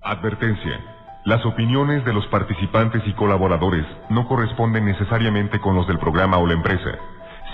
Advertencia. 0.00 0.80
Las 1.24 1.44
opiniones 1.44 2.04
de 2.04 2.12
los 2.12 2.24
participantes 2.28 3.02
y 3.04 3.12
colaboradores 3.14 3.84
no 4.08 4.28
corresponden 4.28 4.84
necesariamente 4.84 5.60
con 5.60 5.74
los 5.74 5.88
del 5.88 5.98
programa 5.98 6.38
o 6.38 6.46
la 6.46 6.54
empresa. 6.54 6.90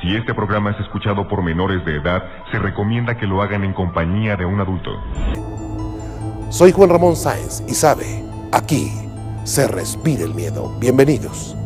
Si 0.03 0.15
este 0.15 0.35
programa 0.35 0.72
es 0.72 0.80
escuchado 0.80 1.27
por 1.27 1.43
menores 1.43 1.83
de 1.87 1.96
edad, 1.96 2.22
se 2.53 2.59
recomienda 2.59 3.17
que 3.17 3.27
lo 3.27 3.41
hagan 3.41 3.65
en 3.65 3.72
compañía 3.72 4.37
de 4.37 4.45
un 4.45 4.61
adulto. 4.61 4.91
Soy 6.51 6.71
Juan 6.72 6.91
Ramón 6.91 7.17
Sáenz 7.17 7.62
y 7.67 7.72
sabe, 7.72 8.23
aquí 8.53 8.93
se 9.45 9.67
respira 9.67 10.25
el 10.25 10.35
miedo. 10.35 10.77
Bienvenidos. 10.79 11.57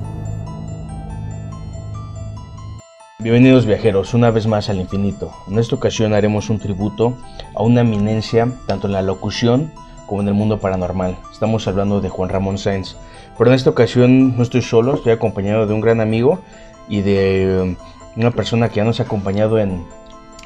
Bienvenidos 3.18 3.66
viajeros, 3.66 4.14
una 4.14 4.30
vez 4.30 4.46
más 4.46 4.70
al 4.70 4.76
infinito. 4.76 5.32
En 5.48 5.58
esta 5.58 5.74
ocasión 5.74 6.14
haremos 6.14 6.48
un 6.50 6.60
tributo 6.60 7.18
a 7.56 7.64
una 7.64 7.80
eminencia 7.80 8.48
tanto 8.68 8.86
en 8.86 8.92
la 8.92 9.02
locución 9.02 9.72
como 10.08 10.22
en 10.22 10.28
el 10.28 10.34
mundo 10.34 10.58
paranormal. 10.58 11.16
Estamos 11.30 11.68
hablando 11.68 12.00
de 12.00 12.08
Juan 12.08 12.30
Ramón 12.30 12.58
Sáenz. 12.58 12.96
Pero 13.36 13.50
en 13.50 13.54
esta 13.54 13.70
ocasión 13.70 14.36
no 14.36 14.42
estoy 14.42 14.62
solo, 14.62 14.94
estoy 14.94 15.12
acompañado 15.12 15.66
de 15.66 15.74
un 15.74 15.80
gran 15.80 16.00
amigo 16.00 16.40
y 16.88 17.02
de 17.02 17.60
um, 17.62 17.76
una 18.16 18.32
persona 18.32 18.68
que 18.68 18.76
ya 18.76 18.84
nos 18.84 18.98
ha 18.98 19.04
acompañado 19.04 19.58
en 19.58 19.84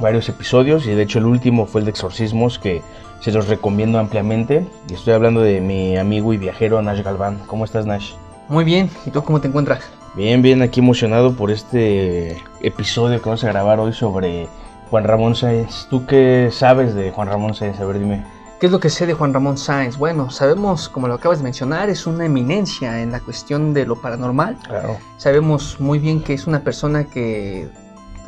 varios 0.00 0.28
episodios 0.28 0.86
y 0.86 0.90
de 0.90 1.02
hecho 1.02 1.20
el 1.20 1.26
último 1.26 1.66
fue 1.66 1.80
el 1.80 1.84
de 1.84 1.92
exorcismos 1.92 2.58
que 2.58 2.82
se 3.20 3.30
los 3.30 3.48
recomiendo 3.48 3.98
ampliamente. 3.98 4.66
Y 4.90 4.94
estoy 4.94 5.14
hablando 5.14 5.40
de 5.40 5.60
mi 5.60 5.96
amigo 5.96 6.34
y 6.34 6.38
viajero 6.38 6.82
Nash 6.82 7.02
Galván. 7.02 7.38
¿Cómo 7.46 7.64
estás 7.64 7.86
Nash? 7.86 8.12
Muy 8.48 8.64
bien, 8.64 8.90
¿y 9.06 9.10
tú 9.10 9.22
cómo 9.22 9.40
te 9.40 9.48
encuentras? 9.48 9.88
Bien, 10.14 10.42
bien, 10.42 10.60
aquí 10.60 10.80
emocionado 10.80 11.34
por 11.34 11.50
este 11.50 12.36
episodio 12.60 13.22
que 13.22 13.24
vamos 13.24 13.44
a 13.44 13.48
grabar 13.48 13.80
hoy 13.80 13.94
sobre 13.94 14.48
Juan 14.90 15.04
Ramón 15.04 15.36
Sáenz. 15.36 15.86
¿Tú 15.88 16.04
qué 16.04 16.50
sabes 16.52 16.94
de 16.94 17.12
Juan 17.12 17.28
Ramón 17.28 17.54
Sáenz? 17.54 17.80
A 17.80 17.86
ver, 17.86 17.98
dime. 17.98 18.41
¿Qué 18.62 18.66
es 18.66 18.72
lo 18.72 18.78
que 18.78 18.90
sé 18.90 19.06
de 19.06 19.14
Juan 19.14 19.34
Ramón 19.34 19.58
Sáenz? 19.58 19.96
Bueno, 19.96 20.30
sabemos, 20.30 20.88
como 20.88 21.08
lo 21.08 21.14
acabas 21.14 21.38
de 21.38 21.42
mencionar, 21.42 21.90
es 21.90 22.06
una 22.06 22.26
eminencia 22.26 23.02
en 23.02 23.10
la 23.10 23.18
cuestión 23.18 23.74
de 23.74 23.84
lo 23.84 24.00
paranormal. 24.00 24.56
Claro. 24.68 24.98
Sabemos 25.16 25.80
muy 25.80 25.98
bien 25.98 26.22
que 26.22 26.32
es 26.32 26.46
una 26.46 26.60
persona 26.60 27.02
que, 27.02 27.68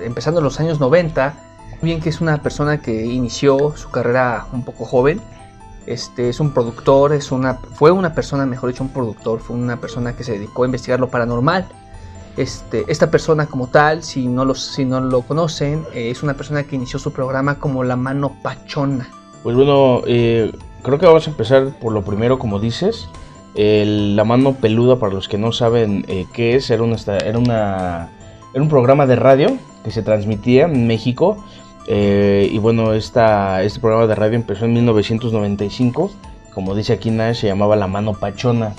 empezando 0.00 0.40
en 0.40 0.44
los 0.44 0.58
años 0.58 0.80
90, 0.80 1.34
muy 1.80 1.90
bien 1.90 2.00
que 2.00 2.08
es 2.08 2.20
una 2.20 2.42
persona 2.42 2.78
que 2.78 3.06
inició 3.06 3.76
su 3.76 3.92
carrera 3.92 4.48
un 4.52 4.64
poco 4.64 4.84
joven. 4.84 5.20
Este 5.86 6.30
es 6.30 6.40
un 6.40 6.50
productor, 6.50 7.12
es 7.12 7.30
una, 7.30 7.54
fue 7.54 7.92
una 7.92 8.12
persona, 8.12 8.44
mejor 8.44 8.70
dicho, 8.70 8.82
un 8.82 8.92
productor, 8.92 9.38
fue 9.38 9.54
una 9.54 9.76
persona 9.76 10.16
que 10.16 10.24
se 10.24 10.32
dedicó 10.32 10.64
a 10.64 10.66
investigar 10.66 10.98
lo 10.98 11.10
paranormal. 11.10 11.68
Este, 12.36 12.84
esta 12.88 13.08
persona 13.08 13.46
como 13.46 13.68
tal, 13.68 14.02
si 14.02 14.26
no, 14.26 14.44
lo, 14.44 14.56
si 14.56 14.84
no 14.84 15.00
lo 15.00 15.22
conocen, 15.22 15.86
eh, 15.94 16.10
es 16.10 16.24
una 16.24 16.34
persona 16.34 16.64
que 16.64 16.74
inició 16.74 16.98
su 16.98 17.12
programa 17.12 17.60
como 17.60 17.84
La 17.84 17.94
Mano 17.94 18.36
Pachona. 18.42 19.08
Pues 19.44 19.54
bueno, 19.54 20.02
eh, 20.06 20.50
creo 20.82 20.98
que 20.98 21.06
vamos 21.06 21.26
a 21.28 21.30
empezar 21.30 21.68
por 21.80 21.92
lo 21.92 22.02
primero, 22.02 22.38
como 22.40 22.58
dices. 22.58 23.08
El- 23.54 24.16
la 24.16 24.24
mano 24.24 24.54
peluda, 24.54 24.96
para 24.98 25.12
los 25.14 25.28
que 25.28 25.38
no 25.38 25.52
saben 25.52 26.04
eh, 26.08 26.26
qué 26.32 26.56
es, 26.56 26.68
era, 26.70 26.82
una, 26.82 26.96
era, 27.24 27.38
una, 27.38 28.08
era 28.52 28.62
un 28.62 28.68
programa 28.68 29.06
de 29.06 29.14
radio 29.14 29.56
que 29.84 29.92
se 29.92 30.02
transmitía 30.02 30.64
en 30.64 30.86
México. 30.88 31.36
eh, 31.86 32.48
y 32.50 32.56
bueno, 32.58 32.94
esta, 32.94 33.62
este 33.62 33.78
programa 33.78 34.06
de 34.06 34.14
radio 34.16 34.34
empezó 34.36 34.64
en 34.64 34.72
1995. 34.72 36.10
Como 36.54 36.74
dice 36.74 36.94
aquí 36.94 37.10
Nash, 37.10 37.40
se 37.42 37.46
llamaba 37.48 37.76
La 37.76 37.86
Mano 37.86 38.14
Pachona. 38.14 38.74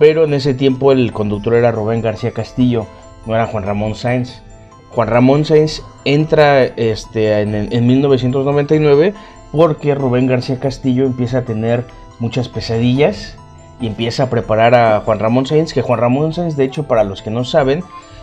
Pero 0.00 0.24
en 0.24 0.34
ese 0.34 0.54
tiempo 0.54 0.90
el 0.92 1.12
conductor 1.12 1.54
era 1.54 1.70
Rubén 1.70 2.00
García 2.02 2.32
Castillo, 2.32 2.86
no 3.26 3.34
era 3.34 3.46
Juan 3.46 3.62
Ramón 3.64 3.94
Sáenz. 3.94 4.42
Juan 4.90 5.08
Ramón 5.08 5.44
Sáenz 5.44 5.82
entra 6.04 6.64
este, 6.64 7.40
en, 7.42 7.54
en 7.72 7.86
1999 7.86 9.14
porque 9.52 9.94
Rubén 9.94 10.26
García 10.26 10.58
Castillo 10.60 11.04
empieza 11.04 11.38
a 11.38 11.42
tener 11.42 11.86
muchas 12.18 12.48
pesadillas 12.48 13.36
y 13.80 13.86
empieza 13.86 14.24
a 14.24 14.30
preparar 14.30 14.74
a 14.74 15.00
Juan 15.00 15.18
Ramón 15.18 15.46
Sáenz, 15.46 15.72
que 15.72 15.82
Juan 15.82 15.98
Ramón 16.00 16.32
Sáenz, 16.32 16.56
de 16.56 16.64
hecho, 16.64 16.84
para 16.84 17.02
los 17.04 17.22
que 17.22 17.30
no 17.30 17.44
saben, 17.44 17.82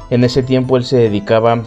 en 0.09 0.23
ese 0.23 0.43
tiempo 0.43 0.77
él 0.77 0.85
se 0.85 0.97
dedicaba 0.97 1.63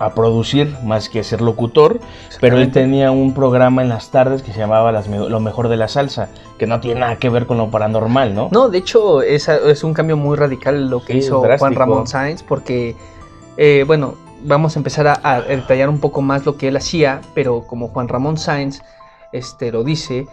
a 0.00 0.12
producir 0.12 0.76
más 0.82 1.08
que 1.08 1.20
a 1.20 1.24
ser 1.24 1.40
locutor, 1.40 2.00
pero 2.40 2.58
él 2.58 2.72
tenía 2.72 3.12
un 3.12 3.32
programa 3.32 3.80
en 3.80 3.88
las 3.88 4.10
tardes 4.10 4.42
que 4.42 4.52
se 4.52 4.58
llamaba 4.58 4.90
Las 4.90 5.08
Me- 5.08 5.28
Lo 5.28 5.38
Mejor 5.38 5.68
de 5.68 5.76
la 5.76 5.86
Salsa, 5.86 6.28
que 6.58 6.66
no 6.66 6.80
tiene 6.80 7.00
nada 7.00 7.16
que 7.16 7.28
ver 7.28 7.46
con 7.46 7.56
lo 7.58 7.70
paranormal, 7.70 8.34
¿no? 8.34 8.48
No, 8.50 8.68
de 8.68 8.78
hecho, 8.78 9.22
es, 9.22 9.48
es 9.48 9.84
un 9.84 9.94
cambio 9.94 10.16
muy 10.16 10.36
radical 10.36 10.90
lo 10.90 11.00
que 11.04 11.12
Sí, 11.12 11.18
hizo. 11.20 11.42
Juan 11.58 11.74
Ramón 11.76 12.08
Sáenz, 12.08 12.42
porque, 12.42 12.96
eh, 13.56 13.84
bueno, 13.86 14.14
vamos 14.44 14.76
a 14.76 14.78
empezar 14.78 15.06
a, 15.08 15.18
a 15.22 15.40
detallar 15.42 15.88
un 15.88 15.98
poco 15.98 16.22
más 16.22 16.44
lo 16.46 16.56
que 16.56 16.68
él 16.68 16.76
hacía, 16.76 17.20
pero 17.34 17.66
como 17.66 17.88
Juan 17.88 18.08
Ramón 18.08 18.36
Sáenz 18.38 18.80
este, 19.32 19.72
lo 19.72 19.82
dice, 19.82 20.26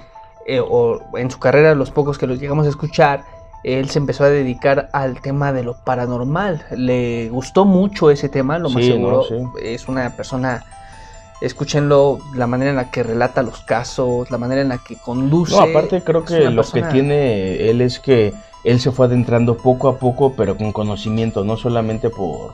eh, 0.45 0.59
o 0.59 0.99
en 1.17 1.31
su 1.31 1.39
carrera, 1.39 1.73
los 1.73 1.89
pocos 1.91 2.17
que 2.17 2.27
los 2.27 2.39
llegamos 2.39 2.65
a 2.67 2.69
escuchar, 2.69 3.23
él 3.63 3.89
se 3.89 3.99
empezó 3.99 4.23
a 4.23 4.29
dedicar 4.29 4.89
al 4.91 5.21
tema 5.21 5.53
de 5.53 5.63
lo 5.63 5.75
paranormal. 5.83 6.65
Le 6.75 7.29
gustó 7.29 7.63
mucho 7.65 8.09
ese 8.11 8.27
tema, 8.29 8.57
lo 8.59 8.69
más 8.69 8.83
Sí, 8.83 8.91
seguro. 8.91 9.23
¿no? 9.29 9.53
Sí. 9.57 9.63
Es 9.63 9.87
una 9.87 10.09
persona, 10.15 10.63
escúchenlo, 11.41 12.19
la 12.35 12.47
manera 12.47 12.71
en 12.71 12.77
la 12.77 12.91
que 12.91 13.03
relata 13.03 13.41
los 13.43 13.61
casos, 13.61 14.29
la 14.31 14.37
manera 14.37 14.61
en 14.61 14.69
la 14.69 14.77
que 14.79 14.95
conduce. 14.97 15.55
No, 15.55 15.61
aparte 15.61 16.01
creo 16.03 16.25
que 16.25 16.49
lo 16.49 16.61
persona- 16.63 16.87
que 16.87 16.93
tiene 16.93 17.69
él 17.69 17.81
es 17.81 17.99
que 17.99 18.33
él 18.63 18.79
se 18.79 18.91
fue 18.91 19.07
adentrando 19.07 19.57
poco 19.57 19.87
a 19.89 19.97
poco, 19.97 20.33
pero 20.35 20.57
con 20.57 20.71
conocimiento, 20.71 21.43
no 21.43 21.57
solamente 21.57 22.09
por, 22.09 22.53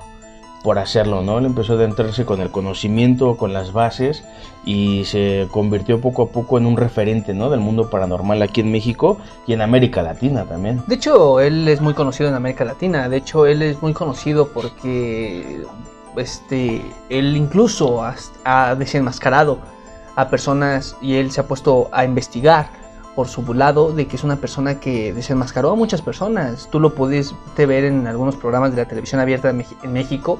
por 0.67 0.79
hacerlo, 0.79 1.21
¿no? 1.21 1.37
Él 1.37 1.45
empezó 1.45 1.71
a 1.71 1.75
adentrarse 1.77 2.25
con 2.25 2.41
el 2.41 2.51
conocimiento, 2.51 3.37
con 3.37 3.53
las 3.53 3.71
bases 3.71 4.25
y 4.65 5.05
se 5.05 5.47
convirtió 5.49 6.01
poco 6.01 6.23
a 6.23 6.27
poco 6.27 6.57
en 6.57 6.65
un 6.65 6.75
referente, 6.75 7.33
¿no? 7.33 7.49
Del 7.49 7.61
mundo 7.61 7.89
paranormal 7.89 8.41
aquí 8.41 8.59
en 8.59 8.69
México 8.69 9.17
y 9.45 9.53
en 9.53 9.61
América 9.61 10.01
Latina 10.03 10.43
también. 10.43 10.83
De 10.85 10.95
hecho, 10.95 11.39
él 11.39 11.69
es 11.69 11.79
muy 11.79 11.93
conocido 11.93 12.27
en 12.27 12.35
América 12.35 12.65
Latina. 12.65 13.07
De 13.07 13.15
hecho, 13.15 13.45
él 13.45 13.61
es 13.61 13.81
muy 13.81 13.93
conocido 13.93 14.49
porque 14.49 15.63
este, 16.17 16.81
él 17.07 17.37
incluso 17.37 18.03
ha, 18.43 18.75
desenmascarado 18.75 19.59
a 20.17 20.27
personas 20.27 20.97
y 21.01 21.15
él 21.15 21.31
se 21.31 21.39
ha 21.39 21.47
puesto 21.47 21.87
a 21.93 22.03
investigar 22.03 22.71
por 23.15 23.29
su 23.29 23.53
lado 23.53 23.93
de 23.93 24.05
que 24.05 24.17
es 24.17 24.25
una 24.25 24.35
persona 24.35 24.81
que 24.81 25.13
desenmascaró 25.13 25.71
a 25.71 25.75
muchas 25.75 26.01
personas. 26.01 26.67
Tú 26.69 26.81
lo 26.81 26.93
puedes 26.93 27.33
ver 27.55 27.85
en 27.85 28.05
algunos 28.05 28.35
programas 28.35 28.71
de 28.71 28.81
la 28.81 28.85
televisión 28.89 29.21
abierta 29.21 29.49
en 29.49 29.93
México, 29.93 30.39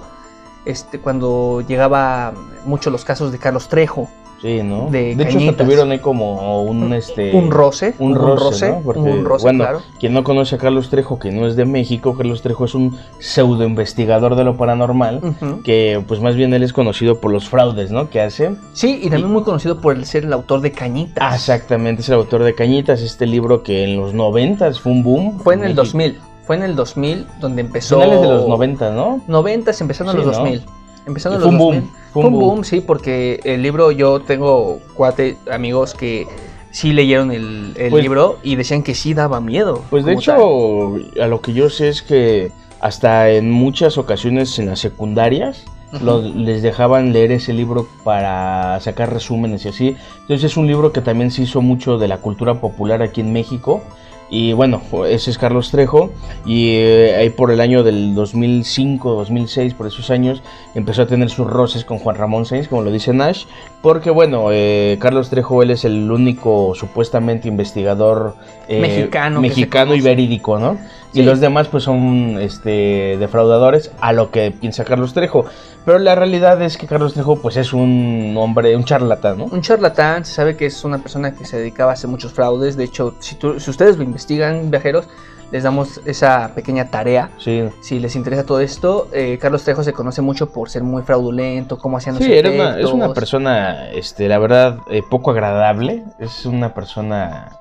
este, 0.68 1.00
cuando 1.00 1.62
llegaba 1.68 2.34
mucho 2.66 2.90
los 2.90 3.06
casos 3.06 3.32
de 3.32 3.40
Carlos 3.40 3.70
Trejo, 3.70 4.10
Sí, 4.42 4.62
¿no? 4.64 4.90
De 4.92 5.14
hecho, 5.14 5.40
hasta 5.40 5.64
tuvieron 5.64 5.92
ahí 5.92 6.00
como 6.00 6.62
un, 6.62 6.94
este... 6.94 7.34
un 7.34 7.50
roce, 7.50 7.96
un 7.98 8.14
roce, 8.14 8.70
¿no? 8.70 8.82
Porque, 8.82 9.00
un 9.00 9.26
roce, 9.26 9.44
bueno, 9.44 9.64
claro. 9.64 9.82
quien 10.00 10.14
no 10.14 10.24
conoce 10.24 10.56
a 10.56 10.58
Carlos 10.60 10.90
Trejo, 10.90 11.18
que 11.18 11.32
no 11.32 11.48
es 11.48 11.56
de 11.56 11.66
México, 11.66 12.16
Carlos 12.16 12.44
Trejo 12.44 12.66
es 12.66 12.76
un 12.76 12.98
pseudo 13.20 13.64
investigador 13.64 14.36
de 14.36 14.44
lo 14.44 14.56
paranormal, 14.56 15.36
que 15.64 16.04
pues 16.08 16.22
más 16.22 16.36
bien 16.36 16.54
él 16.54 16.62
es 16.62 16.72
conocido 16.72 17.20
por 17.20 17.32
los 17.32 17.50
fraudes, 17.50 17.92
¿no? 17.92 18.10
Que 18.10 18.22
hace. 18.22 18.52
Sí, 18.74 19.00
y 19.02 19.10
también 19.10 19.32
muy 19.32 19.44
conocido 19.44 19.82
por 19.82 19.96
el 19.96 20.06
ser 20.06 20.26
el 20.26 20.34
autor 20.34 20.62
de 20.62 20.72
Cañitas. 20.72 21.34
Exactamente, 21.34 22.04
es 22.04 22.10
el 22.10 22.16
autor 22.16 22.44
de 22.44 22.54
Cañitas, 22.54 23.02
este 23.02 23.26
libro 23.26 23.64
que 23.64 23.86
en 23.86 23.98
los 23.98 24.14
90 24.14 24.74
fue 24.74 24.92
un 24.92 25.04
boom. 25.04 25.40
Fue 25.40 25.56
en 25.56 25.62
el 25.62 25.76
México. 25.76 25.84
2000. 25.84 26.20
Fue 26.48 26.56
en 26.56 26.64
el 26.64 26.76
2000 26.76 27.28
donde 27.40 27.62
empezó. 27.62 27.96
Finales 28.02 28.22
de 28.22 28.28
los 28.30 28.48
90, 28.48 28.92
¿no? 28.92 29.22
90, 29.28 29.72
empezando 29.80 30.14
en 30.14 30.20
Sí, 30.20 30.26
los 30.26 30.38
¿no? 30.38 30.44
2000. 30.44 30.66
Empezando 31.06 31.36
en 31.38 31.42
fue 31.44 31.52
los 31.52 31.54
un 31.54 31.58
boom, 31.60 31.76
2000. 31.76 31.92
fue 31.92 32.22
Fue 32.22 32.24
un 32.26 32.34
boom. 32.34 32.44
boom, 32.48 32.64
sí, 32.64 32.82
porque 32.82 33.40
el 33.44 33.62
libro, 33.62 33.92
yo 33.92 34.22
tengo 34.22 34.80
cuate 34.96 35.38
amigos 35.52 35.94
que 35.94 36.26
sí 36.72 36.94
leyeron 36.94 37.32
el, 37.32 37.74
el 37.78 37.90
Pues- 37.92 38.02
libro 38.04 38.38
y 38.44 38.56
decían 38.56 38.82
que 38.84 38.96
sí 38.96 39.14
daba 39.14 39.40
miedo. 39.42 39.84
Pues 39.90 40.06
de 40.06 40.14
tal. 40.16 40.22
hecho, 40.22 40.96
a 41.22 41.28
lo 41.28 41.42
que 41.42 41.54
yo 41.54 41.70
sé 41.70 41.90
es 41.90 42.02
que 42.02 42.52
hasta 42.80 43.30
en 43.32 43.52
muchas 43.52 43.98
ocasiones 43.98 44.58
en 44.60 44.68
las 44.68 44.80
secundarias 44.80 45.64
Ujú. 45.94 46.06
lo- 46.06 46.22
les 46.22 46.62
dejaban 46.62 47.12
leer 47.14 47.32
ese 47.32 47.52
libro 47.54 47.88
para 48.04 48.80
sacar 48.82 49.12
resúmenes 49.12 49.66
y 49.66 49.70
así. 49.70 49.96
Entonces 50.22 50.52
es 50.52 50.58
un 50.58 50.68
libro 50.68 50.92
que 50.94 51.02
también 51.02 51.32
se 51.32 51.42
hizo 51.44 51.62
mucho 51.62 51.98
de 51.98 52.08
la 52.08 52.18
cultura 52.18 52.62
popular 52.62 53.02
aquí 53.02 53.22
en 53.22 53.34
México. 53.34 53.82
Y 54.30 54.54
bueno, 54.54 54.82
ese 55.08 55.32
es 55.32 55.38
Carlos 55.38 55.72
Trejo. 55.72 56.12
Y 56.46 56.72
eh, 56.76 57.16
ahí 57.16 57.30
por 57.30 57.52
el 57.52 57.62
año 57.62 57.84
del 57.84 58.14
2005, 58.14 59.14
2006, 59.14 59.74
por 59.74 59.88
esos 59.88 60.10
años, 60.10 60.42
empezó 60.76 61.04
a 61.04 61.08
tener 61.08 61.30
sus 61.30 61.48
roces 61.48 61.86
con 61.86 62.00
Juan 62.00 62.16
Ramón 62.16 62.46
Sainz, 62.46 62.68
como 62.68 62.82
lo 62.82 62.92
dice 62.92 63.14
Nash. 63.14 63.46
Porque 63.82 64.10
bueno, 64.10 64.50
eh, 64.52 64.98
Carlos 65.00 65.30
Trejo, 65.30 65.64
él 65.64 65.72
es 65.72 65.86
el 65.86 66.12
único 66.12 66.74
supuestamente 66.76 67.48
investigador 67.48 68.36
eh, 68.68 68.82
Mexicano 68.82 69.42
mexicano 69.42 69.96
y 69.96 70.02
verídico, 70.02 70.60
¿no? 70.60 70.78
Y 71.22 71.24
los 71.24 71.40
demás 71.40 71.68
pues 71.68 71.84
son 71.84 72.38
este, 72.40 73.18
defraudadores 73.20 73.92
a 74.02 74.14
lo 74.14 74.32
que 74.32 74.52
piensa 74.52 74.84
Carlos 74.86 75.14
Trejo. 75.14 75.46
Pero 75.86 76.00
la 76.00 76.16
realidad 76.16 76.62
es 76.62 76.78
que 76.78 76.86
Carlos 76.88 77.14
Trejo 77.14 77.38
pues 77.38 77.56
es 77.58 77.72
un 77.74 78.36
hombre, 78.38 78.76
un 78.76 78.84
charlatán, 78.84 79.38
¿no? 79.38 79.46
Un 79.46 79.62
charlatán, 79.62 80.26
se 80.26 80.34
sabe 80.34 80.58
que 80.58 80.66
es 80.66 80.84
una 80.84 80.98
persona 81.00 81.34
que 81.34 81.46
se 81.46 81.58
dedicaba 81.58 81.92
a 81.92 81.94
hacer 81.94 82.10
muchos 82.10 82.34
fraudes. 82.34 82.76
De 82.76 82.84
hecho, 82.84 83.16
si, 83.20 83.36
tú- 83.36 83.60
si 83.60 83.70
ustedes 83.70 83.98
lo 83.98 84.04
investigan, 84.04 84.70
viajeros, 84.70 85.08
les 85.50 85.64
damos 85.64 86.02
esa 86.06 86.52
pequeña 86.54 86.90
tarea. 86.92 87.30
Sí. 87.38 87.64
Si 87.82 88.00
les 88.00 88.18
interesa 88.18 88.46
todo 88.46 88.60
esto, 88.60 89.08
eh, 89.14 89.38
Carlos 89.42 89.64
Trejo 89.64 89.82
se 89.82 89.94
conoce 89.94 90.22
mucho 90.22 90.50
por 90.52 90.70
ser 90.70 90.84
muy 90.84 91.04
fraudulento, 91.04 91.78
cómo 91.78 91.96
hacían 91.96 92.16
los 92.16 92.24
Sí, 92.26 92.34
era 92.34 92.52
una- 92.52 92.78
es 92.78 92.88
una 92.92 93.14
persona, 93.14 93.90
este, 93.92 94.28
la 94.28 94.40
verdad, 94.40 94.80
eh, 94.92 95.04
poco 95.10 95.32
agradable. 95.32 96.04
Es 96.20 96.46
una 96.46 96.74
persona 96.74 97.54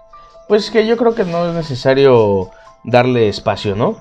Pues 0.48 0.70
que 0.72 0.84
yo 0.84 0.96
creo 0.96 1.14
que 1.14 1.24
no 1.24 1.48
es 1.48 1.54
necesario 1.54 2.50
darle 2.86 3.28
espacio, 3.28 3.76
¿no? 3.76 3.96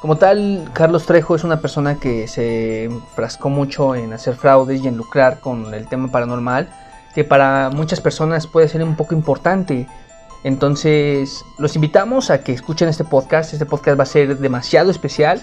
Como 0.00 0.16
tal, 0.16 0.70
Carlos 0.72 1.06
Trejo 1.06 1.36
es 1.36 1.44
una 1.44 1.60
persona 1.60 1.96
que 1.96 2.26
se 2.26 2.84
enfrascó 2.84 3.50
mucho 3.50 3.94
en 3.94 4.12
hacer 4.12 4.34
fraudes 4.34 4.82
y 4.82 4.88
en 4.88 4.96
lucrar 4.96 5.38
con 5.38 5.72
el 5.74 5.86
tema 5.86 6.08
paranormal, 6.08 6.68
que 7.14 7.22
para 7.22 7.70
muchas 7.70 8.00
personas 8.00 8.46
puede 8.46 8.68
ser 8.68 8.82
un 8.82 8.96
poco 8.96 9.14
importante. 9.14 9.86
Entonces, 10.42 11.44
los 11.58 11.76
invitamos 11.76 12.30
a 12.30 12.42
que 12.42 12.52
escuchen 12.52 12.88
este 12.88 13.04
podcast. 13.04 13.52
Este 13.52 13.66
podcast 13.66 13.98
va 13.98 14.02
a 14.02 14.06
ser 14.06 14.38
demasiado 14.38 14.90
especial. 14.90 15.40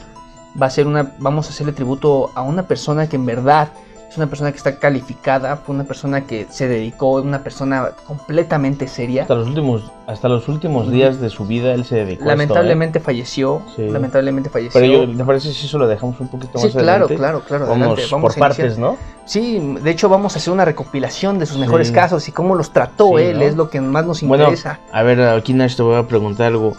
Va 0.61 0.65
a 0.65 0.69
ser 0.69 0.87
una, 0.87 1.13
vamos 1.19 1.47
a 1.47 1.51
hacerle 1.51 1.71
tributo 1.71 2.31
a 2.35 2.41
una 2.41 2.67
persona 2.67 3.07
que 3.07 3.15
en 3.15 3.25
verdad 3.25 3.69
es 4.09 4.17
una 4.17 4.25
persona 4.27 4.51
que 4.51 4.57
está 4.57 4.79
calificada, 4.79 5.55
fue 5.57 5.75
una 5.75 5.83
persona 5.83 6.21
que 6.25 6.47
se 6.49 6.67
dedicó, 6.67 7.21
una 7.21 7.43
persona 7.43 7.91
completamente 8.07 8.87
seria. 8.87 9.21
Hasta 9.21 9.35
los 9.35 9.47
últimos, 9.47 9.91
hasta 10.07 10.27
los 10.27 10.47
últimos 10.47 10.89
días 10.91 11.19
de 11.21 11.29
su 11.29 11.45
vida 11.45 11.73
él 11.75 11.85
se 11.85 11.97
dedicó 11.97 12.25
Lamentablemente 12.25 12.97
a 12.97 13.01
esto, 13.01 13.11
¿eh? 13.11 13.13
falleció, 13.13 13.61
Sí. 13.75 13.87
lamentablemente 13.87 14.49
falleció. 14.49 14.81
Pero 14.81 15.05
yo, 15.05 15.15
¿te 15.17 15.23
parece 15.23 15.53
si 15.53 15.67
eso 15.67 15.77
lo 15.77 15.87
dejamos 15.87 16.19
un 16.19 16.27
poquito 16.27 16.53
más 16.55 16.63
Sí, 16.63 16.69
claro, 16.71 17.05
adelante? 17.05 17.15
claro, 17.17 17.41
claro. 17.47 17.67
Vamos, 17.67 17.87
adelante, 17.87 18.11
vamos 18.11 18.33
por 18.33 18.39
partes, 18.39 18.77
¿no? 18.79 18.97
Sí, 19.25 19.59
de 19.83 19.91
hecho 19.91 20.09
vamos 20.09 20.35
a 20.35 20.39
hacer 20.39 20.51
una 20.53 20.65
recopilación 20.65 21.37
de 21.37 21.45
sus 21.45 21.55
Sí. 21.57 21.61
mejores 21.61 21.91
casos 21.91 22.27
y 22.27 22.31
cómo 22.31 22.55
los 22.55 22.71
trató 22.71 23.19
él, 23.19 23.37
¿no? 23.37 23.43
es 23.45 23.55
lo 23.55 23.69
que 23.69 23.79
más 23.79 24.05
nos 24.07 24.23
Bueno, 24.23 24.45
interesa. 24.45 24.79
a 24.91 25.03
ver, 25.03 25.21
aquí 25.21 25.53
Nash 25.53 25.75
te 25.75 25.83
voy 25.83 25.95
a 25.97 26.07
preguntar 26.07 26.47
algo. 26.47 26.73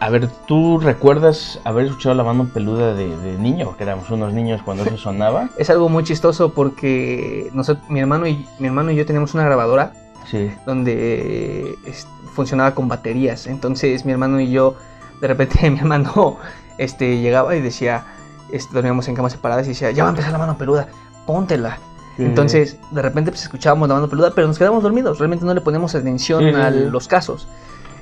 A 0.00 0.10
ver, 0.10 0.28
¿tú 0.46 0.78
recuerdas 0.78 1.58
haber 1.64 1.86
escuchado 1.86 2.14
la 2.14 2.22
mano 2.22 2.48
peluda 2.52 2.94
de, 2.94 3.16
de 3.16 3.36
niño? 3.38 3.76
Que 3.76 3.82
éramos 3.82 4.08
unos 4.10 4.32
niños 4.32 4.62
cuando 4.62 4.84
eso 4.84 4.96
sonaba. 4.96 5.50
Es 5.56 5.70
algo 5.70 5.88
muy 5.88 6.04
chistoso 6.04 6.52
porque 6.54 7.50
nosotros, 7.52 7.88
mi, 7.90 7.98
hermano 7.98 8.26
y, 8.28 8.46
mi 8.60 8.68
hermano 8.68 8.92
y 8.92 8.96
yo 8.96 9.04
teníamos 9.06 9.34
una 9.34 9.44
grabadora 9.44 9.92
Sí. 10.30 10.50
donde 10.66 11.74
este, 11.84 12.10
funcionaba 12.34 12.74
con 12.74 12.86
baterías. 12.86 13.46
Entonces 13.48 14.04
mi 14.04 14.12
hermano 14.12 14.40
y 14.40 14.50
yo, 14.50 14.76
de 15.20 15.26
repente 15.26 15.68
mi 15.70 15.78
hermano 15.78 16.36
este, 16.78 17.20
llegaba 17.20 17.56
y 17.56 17.60
decía, 17.60 18.04
este, 18.52 18.72
dormíamos 18.72 19.08
en 19.08 19.16
camas 19.16 19.32
separadas 19.32 19.66
y 19.66 19.70
decía, 19.70 19.90
ya 19.90 20.04
va 20.04 20.10
a 20.10 20.12
empezar 20.12 20.30
la 20.30 20.38
mano 20.38 20.56
peluda, 20.56 20.88
póntela. 21.26 21.78
Entonces, 22.18 22.78
de 22.90 23.00
repente 23.00 23.30
pues, 23.30 23.44
escuchábamos 23.44 23.88
la 23.88 23.94
mano 23.94 24.08
peluda, 24.08 24.32
pero 24.34 24.48
nos 24.48 24.58
quedamos 24.58 24.82
dormidos. 24.82 25.18
Realmente 25.18 25.44
no 25.44 25.54
le 25.54 25.60
ponemos 25.60 25.94
atención 25.94 26.42
Sí, 26.42 26.52
a 26.52 26.68
los 26.70 27.06
casos. 27.06 27.46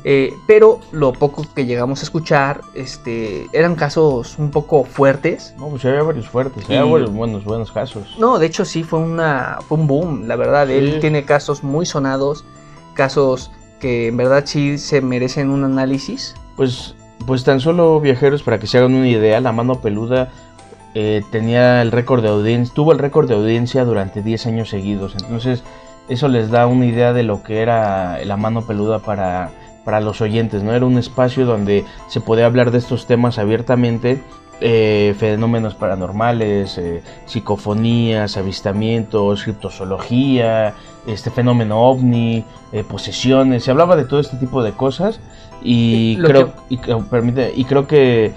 Eh, 0.08 0.32
pero 0.47 0.79
lo 0.93 1.12
poco 1.12 1.44
que 1.53 1.67
llegamos 1.67 1.99
a 1.99 2.05
escuchar 2.05 2.61
este, 2.75 3.49
eran 3.53 3.75
casos 3.75 4.38
un 4.38 4.53
poco 4.53 4.85
fuertes. 4.85 5.53
No, 5.58 5.67
pues 5.69 5.85
había 5.85 6.05
varios 6.05 6.29
fuertes, 6.29 6.62
Y- 6.69 6.76
había 6.76 6.85
varios 6.93 7.12
buenos, 7.12 7.44
buenos 7.44 7.73
casos. 7.73 8.14
No, 8.17 8.38
de 8.38 8.47
hecho 8.47 8.64
sí 8.64 8.85
fue, 8.85 9.00
una, 9.00 9.58
fue 9.67 9.76
un 9.79 9.88
boom, 9.88 10.29
la 10.29 10.37
verdad. 10.37 10.69
Sí. 10.69 10.75
Él 10.75 11.00
tiene 11.00 11.25
casos 11.25 11.64
muy 11.64 11.87
sonados, 11.87 12.44
casos 12.94 13.50
que 13.81 14.06
en 14.06 14.17
verdad 14.17 14.44
sí 14.47 14.79
se 14.79 15.00
merecen 15.00 15.50
un 15.50 15.64
análisis. 15.64 16.37
Pues, 16.55 16.94
pues 17.26 17.43
tan 17.43 17.58
solo 17.58 17.99
viajeros, 17.99 18.44
para 18.44 18.61
que 18.61 18.69
se 18.69 18.79
hagan 18.79 18.94
una 18.94 19.08
idea, 19.08 19.41
la 19.41 19.50
mano 19.50 19.81
peluda 19.81 20.29
eh, 20.94 21.25
tenía 21.32 21.82
el 21.82 21.91
récord 21.91 22.23
de 22.23 22.29
audiencia, 22.29 22.73
tuvo 22.73 22.93
el 22.93 23.00
récord 23.00 23.26
de 23.26 23.35
audiencia 23.35 23.85
durante 23.85 24.23
10 24.23 24.47
años 24.47 24.69
seguidos. 24.69 25.17
Entonces, 25.17 25.64
eso 26.08 26.29
les 26.29 26.49
da 26.53 26.69
una 26.69 26.87
idea 26.87 27.12
de 27.12 27.25
lo 27.25 27.43
que 27.43 27.61
era 27.61 28.25
la 28.25 28.37
mano 28.37 28.62
peluda 28.64 29.00
para, 29.00 29.50
para 29.86 30.00
los 30.00 30.20
oyentes, 30.20 30.62
¿no? 30.62 30.74
Era 30.74 30.84
un 30.84 30.98
espacio 30.98 31.46
donde 31.46 31.84
se 32.08 32.20
podía 32.20 32.44
hablar 32.44 32.72
de 32.72 32.78
estos 32.78 33.06
temas 33.06 33.38
abiertamente. 33.38 34.20
eh, 34.62 35.14
fenómenos 35.18 35.74
paranormales, 35.74 36.78
eh, 36.78 37.02
psicofonías, 37.26 38.38
avistamientos, 38.38 39.42
criptozoología, 39.44 40.72
este 41.06 41.30
fenómeno 41.30 41.82
ovni, 41.82 42.42
eh, 42.72 42.82
posesiones, 42.82 43.64
se 43.64 43.70
hablaba 43.70 43.96
de 43.96 44.04
todo 44.04 44.18
este 44.18 44.38
tipo 44.38 44.62
de 44.62 44.72
cosas 44.72 45.20
y 45.62 46.16
creo, 46.28 46.52
y, 46.70 46.78
permite- 46.78 47.52
y 47.54 47.64
creo 47.66 47.86
que 47.86 48.32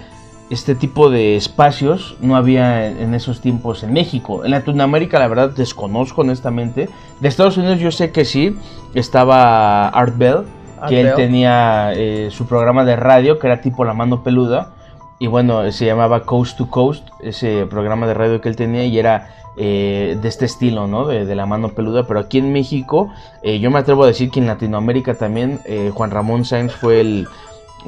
este 0.50 0.74
tipo 0.74 1.08
de 1.08 1.36
espacios 1.36 2.16
no 2.20 2.36
había 2.36 2.86
en 2.88 3.14
esos 3.14 3.40
tiempos 3.40 3.82
en 3.82 3.94
México. 3.94 4.44
En 4.44 4.50
Latinoamérica 4.50 5.18
la 5.18 5.26
verdad 5.28 5.50
desconozco 5.56 6.20
honestamente. 6.20 6.90
De 7.20 7.28
Estados 7.28 7.56
Unidos 7.56 7.78
yo 7.80 7.90
sé 7.92 8.10
que 8.12 8.26
sí, 8.26 8.56
estaba 8.94 9.88
Art 9.88 10.18
Bell, 10.18 10.42
Art 10.80 10.88
que 10.88 11.00
él 11.00 11.12
tenía 11.14 11.92
eh, 11.94 12.28
su 12.30 12.46
programa 12.46 12.84
de 12.84 12.96
radio 12.96 13.38
que 13.38 13.46
era 13.46 13.60
tipo 13.60 13.84
La 13.84 13.94
Mano 13.94 14.22
Peluda. 14.22 14.72
Y 15.18 15.26
bueno, 15.26 15.70
se 15.70 15.84
llamaba 15.84 16.24
Coast 16.24 16.56
to 16.56 16.70
Coast, 16.70 17.06
ese 17.20 17.66
programa 17.66 18.06
de 18.06 18.14
radio 18.14 18.40
que 18.40 18.48
él 18.48 18.56
tenía 18.56 18.86
y 18.86 18.98
era 18.98 19.28
eh, 19.56 20.16
de 20.20 20.28
este 20.28 20.46
estilo, 20.46 20.86
¿no? 20.86 21.06
De, 21.06 21.26
de 21.26 21.34
la 21.34 21.44
mano 21.44 21.68
peluda. 21.68 22.06
Pero 22.06 22.20
aquí 22.20 22.38
en 22.38 22.52
México, 22.54 23.12
eh, 23.42 23.60
yo 23.60 23.70
me 23.70 23.78
atrevo 23.78 24.04
a 24.04 24.06
decir 24.06 24.30
que 24.30 24.40
en 24.40 24.46
Latinoamérica 24.46 25.14
también 25.14 25.60
Juan 25.92 26.10
Ramón 26.10 26.46
Sáenz 26.46 26.72
fue 26.72 27.02
el, 27.02 27.28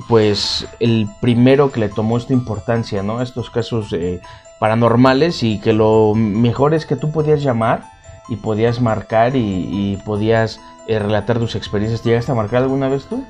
pues, 0.09 0.69
el 0.79 1.09
primero 1.23 1.73
que 1.73 1.81
le 1.81 1.89
tomó 1.89 2.19
esta 2.19 2.35
importancia, 2.35 3.03
¿no? 3.03 3.23
Estos 3.23 3.49
casos 3.49 3.95
paranormales 4.59 5.43
y 5.43 5.59
que 5.59 5.73
lo 5.73 6.13
mejor 6.15 6.75
es 6.75 6.85
que 6.85 6.97
tú 6.97 7.11
podías 7.11 7.43
llamar 7.43 7.92
y 8.29 8.37
podías 8.37 8.81
marcar 8.81 9.37
y, 9.37 9.41
y 9.71 9.97
podías 10.05 10.61
eh, 10.87 10.99
relatar 10.99 11.39
tus 11.39 11.55
experiencias. 11.57 12.03
¿Te 12.03 12.11
llegaste 12.11 12.33
a 12.33 12.35
marcar 12.35 12.63
alguna 12.63 12.89
vez 12.89 13.05
tú? 13.05 13.25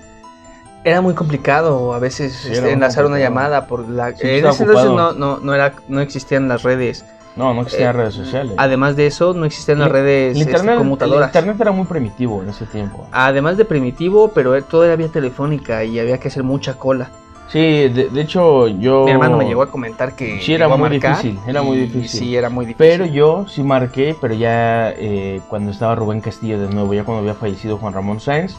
Era 0.85 1.01
muy 1.01 1.15
complicado 1.15 1.95
a 1.95 1.99
veces 2.01 2.33
Sí, 2.35 2.53
este, 2.53 2.73
enlazar 2.73 3.07
una 3.07 3.19
llamada 3.19 3.67
por 3.67 3.89
la... 3.89 4.13
Sí, 4.17 4.23
en 4.23 4.47
ese 4.47 4.65
entonces 4.65 4.91
no, 4.91 5.13
no, 5.13 5.39
no, 5.39 5.55
era, 5.55 5.75
no 5.89 6.01
existían 6.01 6.49
las 6.49 6.63
redes. 6.65 7.05
No, 7.37 7.55
no 7.55 7.63
existían 7.63 7.91
Eh, 7.91 7.99
redes 7.99 8.15
sociales. 8.15 8.55
Además 8.59 8.97
de 8.97 9.07
eso, 9.07 9.33
no 9.33 9.45
existían 9.47 9.79
las 9.79 9.87
El- 9.87 9.93
redes 9.93 10.35
el 10.37 10.41
este, 10.43 10.51
internet, 10.53 10.79
conmutadoras. 10.79 11.23
el 11.23 11.27
internet 11.29 11.57
era 11.61 11.71
muy 11.73 11.87
primitivo 11.87 12.43
en 12.43 12.49
ese 12.51 12.67
tiempo. 12.67 13.07
Además 13.13 13.57
de 13.57 13.65
primitivo, 13.65 14.33
pero 14.35 14.57
eh, 14.57 14.63
todo 14.63 14.85
era 14.85 14.97
vía 14.97 15.09
telefónica 15.09 15.85
y 15.85 15.99
había 16.01 16.19
que 16.19 16.29
hacer 16.29 16.43
mucha 16.43 16.75
cola. 16.75 17.11
Sí, 17.53 17.59
de, 17.59 18.09
de 18.11 18.21
hecho 18.23 18.67
yo... 18.67 19.05
Mi 19.05 19.11
hermano 19.11 19.37
me 19.37 19.45
llegó 19.45 19.63
a 19.63 19.71
comentar 19.71 20.17
que 20.17 20.41
Sí, 20.41 20.55
era 20.55 20.69
muy 20.69 20.89
difícil, 20.89 21.39
era 21.47 21.63
muy 21.63 21.77
difícil. 21.77 22.09
Sí, 22.21 22.35
era 22.37 22.49
muy 22.49 22.65
difícil. 22.65 22.79
Pero 22.79 23.05
yo 23.07 23.47
sí 23.47 23.63
marqué, 23.63 24.17
pero 24.19 24.33
ya 24.33 24.91
eh, 24.97 25.41
cuando 25.49 25.71
estaba 25.71 25.95
Rubén 25.95 26.23
Castillo 26.23 26.59
de 26.59 26.73
nuevo, 26.73 26.95
ya 26.95 27.05
cuando 27.05 27.21
había 27.21 27.35
fallecido 27.35 27.77
Juan 27.77 27.93
Ramón 27.93 28.21
Sáenz, 28.21 28.57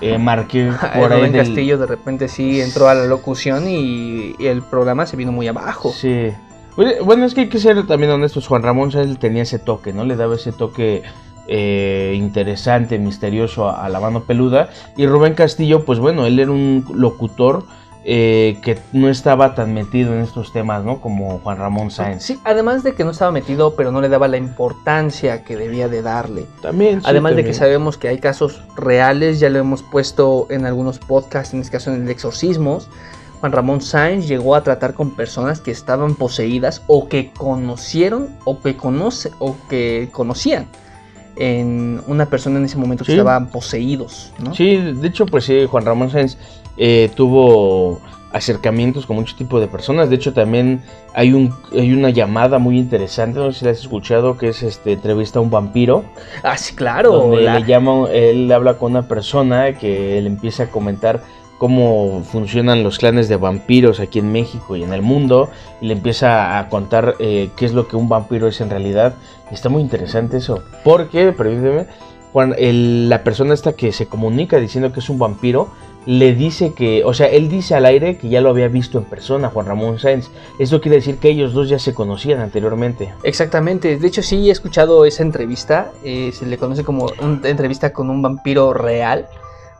eh, 0.00 0.16
marqué 0.16 0.70
por 0.96 1.12
ahí 1.12 1.18
Rubén 1.18 1.32
del- 1.32 1.44
Castillo 1.44 1.76
de 1.76 1.86
repente 1.86 2.28
sí 2.28 2.60
entró 2.60 2.88
a 2.88 2.94
la 2.94 3.06
locución 3.06 3.68
y, 3.68 4.36
y 4.38 4.46
el 4.46 4.62
programa 4.62 5.06
se 5.06 5.16
vino 5.16 5.32
muy 5.32 5.48
abajo. 5.48 5.90
Sí. 5.92 6.28
Bueno, 6.76 6.92
Bueno, 7.04 7.24
es 7.26 7.34
que 7.34 7.40
hay 7.42 7.48
que 7.48 7.58
ser 7.58 7.84
también 7.88 8.12
honestos. 8.12 8.46
Juan 8.46 8.62
Ramón 8.62 8.92
Sáenz 8.92 9.18
tenía 9.18 9.42
ese 9.42 9.58
toque, 9.58 9.92
¿no? 9.92 10.04
Le 10.04 10.14
daba 10.14 10.36
ese 10.36 10.52
toque 10.52 11.02
eh, 11.48 12.14
interesante, 12.16 12.96
misterioso 13.00 13.68
a, 13.68 13.84
a 13.84 13.88
la 13.88 13.98
mano 13.98 14.20
peluda. 14.22 14.70
Y 14.96 15.06
Rubén 15.08 15.34
Castillo, 15.34 15.84
pues 15.84 15.98
bueno, 15.98 16.26
él 16.26 16.38
era 16.38 16.52
un 16.52 16.84
locutor 16.94 17.64
eh, 18.04 18.58
que 18.62 18.78
no 18.92 19.08
estaba 19.08 19.54
tan 19.54 19.74
metido 19.74 20.14
en 20.14 20.20
estos 20.20 20.52
temas, 20.52 20.84
¿no? 20.84 21.00
Como 21.00 21.38
Juan 21.40 21.58
Ramón 21.58 21.90
Sáenz. 21.90 22.22
Sí, 22.22 22.38
además 22.44 22.82
de 22.82 22.94
que 22.94 23.04
no 23.04 23.10
estaba 23.10 23.30
metido, 23.30 23.74
pero 23.76 23.92
no 23.92 24.00
le 24.00 24.08
daba 24.08 24.26
la 24.26 24.38
importancia 24.38 25.44
que 25.44 25.56
debía 25.56 25.88
de 25.88 26.00
darle. 26.00 26.46
También. 26.62 27.00
sí, 27.00 27.06
Además 27.08 27.36
de 27.36 27.44
que 27.44 27.52
sabemos 27.52 27.98
que 27.98 28.08
hay 28.08 28.18
casos 28.18 28.62
reales, 28.76 29.38
ya 29.38 29.50
lo 29.50 29.58
hemos 29.58 29.82
puesto 29.82 30.46
en 30.48 30.64
algunos 30.64 30.98
podcasts, 30.98 31.52
en 31.52 31.60
este 31.60 31.72
caso 31.72 31.92
en 31.92 32.04
el 32.04 32.10
exorcismos. 32.10 32.88
Juan 33.40 33.52
Ramón 33.52 33.80
Sáenz 33.80 34.26
llegó 34.26 34.54
a 34.54 34.62
tratar 34.62 34.94
con 34.94 35.14
personas 35.16 35.60
que 35.60 35.70
estaban 35.70 36.14
poseídas 36.14 36.82
o 36.86 37.08
que 37.08 37.32
conocieron 37.32 38.28
o 38.44 38.60
que 38.60 38.76
conoce 38.76 39.30
o 39.38 39.56
que 39.68 40.08
conocían 40.12 40.66
en 41.36 42.00
una 42.06 42.26
persona 42.26 42.58
en 42.58 42.64
ese 42.64 42.76
momento 42.76 43.04
que 43.04 43.12
Sí. 43.12 43.18
estaban 43.18 43.48
poseídos, 43.48 44.32
¿no? 44.42 44.54
Sí, 44.54 44.76
de 44.76 45.08
hecho, 45.08 45.26
pues 45.26 45.44
sí, 45.44 45.64
Juan 45.66 45.84
Ramón 45.84 46.10
Sáenz 46.10 46.36
eh, 46.76 47.10
tuvo 47.14 48.00
acercamientos 48.32 49.06
con 49.06 49.16
mucho 49.16 49.34
tipo 49.36 49.58
de 49.58 49.66
personas. 49.66 50.08
De 50.08 50.14
hecho, 50.16 50.32
también 50.32 50.82
hay 51.14 51.32
un 51.32 51.52
hay 51.76 51.92
una 51.92 52.10
llamada 52.10 52.58
muy 52.58 52.78
interesante, 52.78 53.40
no 53.40 53.50
sé 53.52 53.58
si 53.60 53.64
la 53.64 53.72
has 53.72 53.80
escuchado, 53.80 54.36
que 54.38 54.48
es 54.50 54.62
este 54.62 54.92
entrevista 54.92 55.40
a 55.40 55.42
un 55.42 55.50
vampiro. 55.50 56.04
Ah, 56.42 56.56
sí, 56.56 56.74
claro. 56.74 57.12
donde 57.12 57.42
la- 57.42 57.58
le 57.58 57.66
llama, 57.66 58.08
él 58.12 58.50
habla 58.52 58.74
con 58.74 58.92
una 58.92 59.02
persona 59.08 59.72
que 59.76 60.20
le 60.20 60.28
empieza 60.28 60.64
a 60.64 60.66
comentar 60.70 61.22
cómo 61.60 62.22
funcionan 62.24 62.82
los 62.82 62.98
clanes 62.98 63.28
de 63.28 63.36
vampiros 63.36 64.00
aquí 64.00 64.18
en 64.18 64.32
México 64.32 64.76
y 64.76 64.82
en 64.82 64.94
el 64.94 65.02
mundo. 65.02 65.50
Y 65.82 65.88
le 65.88 65.92
empieza 65.92 66.58
a 66.58 66.70
contar 66.70 67.16
eh, 67.18 67.50
qué 67.54 67.66
es 67.66 67.74
lo 67.74 67.86
que 67.86 67.96
un 67.96 68.08
vampiro 68.08 68.48
es 68.48 68.62
en 68.62 68.70
realidad. 68.70 69.14
Está 69.52 69.68
muy 69.68 69.82
interesante 69.82 70.38
eso. 70.38 70.62
Porque, 70.84 71.32
permíteme, 71.32 71.84
Juan, 72.32 72.54
el- 72.56 73.10
la 73.10 73.22
persona 73.24 73.52
esta 73.52 73.74
que 73.74 73.92
se 73.92 74.06
comunica 74.06 74.56
diciendo 74.56 74.90
que 74.90 75.00
es 75.00 75.10
un 75.10 75.18
vampiro, 75.18 75.68
le 76.06 76.34
dice 76.34 76.72
que, 76.72 77.04
o 77.04 77.12
sea, 77.12 77.26
él 77.26 77.50
dice 77.50 77.74
al 77.74 77.84
aire 77.84 78.16
que 78.16 78.30
ya 78.30 78.40
lo 78.40 78.48
había 78.48 78.68
visto 78.68 78.96
en 78.96 79.04
persona, 79.04 79.50
Juan 79.50 79.66
Ramón 79.66 79.98
Sáenz. 79.98 80.30
Esto 80.58 80.80
quiere 80.80 80.96
decir 80.96 81.18
que 81.18 81.28
ellos 81.28 81.52
dos 81.52 81.68
ya 81.68 81.78
se 81.78 81.92
conocían 81.92 82.40
anteriormente. 82.40 83.12
Exactamente, 83.22 83.98
de 83.98 84.08
hecho 84.08 84.22
sí 84.22 84.48
he 84.48 84.50
escuchado 84.50 85.04
esa 85.04 85.22
entrevista, 85.24 85.92
eh, 86.02 86.30
se 86.32 86.46
le 86.46 86.56
conoce 86.56 86.84
como 86.84 87.10
una 87.20 87.46
entrevista 87.50 87.92
con 87.92 88.08
un 88.08 88.22
vampiro 88.22 88.72
real, 88.72 89.26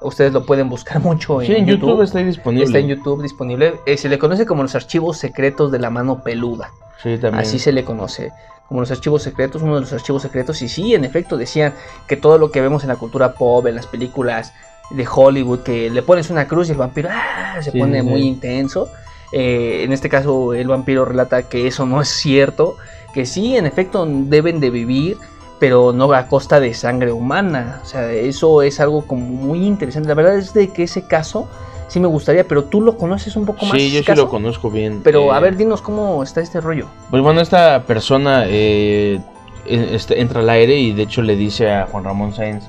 ustedes 0.02 0.33
lo 0.33 0.45
pueden 0.47 0.69
buscar 0.69 1.00
mucho 1.02 1.40
en, 1.40 1.47
Sí, 1.47 1.54
en 1.54 1.66
YouTube, 1.66 1.88
YouTube, 1.90 2.02
está 2.02 2.19
ahí 2.19 2.25
disponible. 2.25 2.64
está 2.64 2.78
en 2.78 2.88
YouTube 2.88 3.23
disponible, 3.23 3.75
Eh, 3.87 3.97
se 3.97 4.09
le 4.09 4.19
conoce 4.19 4.47
como 4.47 4.62
los 4.62 4.75
archivos 4.75 5.19
secretos 5.19 5.71
de 5.71 5.78
la 5.78 5.90
mano 5.90 6.23
peluda, 6.23 6.71
Sí, 7.02 7.16
también. 7.19 7.35
así 7.42 7.59
se 7.59 7.73
le 7.73 7.85
conoce, 7.85 8.33
como 8.69 8.80
los 8.80 8.90
archivos 8.90 9.23
secretos, 9.23 9.62
uno 9.62 9.75
de 9.76 9.80
los 9.80 9.92
archivos 9.92 10.23
secretos, 10.23 10.62
y 10.62 10.69
sí, 10.69 10.95
en 10.95 11.04
efecto 11.04 11.37
decían 11.37 11.75
que 12.07 12.16
todo 12.16 12.38
lo 12.38 12.50
que 12.50 12.61
vemos 12.61 12.83
en 12.83 12.88
la 12.88 12.97
cultura 12.97 13.35
pop, 13.35 13.66
en 13.66 13.75
las 13.75 13.87
películas, 13.87 14.52
de 14.90 15.07
Hollywood 15.07 15.61
que 15.61 15.88
le 15.88 16.02
pones 16.02 16.30
una 16.30 16.49
cruz 16.49 16.69
y 16.69 16.73
el 16.73 16.78
vampiro 16.78 17.09
¡ah! 17.12 17.57
se 17.62 17.71
Sí, 17.71 17.78
pone 17.78 18.00
sí, 18.00 18.07
muy 18.07 18.23
intenso. 18.23 18.88
Eh, 19.33 19.83
en 19.85 19.92
este 19.92 20.09
caso 20.09 20.52
el 20.52 20.66
vampiro 20.66 21.04
relata 21.04 21.45
que 21.45 21.69
eso 21.69 21.87
no 21.87 22.00
es 22.02 22.09
cierto, 22.09 22.76
que 23.14 23.25
sí, 23.25 23.57
en 23.57 23.66
efecto 23.66 24.04
deben 24.04 24.59
de 24.59 24.71
vivir, 24.71 25.16
pero 25.61 25.93
no 25.93 26.12
a 26.12 26.26
costa 26.26 26.59
de 26.59 26.75
sangre 26.75 27.12
humana. 27.12 27.81
O 27.83 27.87
sea, 27.87 28.11
eso 28.11 28.62
es 28.62 28.81
algo 28.81 29.07
como 29.07 29.25
muy 29.26 29.64
interesante. 29.64 30.09
La 30.09 30.14
verdad 30.14 30.38
es 30.38 30.52
de 30.52 30.71
que 30.71 30.85
ese 30.85 31.07
caso 31.07 31.49
sí 31.87 32.00
me 32.00 32.09
gustaría, 32.09 32.49
pero 32.49 32.64
tú 32.64 32.81
lo 32.81 32.97
conoces 32.97 33.37
un 33.37 33.45
poco 33.45 33.67
más. 33.67 33.76
Sí, 33.76 33.93
yo 33.93 34.00
sí 34.00 34.07
caso? 34.07 34.23
lo 34.23 34.29
conozco 34.29 34.71
bien. 34.71 35.02
Pero 35.05 35.33
a 35.33 35.38
eh, 35.38 35.43
ver, 35.43 35.57
dinos 35.57 35.83
cómo 35.83 36.23
está 36.23 36.40
este 36.40 36.61
rollo. 36.61 36.87
Pues 37.11 37.23
bueno, 37.23 37.40
esta 37.40 37.85
persona 37.85 38.45
eh, 38.47 39.21
eh, 39.67 39.90
este, 39.93 40.21
entra 40.21 40.40
al 40.40 40.49
aire 40.49 40.76
y 40.76 40.93
de 40.93 41.02
hecho 41.02 41.21
le 41.21 41.37
dice 41.37 41.71
a 41.71 41.87
Juan 41.87 42.05
Ramón 42.05 42.33
Sáenz 42.35 42.64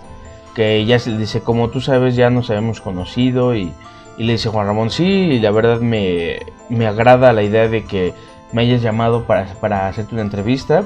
que 0.54 0.86
ya 0.86 1.00
se 1.00 1.12
le 1.12 1.18
dice, 1.18 1.42
como 1.42 1.70
tú 1.70 1.80
sabes, 1.80 2.18
ya 2.18 2.30
nos 2.30 2.50
habíamos 2.50 2.82
conocido 2.82 3.56
y, 3.56 3.72
y 4.18 4.24
le 4.24 4.34
dice 4.34 4.50
Juan 4.50 4.68
Ramón, 4.68 4.90
sí, 4.90 5.06
y 5.06 5.40
la 5.40 5.52
verdad 5.52 5.80
me, 5.80 6.40
me 6.68 6.88
agrada 6.88 7.32
la 7.32 7.42
idea 7.42 7.70
de 7.70 7.86
que 7.86 8.14
me 8.52 8.64
hayas 8.64 8.82
llamado 8.82 9.24
para, 9.24 9.46
para 9.62 9.88
hacerte 9.88 10.14
una 10.14 10.24
entrevista. 10.24 10.84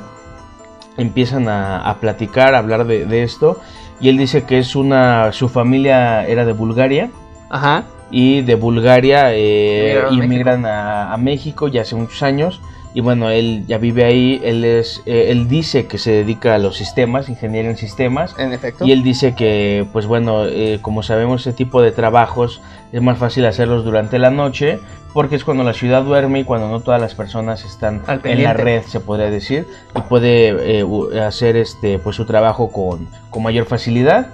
Empiezan 0.98 1.48
a, 1.50 1.82
a 1.90 1.96
platicar, 2.00 2.56
a 2.56 2.60
hablar 2.60 2.86
de, 2.86 3.06
de 3.06 3.24
esto 3.24 3.60
y 4.00 4.10
él 4.10 4.18
dice 4.18 4.44
que 4.44 4.60
es 4.60 4.75
una, 4.75 5.32
su 5.34 5.50
familia 5.50 6.25
era 6.28 6.46
de 6.46 6.54
Bulgaria 6.54 7.10
Ajá. 7.50 7.84
y 8.12 8.42
de 8.42 8.56
Bulgaria 8.56 9.34
eh, 9.34 10.04
inmigran 10.12 10.66
a, 10.66 11.14
a 11.14 11.18
México 11.18 11.68
ya 11.68 11.82
hace 11.82 11.96
muchos 11.96 12.22
años 12.24 12.62
y 12.94 13.02
bueno 13.02 13.30
él 13.30 13.64
ya 13.68 13.78
vive 13.78 14.06
ahí 14.06 14.42
él 14.44 14.64
es 14.64 15.02
eh, 15.06 15.28
él 15.30 15.48
dice 15.50 15.86
que 15.88 15.98
se 15.98 16.12
dedica 16.12 16.56
a 16.56 16.60
los 16.60 16.78
sistemas 16.78 17.28
ingeniero 17.30 17.70
en 17.70 17.75
sistemas 17.78 18.34
En 18.40 18.54
efecto. 18.54 18.86
y 18.86 18.92
él 18.94 19.04
dice 19.04 19.36
que 19.36 19.86
pues 19.92 20.06
bueno 20.08 20.46
eh, 20.46 20.80
como 20.82 21.04
sabemos 21.04 21.42
ese 21.42 21.54
tipo 21.54 21.82
de 21.82 21.92
trabajos 21.92 22.62
es 22.94 23.02
más 23.02 23.18
fácil 23.18 23.46
hacerlos 23.46 23.84
durante 23.84 24.18
la 24.18 24.30
noche 24.30 24.80
porque 25.15 25.36
es 25.36 25.43
cuando 25.43 25.63
la 25.63 25.74
ciudad 25.74 26.03
duerme 26.03 26.41
y 26.41 26.43
cuando 26.43 26.69
no 26.69 26.81
todas 26.81 27.01
las 27.01 27.15
personas 27.15 27.65
están 27.65 28.03
en 28.24 28.43
la 28.43 28.53
red 28.53 28.84
se 28.84 29.00
podría 29.00 29.31
decir 29.31 29.65
y 29.95 30.01
puede 30.01 30.81
eh, 30.81 30.86
hacer 31.19 31.55
este 31.55 31.98
pues 31.98 32.15
su 32.15 32.25
trabajo 32.25 32.72
con, 32.72 33.07
con 33.31 33.41
mayor 33.41 33.65
facilidad 33.65 34.27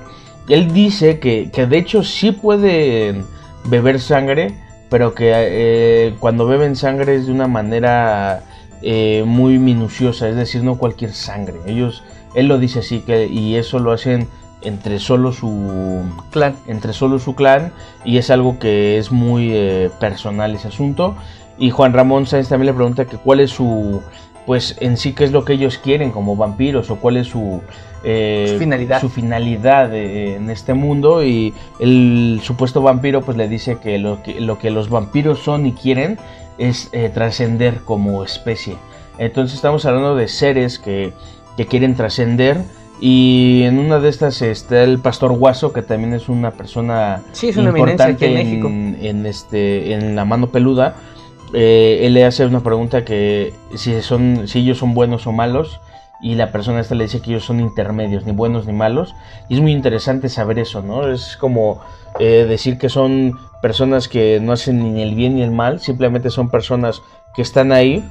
él 0.50 0.73
dice 0.73 1.19
que, 1.19 1.50
que 1.51 1.65
de 1.65 1.77
hecho 1.77 2.03
sí 2.03 2.31
pueden 2.31 3.25
beber 3.65 4.00
sangre, 4.00 4.53
pero 4.89 5.13
que 5.13 5.31
eh, 5.33 6.15
cuando 6.19 6.47
beben 6.47 6.75
sangre 6.75 7.15
es 7.15 7.27
de 7.27 7.31
una 7.31 7.47
manera 7.47 8.43
eh, 8.81 9.23
muy 9.25 9.59
minuciosa, 9.59 10.27
es 10.27 10.35
decir, 10.35 10.63
no 10.63 10.77
cualquier 10.77 11.13
sangre. 11.13 11.59
Ellos, 11.65 12.03
él 12.35 12.47
lo 12.47 12.57
dice 12.57 12.79
así, 12.79 13.01
que, 13.01 13.27
y 13.27 13.55
eso 13.55 13.79
lo 13.79 13.91
hacen 13.91 14.27
entre 14.62 15.00
solo 15.00 15.32
su 15.32 16.01
Clan. 16.32 16.56
entre 16.68 16.94
solo 16.94 17.20
su 17.20 17.36
clan 17.36 17.72
y 18.06 18.18
es 18.18 18.30
algo 18.30 18.60
que 18.60 18.98
es 18.98 19.12
muy 19.12 19.50
eh, 19.51 19.89
personal 20.00 20.56
ese 20.56 20.68
asunto 20.70 21.15
y 21.58 21.70
Juan 21.70 21.94
Ramón 21.94 22.25
Sáenz 22.25 22.50
también 22.50 22.68
le 22.68 22.74
pregunta 22.74 23.06
que 23.06 23.18
cuál 23.18 23.39
es 23.39 23.51
su 23.51 24.01
pues 24.46 24.75
en 24.80 24.98
sí 24.98 25.13
qué 25.13 25.24
es 25.24 25.32
lo 25.32 25.46
que 25.46 25.53
ellos 25.53 25.77
quieren 25.77 26.12
como 26.12 26.36
vampiros 26.36 26.89
o 26.89 26.96
cuál 26.96 27.18
es 27.18 27.27
su 27.27 27.62
eh, 28.03 28.48
Su 28.50 28.58
finalidad. 28.58 29.00
su 29.00 29.10
finalidad 29.10 29.94
eh, 29.94 30.36
en 30.36 30.50
este 30.50 30.74
mundo 30.74 31.24
y 31.24 31.53
el 31.80 32.41
supuesto 32.44 32.82
vampiro 32.82 33.22
pues 33.22 33.38
le 33.38 33.48
dice 33.48 33.77
que 33.77 34.00
lo 34.00 34.24
que, 34.24 34.41
lo 34.41 34.58
que 34.58 34.72
los 34.72 34.89
vampiros 34.89 35.39
son 35.39 35.68
y 35.68 35.74
quieren 35.74 36.18
es 36.58 36.89
eh, 36.91 37.12
trascender 37.13 37.82
como 37.82 38.24
especie 38.24 38.75
entonces 39.20 39.56
estamos 39.56 39.86
hablando 39.86 40.15
de 40.15 40.27
seres 40.27 40.80
que, 40.80 41.13
que 41.58 41.68
quieren 41.68 41.96
trascender 41.96 42.58
y 43.01 43.63
en 43.63 43.79
una 43.79 44.00
de 44.00 44.10
estas 44.10 44.43
está 44.43 44.84
el 44.84 45.00
pastor 45.00 45.34
Guaso, 45.34 45.74
que 45.74 45.81
también 45.81 46.13
es 46.13 46.29
una 46.29 46.51
persona 46.51 47.24
Sí, 47.31 47.50
es 47.50 47.58
una 47.58 47.70
eminencia 47.72 48.05
aquí 48.05 48.25
importante 48.25 48.41
en 48.41 48.62
México. 48.62 48.67
en, 49.08 49.25
este, 49.25 49.93
en 49.93 50.15
la 50.15 50.24
mano 50.24 50.51
peluda. 50.51 50.93
Eh, 51.53 52.01
él 52.03 52.13
le 52.13 52.25
hace 52.25 52.46
una 52.46 52.62
pregunta 52.62 53.03
que 53.03 53.53
si, 53.75 54.00
son, 54.03 54.48
si 54.48 54.60
ellos 54.60 54.77
son 54.77 54.93
buenos 54.93 55.25
o 55.25 55.31
malos. 55.31 55.81
Y 56.22 56.36
la 56.36 56.51
persona 56.51 56.79
esta 56.79 56.93
le 56.93 57.05
dice 57.05 57.20
que 57.20 57.31
ellos 57.31 57.43
son 57.43 57.60
intermedios, 57.60 58.27
ni 58.27 58.34
buenos 58.34 58.67
ni 58.67 58.74
malos. 58.74 59.15
Y 59.50 59.55
es 59.55 59.62
muy 59.62 59.72
interesante 59.72 60.29
saber 60.29 60.60
eso, 60.60 60.84
¿no? 60.84 61.12
Es 61.12 61.36
como 61.38 61.81
eh, 62.20 62.46
decir 62.48 62.77
que 62.77 62.89
son 62.89 63.39
personas 63.63 64.08
que 64.08 64.39
no 64.39 64.51
hacen 64.51 64.93
ni 64.93 65.01
el 65.01 65.15
bien 65.15 65.36
ni 65.36 65.41
el 65.41 65.50
mal, 65.50 65.79
simplemente 65.79 66.29
son 66.29 66.51
personas 66.51 67.01
que 67.34 67.41
están 67.41 67.72
ahí. 67.72 68.08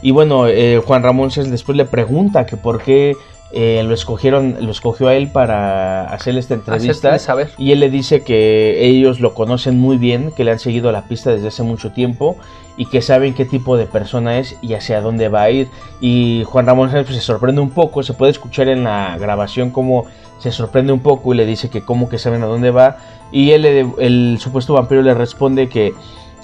Y 0.00 0.12
bueno, 0.12 0.48
eh, 0.48 0.82
Juan 0.84 1.02
Ramón 1.02 1.30
Sáenz 1.30 1.50
después 1.50 1.76
le 1.76 1.84
pregunta 1.84 2.46
que 2.46 2.56
por 2.56 2.82
qué 2.82 3.16
eh, 3.54 3.82
lo 3.84 3.92
escogieron, 3.92 4.56
lo 4.60 4.70
escogió 4.70 5.08
a 5.08 5.14
él 5.14 5.30
para 5.30 6.04
hacerle 6.04 6.40
esta 6.40 6.54
entrevista. 6.54 7.18
Saber. 7.18 7.50
Y 7.58 7.72
él 7.72 7.80
le 7.80 7.90
dice 7.90 8.22
que 8.22 8.86
ellos 8.86 9.20
lo 9.20 9.34
conocen 9.34 9.78
muy 9.78 9.98
bien, 9.98 10.32
que 10.34 10.44
le 10.44 10.52
han 10.52 10.58
seguido 10.58 10.90
la 10.90 11.02
pista 11.02 11.30
desde 11.30 11.48
hace 11.48 11.62
mucho 11.62 11.92
tiempo 11.92 12.36
y 12.76 12.86
que 12.86 13.02
saben 13.02 13.34
qué 13.34 13.44
tipo 13.44 13.76
de 13.76 13.86
persona 13.86 14.38
es 14.38 14.56
y 14.62 14.72
hacia 14.74 15.02
dónde 15.02 15.28
va 15.28 15.42
a 15.42 15.50
ir. 15.50 15.68
Y 16.00 16.44
Juan 16.46 16.66
Ramón 16.66 16.90
Sáenz 16.90 17.06
pues, 17.06 17.18
se 17.18 17.22
sorprende 17.22 17.60
un 17.60 17.70
poco, 17.70 18.02
se 18.02 18.14
puede 18.14 18.32
escuchar 18.32 18.68
en 18.68 18.84
la 18.84 19.18
grabación 19.18 19.70
cómo 19.70 20.06
se 20.38 20.50
sorprende 20.50 20.92
un 20.92 21.00
poco 21.00 21.34
y 21.34 21.36
le 21.36 21.46
dice 21.46 21.68
que 21.68 21.82
cómo 21.82 22.08
que 22.08 22.18
saben 22.18 22.42
a 22.42 22.46
dónde 22.46 22.70
va. 22.70 22.96
Y 23.30 23.50
él, 23.50 23.64
el 23.98 24.38
supuesto 24.40 24.74
vampiro 24.74 25.02
le 25.02 25.14
responde 25.14 25.68
que 25.68 25.92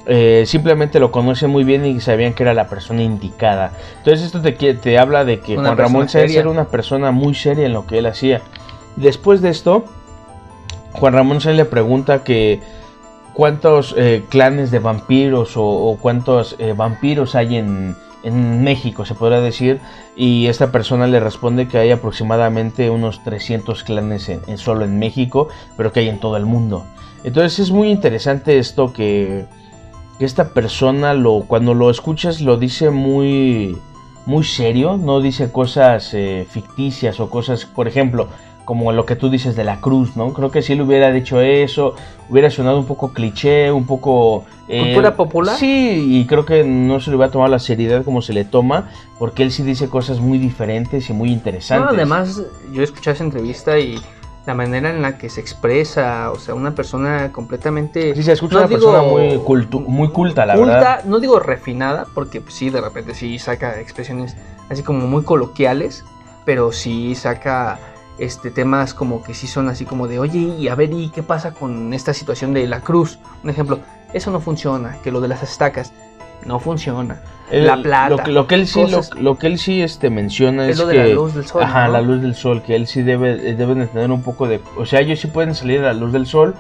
eh, 0.09 0.45
simplemente 0.47 0.99
lo 0.99 1.12
conocen 1.12 1.50
muy 1.50 1.62
bien 1.65 1.85
y 1.87 2.00
sabían 2.00 2.33
que 2.35 2.43
era 2.43 2.55
la 2.55 2.67
persona 2.69 3.03
indicada. 3.03 3.73
Entonces 3.99 4.27
esto 4.27 4.41
te, 4.41 4.53
te 4.53 4.99
habla 4.99 5.25
de 5.25 5.41
que 5.41 5.53
Una 5.57 5.69
Juan 5.69 5.79
Ramón 5.79 6.09
Sáenz 6.09 6.31
era 6.41 6.49
una 6.50 6.65
persona 6.65 7.11
muy 7.12 7.35
seria 7.35 7.67
en 7.67 7.73
lo 7.75 7.87
que 7.87 7.99
él 7.99 8.07
hacía. 8.07 8.41
Después 8.97 9.41
de 9.43 9.50
esto, 9.50 9.85
Juan 10.93 11.12
Ramón 11.12 11.41
Sáenz 11.41 11.59
le 11.59 11.65
pregunta 11.67 12.25
que 12.25 12.61
cuántos 13.35 13.95
eh, 13.97 14.25
clanes 14.29 14.71
de 14.71 14.79
vampiros 14.81 15.57
o, 15.57 15.65
o 15.65 15.97
cuántos 15.99 16.57
eh, 16.59 16.73
vampiros 16.77 17.35
hay 17.35 17.57
en, 17.57 17.95
en 18.25 18.65
México, 18.65 19.05
se 19.05 19.15
podría 19.15 19.41
decir, 19.41 19.79
y 20.17 20.47
esta 20.49 20.73
persona 20.73 21.07
le 21.07 21.21
responde 21.21 21.69
que 21.69 21.79
hay 21.79 21.91
aproximadamente 21.93 22.91
unos 22.91 23.23
300 23.23 23.85
clanes 23.85 24.29
en- 24.29 24.41
en- 24.49 24.59
solo 24.59 24.85
en 24.85 24.99
México, 24.99 25.49
pero 25.77 25.93
que 25.93 26.00
hay 26.00 26.09
en 26.09 26.19
todo 26.19 26.37
el 26.37 26.47
mundo. 26.47 26.85
Entonces 27.23 27.59
es 27.61 27.71
muy 27.71 27.91
interesante 27.91 28.59
esto 28.59 28.93
que, 28.93 29.45
que 30.19 30.25
esta 30.25 30.51
persona 30.51 31.15
lo 31.15 31.45
cuando 31.47 31.75
lo 31.75 31.91
escuchas 31.91 32.41
lo 32.41 32.57
dice 32.57 32.91
muy 32.91 33.77
muy 34.27 34.45
serio, 34.45 34.99
no 34.99 35.21
dice 35.21 35.51
cosas 35.51 36.13
eh, 36.13 36.47
ficticias 36.51 37.19
o 37.19 37.31
cosas, 37.31 37.65
por 37.65 37.89
ejemplo, 37.89 38.29
como 38.67 38.93
lo 38.93 39.07
que 39.07 39.17
tú 39.17 39.31
dices 39.31 39.57
de 39.57 39.65
la 39.65 39.81
cruz, 39.81 40.17
¿no? 40.17 40.35
Creo 40.35 40.51
que 40.51 40.61
si 40.61 40.75
él 40.75 40.83
hubiera 40.83 41.11
dicho 41.11 41.41
eso, 41.41 41.95
hubiera 42.29 42.51
sonado 42.51 42.79
un 42.79 42.85
poco 42.85 43.15
cliché, 43.15 43.73
un 43.73 43.87
poco... 43.87 44.45
eh, 44.69 44.83
¿Cultura 44.83 45.17
popular? 45.17 45.57
Sí, 45.57 46.19
y 46.21 46.27
creo 46.27 46.45
que 46.45 46.63
no 46.63 47.01
se 47.01 47.11
le 47.11 47.17
va 47.17 47.27
a 47.27 47.31
tomar 47.31 47.49
la 47.49 47.59
seriedad 47.59 48.05
como 48.05 48.21
se 48.21 48.35
le 48.35 48.45
toma, 48.45 48.91
porque 49.19 49.43
él 49.43 49.51
sí 49.51 49.63
dice 49.63 49.89
cosas 49.89 50.21
muy 50.21 50.37
diferentes 50.37 51.09
y 51.09 51.15
muy 51.15 51.29
No, 51.31 51.35
interesantes. 51.37 51.95
además, 51.95 52.43
yo 52.75 52.83
escuché 52.83 53.13
esa 53.13 53.25
entrevista 53.25 53.79
y 53.79 53.99
la 54.49 54.55
manera 54.55 54.88
en 54.88 55.02
la 55.02 55.19
que 55.19 55.28
se 55.28 55.43
expresa, 55.43 56.31
o 56.31 56.38
sea, 56.38 56.55
una 56.55 56.75
persona 56.75 57.33
completamente... 57.33 58.14
Sí, 58.14 58.23
se 58.23 58.33
escucha 58.33 58.55
no 58.55 58.61
una 58.61 58.67
digo 58.69 58.81
persona 58.81 59.02
muy, 59.02 59.28
cultu- 59.45 59.85
muy 59.87 60.09
culta, 60.09 60.47
la 60.47 60.57
culta, 60.57 60.73
verdad. 60.73 61.05
no 61.05 61.21
digo 61.21 61.38
refinada, 61.38 62.07
porque 62.14 62.40
pues, 62.40 62.55
sí, 62.55 62.71
de 62.71 62.81
repente 62.81 63.12
sí 63.12 63.38
saca 63.38 63.78
expresiones 63.78 64.38
así 64.71 64.83
como 64.83 65.07
muy 65.07 65.23
coloquiales, 65.23 66.02
pero 66.47 66.73
sí 66.73 67.14
saca 67.14 67.78
este 68.17 68.50
temas 68.50 68.95
como 68.95 69.23
que 69.23 69.35
sí 69.35 69.47
son 69.47 69.69
así 69.69 69.85
como 69.85 70.09
de, 70.09 70.19
oye, 70.19 70.38
y 70.38 70.69
a 70.69 70.75
ver, 70.75 70.95
¿y 70.95 71.11
qué 71.11 71.23
pasa 71.23 71.52
con 71.52 71.93
esta 71.93 72.14
situación 72.14 72.55
de 72.55 72.67
la 72.67 72.81
cruz? 72.81 73.19
Un 73.45 73.50
ejemplo, 73.50 73.81
eso 74.14 74.31
no 74.31 74.40
funciona, 74.40 74.97
que 75.05 75.12
lo 75.12 75.21
de 75.21 75.28
las 75.28 75.43
estacas 75.43 75.93
no 76.49 76.59
funciona. 76.59 77.21
El- 77.50 77.67
la 77.67 77.81
plata, 77.81 78.09
Lo, 78.11 78.17
que- 78.25 78.31
lo 78.33 78.47
que 78.47 78.55
él 78.57 78.67
sí, 78.67 78.81
lo, 78.81 78.87
cosas- 78.99 79.14
lo 79.19 79.38
que 79.38 79.47
él 79.47 79.59
sí 79.59 79.81
este, 79.81 80.11
menciona 80.11 80.64
Es 80.67 80.73
es, 80.73 80.78
lo 80.78 80.87
de 80.87 80.95
que... 80.95 81.09
la 81.09 81.14
luz 81.14 81.35
del 81.35 81.47
sol. 81.47 81.62
Ajá, 81.62 81.87
¿no? 81.87 81.93
la 81.93 82.00
luz 82.02 82.21
del 82.23 82.35
sol, 82.35 82.62
que 82.62 82.75
él 82.75 82.87
sí 82.87 83.02
debe, 83.02 83.33
eh, 83.50 83.55
deben 83.55 83.78
de 83.78 83.87
tener 83.87 84.11
un 84.11 84.23
poco 84.23 84.49
de... 84.49 84.61
O 84.76 84.85
sea, 84.85 85.00
ellos 85.00 85.21
sí 85.21 85.28
pueden 85.28 85.55
salir 85.55 85.81
a 85.81 85.85
la 85.85 85.95
luz 85.95 86.12
del 86.12 86.26
sol, 86.26 86.55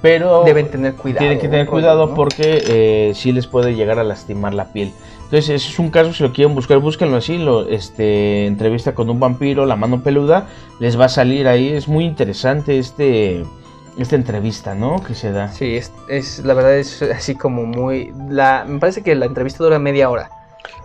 pero... 0.00 0.42
Deben 0.44 0.68
tener 0.70 0.94
cuidado. 0.94 1.18
Tienen 1.20 1.38
que 1.38 1.48
tener 1.48 1.66
cuidado 1.66 2.06
¿no? 2.08 2.14
porque 2.14 2.62
eh, 2.66 3.12
sí 3.14 3.30
les 3.32 3.46
puede 3.46 3.74
llegar 3.74 3.98
a 4.00 4.04
lastimar 4.04 4.52
la 4.54 4.72
piel. 4.72 4.92
Entonces, 5.24 5.48
ese 5.62 5.70
es 5.70 5.78
un 5.78 5.90
caso, 5.90 6.12
si 6.12 6.22
lo 6.24 6.32
quieren 6.32 6.54
buscar, 6.54 6.78
búsquenlo 6.78 7.16
así, 7.16 7.38
lo, 7.38 7.68
este, 7.68 8.46
entrevista 8.46 8.94
con 8.94 9.08
un 9.10 9.18
vampiro, 9.20 9.64
la 9.64 9.76
mano 9.76 10.02
peluda, 10.02 10.46
les 10.80 10.98
va 11.00 11.04
a 11.06 11.08
salir 11.08 11.46
ahí. 11.48 11.68
Es 11.68 11.88
muy 11.88 12.04
interesante 12.04 12.78
este, 12.78 13.44
esta 13.98 14.16
entrevista, 14.16 14.74
¿no? 14.74 15.02
Que 15.02 15.14
se 15.14 15.32
da. 15.32 15.48
Sí, 15.52 15.76
es, 15.76 15.92
es- 16.08 16.44
la 16.44 16.54
verdad 16.54 16.76
es 16.76 17.02
así 17.02 17.34
como 17.34 17.64
muy... 17.64 18.12
La, 18.28 18.64
me 18.66 18.78
parece 18.78 19.02
que 19.02 19.14
la 19.14 19.26
entrevista 19.26 19.62
dura 19.64 19.78
media 19.78 20.08
hora. 20.10 20.30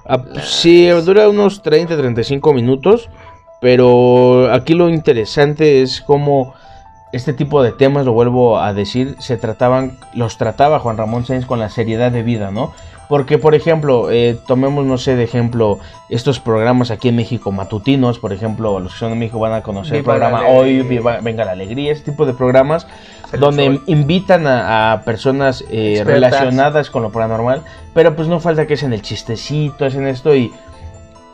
Ah, 0.06 0.22
sí, 0.44 0.88
dura 0.88 1.30
unos 1.30 1.62
30, 1.62 1.96
35 1.98 2.54
minutos, 2.54 3.10
pero 3.62 4.52
aquí 4.54 4.74
lo 4.74 4.90
interesante 4.90 5.82
es 5.82 6.02
cómo 6.02 6.54
este 7.14 7.34
tipo 7.34 7.64
de 7.64 7.72
temas, 7.72 8.06
lo 8.06 8.12
vuelvo 8.14 8.60
a 8.60 8.74
decir, 8.74 9.16
se 9.20 9.38
trataban, 9.38 9.98
los 10.14 10.38
trataba 10.38 10.80
Juan 10.80 10.98
Ramón 10.98 11.26
Sáenz 11.26 11.46
con 11.46 11.60
la 11.60 11.70
seriedad 11.70 12.12
de 12.12 12.24
vida, 12.24 12.52
¿no? 12.52 12.74
Porque, 13.08 13.38
por 13.38 13.56
ejemplo, 13.56 14.12
eh, 14.12 14.38
tomemos, 14.48 14.86
no 14.86 14.98
sé, 14.98 15.16
de 15.16 15.24
ejemplo, 15.24 15.80
estos 16.10 16.40
programas 16.40 16.92
aquí 16.92 17.08
en 17.08 17.16
México, 17.16 17.52
matutinos, 17.52 18.20
por 18.20 18.34
ejemplo, 18.34 18.80
los 18.80 18.94
que 18.94 19.00
son 19.00 19.12
de 19.12 19.16
México 19.16 19.40
van 19.40 19.54
a 19.54 19.64
conocer 19.64 19.98
el 19.98 20.04
programa 20.04 20.48
Hoy, 20.48 20.82
Venga 21.22 21.46
la 21.46 21.52
Alegría, 21.52 21.94
este 21.94 22.12
tipo 22.12 22.26
de 22.26 22.34
programas, 22.34 22.86
donde 23.40 23.80
invitan 23.88 24.46
a, 24.46 25.04
personas 25.06 25.64
eh, 25.70 26.02
relacionadas 26.06 26.90
con 26.90 27.02
lo 27.02 27.12
paranormal, 27.12 27.62
pero 27.94 28.16
pues 28.16 28.28
no 28.28 28.40
falta 28.40 28.68
que 28.68 28.74
hacen 28.74 28.92
el 28.92 29.02
chistecito, 29.02 29.86
hacen 29.86 30.06
esto 30.06 30.36
y, 30.36 30.52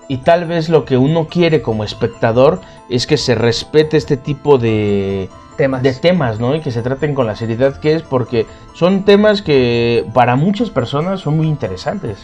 y 0.08 0.18
tal 0.18 0.46
vez 0.46 0.70
lo 0.70 0.86
que 0.86 0.98
uno 0.98 1.28
quiere 1.28 1.62
como 1.62 1.84
espectador 1.84 2.62
es 2.90 3.08
que 3.08 3.18
se 3.18 3.34
respete 3.34 3.98
este 3.98 4.18
tipo 4.18 4.60
de 4.60 5.30
temas. 5.56 5.84
de 5.84 5.94
temas, 5.94 6.40
¿no? 6.40 6.56
Y 6.56 6.62
que 6.62 6.72
se 6.72 6.82
traten 6.82 7.14
con 7.14 7.28
la 7.28 7.36
seriedad 7.36 7.80
que 7.80 7.96
es, 7.96 8.04
porque 8.04 8.46
son 8.74 9.06
temas 9.06 9.42
que 9.42 10.06
para 10.14 10.36
muchas 10.36 10.70
personas 10.70 11.22
son 11.22 11.38
muy 11.38 11.48
interesantes. 11.48 12.18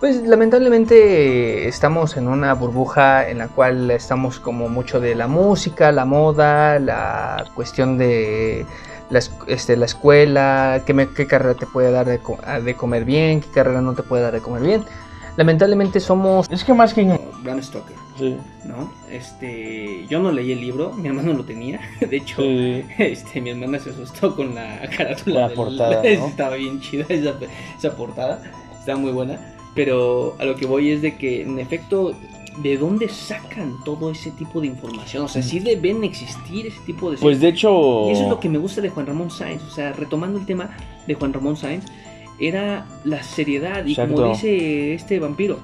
Pues 0.00 0.22
lamentablemente 0.22 1.66
estamos 1.66 2.16
en 2.16 2.28
una 2.28 2.52
burbuja 2.52 3.28
en 3.28 3.38
la 3.38 3.48
cual 3.48 3.90
estamos 3.90 4.38
como 4.38 4.68
mucho 4.68 5.00
de 5.00 5.14
la 5.14 5.28
música, 5.28 5.92
la 5.92 6.04
moda, 6.04 6.78
la 6.78 7.46
cuestión 7.54 7.96
de 7.96 8.66
la, 9.08 9.20
este, 9.46 9.76
la 9.76 9.86
escuela, 9.86 10.82
qué, 10.84 11.08
qué 11.16 11.26
carrera 11.26 11.54
te 11.54 11.66
puede 11.66 11.90
dar 11.90 12.06
de, 12.06 12.20
de 12.62 12.74
comer 12.74 13.04
bien, 13.04 13.40
qué 13.40 13.48
carrera 13.48 13.80
no 13.80 13.94
te 13.94 14.02
puede 14.02 14.24
dar 14.24 14.32
de 14.32 14.40
comer 14.40 14.62
bien 14.62 14.84
lamentablemente 15.36 16.00
somos... 16.00 16.48
Es 16.50 16.64
que 16.64 16.74
más 16.74 16.94
que... 16.94 17.04
Bram 17.42 17.62
Stoker. 17.62 17.96
Sí. 18.18 18.36
¿No? 18.64 18.92
Este, 19.10 20.06
yo 20.08 20.20
no 20.20 20.30
leí 20.30 20.52
el 20.52 20.60
libro, 20.60 20.92
mi 20.92 21.08
hermano 21.08 21.32
lo 21.32 21.44
tenía. 21.44 21.80
De 22.00 22.16
hecho, 22.16 22.42
este, 22.42 23.40
mi 23.40 23.50
hermana 23.50 23.78
se 23.78 23.90
asustó 23.90 24.34
con 24.34 24.54
la 24.54 24.80
carátula. 24.96 25.48
La 25.48 25.54
portada. 25.54 26.02
Estaba 26.04 26.56
bien 26.56 26.80
chida 26.80 27.06
esa, 27.08 27.34
esa 27.78 27.96
portada. 27.96 28.42
Estaba 28.78 28.98
muy 28.98 29.12
buena. 29.12 29.54
Pero 29.74 30.36
a 30.38 30.44
lo 30.44 30.54
que 30.54 30.66
voy 30.66 30.90
es 30.90 31.02
de 31.02 31.16
que, 31.16 31.42
en 31.42 31.58
efecto, 31.58 32.14
¿de 32.58 32.76
dónde 32.76 33.08
sacan 33.08 33.82
todo 33.84 34.10
ese 34.10 34.30
tipo 34.30 34.60
de 34.60 34.68
información? 34.68 35.24
O 35.24 35.28
sea, 35.28 35.42
sí 35.42 35.58
deben 35.58 36.04
existir 36.04 36.68
ese 36.68 36.78
tipo 36.86 37.10
de... 37.10 37.16
Pues 37.18 37.40
de 37.40 37.48
hecho... 37.48 38.08
Y 38.08 38.12
eso 38.12 38.22
es 38.22 38.28
lo 38.28 38.38
que 38.38 38.48
me 38.48 38.58
gusta 38.58 38.80
de 38.80 38.90
Juan 38.90 39.06
Ramón 39.06 39.30
Sáenz. 39.30 39.64
O 39.64 39.70
sea, 39.70 39.92
retomando 39.92 40.38
el 40.38 40.46
tema 40.46 40.76
de 41.08 41.14
Juan 41.14 41.32
Ramón 41.32 41.56
Sáenz, 41.56 41.84
era 42.38 42.86
la 43.04 43.22
seriedad 43.22 43.84
y 43.84 43.94
como 43.94 44.28
dice 44.30 44.94
este 44.94 45.18
vampiro, 45.20 45.58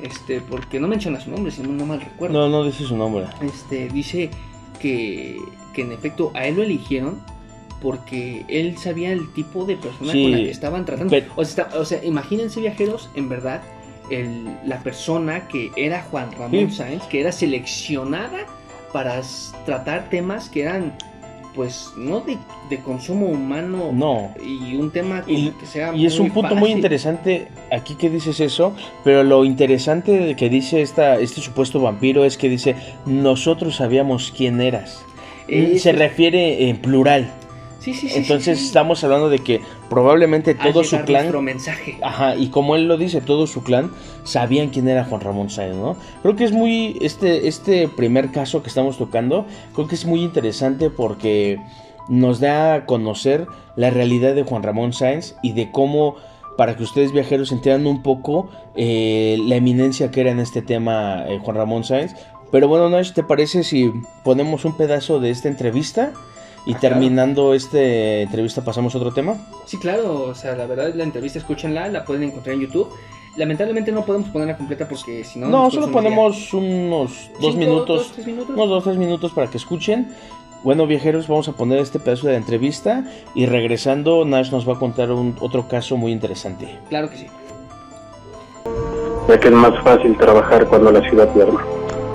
este, 0.00 0.40
porque 0.40 0.80
no 0.80 0.88
menciona 0.88 1.20
su 1.20 1.30
nombre, 1.30 1.50
si 1.52 1.62
no, 1.62 1.86
mal 1.86 2.00
recuerdo. 2.00 2.38
No, 2.38 2.48
no 2.48 2.64
dice 2.64 2.84
su 2.84 2.96
nombre. 2.96 3.26
Este, 3.42 3.88
dice 3.88 4.30
que, 4.80 5.38
que 5.74 5.82
en 5.82 5.92
efecto 5.92 6.30
a 6.34 6.46
él 6.46 6.56
lo 6.56 6.62
eligieron 6.62 7.20
porque 7.80 8.44
él 8.48 8.76
sabía 8.78 9.12
el 9.12 9.32
tipo 9.32 9.64
de 9.64 9.76
persona 9.76 10.12
con 10.12 10.32
la 10.32 10.38
que 10.38 10.50
estaban 10.50 10.84
tratando. 10.84 11.16
O, 11.36 11.44
sea, 11.44 11.68
o, 11.74 11.84
sea, 11.84 12.04
imagínense 12.04 12.60
viajeros, 12.60 13.10
en 13.14 13.28
verdad, 13.28 13.62
el, 14.10 14.44
la 14.64 14.80
persona 14.82 15.48
que 15.48 15.70
era 15.76 16.02
Juan 16.10 16.32
Ramón 16.32 16.70
Sáenz, 16.72 17.04
que 17.04 17.20
era 17.20 17.32
seleccionada 17.32 18.46
para 18.92 19.20
tratar 19.66 20.08
temas 20.08 20.48
que 20.48 20.62
eran 20.62 20.96
pues 21.56 21.92
no 21.96 22.20
de, 22.20 22.78
consumo 22.80 23.26
humano 23.26 23.90
no. 23.92 24.34
y 24.44 24.76
un 24.76 24.90
tema 24.92 25.24
que 25.24 25.52
sea 25.64 25.94
y 25.94 26.04
es 26.04 26.20
un 26.20 26.30
punto 26.30 26.54
muy 26.54 26.70
interesante 26.70 27.48
aquí 27.72 27.94
que 27.94 28.10
dices 28.10 28.38
eso 28.40 28.74
pero 29.02 29.24
lo 29.24 29.44
interesante 29.44 30.36
que 30.36 30.50
dice 30.50 30.82
esta 30.82 31.18
este 31.18 31.40
supuesto 31.40 31.80
vampiro 31.80 32.24
es 32.26 32.36
que 32.36 32.50
dice 32.50 32.76
nosotros 33.06 33.76
sabíamos 33.76 34.32
quién 34.36 34.60
eras 34.60 35.02
se 35.48 35.92
refiere 35.92 36.68
en 36.68 36.76
plural 36.76 37.32
entonces 37.86 38.62
estamos 38.62 39.02
hablando 39.04 39.28
de 39.28 39.38
que 39.38 39.60
probablemente 39.88 40.54
todo 40.54 40.84
su 40.84 40.98
clan. 41.04 41.44
mensaje. 41.44 41.98
Ajá, 42.02 42.36
y 42.36 42.48
como 42.48 42.76
él 42.76 42.88
lo 42.88 42.96
dice, 42.96 43.20
todo 43.20 43.46
su 43.46 43.62
clan 43.62 43.90
sabían 44.24 44.70
quién 44.70 44.88
era 44.88 45.04
Juan 45.04 45.20
Ramón 45.20 45.50
Sáenz, 45.50 45.76
¿no? 45.76 45.96
Creo 46.22 46.36
que 46.36 46.44
es 46.44 46.52
muy. 46.52 46.98
Este, 47.00 47.48
este 47.48 47.88
primer 47.88 48.32
caso 48.32 48.62
que 48.62 48.68
estamos 48.68 48.98
tocando, 48.98 49.46
creo 49.74 49.86
que 49.86 49.94
es 49.94 50.04
muy 50.04 50.22
interesante 50.22 50.90
porque 50.90 51.60
nos 52.08 52.40
da 52.40 52.74
a 52.74 52.86
conocer 52.86 53.46
la 53.76 53.90
realidad 53.90 54.34
de 54.34 54.42
Juan 54.42 54.62
Ramón 54.62 54.92
Sáenz 54.92 55.36
y 55.42 55.52
de 55.52 55.70
cómo. 55.70 56.16
Para 56.56 56.74
que 56.74 56.84
ustedes 56.84 57.12
viajeros 57.12 57.52
entiendan 57.52 57.86
un 57.86 58.02
poco 58.02 58.48
eh, 58.76 59.36
la 59.42 59.56
eminencia 59.56 60.10
que 60.10 60.22
era 60.22 60.30
en 60.30 60.40
este 60.40 60.62
tema 60.62 61.26
eh, 61.28 61.38
Juan 61.38 61.54
Ramón 61.54 61.84
Sáenz. 61.84 62.14
Pero 62.50 62.66
bueno, 62.66 62.88
Nash, 62.88 63.12
¿te 63.12 63.22
parece 63.22 63.62
si 63.62 63.92
ponemos 64.24 64.64
un 64.64 64.74
pedazo 64.74 65.20
de 65.20 65.30
esta 65.30 65.48
entrevista? 65.48 66.12
Y 66.66 66.74
ah, 66.74 66.78
terminando 66.80 67.54
esta 67.54 67.80
entrevista, 67.80 68.62
¿pasamos 68.62 68.92
a 68.94 68.98
otro 68.98 69.12
tema? 69.12 69.36
Sí, 69.66 69.78
claro. 69.78 70.24
O 70.24 70.34
sea, 70.34 70.56
la 70.56 70.66
verdad, 70.66 70.92
la 70.94 71.04
entrevista, 71.04 71.38
escúchenla, 71.38 71.88
la 71.88 72.04
pueden 72.04 72.24
encontrar 72.24 72.56
en 72.56 72.62
YouTube. 72.62 72.88
Lamentablemente 73.36 73.92
no 73.92 74.04
podemos 74.04 74.28
ponerla 74.30 74.56
completa 74.56 74.88
porque 74.88 75.22
si 75.22 75.38
no... 75.38 75.48
No, 75.48 75.70
solo 75.70 75.92
ponemos 75.92 76.52
unos 76.52 77.30
dos 77.40 77.54
minutos, 77.54 78.12
minutos, 78.26 78.50
unos 78.50 78.68
dos, 78.68 78.84
tres 78.84 78.96
minutos 78.96 79.32
para 79.32 79.48
que 79.48 79.58
escuchen. 79.58 80.08
Bueno, 80.64 80.86
viajeros, 80.88 81.28
vamos 81.28 81.48
a 81.48 81.52
poner 81.52 81.78
este 81.78 82.00
pedazo 82.00 82.26
de 82.26 82.32
la 82.32 82.38
entrevista 82.38 83.04
y 83.34 83.46
regresando, 83.46 84.24
Nash 84.24 84.50
nos 84.50 84.68
va 84.68 84.72
a 84.72 84.78
contar 84.78 85.12
un, 85.12 85.36
otro 85.38 85.68
caso 85.68 85.96
muy 85.96 86.10
interesante. 86.10 86.80
Claro 86.88 87.08
que 87.10 87.18
sí. 87.18 87.26
Ya 89.28 89.38
que 89.38 89.48
es 89.48 89.54
más 89.54 89.78
fácil 89.84 90.16
trabajar 90.16 90.66
cuando 90.66 90.90
la 90.90 91.08
ciudad 91.08 91.28
duerme 91.28 91.60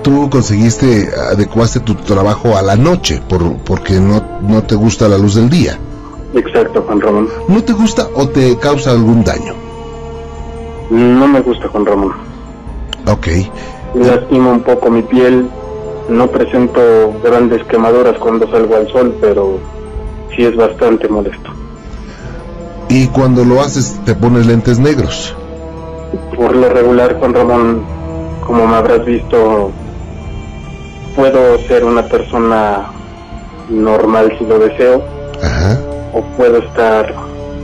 tú 0.02 0.28
conseguiste, 0.30 1.10
adecuaste 1.30 1.80
tu 1.80 1.94
trabajo 1.94 2.56
a 2.56 2.62
la 2.62 2.76
noche 2.76 3.22
por, 3.28 3.56
porque 3.58 3.94
no, 3.94 4.22
no 4.42 4.62
te 4.62 4.74
gusta 4.74 5.08
la 5.08 5.18
luz 5.18 5.34
del 5.34 5.48
día. 5.48 5.78
Exacto, 6.34 6.82
Juan 6.86 7.00
Ramón. 7.00 7.28
¿No 7.48 7.62
te 7.62 7.72
gusta 7.72 8.08
o 8.14 8.28
te 8.28 8.56
causa 8.58 8.90
algún 8.90 9.22
daño? 9.22 9.54
No 10.90 11.28
me 11.28 11.40
gusta, 11.40 11.68
Juan 11.68 11.86
Ramón. 11.86 12.12
Ok. 13.06 13.28
Lastima 13.94 14.50
un 14.50 14.62
poco 14.62 14.90
mi 14.90 15.02
piel. 15.02 15.48
No 16.08 16.26
presento 16.26 16.80
grandes 17.22 17.62
quemaduras 17.64 18.18
cuando 18.18 18.50
salgo 18.50 18.76
al 18.76 18.88
sol, 18.88 19.16
pero 19.20 19.58
sí 20.34 20.44
es 20.44 20.56
bastante 20.56 21.08
molesto. 21.08 21.50
¿Y 22.88 23.06
cuando 23.08 23.44
lo 23.44 23.60
haces 23.60 23.98
te 24.04 24.14
pones 24.14 24.46
lentes 24.46 24.78
negros? 24.78 25.34
Por 26.36 26.54
lo 26.54 26.68
regular, 26.68 27.16
Juan 27.18 27.34
Ramón, 27.34 27.82
como 28.44 28.66
me 28.66 28.74
habrás 28.74 29.04
visto, 29.06 29.70
puedo 31.14 31.58
ser 31.66 31.84
una 31.84 32.02
persona 32.06 32.90
normal 33.68 34.34
si 34.38 34.44
lo 34.44 34.58
deseo, 34.58 35.02
o 36.12 36.22
puedo 36.36 36.58
estar 36.58 37.14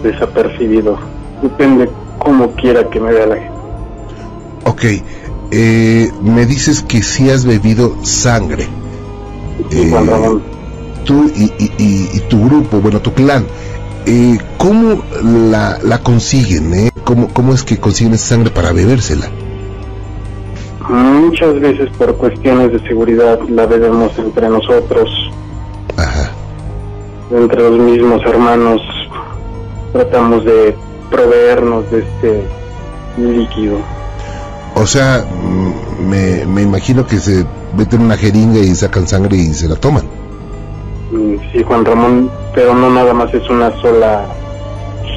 desapercibido. 0.03 0.99
Depende 1.43 1.89
cómo 2.19 2.53
quiera 2.53 2.89
que 2.89 3.01
me 3.01 3.13
vea 3.13 3.27
la 3.27 3.37
gente. 3.37 3.59
Ok, 4.65 4.85
eh, 5.51 6.11
me 6.23 6.47
dices 6.47 6.83
que 6.83 7.03
si 7.03 7.31
has 7.31 7.45
bebido 7.45 7.97
sangre. 8.05 8.69
Eh, 9.71 9.93
tú 11.05 11.31
y, 11.35 11.53
y, 11.79 12.21
tu 12.29 12.45
grupo, 12.45 12.81
bueno, 12.81 13.01
tu 13.01 13.13
clan, 13.13 13.47
eh, 14.07 14.39
¿cómo 14.57 15.03
la, 15.23 15.79
la 15.83 15.99
consiguen? 16.03 16.75
Eh? 16.75 16.91
¿Cómo, 17.05 17.29
¿Cómo 17.29 17.55
es 17.55 17.63
que 17.63 17.79
consiguen 17.79 18.15
esa 18.15 18.35
sangre 18.35 18.51
para 18.51 18.73
bebérsela? 18.73 19.29
Muchas 20.89 21.61
veces 21.61 21.91
por 21.99 22.17
cuestiones 22.17 22.73
de 22.73 22.79
seguridad 22.89 23.39
la 23.49 23.67
bebemos 23.67 24.17
entre 24.19 24.49
nosotros, 24.49 25.09
entre 27.31 27.63
los 27.63 27.79
mismos 27.79 28.23
hermanos, 28.25 28.81
tratamos 29.93 30.45
de 30.45 30.75
proveernos 31.11 31.91
de 31.91 31.99
este 31.99 32.43
líquido. 33.19 33.77
O 34.75 34.87
sea, 34.87 35.25
me, 36.01 36.47
me 36.47 36.63
imagino 36.63 37.07
que 37.07 37.19
se 37.19 37.45
meten 37.77 38.03
una 38.03 38.17
jeringa 38.17 38.61
y 38.61 38.75
sacan 38.75 39.07
sangre 39.07 39.37
y 39.37 39.53
se 39.53 39.69
la 39.69 39.77
toman. 39.77 40.05
Mm, 41.11 41.37
sí, 41.53 41.63
Juan 41.63 41.85
Ramón, 41.85 42.31
pero 42.55 42.75
no 42.75 42.91
nada 42.91 43.13
más 43.13 43.33
es 43.35 43.49
una 43.51 43.71
sola 43.81 44.27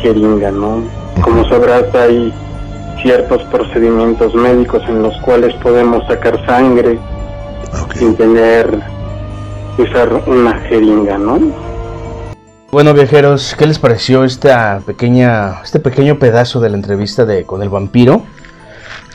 jeringa, 0.02 0.52
¿no? 0.52 0.84
Como 1.22 1.48
sabrás, 1.48 1.94
hay 1.96 2.34
ciertos 3.02 3.44
procedimientos 3.44 4.34
médicos 4.36 4.84
en 4.88 5.02
los 5.02 5.16
cuales 5.22 5.54
podemos 5.56 6.06
sacar 6.08 6.44
sangre 6.46 7.00
sin 7.96 8.16
tener 8.16 8.68
que 9.76 9.84
usar 9.84 10.14
una 10.28 10.60
jeringa, 10.62 11.18
¿no? 11.18 11.40
Bueno 12.72 12.94
viajeros, 12.94 13.56
¿qué 13.58 13.68
les 13.68 13.80
pareció 13.80 14.24
esta 14.24 14.82
pequeña, 14.86 15.62
este 15.62 15.80
pequeño 15.80 16.20
pedazo 16.20 16.62
de 16.62 16.70
la 16.70 16.78
entrevista 16.78 17.26
de 17.26 17.46
con 17.46 17.62
el 17.62 17.70
vampiro? 17.70 18.24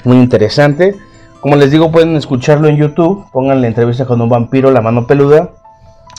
Muy 0.05 0.19
interesante. 0.19 0.95
Como 1.41 1.57
les 1.57 1.71
digo, 1.71 1.91
pueden 1.91 2.17
escucharlo 2.17 2.69
en 2.69 2.77
YouTube. 2.77 3.25
Pongan 3.33 3.61
la 3.61 3.69
entrevista 3.69 4.05
con 4.05 4.21
un 4.21 4.29
vampiro, 4.29 4.71
la 4.71 4.81
mano 4.81 5.07
peluda, 5.07 5.51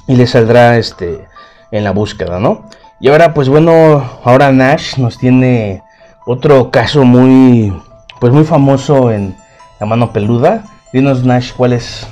y 0.07 0.15
les 0.15 0.31
saldrá 0.31 0.77
este 0.77 1.27
en 1.71 1.83
la 1.83 1.91
búsqueda, 1.91 2.39
¿no? 2.39 2.63
Y 2.99 3.09
ahora, 3.09 3.33
pues 3.33 3.49
bueno, 3.49 4.03
ahora 4.23 4.51
Nash 4.51 4.97
nos 4.97 5.17
tiene 5.17 5.83
otro 6.27 6.69
caso 6.71 7.05
muy, 7.05 7.73
pues 8.19 8.33
muy 8.33 8.43
famoso 8.43 9.11
en 9.11 9.35
la 9.79 9.85
mano 9.85 10.11
peluda. 10.11 10.65
Dinos, 10.91 11.23
Nash, 11.23 11.53
¿cuál 11.55 11.73
es? 11.73 12.05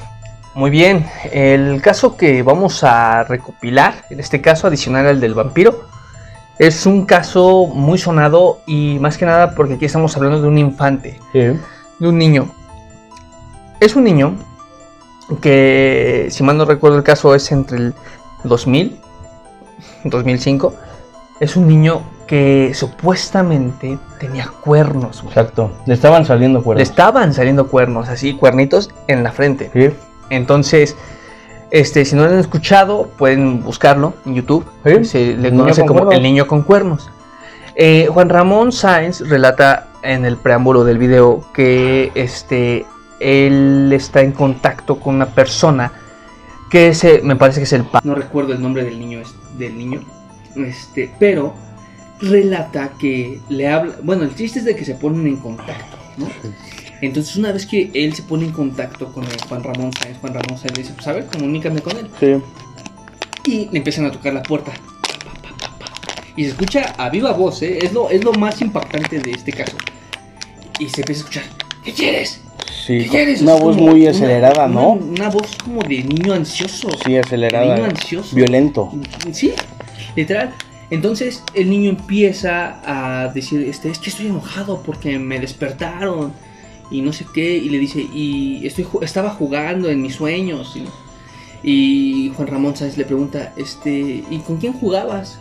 Muy 0.54 0.71
bien, 0.71 1.06
el 1.34 1.82
caso 1.82 2.15
que 2.15 2.41
vamos 2.41 2.84
a 2.86 3.25
recopilar, 3.25 4.06
en 4.10 4.21
este 4.21 4.39
caso 4.39 4.67
adicional 4.67 5.06
al 5.06 5.19
del 5.19 5.34
vampiro, 5.34 5.82
es 6.58 6.86
un 6.86 7.06
caso 7.06 7.67
muy 7.67 7.97
sonado 7.97 8.62
y 8.65 8.97
más 8.99 9.17
que 9.17 9.25
nada 9.25 9.54
porque 9.54 9.73
aquí 9.73 9.84
estamos 9.84 10.15
hablando 10.15 10.41
de 10.41 10.47
un 10.47 10.58
infante, 10.58 11.19
de 11.34 11.60
un 11.99 12.17
niño. 12.17 12.49
Es 13.82 13.97
un 13.97 14.06
niño 14.06 14.38
que, 15.41 16.28
si 16.32 16.41
mal 16.41 16.58
no 16.58 16.63
recuerdo 16.63 16.97
el 16.97 17.04
caso, 17.04 17.36
es 17.36 17.51
entre 17.51 17.78
el 17.78 17.93
2000, 18.45 18.97
2005. 20.06 20.73
Es 21.41 21.58
un 21.58 21.67
niño 21.67 22.01
que 22.28 22.72
supuestamente 22.74 23.98
tenía 24.20 24.48
cuernos. 24.62 25.22
güey. 25.22 25.30
Exacto. 25.30 25.72
Le 25.86 25.94
estaban 25.94 26.26
saliendo 26.26 26.60
Le 26.60 26.64
cuernos. 26.66 26.90
estaban 26.90 27.34
saliendo 27.34 27.68
cuernos, 27.68 28.10
así, 28.10 28.34
cuernitos 28.34 28.90
en 29.08 29.24
la 29.24 29.32
frente. 29.32 29.70
Sí. 29.74 29.90
Entonces, 30.30 30.96
este, 31.72 32.04
si 32.06 32.16
no 32.16 32.24
lo 32.26 32.32
han 32.32 32.40
escuchado, 32.40 33.10
pueden 33.18 33.64
buscarlo 33.64 34.14
en 34.26 34.36
YouTube. 34.36 34.66
Sí, 34.86 35.06
Se 35.06 35.38
le 35.38 35.50
conoce 35.52 35.82
con 35.82 35.88
como 35.88 36.00
cuernos. 36.02 36.16
El 36.16 36.24
Niño 36.24 36.48
con 36.48 36.64
Cuernos. 36.64 37.10
Eh, 37.76 38.08
Juan 38.12 38.30
Ramón 38.30 38.72
Sáenz 38.72 39.20
relata 39.22 39.88
en 40.02 40.26
el 40.26 40.38
preámbulo 40.38 40.84
del 40.84 40.98
video 40.98 41.44
que 41.54 42.12
este, 42.16 42.86
él 43.20 43.92
está 43.94 44.22
en 44.22 44.32
contacto 44.32 45.00
con 45.00 45.16
una 45.16 45.26
persona 45.28 45.92
que 46.72 46.94
se, 46.94 47.22
me 47.22 47.36
parece 47.36 47.60
que 47.60 47.66
es 47.66 47.74
el 47.74 47.84
padre. 47.84 48.08
No 48.08 48.16
recuerdo 48.16 48.54
el 48.54 48.62
nombre 48.62 48.84
del 48.84 49.00
niño, 49.00 49.20
es- 49.20 49.36
del 49.58 49.78
niño, 49.78 50.02
este, 50.56 51.14
pero 51.20 51.54
relata 52.21 52.93
que 52.99 53.39
le 53.49 53.67
habla. 53.67 53.95
Bueno, 54.04 54.23
el 54.23 54.36
chiste 54.36 54.60
es 54.60 54.65
de 54.65 54.75
que 54.75 54.86
se 54.86 54.95
ponen 54.95 55.28
en 55.28 55.38
contacto, 55.38 55.97
¿no? 56.17 56.28
Entonces, 57.01 57.36
una 57.36 57.51
vez 57.51 57.65
que 57.65 57.91
él 57.93 58.13
se 58.15 58.23
pone 58.23 58.45
en 58.45 58.51
contacto 58.51 59.12
con 59.12 59.25
el 59.25 59.38
Juan 59.49 59.63
Ramón 59.63 59.91
Sáenz, 60.01 60.17
Juan 60.19 60.34
Ramón 60.34 60.58
Sáenz 60.58 60.78
le 60.78 60.84
dice: 60.84 60.93
Pues 60.95 61.08
a 61.08 61.13
ver, 61.13 61.25
comunícame 61.25 61.82
con 61.82 61.97
él. 61.97 62.08
Sí. 62.19 62.36
Y 63.51 63.69
le 63.71 63.78
empiezan 63.80 64.06
a 64.06 64.12
tocar 64.12 64.34
la 64.34 64.41
puerta. 64.43 64.71
Y 66.38 66.43
se 66.43 66.49
escucha 66.49 66.93
a 66.97 67.10
viva 67.10 67.32
voz, 67.34 67.62
¿eh? 67.62 67.80
es, 67.82 67.93
lo, 67.93 68.10
es 68.10 68.23
lo 68.23 68.34
más 68.34 68.62
impactante 68.62 69.19
de 69.19 69.32
este 69.32 69.51
caso. 69.54 69.78
Y 70.80 70.89
se 70.89 71.01
empieza 71.01 71.21
a 71.21 71.23
escuchar: 71.23 71.43
¿Qué 71.84 71.93
quieres? 71.93 72.41
Sí. 72.86 72.99
¿Qué 73.04 73.08
quieres? 73.10 73.41
Una 73.41 73.56
voz 73.56 73.75
muy 73.78 74.01
una- 74.01 74.12
acelerada, 74.12 74.65
una- 74.65 74.73
¿no? 74.82 74.89
Una, 74.93 75.30
voz 75.30 75.56
como 75.63 75.82
de 75.84 76.04
niño 76.04 76.34
ansioso. 76.34 76.89
Sí, 77.06 77.17
acelerada. 77.17 77.75
niño 77.75 77.86
ansioso. 77.86 78.36
Violento. 78.36 78.91
Sí, 79.32 79.54
literal. 80.15 80.54
Entonces 80.89 81.43
el 81.54 81.69
niño 81.69 81.89
empieza 81.89 82.80
a 82.86 83.28
decir, 83.30 83.62
este, 83.62 83.89
es 83.89 84.00
que 84.00 84.10
estoy 84.10 84.28
enojado 84.28 84.84
porque 84.84 85.17
me 85.17 85.39
despertaron 85.39 86.34
y 86.91 87.02
no 87.02 87.12
sé 87.12 87.26
qué, 87.34 87.58
y 87.58 87.69
le 87.69 87.80
dice, 87.80 88.02
y 88.02 88.65
estoy 88.65 88.86
estaba 89.02 89.32
jugando 89.32 89.89
en 89.89 90.02
mis 90.02 90.15
sueños. 90.15 90.76
Y, 90.76 90.86
y 91.63 92.32
Juan 92.36 92.48
Ramón 92.48 92.76
Sáenz 92.76 92.98
le 92.98 93.06
pregunta, 93.06 93.54
este, 93.58 94.24
¿y 94.30 94.38
con 94.45 94.58
quién 94.58 94.74
jugabas? 94.74 95.39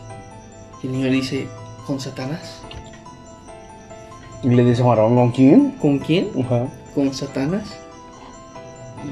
Y 0.83 0.87
el 0.87 0.92
niño 0.94 1.07
le 1.07 1.12
dice, 1.12 1.46
con 1.87 2.00
Satanás. 2.00 2.62
Y 4.42 4.48
le 4.48 4.64
dice 4.64 4.83
Juan 4.83 4.96
Ramón, 4.96 5.16
¿con 5.16 5.33
quién? 5.33 5.70
¿Con 5.72 5.98
quién? 5.98 6.28
Con 6.94 7.12
Satanás. 7.12 7.76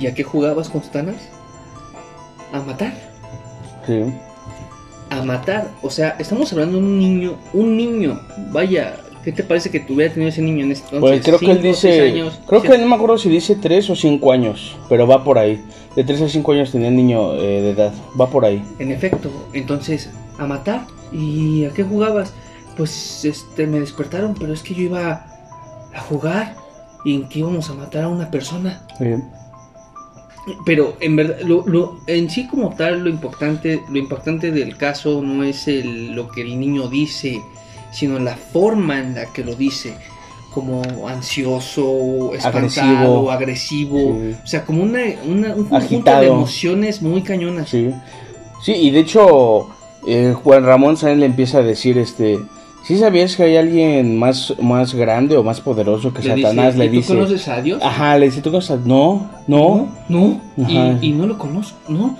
¿Y 0.00 0.06
a 0.06 0.14
qué 0.14 0.22
jugabas 0.22 0.70
con 0.70 0.82
Satanás? 0.82 1.16
A 2.52 2.60
matar. 2.60 2.94
Sí. 3.86 4.02
A 5.18 5.22
matar. 5.22 5.70
O 5.82 5.90
sea, 5.90 6.16
estamos 6.18 6.52
hablando 6.52 6.78
de 6.78 6.84
un 6.84 6.98
niño, 6.98 7.34
un 7.52 7.76
niño. 7.76 8.20
Vaya, 8.50 8.96
¿qué 9.24 9.32
te 9.32 9.42
parece 9.44 9.70
que 9.70 9.80
tuviera 9.80 10.12
tenido 10.12 10.30
ese 10.30 10.42
niño 10.42 10.64
en 10.64 10.72
este 10.72 10.94
entonces? 10.96 11.20
Pues 11.20 11.24
creo 11.24 11.38
que 11.38 11.46
él 11.46 11.58
Cinco, 11.62 11.68
dice. 11.68 12.00
años, 12.02 12.40
creo 12.46 12.60
siete- 12.60 12.76
que 12.76 12.82
no 12.82 12.88
me 12.88 12.94
acuerdo 12.96 13.18
si 13.18 13.28
dice 13.28 13.56
3 13.56 13.90
o 13.90 13.96
5 13.96 14.32
años. 14.32 14.76
Pero 14.88 15.06
va 15.06 15.22
por 15.22 15.38
ahí. 15.38 15.62
De 15.96 16.04
3 16.04 16.22
a 16.22 16.28
5 16.28 16.52
años 16.52 16.72
tenía 16.72 16.88
el 16.88 16.96
niño 16.96 17.34
eh, 17.34 17.60
de 17.60 17.70
edad. 17.70 17.92
Va 18.18 18.28
por 18.30 18.44
ahí. 18.44 18.62
En 18.78 18.90
efecto, 18.90 19.30
entonces, 19.52 20.10
a 20.38 20.46
matar. 20.46 20.86
¿Y 21.12 21.64
a 21.66 21.70
qué 21.70 21.82
jugabas? 21.84 22.32
Pues 22.76 23.24
este 23.26 23.66
me 23.66 23.80
despertaron, 23.80 24.34
pero 24.38 24.54
es 24.54 24.62
que 24.62 24.74
yo 24.74 24.82
iba 24.84 25.26
a 25.94 26.00
jugar 26.08 26.56
y 27.04 27.16
en 27.16 27.28
que 27.28 27.40
íbamos 27.40 27.68
a 27.68 27.74
matar 27.74 28.04
a 28.04 28.08
una 28.08 28.30
persona. 28.30 28.80
Sí. 28.98 29.04
Pero 30.64 30.96
en 31.00 31.14
verdad, 31.16 31.40
lo, 31.44 31.64
lo- 31.66 31.96
en 32.06 32.28
sí 32.28 32.46
como 32.48 32.74
tal, 32.74 33.04
lo 33.04 33.10
importante, 33.10 33.82
lo 33.88 33.98
impactante 33.98 34.50
del 34.50 34.76
caso 34.76 35.22
no 35.22 35.44
es 35.44 35.68
el, 35.68 36.12
lo 36.16 36.28
que 36.28 36.40
el 36.42 36.58
niño 36.58 36.88
dice, 36.88 37.40
sino 37.92 38.18
la 38.18 38.34
forma 38.36 38.98
en 39.00 39.14
la 39.14 39.26
que 39.26 39.44
lo 39.44 39.54
dice, 39.54 39.94
como 40.52 40.82
ansioso, 41.08 42.34
espantado, 42.34 43.30
Agresivo. 43.30 43.30
agresivo, 43.30 43.98
Sí. 44.20 44.36
o 44.42 44.46
sea, 44.46 44.64
como 44.64 44.82
una, 44.82 45.00
una- 45.26 45.54
un 45.54 45.64
conjunto 45.64 45.76
Agitado. 45.76 46.20
de 46.20 46.26
emociones 46.26 47.02
muy 47.02 47.22
cañonas. 47.22 47.68
Sí. 47.68 47.90
Sí, 48.62 48.72
y 48.72 48.90
de 48.90 49.00
hecho, 49.00 49.68
eh, 50.06 50.34
Juan 50.42 50.64
Ramón 50.64 50.96
Sáenz 50.96 51.18
le 51.20 51.26
empieza 51.26 51.58
a 51.58 51.62
decir, 51.62 51.98
este, 51.98 52.38
¿sí 52.82 52.96
sabías 52.98 53.36
que 53.36 53.44
hay 53.44 53.56
alguien 53.56 54.18
más, 54.18 54.54
más 54.60 54.94
grande 54.94 55.36
o 55.36 55.42
más 55.42 55.60
poderoso 55.60 56.12
que 56.12 56.22
Le 56.22 56.34
dice, 56.34 56.48
Satanás? 56.48 56.76
le 56.76 56.84
"¿Y 56.86 56.88
¿Tú 56.88 56.94
dice. 56.96 57.14
conoces 57.14 57.48
a 57.48 57.62
Dios? 57.62 57.82
Ajá, 57.82 58.18
le 58.18 58.26
dice, 58.26 58.40
¿tú 58.42 58.50
conoces 58.50 58.70
a- 58.72 58.76
No, 58.84 59.30
no. 59.46 59.88
no, 60.08 60.40
Ajá. 60.62 60.98
y, 61.00 61.08
y 61.08 61.12
no 61.12 61.26
lo 61.26 61.38
conozco, 61.38 61.76
no, 61.88 62.16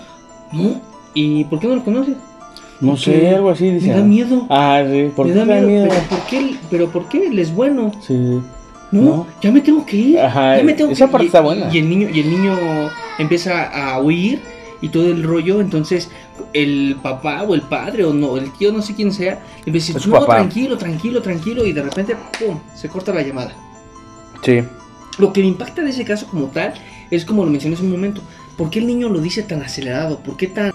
no. 0.53 0.81
¿Y 1.14 1.44
por 1.44 1.59
qué 1.61 1.66
no 1.68 1.77
lo 1.77 1.85
conoces? 1.85 2.14
No 2.81 2.90
Porque 2.92 3.05
sé, 3.05 3.29
algo 3.29 3.51
así, 3.51 3.70
dice. 3.70 3.88
Me 3.88 3.94
da 3.94 4.03
miedo. 4.03 4.46
Ah, 4.51 4.83
sí, 4.90 5.11
¿por 5.14 5.27
me 5.27 5.33
qué 5.33 5.38
da 5.38 5.44
miedo, 5.44 5.66
miedo? 5.68 5.87
Pero, 5.88 6.03
¿por 6.09 6.18
qué, 6.27 6.55
pero 6.70 6.88
¿por 6.90 7.09
qué 7.09 7.27
él 7.29 7.38
es 7.38 7.55
bueno? 7.55 7.92
Sí. 8.01 8.14
No, 8.90 9.01
No. 9.01 9.27
ya 9.40 9.51
me 9.53 9.61
tengo 9.61 9.87
que 9.87 9.96
ir. 9.96 10.18
Ajá, 10.20 10.57
ya 10.59 10.64
me 10.64 10.72
tengo 10.75 10.90
esa 10.90 11.07
que 11.07 11.12
parte 11.12 11.25
y- 11.25 11.27
está 11.29 11.40
buena. 11.40 11.68
Y 11.72 11.79
el 11.79 11.88
niño, 11.88 12.09
y 12.12 12.20
el 12.20 12.31
niño 12.31 12.53
empieza 13.18 13.68
a 13.94 14.01
huir 14.01 14.40
y 14.83 14.90
todo 14.90 15.07
el 15.07 15.23
rollo. 15.23 15.62
Entonces, 15.62 16.11
el 16.53 16.99
papá 17.03 17.42
o 17.45 17.55
el 17.55 17.62
padre 17.62 18.05
o 18.05 18.12
no, 18.12 18.37
el 18.37 18.53
tío, 18.53 18.71
no 18.73 18.83
sé 18.83 18.95
quién 18.95 19.12
sea, 19.12 19.42
le 19.64 19.81
su 19.81 20.11
no, 20.11 20.21
papá. 20.21 20.37
tranquilo, 20.37 20.77
tranquilo, 20.77 21.23
tranquilo. 21.23 21.64
Y 21.64 21.73
de 21.73 21.83
repente, 21.83 22.14
pum, 22.38 22.59
se 22.75 22.88
corta 22.90 23.14
la 23.14 23.23
llamada. 23.23 23.55
Sí. 24.42 24.62
Lo 25.18 25.33
que 25.33 25.40
me 25.40 25.47
impacta 25.47 25.83
de 25.83 25.90
ese 25.90 26.05
caso 26.05 26.27
como 26.27 26.47
tal 26.47 26.75
es 27.11 27.25
como 27.25 27.45
lo 27.45 27.51
mencioné 27.51 27.77
hace 27.77 27.85
un 27.85 27.92
momento. 27.92 28.21
¿Por 28.59 28.68
qué 28.68 28.81
el 28.81 28.87
niño 28.87 29.09
lo 29.09 29.21
dice 29.21 29.42
tan 29.42 29.62
acelerado? 29.62 30.18
¿Por 30.18 30.37
qué 30.37 30.49
tan 30.49 30.71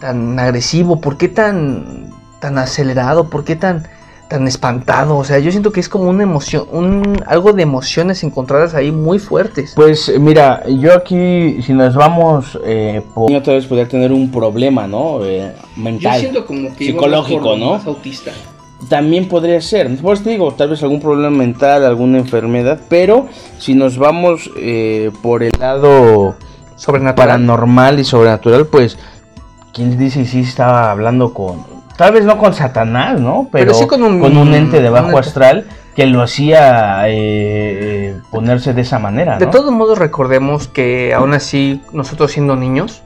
tan 0.00 0.38
agresivo? 0.38 1.00
¿Por 1.00 1.16
qué 1.16 1.28
tan 1.28 2.10
tan 2.40 2.58
acelerado? 2.58 3.28
¿Por 3.28 3.44
qué 3.44 3.56
tan 3.56 3.86
tan 4.28 4.46
espantado? 4.46 5.16
O 5.16 5.24
sea, 5.24 5.38
yo 5.38 5.50
siento 5.50 5.72
que 5.72 5.80
es 5.80 5.88
como 5.88 6.10
una 6.10 6.22
emoción, 6.22 6.66
un 6.72 7.22
algo 7.26 7.52
de 7.52 7.62
emociones 7.62 8.22
encontradas 8.24 8.74
ahí 8.74 8.92
muy 8.92 9.18
fuertes. 9.18 9.72
Pues 9.74 10.12
mira, 10.18 10.62
yo 10.68 10.94
aquí, 10.94 11.62
si 11.62 11.72
nos 11.72 11.94
vamos, 11.94 12.58
eh, 12.64 13.02
por... 13.14 13.32
otra 13.32 13.54
vez 13.54 13.66
podría 13.66 13.88
tener 13.88 14.12
un 14.12 14.30
problema, 14.30 14.86
¿no? 14.86 15.24
Eh, 15.24 15.52
Yo 15.76 15.82
mental. 15.82 16.20
siento 16.20 16.46
como 16.46 16.74
que 16.74 16.86
psicológico, 16.86 17.56
¿no? 17.56 17.72
Más 17.72 17.86
autista. 17.86 18.32
También 18.88 19.26
podría 19.26 19.60
ser, 19.62 19.96
por 19.96 20.14
eso 20.14 20.24
te 20.24 20.30
digo, 20.30 20.52
tal 20.52 20.68
vez 20.68 20.82
algún 20.82 21.00
problema 21.00 21.30
mental, 21.30 21.84
alguna 21.84 22.18
enfermedad, 22.18 22.78
pero 22.88 23.26
si 23.58 23.74
nos 23.74 23.96
vamos 23.96 24.50
eh, 24.58 25.10
por 25.22 25.42
el 25.42 25.52
lado 25.58 26.36
Sobrenatural. 26.76 27.14
paranormal 27.14 27.98
y 27.98 28.04
sobrenatural, 28.04 28.66
pues, 28.66 28.98
¿quién 29.72 29.96
dice 29.96 30.26
si 30.26 30.40
estaba 30.40 30.90
hablando 30.90 31.32
con, 31.32 31.75
tal 31.96 32.12
vez 32.12 32.24
no 32.24 32.38
con 32.38 32.54
Satanás, 32.54 33.20
¿no? 33.20 33.48
Pero, 33.50 33.72
Pero 33.72 33.74
sí 33.74 33.86
con 33.86 34.02
un- 34.02 34.54
ente 34.54 34.80
de 34.80 34.88
un 34.88 34.94
bajo 34.94 35.06
ente. 35.08 35.20
astral 35.20 35.66
que 35.94 36.06
lo 36.06 36.22
hacía 36.22 37.04
eh, 37.08 38.16
ponerse 38.30 38.74
de 38.74 38.82
esa 38.82 38.98
manera, 38.98 39.38
De 39.38 39.46
¿no? 39.46 39.50
todos 39.50 39.72
modos, 39.72 39.98
recordemos 39.98 40.68
que 40.68 41.14
aún 41.14 41.32
así, 41.32 41.80
nosotros 41.92 42.32
siendo 42.32 42.54
niños, 42.54 43.02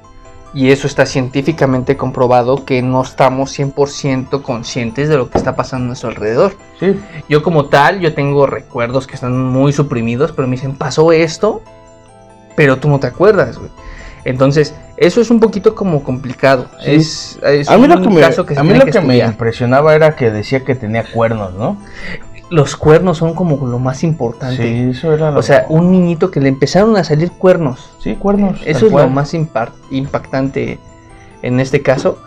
y 0.53 0.73
eso 0.73 0.89
está 0.89 1.07
científicamente 1.07 1.97
comprobado, 1.97 2.65
que 2.65 2.83
no 2.83 3.03
estamos 3.03 3.53
100% 3.57 4.43
conscientes 4.43 5.09
de 5.09 5.17
lo 5.17 5.31
que 5.31 5.39
está 5.39 5.55
pasando 5.55 5.85
a 5.85 5.87
nuestro 5.89 6.09
alrededor. 6.09 6.57
Sí, 6.81 6.99
Yo 7.29 7.45
como 7.45 7.67
tal, 7.67 8.01
yo 8.01 8.13
tengo 8.15 8.47
recuerdos 8.47 9.07
que 9.07 9.15
están 9.15 9.39
muy 9.41 9.73
suprimidos, 9.73 10.33
pero 10.33 10.49
me 10.49 10.57
dicen, 10.57 10.75
pasó 10.75 11.13
esto, 11.13 11.63
pero 12.57 12.79
tú 12.79 12.89
no 12.89 12.99
te 12.99 13.07
acuerdas, 13.07 13.59
güey. 13.59 13.71
Entonces, 14.25 14.75
eso 15.01 15.23
es 15.23 15.31
un 15.31 15.41
poquito 15.41 15.75
como 15.75 16.05
complicado. 16.05 16.67
Sí. 16.79 16.91
Es, 16.93 17.39
es 17.43 17.71
a 17.71 17.79
mí 17.79 17.87
lo 17.89 17.97
un 17.97 18.03
que 18.03 18.11
me, 18.11 18.21
caso 18.21 18.45
que 18.45 18.53
se 18.53 18.61
a 18.61 18.63
mí 18.63 18.75
lo 18.75 18.85
que 18.85 18.91
que 18.91 19.01
me 19.01 19.17
impresionaba 19.17 19.95
era 19.95 20.15
que 20.15 20.31
decía 20.31 20.63
que 20.63 20.75
tenía 20.75 21.05
cuernos, 21.05 21.55
¿no? 21.55 21.79
Los 22.51 22.77
cuernos 22.77 23.17
son 23.17 23.33
como 23.35 23.67
lo 23.67 23.79
más 23.79 24.05
importante. 24.05 24.63
Sí, 24.63 24.91
eso 24.91 25.15
era 25.15 25.31
lo 25.31 25.39
O 25.39 25.43
sea, 25.43 25.65
un 25.71 25.91
niñito 25.91 26.31
que 26.31 26.41
le 26.41 26.51
empezaron 26.51 26.99
a 26.99 27.05
salir 27.05 27.31
cuernos. 27.31 27.91
Sí, 27.99 28.15
cuernos. 28.15 28.61
Eso 28.67 28.87
es 28.87 28.93
lo 28.93 29.09
más 29.09 29.33
impactante 29.35 30.79
en 31.41 31.61
este 31.61 31.81
caso. 31.81 32.19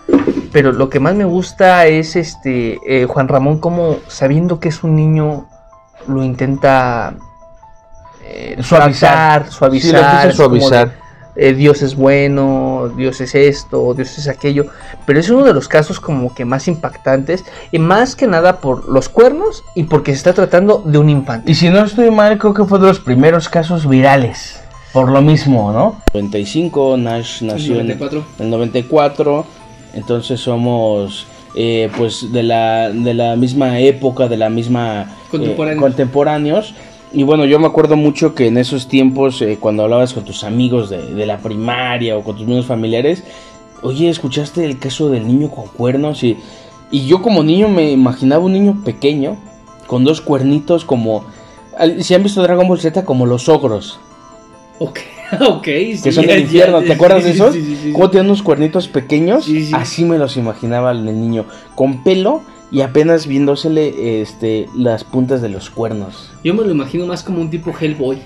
Pero 0.51 0.71
lo 0.71 0.89
que 0.89 0.99
más 0.99 1.13
me 1.13 1.25
gusta 1.25 1.85
es 1.85 2.15
este 2.15 2.79
eh, 2.87 3.05
Juan 3.05 3.27
Ramón 3.27 3.59
como 3.59 3.97
sabiendo 4.07 4.59
que 4.59 4.69
es 4.69 4.83
un 4.83 4.95
niño 4.95 5.47
lo 6.07 6.23
intenta 6.23 7.13
eh, 8.23 8.57
Suavizar. 8.61 9.43
tratar, 9.43 9.51
suavizar, 9.51 10.31
Sí, 10.31 10.37
suavizar. 10.37 11.02
Eh, 11.35 11.53
Dios 11.53 11.81
es 11.81 11.95
bueno, 11.95 12.91
Dios 12.95 13.21
es 13.21 13.35
esto, 13.35 13.93
Dios 13.93 14.17
es 14.17 14.27
aquello. 14.27 14.67
Pero 15.05 15.19
es 15.19 15.29
uno 15.29 15.43
de 15.43 15.53
los 15.53 15.67
casos 15.67 15.99
como 15.99 16.33
que 16.33 16.45
más 16.45 16.67
impactantes 16.67 17.43
y 17.71 17.79
más 17.79 18.15
que 18.15 18.27
nada 18.27 18.59
por 18.59 18.87
los 18.89 19.09
cuernos 19.09 19.63
y 19.75 19.83
porque 19.83 20.11
se 20.11 20.17
está 20.17 20.33
tratando 20.33 20.83
de 20.85 20.97
un 20.97 21.09
infante. 21.09 21.51
Y 21.51 21.55
si 21.55 21.69
no 21.69 21.83
estoy 21.83 22.11
mal, 22.11 22.37
creo 22.37 22.53
que 22.53 22.65
fue 22.65 22.79
de 22.79 22.87
los 22.87 22.99
primeros 22.99 23.49
casos 23.49 23.87
virales. 23.87 24.59
por 24.91 25.09
lo 25.09 25.21
mismo, 25.23 25.71
¿no? 25.71 26.01
95, 26.13 26.97
Nash 26.97 27.41
nació 27.41 27.79
en 27.79 27.87
94. 27.87 28.23
el 28.39 28.49
94, 28.51 29.45
entonces 29.95 30.39
somos 30.39 31.25
eh, 31.55 31.89
pues 31.97 32.31
de 32.31 32.43
la, 32.43 32.89
de 32.89 33.13
la 33.13 33.35
misma 33.35 33.79
época, 33.79 34.27
de 34.27 34.37
la 34.37 34.49
misma 34.49 35.15
eh, 35.31 35.75
Contemporáneos. 35.79 36.73
Y 37.13 37.23
bueno, 37.23 37.45
yo 37.45 37.59
me 37.59 37.67
acuerdo 37.67 37.95
mucho 37.95 38.33
que 38.33 38.47
en 38.47 38.57
esos 38.57 38.87
tiempos, 38.87 39.41
eh, 39.41 39.57
cuando 39.59 39.83
hablabas 39.83 40.13
con 40.13 40.25
tus 40.25 40.43
amigos 40.43 40.89
de, 40.89 41.13
de 41.13 41.25
la 41.27 41.37
primaria 41.37 42.17
o 42.17 42.23
con 42.23 42.35
tus 42.35 42.47
mismos 42.47 42.65
familiares, 42.65 43.23
oye, 43.83 44.09
¿escuchaste 44.09 44.65
el 44.65 44.79
caso 44.79 45.09
del 45.09 45.27
niño 45.27 45.51
con 45.51 45.67
cuernos? 45.67 46.23
Y, 46.23 46.37
y 46.89 47.05
yo 47.05 47.21
como 47.21 47.43
niño 47.43 47.69
me 47.69 47.91
imaginaba 47.91 48.43
un 48.43 48.53
niño 48.53 48.81
pequeño, 48.83 49.37
con 49.87 50.03
dos 50.03 50.21
cuernitos 50.21 50.85
como... 50.85 51.25
Si 51.99 52.13
han 52.13 52.23
visto 52.23 52.41
Dragon 52.41 52.67
Ball 52.67 52.79
Z, 52.79 53.03
como 53.05 53.25
los 53.25 53.49
ogros, 53.49 53.99
Ok, 54.79 54.99
ok. 55.49 55.65
sí, 55.65 55.99
que 56.03 56.11
son 56.11 56.25
del 56.25 56.41
infierno, 56.41 56.81
¿te 56.81 56.93
acuerdas 56.93 57.23
de 57.23 57.31
esos? 57.31 57.53
Sí, 57.53 57.63
sí, 57.63 57.77
sí. 57.81 57.91
¿Cómo 57.93 58.09
tienen 58.09 58.27
unos 58.27 58.41
cuernitos 58.43 58.87
pequeños? 58.87 59.45
Sí, 59.45 59.65
sí. 59.65 59.71
Así 59.73 60.03
me 60.03 60.17
los 60.17 60.35
imaginaba 60.35 60.91
el 60.91 61.05
niño, 61.05 61.45
con 61.75 62.03
pelo 62.03 62.41
y 62.73 62.81
apenas 62.81 63.27
viéndosele 63.27 64.21
este, 64.21 64.67
las 64.75 65.03
puntas 65.05 65.41
de 65.41 65.47
los 65.49 65.69
cuernos. 65.69 66.31
Yo 66.43 66.53
me 66.53 66.63
lo 66.63 66.71
imagino 66.71 67.05
más 67.05 67.23
como 67.23 67.39
un 67.39 67.49
tipo 67.49 67.71
Hellboy, 67.79 68.17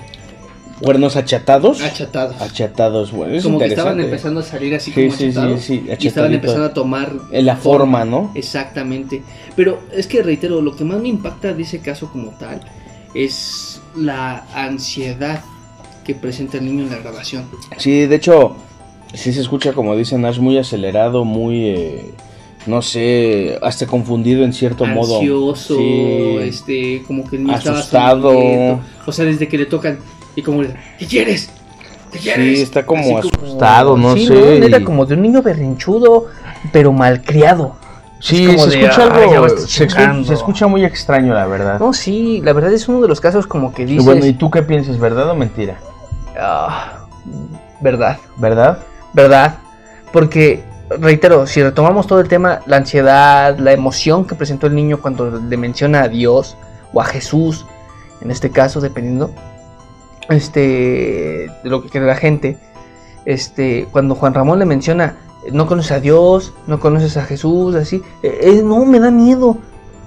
Cuernos 0.81 1.15
achatados. 1.15 1.81
achatados. 1.81 2.39
Achatados, 2.39 3.11
bueno, 3.11 3.33
es 3.33 3.43
como 3.43 3.57
que 3.57 3.65
estaban 3.65 3.99
empezando 3.99 4.41
a 4.41 4.43
salir 4.43 4.75
así 4.75 4.91
Sí, 4.91 5.07
como 5.07 5.11
sí, 5.17 5.17
sí, 5.17 5.29
achatados. 5.31 5.61
sí, 5.61 5.83
y 5.99 6.07
estaban 6.07 6.33
empezando 6.33 6.65
a 6.65 6.73
tomar 6.73 7.13
En 7.31 7.45
la 7.47 7.55
forma, 7.57 8.05
¿no? 8.05 8.31
Exactamente. 8.35 9.23
Pero 9.55 9.79
es 9.91 10.05
que 10.05 10.21
reitero, 10.21 10.61
lo 10.61 10.75
que 10.75 10.83
más 10.83 10.99
me 11.01 11.07
impacta 11.07 11.53
de 11.53 11.63
ese 11.63 11.79
caso 11.79 12.11
como 12.11 12.29
tal 12.31 12.61
es 13.15 13.81
la 13.95 14.45
ansiedad 14.53 15.41
que 16.05 16.13
presenta 16.13 16.57
el 16.57 16.65
niño 16.65 16.83
en 16.83 16.91
la 16.91 16.97
grabación. 16.99 17.45
Sí, 17.77 18.05
de 18.05 18.15
hecho, 18.15 18.55
sí 19.15 19.33
se 19.33 19.41
escucha, 19.41 19.73
como 19.73 19.95
dicen 19.95 20.23
Ash, 20.25 20.37
muy 20.39 20.59
acelerado, 20.59 21.25
muy, 21.25 21.69
eh, 21.69 22.11
no 22.65 22.81
sé, 22.81 23.57
hasta 23.61 23.85
confundido 23.87 24.43
en 24.43 24.51
cierto 24.53 24.85
modo. 24.85 25.19
Ansioso, 25.19 25.77
Sí. 25.77 26.37
este, 26.41 27.03
como 27.07 27.23
que 27.29 27.37
el 27.37 27.43
niño 27.45 27.57
estaba 27.57 27.79
Asustado. 27.79 28.31
sonriendo. 28.33 28.79
O 29.05 29.11
sea, 29.11 29.25
desde 29.25 29.47
que 29.47 29.57
le 29.57 29.65
tocan 29.67 29.99
y 30.35 30.41
como 30.41 30.63
le, 30.63 30.75
¿qué 30.99 31.05
quieres? 31.05 31.49
¿Qué 32.11 32.19
quieres? 32.19 32.57
Sí, 32.57 32.63
está 32.63 32.85
como 32.85 33.17
Así 33.19 33.29
asustado, 33.35 33.97
no 33.97 34.13
sí, 34.15 34.27
sé. 34.27 34.59
neta 34.59 34.79
y- 34.79 34.83
como 34.83 35.05
de 35.05 35.13
un 35.15 35.21
niño 35.21 35.41
berrinchudo, 35.41 36.25
pero 36.71 36.91
malcriado. 36.93 37.75
Sí, 38.19 38.45
es 38.45 38.55
como 38.55 38.63
se 38.71 38.77
de, 38.79 38.83
escucha 38.85 39.03
"Ay, 39.03 39.09
ya 39.09 39.15
me 39.29 39.35
algo, 39.45 39.49
se, 39.49 39.55
escu- 39.87 39.87
chingando". 39.93 40.27
se 40.27 40.33
escucha 40.33 40.67
muy 40.67 40.83
extraño, 40.83 41.33
la 41.35 41.45
verdad. 41.45 41.79
No, 41.79 41.93
sí, 41.93 42.41
la 42.43 42.51
verdad 42.53 42.73
es 42.73 42.87
uno 42.89 43.01
de 43.01 43.07
los 43.07 43.21
casos 43.21 43.45
como 43.45 43.73
que 43.73 43.83
y 43.83 43.85
dices, 43.85 44.05
bueno, 44.05 44.25
¿y 44.25 44.33
tú 44.33 44.49
qué 44.49 44.63
piensas, 44.63 44.97
verdad 44.99 45.29
o 45.29 45.35
mentira? 45.35 45.77
"Ah, 46.39 47.05
verdad. 47.79 48.17
¿Verdad? 48.37 48.79
¿verdad? 49.13 49.55
Porque, 50.11 50.63
reitero, 50.89 51.45
si 51.47 51.61
retomamos 51.63 52.07
todo 52.07 52.19
el 52.19 52.27
tema, 52.27 52.61
la 52.65 52.77
ansiedad, 52.77 53.57
la 53.57 53.71
emoción 53.73 54.25
que 54.25 54.35
presentó 54.35 54.67
el 54.67 54.75
niño 54.75 54.99
cuando 55.01 55.29
le 55.39 55.57
menciona 55.57 56.03
a 56.03 56.07
Dios 56.07 56.55
o 56.93 57.01
a 57.01 57.05
Jesús, 57.05 57.65
en 58.21 58.31
este 58.31 58.49
caso, 58.51 58.79
dependiendo 58.81 59.31
este, 60.29 60.59
de 61.63 61.69
lo 61.69 61.81
que 61.83 61.89
quiere 61.89 62.05
la 62.05 62.15
gente, 62.15 62.57
este, 63.25 63.87
cuando 63.91 64.15
Juan 64.15 64.33
Ramón 64.33 64.59
le 64.59 64.65
menciona, 64.65 65.15
no 65.51 65.67
conoces 65.67 65.91
a 65.91 65.99
Dios, 65.99 66.53
no 66.67 66.79
conoces 66.79 67.17
a 67.17 67.23
Jesús, 67.23 67.75
así, 67.75 68.01
eh, 68.23 68.39
eh, 68.41 68.61
no, 68.63 68.85
me 68.85 68.99
da 68.99 69.11
miedo, 69.11 69.57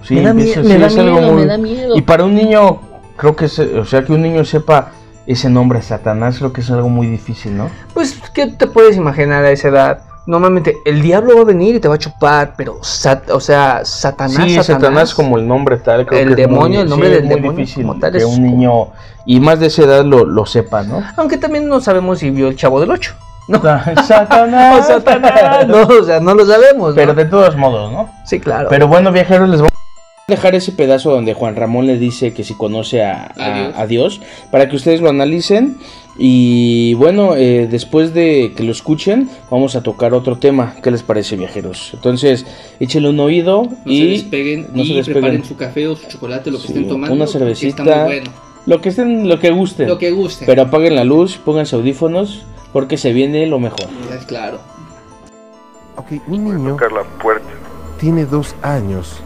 Sí, 0.03 0.15
me 0.15 0.23
da, 0.23 0.33
mie- 0.33 0.57
me 0.57 0.63
sí, 0.75 0.79
da 0.79 0.87
es 0.87 0.97
algo 0.97 1.19
miedo, 1.19 1.33
muy- 1.33 1.43
me 1.43 1.47
da 1.47 1.59
miedo. 1.59 1.97
Y 1.97 2.01
para 2.03 2.25
un 2.25 2.35
niño, 2.35 2.81
creo 3.17 3.37
que 3.37 3.45
es, 3.47 3.59
o 3.59 3.85
sea, 3.85 4.03
que 4.03 4.13
un 4.13 4.23
niño 4.23 4.45
sepa 4.47 4.93
ese 5.27 5.51
nombre, 5.51 5.83
Satanás, 5.83 6.39
creo 6.39 6.53
que 6.55 6.63
es 6.63 6.71
algo 6.71 6.89
muy 6.89 7.07
difícil, 7.07 7.57
¿no? 7.57 7.69
Pues, 7.93 8.19
¿qué 8.33 8.47
te 8.47 8.67
puedes 8.67 8.97
imaginar 8.97 9.45
a 9.45 9.51
esa 9.51 9.69
edad? 9.69 10.03
Normalmente 10.27 10.77
el 10.85 11.01
diablo 11.03 11.35
va 11.37 11.43
a 11.43 11.45
venir 11.45 11.75
y 11.75 11.81
te 11.81 11.89
va 11.89 11.95
a 11.95 11.99
chupar, 11.99 12.55
pero, 12.57 12.79
sat- 12.83 13.31
o 13.31 13.41
sea, 13.41 13.81
Satanás, 13.85 14.45
sí, 14.47 14.63
Satanás, 14.63 15.15
como 15.15 15.39
el 15.39 15.49
nombre 15.49 15.79
tal, 15.79 16.07
creo 16.07 16.21
El 16.21 16.27
que 16.37 16.43
es 16.43 16.49
demonio, 16.49 16.79
muy- 16.81 16.83
el 16.85 16.89
nombre 16.91 17.09
sí, 17.09 17.15
del 17.15 17.23
es 17.25 17.29
muy 17.31 17.35
demonio 17.41 17.59
difícil 17.61 17.87
como 17.87 17.99
tal 17.99 18.13
que 18.13 18.19
es 18.19 18.25
un 18.25 18.43
niño, 18.43 18.89
y 19.25 19.41
más 19.41 19.59
de 19.61 19.67
esa 19.67 19.83
edad, 19.83 20.05
lo, 20.05 20.25
lo 20.25 20.47
sepa, 20.47 20.83
¿no? 20.83 21.03
Aunque 21.17 21.37
también 21.39 21.69
no 21.69 21.81
sabemos 21.81 22.19
si 22.19 22.31
vio 22.31 22.49
el 22.49 22.57
chavo 22.57 22.81
del 22.81 22.91
8. 22.91 23.15
No, 23.49 23.61
Satanás, 24.07 24.87
Satanás, 24.87 25.67
no, 25.67 25.83
o 25.83 26.05
sea, 26.05 26.21
no 26.21 26.35
lo 26.35 26.47
sabemos. 26.47 26.95
Pero 26.95 27.09
¿no? 27.09 27.15
de 27.15 27.25
todos 27.25 27.57
modos, 27.57 27.91
¿no? 27.93 28.11
Sí, 28.25 28.39
claro. 28.39 28.69
Pero 28.69 28.87
bueno, 28.87 29.11
viajeros, 29.11 29.49
les 29.49 29.59
vamos 29.61 29.73
a 29.73 30.31
dejar 30.31 30.55
ese 30.55 30.71
pedazo 30.71 31.11
donde 31.11 31.35
Juan 31.35 31.57
Ramón 31.57 31.87
le 31.87 31.97
dice 31.99 32.33
que 32.33 32.45
si 32.45 32.55
conoce 32.55 33.03
a, 33.05 33.33
a- 33.37 33.45
A 33.47 33.53
Dios. 33.55 33.75
a 33.79 33.87
Dios, 33.87 34.21
para 34.53 34.69
que 34.69 34.77
ustedes 34.77 35.01
lo 35.01 35.09
analicen. 35.11 35.79
Y 36.23 36.93
bueno, 36.95 37.35
eh, 37.35 37.67
después 37.71 38.13
de 38.13 38.53
que 38.55 38.63
lo 38.63 38.73
escuchen, 38.73 39.31
vamos 39.51 39.75
a 39.75 39.83
tocar 39.83 40.13
otro 40.13 40.37
tema. 40.37 40.75
¿Qué 40.83 40.91
les 40.91 41.03
parece, 41.03 41.35
viajeros? 41.37 41.93
Entonces, 41.95 42.45
échenle 42.79 43.09
un 43.09 43.21
oído 43.21 43.63
no 43.63 43.71
se 43.87 43.91
y 43.91 44.11
despeguen 44.11 44.67
no 44.75 44.85
se 44.85 44.91
y 44.91 44.97
despeguen. 44.97 45.23
preparen 45.23 45.45
su 45.47 45.57
café 45.57 45.89
o 45.89 45.97
su 45.97 46.07
chocolate, 46.09 46.51
lo 46.51 46.59
que 46.59 46.67
Sí, 46.67 46.73
estén 46.75 46.89
tomando. 46.89 47.15
una 47.17 47.27
cervecita. 47.27 47.83
Está 47.85 48.05
muy 48.05 48.15
bueno. 48.17 48.31
lo 48.67 48.81
que 48.83 48.89
estén, 48.91 49.29
lo 49.31 49.39
que 49.41 49.51
gusten. 49.51 49.89
Lo 49.89 49.97
que 49.97 50.11
guste. 50.11 50.45
Pero 50.45 50.61
apaguen 50.61 50.95
la 50.95 51.05
luz, 51.05 51.39
pónganse 51.39 51.75
audífonos, 51.77 52.45
porque 52.75 52.99
se 52.99 53.15
viene 53.15 53.47
lo 53.47 53.59
mejor. 53.59 53.87
Es 54.15 54.27
claro. 54.27 54.59
Ok, 55.97 56.21
un 56.29 56.45
niño 56.45 56.69
tocar 56.73 56.93
la 56.93 57.03
puerta. 57.23 57.49
tiene 57.99 58.27
dos 58.27 58.55
años. 58.61 59.21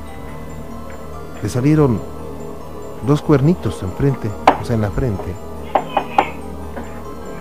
Le 1.43 1.49
salieron 1.49 2.01
dos 3.05 3.21
cuernitos 3.21 3.83
enfrente, 3.83 4.29
o 4.63 4.65
sea, 4.65 4.77
en 4.77 4.83
la 4.83 4.91
frente. 4.93 5.25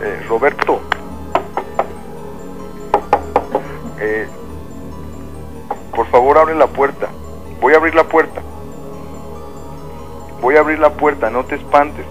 Eh, 0.04 0.26
Roberto. 0.28 0.82
Eh, 4.00 4.28
por 5.96 6.08
favor, 6.08 6.38
abre 6.38 6.56
la 6.56 6.68
puerta. 6.68 7.08
Voy 7.62 7.74
a 7.74 7.78
abrir 7.78 7.96
la 7.96 8.04
puerta. 8.04 8.42
Voy 10.42 10.58
a 10.58 10.60
abrir 10.60 10.80
la 10.80 10.90
puerta, 10.90 11.30
no 11.30 11.46
te 11.46 11.56
espantes. 11.56 12.06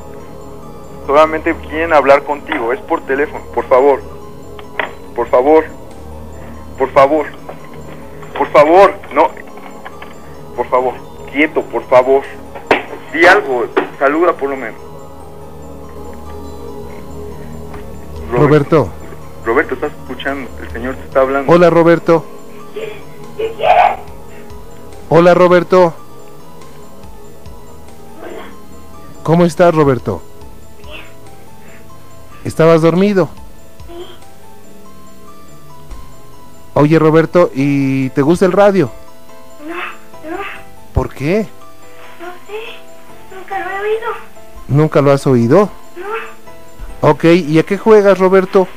Solamente 1.07 1.55
quieren 1.69 1.93
hablar 1.93 2.23
contigo, 2.23 2.73
es 2.73 2.81
por 2.81 3.03
teléfono. 3.03 3.45
Por 3.55 3.67
favor. 3.67 4.01
Por 5.15 5.29
favor. 5.29 5.65
Por 6.79 6.91
favor. 6.93 7.27
Por 8.39 8.49
favor, 8.49 8.95
no. 9.13 9.29
Por 10.57 10.67
favor, 10.69 10.95
quieto, 11.31 11.63
por 11.63 11.83
favor. 11.89 12.23
Di 13.13 13.27
algo, 13.27 13.67
saluda 13.99 14.33
por 14.33 14.49
lo 14.49 14.57
menos. 14.57 14.92
Roberto, 18.33 18.89
Roberto, 19.45 19.75
estás 19.75 19.93
escuchando, 19.93 20.51
el 20.63 20.71
Señor 20.73 20.95
te 20.97 21.03
está 21.05 21.21
hablando. 21.21 21.53
hola 21.53 21.69
Roberto. 21.71 22.25
Hola 25.11 25.35
Roberto. 25.35 25.95
¿Cómo 29.23 29.45
estás 29.45 29.75
Roberto? 29.75 30.23
¿Estabas 32.45 32.81
dormido? 32.83 33.29
Oye 36.75 36.99
Roberto, 36.99 37.51
¿y 37.55 38.09
te 38.11 38.23
gusta 38.23 38.47
el 38.47 38.53
radio? 38.53 38.91
No, 39.69 39.75
no, 40.31 40.37
¿Por 40.95 41.11
qué? 41.13 41.47
no 42.21 42.27
sé. 42.47 43.35
Nunca 43.37 43.59
lo 43.59 43.71
he 43.71 43.81
oído. 43.81 44.09
¿Nunca 44.69 45.03
lo 45.03 45.13
has 45.13 45.27
oído? 45.27 45.69
Ok, 47.05 47.25
¿y 47.25 47.59
a 47.59 47.65
qué 47.65 47.79
juegas 47.79 48.17
Roberto? 48.17 48.69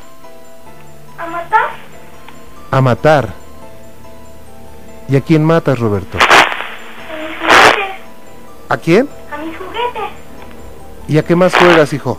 ¿A 1.19 1.27
matar? 1.27 1.69
A 2.71 2.81
matar. 2.81 3.33
¿Y 5.07 5.15
a 5.15 5.21
quién 5.21 5.45
matas 5.45 5.77
Roberto? 5.77 6.17
A 6.17 6.23
mis 7.21 7.37
juguetes. 7.37 7.95
¿A 8.67 8.77
quién? 8.77 9.09
A 9.31 9.37
mis 9.37 9.55
juguetes. 9.55 10.11
¿Y 11.07 11.19
a 11.19 11.23
qué 11.23 11.35
más 11.35 11.55
juegas, 11.55 11.93
hijo? 11.93 12.17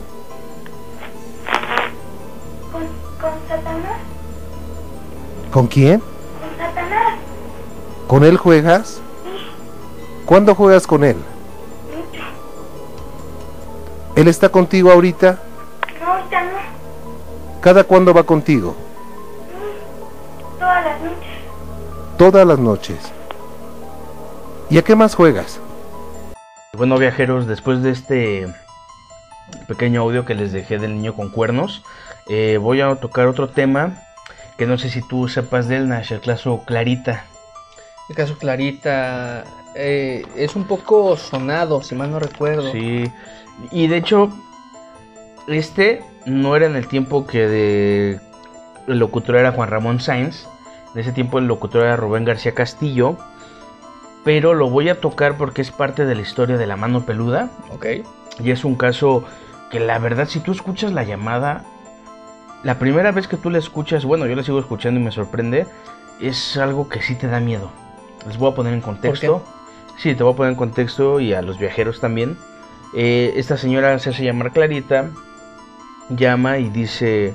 ¿Con, 2.71 2.83
con 3.21 3.49
Satanás? 3.49 3.99
¿Con 5.51 5.67
quién? 5.67 5.99
¿Con 5.99 6.57
Satanás? 6.57 7.19
¿Con 8.07 8.23
él 8.23 8.37
juegas? 8.37 9.01
¿Cuándo 10.25 10.55
juegas 10.55 10.87
con 10.87 11.03
él? 11.03 11.17
Mucho. 11.17 12.25
¿Él 14.15 14.29
está 14.29 14.51
contigo 14.51 14.93
ahorita? 14.93 15.41
No, 16.07 16.13
ahorita 16.13 16.43
no. 16.45 17.61
¿Cada 17.61 17.83
cuándo 17.83 18.15
va 18.15 18.23
contigo? 18.23 18.77
Todas 20.57 20.85
las 20.85 21.01
noches. 21.01 21.29
Todas 22.17 22.47
las 22.47 22.59
noches. 22.61 23.13
¿Y 24.71 24.79
a 24.79 24.83
qué 24.83 24.95
más 24.95 25.17
juegas? 25.17 25.61
Bueno, 26.75 26.97
viajeros, 26.97 27.49
después 27.49 27.83
de 27.83 27.91
este 27.91 28.47
pequeño 29.67 30.03
audio 30.03 30.25
que 30.25 30.35
les 30.35 30.53
dejé 30.53 30.79
del 30.79 30.95
niño 30.95 31.15
con 31.15 31.29
cuernos, 31.31 31.83
eh, 32.29 32.59
voy 32.61 32.83
a 32.83 32.95
tocar 32.97 33.27
otro 33.27 33.49
tema 33.49 34.03
que 34.57 34.67
no 34.67 34.79
sé 34.79 34.89
si 34.91 35.03
tú 35.03 35.29
sepas 35.29 35.67
del 35.67 35.89
Nash, 35.89 36.13
el 36.13 36.21
caso 36.21 36.63
Clarita. 36.65 37.25
El 38.09 38.15
caso 38.15 38.39
Clarita 38.39 39.45
eh, 39.75 40.25
es 40.37 40.55
un 40.55 40.69
poco 40.69 41.17
sonado, 41.17 41.83
si 41.83 41.97
mal 41.97 42.13
no 42.13 42.21
recuerdo. 42.21 42.71
Sí, 42.71 43.11
y 43.73 43.89
de 43.89 43.97
hecho, 43.97 44.31
este 45.47 46.03
no 46.25 46.57
era 46.57 46.67
en 46.67 46.77
el 46.77 46.89
tiempo 46.89 47.27
que 47.27 47.47
de, 47.47 48.21
el 48.87 48.99
locutor 48.99 49.37
era 49.37 49.53
Juan 49.53 49.71
Ramón 49.71 50.01
Sáenz. 50.01 50.47
En 50.95 51.01
ese 51.01 51.13
tiempo 51.13 51.39
el 51.39 51.47
locutor 51.47 51.85
era 51.85 51.97
Rubén 51.97 52.25
García 52.25 52.55
Castillo. 52.55 53.17
Pero 54.25 54.55
lo 54.55 54.69
voy 54.69 54.89
a 54.89 55.01
tocar 55.01 55.37
porque 55.37 55.63
es 55.63 55.71
parte 55.71 56.05
de 56.05 56.15
la 56.15 56.23
historia 56.23 56.57
de 56.57 56.67
la 56.67 56.77
mano 56.77 57.07
peluda. 57.07 57.51
Ok. 57.73 57.87
Y 58.41 58.51
es 58.51 58.65
un 58.65 58.75
caso 58.75 59.25
que 59.71 59.81
la 59.81 59.99
verdad, 59.99 60.29
si 60.29 60.41
tú 60.41 60.53
escuchas 60.53 60.93
la 60.93 61.05
llamada, 61.05 61.65
la 62.63 62.79
primera 62.79 63.13
vez 63.13 63.29
que 63.29 63.37
tú 63.37 63.51
la 63.51 63.59
escuchas, 63.59 64.05
bueno, 64.05 64.27
yo 64.27 64.35
la 64.35 64.43
sigo 64.43 64.59
escuchando 64.59 64.99
y 65.01 65.03
me 65.03 65.13
sorprende, 65.13 65.67
es 66.21 66.57
algo 66.57 66.89
que 66.89 67.03
sí 67.03 67.15
te 67.15 67.29
da 67.29 67.41
miedo. 67.41 67.71
Les 68.27 68.39
voy 68.39 68.51
a 68.51 68.55
poner 68.55 68.75
en 68.75 68.81
contexto. 68.81 69.45
Sí, 69.97 70.15
te 70.15 70.23
voy 70.23 70.33
a 70.33 70.37
poner 70.37 70.53
en 70.53 70.59
contexto 70.59 71.21
y 71.21 71.33
a 71.33 71.43
los 71.43 71.59
viajeros 71.59 72.01
también. 72.01 72.37
Eh, 72.95 73.35
esta 73.37 73.57
señora 73.57 73.99
se 73.99 74.11
hace 74.11 74.25
llamar 74.25 74.53
Clarita, 74.53 75.11
llama 76.11 76.59
y 76.59 76.69
dice 76.69 77.35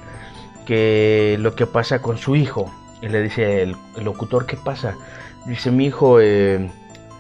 que 0.66 1.38
lo 1.40 1.56
que 1.56 1.66
pasa 1.66 2.02
con 2.02 2.18
su 2.18 2.36
hijo. 2.36 2.74
Y 3.02 3.08
le 3.08 3.22
dice 3.22 3.64
el, 3.64 3.76
el 3.98 4.04
locutor, 4.04 4.46
¿qué 4.46 4.58
pasa? 4.58 4.96
Dice, 5.46 5.72
mi 5.72 5.86
hijo, 5.88 6.20
eh, 6.22 6.70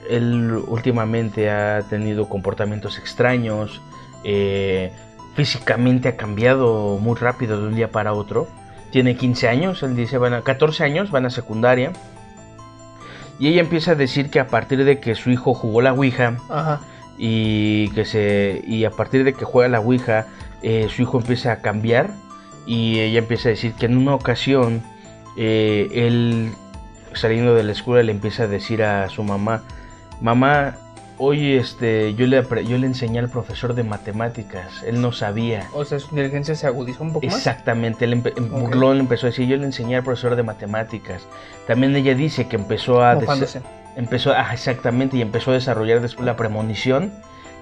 él 0.09 0.51
últimamente 0.67 1.49
ha 1.49 1.81
tenido 1.89 2.29
comportamientos 2.29 2.97
extraños, 2.99 3.81
eh, 4.23 4.91
físicamente 5.35 6.09
ha 6.09 6.17
cambiado 6.17 6.97
muy 6.99 7.15
rápido 7.15 7.59
de 7.59 7.67
un 7.67 7.75
día 7.75 7.91
para 7.91 8.13
otro. 8.13 8.47
Tiene 8.91 9.15
15 9.15 9.47
años, 9.47 9.83
él 9.83 9.95
dice, 9.95 10.17
van 10.17 10.33
a 10.33 10.41
14 10.41 10.83
años, 10.83 11.11
van 11.11 11.25
a 11.25 11.29
secundaria. 11.29 11.93
Y 13.39 13.47
ella 13.47 13.61
empieza 13.61 13.91
a 13.91 13.95
decir 13.95 14.29
que 14.29 14.39
a 14.39 14.47
partir 14.47 14.83
de 14.83 14.99
que 14.99 15.15
su 15.15 15.31
hijo 15.31 15.53
jugó 15.53 15.81
la 15.81 15.93
Ouija 15.93 16.37
Ajá. 16.49 16.81
y 17.17 17.89
que 17.89 18.05
se 18.05 18.61
y 18.67 18.85
a 18.85 18.91
partir 18.91 19.23
de 19.23 19.33
que 19.33 19.45
juega 19.45 19.67
la 19.67 19.79
Ouija, 19.79 20.27
eh, 20.63 20.87
su 20.89 21.01
hijo 21.01 21.19
empieza 21.19 21.51
a 21.51 21.55
cambiar 21.57 22.09
y 22.65 22.99
ella 22.99 23.19
empieza 23.19 23.49
a 23.49 23.51
decir 23.51 23.73
que 23.73 23.85
en 23.87 23.97
una 23.97 24.13
ocasión 24.15 24.81
eh, 25.37 25.87
él 25.93 26.51
saliendo 27.13 27.53
de 27.55 27.63
la 27.63 27.71
escuela 27.71 28.03
le 28.03 28.11
empieza 28.11 28.43
a 28.43 28.47
decir 28.47 28.83
a 28.83 29.09
su 29.09 29.23
mamá, 29.23 29.63
mamá, 30.21 30.77
hoy 31.17 31.53
este, 31.53 32.13
yo 32.15 32.25
le, 32.27 32.43
yo 32.65 32.77
le 32.77 32.87
enseñé 32.87 33.19
al 33.19 33.29
profesor 33.29 33.73
de 33.73 33.83
matemáticas, 33.83 34.83
él 34.83 35.01
no 35.01 35.11
sabía. 35.11 35.67
O 35.73 35.83
sea, 35.85 35.99
su 35.99 36.09
inteligencia 36.11 36.55
se 36.55 36.67
agudizó 36.67 37.03
un 37.03 37.13
poco 37.13 37.25
más. 37.27 37.35
Exactamente, 37.35 38.05
él 38.05 38.21
empe- 38.23 38.33
em- 38.37 38.53
Ok. 38.53 38.59
burlón 38.61 38.95
le 38.97 39.01
empezó 39.01 39.27
a 39.27 39.29
decir, 39.29 39.47
yo 39.47 39.57
le 39.57 39.65
enseñé 39.65 39.97
al 39.97 40.03
profesor 40.03 40.35
de 40.35 40.43
matemáticas. 40.43 41.23
También 41.67 41.95
ella 41.95 42.15
dice 42.15 42.47
que 42.47 42.55
empezó 42.55 43.03
a... 43.03 43.19
empezó, 43.97 44.31
ah, 44.31 44.49
exactamente, 44.53 45.17
y 45.17 45.21
empezó 45.21 45.51
a 45.51 45.55
desarrollar 45.55 46.01
después 46.01 46.25
la 46.25 46.35
premonición. 46.35 47.11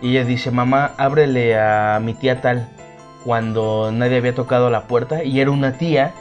Y 0.02 0.12
ella 0.12 0.24
dice, 0.24 0.52
mamá, 0.52 0.94
ábrele 0.98 1.60
a 1.60 2.00
mi 2.02 2.14
tía 2.14 2.40
tal, 2.42 2.70
cuando 3.24 3.92
nadie 3.92 4.18
había 4.18 4.36
tocado 4.36 4.70
la 4.70 4.88
puerta. 4.88 5.24
Y 5.24 5.40
era 5.40 5.52
una 5.52 5.74
tía 5.74 6.14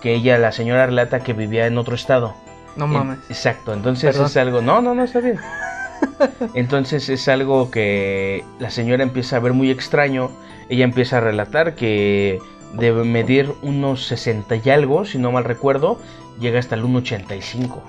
que 0.00 0.14
ella, 0.14 0.38
la 0.38 0.52
señora 0.52 0.86
relata 0.86 1.20
que 1.20 1.32
vivía 1.32 1.66
en 1.66 1.78
otro 1.78 1.94
estado. 1.94 2.34
No 2.76 2.86
mames. 2.86 3.18
Exacto, 3.28 3.72
entonces 3.72 4.12
Perdón. 4.12 4.26
es 4.26 4.36
algo. 4.36 4.60
No, 4.60 4.80
no, 4.80 4.94
no, 4.94 5.04
está 5.04 5.20
bien. 5.20 5.38
Entonces 6.54 7.08
es 7.08 7.28
algo 7.28 7.70
que 7.70 8.44
la 8.58 8.70
señora 8.70 9.02
empieza 9.02 9.36
a 9.36 9.40
ver 9.40 9.52
muy 9.52 9.70
extraño. 9.70 10.30
Ella 10.68 10.84
empieza 10.84 11.18
a 11.18 11.20
relatar 11.20 11.74
que 11.74 12.40
debe 12.74 13.04
medir 13.04 13.52
unos 13.62 14.06
60 14.06 14.56
y 14.56 14.70
algo, 14.70 15.04
si 15.04 15.18
no 15.18 15.30
mal 15.32 15.44
recuerdo, 15.44 15.98
llega 16.40 16.58
hasta 16.58 16.74
el 16.74 16.82
1,85. 16.82 17.80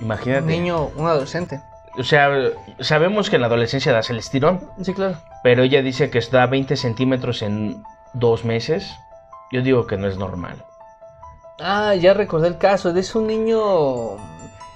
Imagínate. 0.00 0.44
Un 0.44 0.50
niño, 0.50 0.90
un 0.96 1.06
adolescente. 1.06 1.60
O 1.96 2.02
sea, 2.02 2.28
sabemos 2.80 3.30
que 3.30 3.36
en 3.36 3.42
la 3.42 3.46
adolescencia 3.48 3.92
das 3.92 4.10
el 4.10 4.18
estirón, 4.18 4.60
Sí, 4.82 4.92
claro. 4.94 5.16
pero 5.42 5.62
ella 5.62 5.80
dice 5.82 6.10
que 6.10 6.18
está 6.18 6.42
a 6.42 6.46
20 6.46 6.76
centímetros 6.76 7.42
en 7.42 7.82
dos 8.14 8.44
meses. 8.44 8.90
Yo 9.52 9.62
digo 9.62 9.86
que 9.86 9.96
no 9.96 10.08
es 10.08 10.18
normal. 10.18 10.64
Ah, 11.60 11.94
ya 11.94 12.14
recordé 12.14 12.48
el 12.48 12.58
caso. 12.58 12.90
Es 12.96 13.14
un 13.14 13.28
niño. 13.28 14.16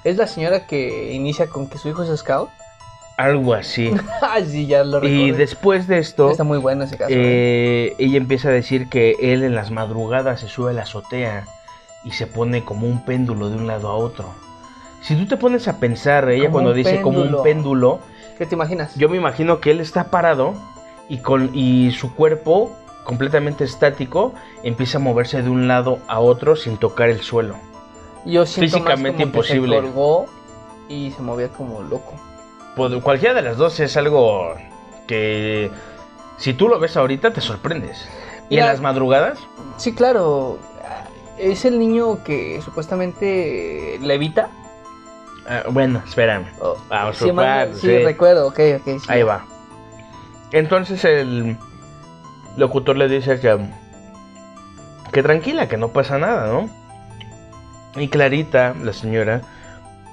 Es 0.05 0.17
la 0.17 0.27
señora 0.29 0.67
que 0.67 1.13
inicia 1.13 1.49
con 1.49 1.69
que 1.69 1.79
su 1.79 1.89
hijo 1.89 2.05
es 2.05 2.17
scout. 2.21 2.51
Algo 3.17 3.55
así. 3.55 3.91
ah, 4.23 4.39
sí, 4.47 4.67
ya 4.69 4.85
lo 4.85 4.99
y 5.05 5.27
recordé. 5.27 5.39
después 5.39 5.89
de 5.89 5.99
esto... 5.99 6.31
Está 6.31 6.45
muy 6.45 6.59
bueno 6.59 6.85
ese 6.85 6.97
caso. 6.97 7.11
Eh, 7.13 7.97
ella 7.99 8.17
empieza 8.17 8.49
a 8.49 8.53
decir 8.53 8.89
que 8.89 9.17
él 9.21 9.43
en 9.43 9.57
las 9.57 9.73
madrugadas 9.73 10.41
se 10.41 10.49
sube 10.49 10.71
a 10.71 10.75
la 10.75 10.83
azotea 10.83 11.47
y 12.05 12.13
se 12.13 12.29
pone 12.29 12.65
como 12.65 12.87
un 12.87 13.05
péndulo 13.05 13.49
de 13.51 13.57
un 13.57 13.67
lado 13.67 13.89
a 13.89 13.95
otro. 13.95 14.33
Si 15.01 15.17
tú 15.17 15.27
te 15.27 15.37
pones 15.37 15.69
a 15.69 15.79
pensar, 15.79 16.29
ella 16.29 16.45
Como 16.45 16.53
cuando 16.53 16.73
dice 16.75 17.01
como 17.01 17.21
un 17.21 17.43
péndulo. 17.43 18.01
¿Qué 18.37 18.47
te 18.47 18.55
imaginas? 18.55 18.95
yo 18.95 19.09
me 19.09 19.17
imagino 19.17 19.61
que 19.61 19.73
él 19.73 19.81
está 19.81 20.11
parado 20.11 20.55
y, 21.09 21.19
con, 21.19 21.51
y 21.55 21.91
su 21.93 22.15
cuerpo 22.15 22.77
completamente 23.03 23.65
estático 23.65 24.35
empieza 24.63 24.99
a 24.99 25.01
moverse 25.01 25.43
de 25.43 25.49
un 25.49 25.67
lado 25.67 25.99
a 26.09 26.21
otro 26.21 26.55
sin 26.55 26.77
tocar 26.77 27.09
el 27.09 27.21
suelo. 27.21 27.57
Yo 28.25 28.45
siento 28.47 28.77
físicamente 28.77 29.11
más 29.11 29.13
como 29.13 29.17
que 29.17 29.23
imposible. 29.23 29.77
se 29.77 29.83
colgó 29.83 30.27
y 30.89 31.11
se 31.13 31.23
movía 31.23 31.49
como 31.49 31.83
loco. 31.83 32.15
Pues, 32.77 32.95
cualquiera 33.03 33.35
de 33.35 33.43
las 33.43 33.57
dos 33.57 33.81
es 33.81 33.97
algo 33.97 34.55
que 35.07 35.71
si 36.37 36.55
tú 36.55 36.69
lo 36.69 36.79
ves 36.79 36.97
ahorita 36.97 37.33
te 37.33 37.41
sorprendes. 37.41 38.09
Y 38.51 38.59
en 38.59 38.67
las 38.67 38.81
madrugadas, 38.81 39.39
Sí, 39.79 39.95
claro. 39.95 40.59
Es 41.39 41.65
el 41.65 41.79
niño 41.79 42.25
que 42.25 42.61
supuestamente 42.65 43.99
levita. 44.01 44.51
Ah, 45.49 45.63
bueno, 45.71 46.03
espérame. 46.07 46.47
Oh, 46.61 46.77
Vamos 46.89 47.17
sí, 47.81 47.99
recuerdo, 48.05 48.47
ok, 48.49 48.61
ok. 48.77 48.85
sí. 49.01 49.07
Ahí 49.09 49.23
va. 49.23 49.45
Entonces 50.53 51.05
el 51.05 51.57
locutor 52.57 52.97
le 52.97 53.09
dice 53.09 53.39
que, 53.41 53.59
que 55.13 55.23
tranquila, 55.23 55.69
que 55.69 55.77
no 55.77 55.89
pasa 55.89 56.19
nada, 56.19 56.49
¿no? 56.53 56.69
Y 58.01 58.09
Clarita, 58.09 58.75
la 58.83 58.93
señora, 58.93 59.43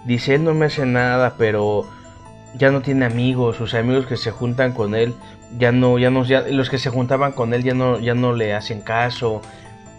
dice, 0.06 0.36
él 0.36 0.43
no 0.43 0.54
me 0.54 0.65
hace 0.65 0.86
nada, 0.86 1.36
pero 1.38 1.86
ya 2.56 2.71
no 2.71 2.82
tiene 2.82 3.06
amigos, 3.06 3.58
sus 3.58 3.74
amigos 3.74 4.06
que 4.08 4.17
se 4.17 4.32
juntan 4.32 4.71
con 4.74 4.95
él, 4.95 5.15
ya 5.58 5.71
no, 5.71 5.98
ya 6.00 6.10
no, 6.10 6.24
ya- 6.24 6.41
los 6.48 6.69
que 6.69 6.78
se 6.78 6.89
juntaban 6.89 7.32
con 7.34 7.54
él 7.54 7.63
ya 7.63 7.74
no, 7.74 8.00
ya 8.00 8.13
no 8.13 8.34
le 8.34 8.54
hacen 8.54 8.82
caso. 8.82 9.41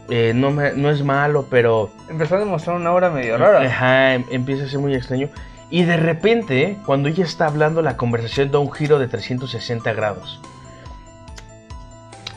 Eh, 0.09 0.33
no, 0.35 0.51
me- 0.53 0.73
no 0.73 0.90
es 0.90 1.03
malo, 1.03 1.47
pero 1.51 1.90
Empezó 2.09 2.37
a 2.37 2.38
demostrar 2.38 2.77
una 2.77 2.92
obra 2.92 3.11
medio 3.11 3.37
rara. 3.38 3.62
Ajá, 3.62 4.14
em- 4.14 4.25
empieza 4.31 4.64
a 4.64 4.69
ser 4.69 4.79
muy 4.79 4.95
extraño. 4.95 5.29
Y 5.69 5.83
de 5.83 5.97
repente, 5.97 6.79
cuando 6.87 7.09
ella 7.09 7.25
está 7.25 7.47
hablando, 7.47 7.83
la 7.83 7.97
conversación 7.97 8.53
da 8.53 8.61
un 8.61 8.71
giro 8.71 8.99
de 9.01 9.09
360 9.09 9.92
grados. 9.95 10.40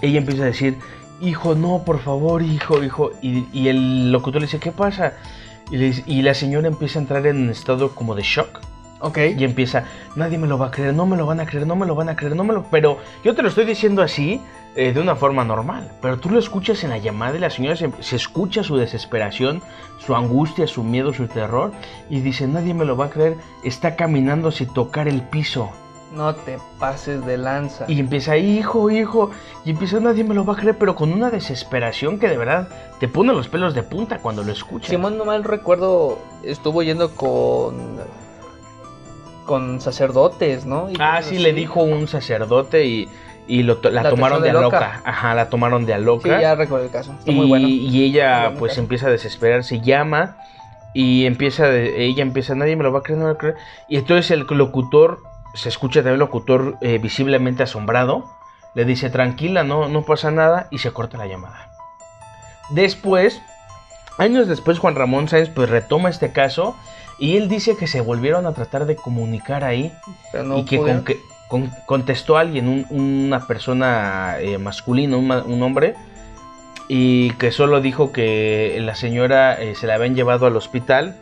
Ella 0.01 0.17
empieza 0.17 0.43
a 0.43 0.45
decir, 0.47 0.77
hijo, 1.21 1.53
no, 1.55 1.83
por 1.85 1.99
favor, 1.99 2.41
hijo, 2.41 2.83
hijo. 2.83 3.11
Y, 3.21 3.45
y 3.53 3.67
el 3.67 4.11
locutor 4.11 4.41
le 4.41 4.47
dice, 4.47 4.59
¿qué 4.59 4.71
pasa? 4.71 5.13
Y, 5.69 5.77
le 5.77 5.85
dice- 5.85 6.03
y 6.07 6.21
la 6.23 6.33
señora 6.33 6.67
empieza 6.67 6.97
a 6.97 7.01
entrar 7.03 7.27
en 7.27 7.37
un 7.37 7.49
estado 7.49 7.93
como 7.93 8.15
de 8.15 8.23
shock. 8.23 8.61
Ok. 8.99 9.17
Y 9.37 9.43
empieza, 9.43 9.85
nadie 10.15 10.37
me 10.37 10.47
lo 10.47 10.57
va 10.57 10.67
a 10.67 10.71
creer, 10.71 10.93
no 10.93 11.05
me 11.05 11.17
lo 11.17 11.25
van 11.25 11.39
a 11.39 11.45
creer, 11.45 11.65
no 11.65 11.75
me 11.75 11.85
lo 11.85 11.95
van 11.95 12.09
a 12.09 12.15
creer, 12.15 12.35
no 12.35 12.43
me 12.43 12.53
lo... 12.53 12.63
Pero 12.63 12.97
yo 13.23 13.33
te 13.33 13.41
lo 13.41 13.47
estoy 13.47 13.65
diciendo 13.65 14.01
así, 14.01 14.41
eh, 14.75 14.93
de 14.93 14.99
una 14.99 15.15
forma 15.15 15.43
normal. 15.43 15.91
Pero 16.01 16.19
tú 16.19 16.29
lo 16.29 16.39
escuchas 16.39 16.83
en 16.83 16.89
la 16.89 16.97
llamada 16.97 17.37
y 17.37 17.39
la 17.39 17.49
señora 17.49 17.75
se, 17.75 17.91
se 18.01 18.15
escucha 18.15 18.63
su 18.63 18.77
desesperación, 18.77 19.61
su 19.99 20.15
angustia, 20.15 20.67
su 20.67 20.83
miedo, 20.83 21.13
su 21.13 21.27
terror. 21.27 21.71
Y 22.09 22.19
dice, 22.19 22.47
nadie 22.47 22.73
me 22.73 22.85
lo 22.85 22.97
va 22.97 23.05
a 23.05 23.09
creer, 23.09 23.37
está 23.63 23.95
caminando 23.95 24.51
sin 24.51 24.73
tocar 24.73 25.07
el 25.07 25.21
piso. 25.21 25.71
No 26.13 26.33
te 26.33 26.57
pases 26.79 27.23
de 27.25 27.37
lanza. 27.37 27.85
Y 27.87 27.99
empieza, 27.99 28.35
hijo, 28.35 28.89
hijo. 28.89 29.29
Y 29.63 29.71
empieza, 29.71 29.99
nadie 29.99 30.23
me 30.23 30.33
lo 30.33 30.43
va 30.43 30.53
a 30.53 30.57
creer, 30.57 30.77
pero 30.77 30.95
con 30.95 31.13
una 31.13 31.29
desesperación 31.29 32.17
que 32.17 32.27
de 32.27 32.37
verdad 32.37 32.67
te 32.99 33.07
pone 33.07 33.31
los 33.31 33.47
pelos 33.47 33.75
de 33.75 33.83
punta 33.83 34.17
cuando 34.17 34.43
lo 34.43 34.51
escuchas. 34.51 34.89
Si 34.89 34.97
mal 34.97 35.17
no 35.17 35.25
mal 35.25 35.43
recuerdo, 35.43 36.17
estuvo 36.43 36.81
yendo 36.81 37.15
con. 37.15 37.97
Con 39.49 39.81
sacerdotes, 39.81 40.65
¿no? 40.67 40.91
Y 40.91 40.93
Ah, 40.99 41.21
sí, 41.23 41.35
así. 41.35 41.39
le 41.43 41.53
dijo 41.53 41.81
un 41.81 42.07
sacerdote 42.07 42.85
y, 42.85 43.09
y 43.47 43.63
lo 43.63 43.77
to- 43.77 43.89
la, 43.89 44.03
La 44.03 44.09
tomaron 44.11 44.43
de 44.43 44.49
de 44.49 44.53
loca. 44.53 44.65
loca. 44.79 45.01
Ajá, 45.03 45.33
la 45.33 45.49
tomaron 45.49 45.87
de 45.87 45.95
a 45.95 45.97
Sí, 45.97 46.03
loca. 46.03 46.39
ya 46.39 46.53
recuerdo 46.53 46.85
el 46.85 46.91
caso. 46.91 47.13
Está 47.17 47.31
y, 47.31 47.33
muy 47.35 47.47
bueno. 47.47 47.67
y 47.67 48.03
ella 48.03 48.53
pues 48.59 48.73
caso. 48.73 48.81
empieza 48.81 49.07
a 49.07 49.09
desesperarse, 49.09 49.79
llama 49.81 50.37
y 50.93 51.25
empieza, 51.25 51.67
de- 51.67 52.05
ella 52.05 52.21
empieza, 52.21 52.53
nadie 52.53 52.75
me 52.75 52.83
lo 52.83 52.91
va 52.93 52.99
a 52.99 53.01
creer, 53.01 53.17
no 53.17 53.25
me 53.25 53.29
lo 53.31 53.33
va 53.33 53.37
a 53.37 53.39
creer. 53.39 53.55
Y 53.87 53.97
entonces 53.97 54.29
el 54.29 54.41
locutor, 54.41 55.17
se 55.55 55.67
escucha 55.69 56.01
también 56.01 56.13
el 56.13 56.19
locutor 56.19 56.77
eh, 56.81 56.99
visiblemente 56.99 57.63
asombrado, 57.63 58.25
le 58.75 58.85
dice, 58.85 59.09
tranquila, 59.09 59.63
no, 59.63 59.89
no 59.89 60.03
pasa 60.03 60.29
nada 60.29 60.67
y 60.69 60.77
se 60.77 60.91
corta 60.91 61.17
la 61.17 61.25
llamada. 61.25 61.71
Después, 62.69 63.41
años 64.19 64.47
después 64.47 64.77
Juan 64.77 64.93
Ramón 64.95 65.27
Sáenz 65.27 65.49
pues 65.49 65.69
retoma 65.71 66.09
este 66.09 66.31
caso 66.31 66.75
y 67.19 67.37
él 67.37 67.47
dice 67.49 67.75
que 67.77 67.87
se 67.87 68.01
volvieron 68.01 68.45
a 68.45 68.53
tratar 68.53 68.85
de 68.85 68.95
comunicar 68.95 69.63
ahí 69.63 69.91
no 70.45 70.57
y 70.59 70.65
que, 70.65 70.77
con 70.77 71.03
que 71.03 71.19
con- 71.47 71.71
contestó 71.85 72.37
alguien, 72.37 72.67
un- 72.67 72.85
una 72.89 73.45
persona 73.47 74.37
eh, 74.39 74.57
masculina, 74.57 75.17
un, 75.17 75.31
un 75.31 75.63
hombre, 75.63 75.95
y 76.87 77.31
que 77.33 77.51
solo 77.51 77.81
dijo 77.81 78.11
que 78.11 78.77
la 78.81 78.95
señora 78.95 79.59
eh, 79.61 79.75
se 79.75 79.85
la 79.87 79.95
habían 79.95 80.15
llevado 80.15 80.45
al 80.47 80.55
hospital, 80.55 81.15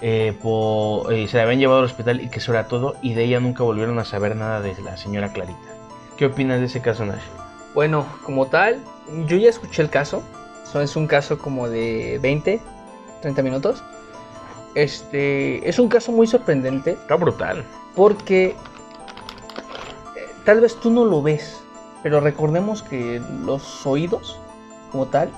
eh, 0.00 0.36
po- 0.42 1.10
eh, 1.10 1.28
se 1.28 1.36
la 1.36 1.44
habían 1.44 1.60
llevado 1.60 1.78
al 1.80 1.84
hospital 1.86 2.20
y 2.20 2.28
que 2.28 2.38
eso 2.38 2.52
era 2.52 2.66
todo, 2.68 2.96
y 3.02 3.14
de 3.14 3.24
ella 3.24 3.40
nunca 3.40 3.62
volvieron 3.62 3.98
a 3.98 4.04
saber 4.04 4.34
nada 4.36 4.60
de 4.60 4.74
la 4.82 4.96
señora 4.96 5.32
Clarita. 5.32 5.58
¿Qué 6.16 6.26
opinas 6.26 6.58
de 6.60 6.66
ese 6.66 6.80
caso, 6.80 7.04
Nash? 7.06 7.22
Bueno, 7.74 8.06
como 8.24 8.46
tal, 8.46 8.78
yo 9.26 9.36
ya 9.36 9.48
escuché 9.48 9.82
el 9.82 9.90
caso. 9.90 10.22
So, 10.70 10.80
es 10.80 10.96
un 10.96 11.06
caso 11.06 11.38
como 11.38 11.68
de 11.68 12.18
20, 12.22 12.60
30 13.20 13.42
minutos. 13.42 13.82
Este, 14.74 15.68
es 15.68 15.78
un 15.78 15.88
caso 15.88 16.12
muy 16.12 16.26
sorprendente 16.26 16.92
Está 16.92 17.16
brutal. 17.16 17.64
porque 17.94 18.46
eh, 20.16 20.28
tal 20.44 20.60
vez 20.60 20.76
tú 20.80 20.90
no 20.90 21.04
lo 21.04 21.22
ves, 21.22 21.60
pero 22.02 22.20
recordemos 22.20 22.82
que 22.82 23.20
los 23.44 23.86
oídos, 23.86 24.38
como 24.90 25.06
tal, 25.06 25.30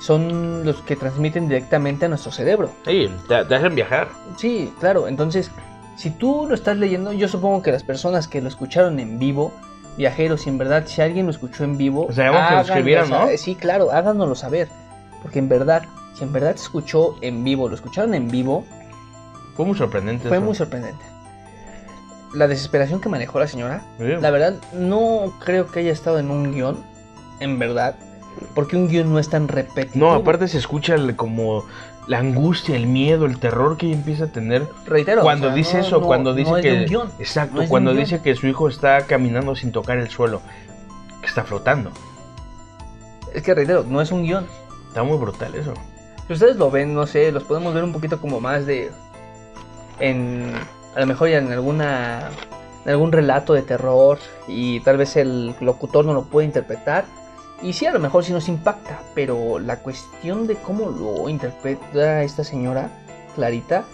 son 0.00 0.64
los 0.64 0.82
que 0.82 0.96
transmiten 0.96 1.48
directamente 1.48 2.04
a 2.06 2.08
nuestro 2.08 2.30
cerebro. 2.32 2.70
Sí, 2.84 3.08
te, 3.28 3.44
te 3.44 3.54
hacen 3.54 3.74
viajar. 3.74 4.08
Sí, 4.36 4.72
claro. 4.78 5.08
Entonces, 5.08 5.50
si 5.96 6.10
tú 6.10 6.46
lo 6.48 6.54
estás 6.54 6.76
leyendo, 6.76 7.12
yo 7.12 7.28
supongo 7.28 7.62
que 7.62 7.72
las 7.72 7.82
personas 7.82 8.28
que 8.28 8.42
lo 8.42 8.48
escucharon 8.48 8.98
en 9.00 9.18
vivo, 9.18 9.54
viajeros, 9.96 10.42
si 10.42 10.50
en 10.50 10.58
verdad, 10.58 10.84
si 10.86 11.00
alguien 11.00 11.24
lo 11.26 11.30
escuchó 11.30 11.64
en 11.64 11.78
vivo, 11.78 12.08
bueno 12.08 12.14
que 12.14 12.22
lo 12.24 12.36
háganoslo 12.36 12.74
escribieran, 12.74 13.08
¿no? 13.08 13.28
Sí, 13.38 13.54
claro, 13.54 13.90
háganoslo 13.90 14.34
saber. 14.34 14.68
Porque 15.22 15.38
en 15.38 15.48
verdad, 15.48 15.84
si 16.16 16.24
en 16.24 16.32
verdad 16.32 16.56
se 16.56 16.62
escuchó 16.64 17.16
en 17.20 17.44
vivo, 17.44 17.68
lo 17.68 17.74
escucharon 17.74 18.14
en 18.14 18.28
vivo, 18.30 18.64
Fue 19.54 19.64
muy 19.66 19.76
sorprendente. 19.76 20.28
fue 20.28 20.36
eso. 20.38 20.46
muy 20.46 20.54
sorprendente. 20.54 21.04
La 22.34 22.48
desesperación 22.48 23.00
que 23.00 23.08
manejó 23.08 23.38
la 23.38 23.46
señora, 23.46 23.82
la 23.98 24.30
verdad, 24.30 24.54
no 24.74 25.32
creo 25.44 25.70
que 25.70 25.80
haya 25.80 25.92
estado 25.92 26.18
en 26.18 26.30
un 26.30 26.52
guion, 26.52 26.78
en 27.40 27.58
verdad, 27.58 27.96
porque 28.54 28.76
un 28.76 28.88
guion 28.88 29.12
no 29.12 29.18
es 29.18 29.28
tan 29.30 29.48
repetitivo. 29.48 30.06
No, 30.06 30.12
aparte 30.14 30.48
se 30.48 30.58
escucha 30.58 30.94
el- 30.94 31.16
como 31.16 31.64
la 32.06 32.18
angustia, 32.18 32.76
el 32.76 32.86
miedo, 32.86 33.24
el 33.26 33.38
terror 33.38 33.76
que 33.76 33.86
ella 33.86 33.96
empieza 33.96 34.24
a 34.24 34.28
tener 34.28 34.66
reitero, 34.86 35.22
cuando 35.22 35.46
o 35.48 35.50
sea, 35.50 35.56
dice 35.56 35.78
no- 35.78 35.82
eso, 35.84 36.00
no- 36.00 36.06
cuando 36.06 36.34
dice 36.34 36.50
no 36.50 36.56
es 36.58 36.62
de 36.64 36.70
que 36.70 36.84
guion. 36.84 37.10
exacto, 37.18 37.62
cuando 37.68 37.92
dice 37.94 38.16
guion. 38.16 38.22
que 38.24 38.34
su 38.36 38.46
hijo 38.46 38.68
está 38.68 39.06
caminando 39.06 39.54
sin 39.56 39.72
tocar 39.72 39.96
el 39.98 40.08
suelo, 40.10 40.40
que 41.20 41.26
está 41.26 41.44
flotando. 41.44 41.90
Es 43.34 43.42
que 43.42 43.54
reitero, 43.54 43.84
no 43.88 44.00
es 44.00 44.12
un 44.12 44.24
guion. 44.24 44.46
Está 44.88 45.02
muy 45.02 45.16
brutal 45.18 45.54
eso. 45.54 45.74
Si 46.26 46.32
ustedes 46.32 46.56
lo 46.56 46.70
ven, 46.70 46.94
no 46.94 47.06
sé, 47.06 47.30
los 47.30 47.44
podemos 47.44 47.72
ver 47.72 47.84
un 47.84 47.92
poquito 47.92 48.20
como 48.20 48.40
más 48.40 48.66
de. 48.66 48.90
En. 50.00 50.52
A 50.94 51.00
lo 51.00 51.06
mejor 51.06 51.28
ya 51.28 51.38
en 51.38 51.52
alguna. 51.52 52.30
En 52.84 52.90
algún 52.90 53.12
relato 53.12 53.52
de 53.52 53.62
terror. 53.62 54.18
Y 54.48 54.80
tal 54.80 54.96
vez 54.96 55.16
el 55.16 55.54
locutor 55.60 56.04
no 56.04 56.14
lo 56.14 56.24
puede 56.24 56.46
interpretar. 56.46 57.04
Y 57.62 57.72
sí, 57.72 57.86
a 57.86 57.92
lo 57.92 58.00
mejor 58.00 58.24
sí 58.24 58.32
nos 58.32 58.48
impacta. 58.48 59.00
Pero 59.14 59.58
la 59.58 59.80
cuestión 59.80 60.46
de 60.46 60.56
cómo 60.56 60.90
lo 60.90 61.28
interpreta 61.28 62.22
esta 62.22 62.44
señora, 62.44 62.90
Clarita. 63.34 63.84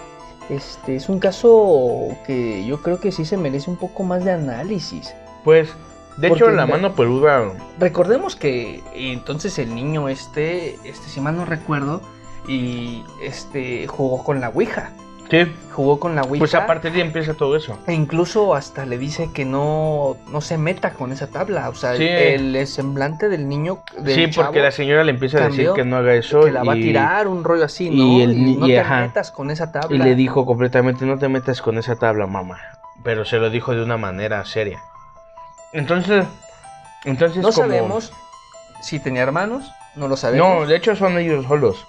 Este 0.48 0.96
es 0.96 1.08
un 1.08 1.20
caso 1.20 2.08
que 2.26 2.64
yo 2.66 2.82
creo 2.82 2.98
que 2.98 3.12
sí 3.12 3.24
se 3.24 3.36
merece 3.36 3.70
un 3.70 3.76
poco 3.76 4.02
más 4.02 4.24
de 4.24 4.32
análisis. 4.32 5.14
Pues, 5.44 5.68
de 6.16 6.28
Porque 6.28 6.44
hecho, 6.44 6.52
la 6.52 6.66
mano 6.66 6.94
peluda. 6.94 7.52
Recordemos 7.78 8.36
que 8.36 8.82
entonces 8.94 9.58
el 9.58 9.74
niño 9.74 10.08
este, 10.08 10.74
este 10.84 11.08
si 11.08 11.20
mal 11.20 11.36
no 11.36 11.44
recuerdo, 11.44 12.02
y 12.48 13.04
este 13.22 13.86
jugó 13.86 14.22
con 14.24 14.40
la 14.40 14.48
Ouija. 14.50 14.90
Sí, 15.30 15.50
Jugó 15.72 15.98
con 15.98 16.14
la 16.14 16.22
Ouija. 16.22 16.40
pues 16.40 16.54
a 16.54 16.66
partir 16.66 16.92
de 16.92 17.00
ahí 17.00 17.06
empieza 17.06 17.32
todo 17.32 17.56
eso. 17.56 17.78
E 17.86 17.94
incluso 17.94 18.54
hasta 18.54 18.84
le 18.84 18.98
dice 18.98 19.30
que 19.32 19.46
no, 19.46 20.18
no 20.30 20.42
se 20.42 20.58
meta 20.58 20.90
con 20.90 21.10
esa 21.10 21.28
tabla. 21.28 21.70
O 21.70 21.74
sea, 21.74 21.96
Sí. 21.96 22.06
el 22.06 22.66
semblante 22.66 23.30
del 23.30 23.48
niño. 23.48 23.78
Del 23.96 24.14
sí, 24.14 24.26
porque 24.38 24.60
la 24.60 24.70
señora 24.72 25.04
le 25.04 25.12
empieza 25.12 25.38
a 25.38 25.48
decir 25.48 25.70
que 25.74 25.84
no 25.86 25.96
haga 25.96 26.12
eso. 26.14 26.40
que 26.42 26.52
la 26.52 26.62
va 26.64 26.74
a 26.74 26.76
y- 26.76 26.82
tirar, 26.82 27.28
un 27.28 27.44
rollo 27.44 27.64
así, 27.64 27.88
¿no? 27.88 28.02
y 28.04 28.22
el 28.22 28.58
no 28.60 28.66
y 28.66 28.72
te 28.72 28.80
ajá. 28.80 29.00
metas 29.00 29.30
con 29.30 29.50
esa 29.50 29.72
tabla. 29.72 29.96
Y 29.96 29.98
le 30.00 30.14
dijo 30.14 30.44
completamente, 30.44 31.06
no 31.06 31.16
te 31.18 31.28
metas 31.28 31.62
con 31.62 31.78
esa 31.78 31.96
tabla, 31.96 32.26
mamá. 32.26 32.58
Pero 33.02 33.24
se 33.24 33.38
lo 33.38 33.48
dijo 33.48 33.74
de 33.74 33.82
una 33.82 33.96
manera 33.96 34.44
seria. 34.44 34.82
Entonces, 35.72 36.26
entonces 37.06 37.38
No 37.42 37.50
como- 37.52 37.52
sabemos 37.68 38.12
si 38.82 39.00
tenía 39.00 39.22
hermanos, 39.22 39.72
no 39.96 40.08
lo 40.08 40.16
sabemos. 40.18 40.60
No, 40.60 40.66
de 40.66 40.76
hecho 40.76 40.94
son 40.94 41.16
ellos 41.16 41.46
solos. 41.46 41.86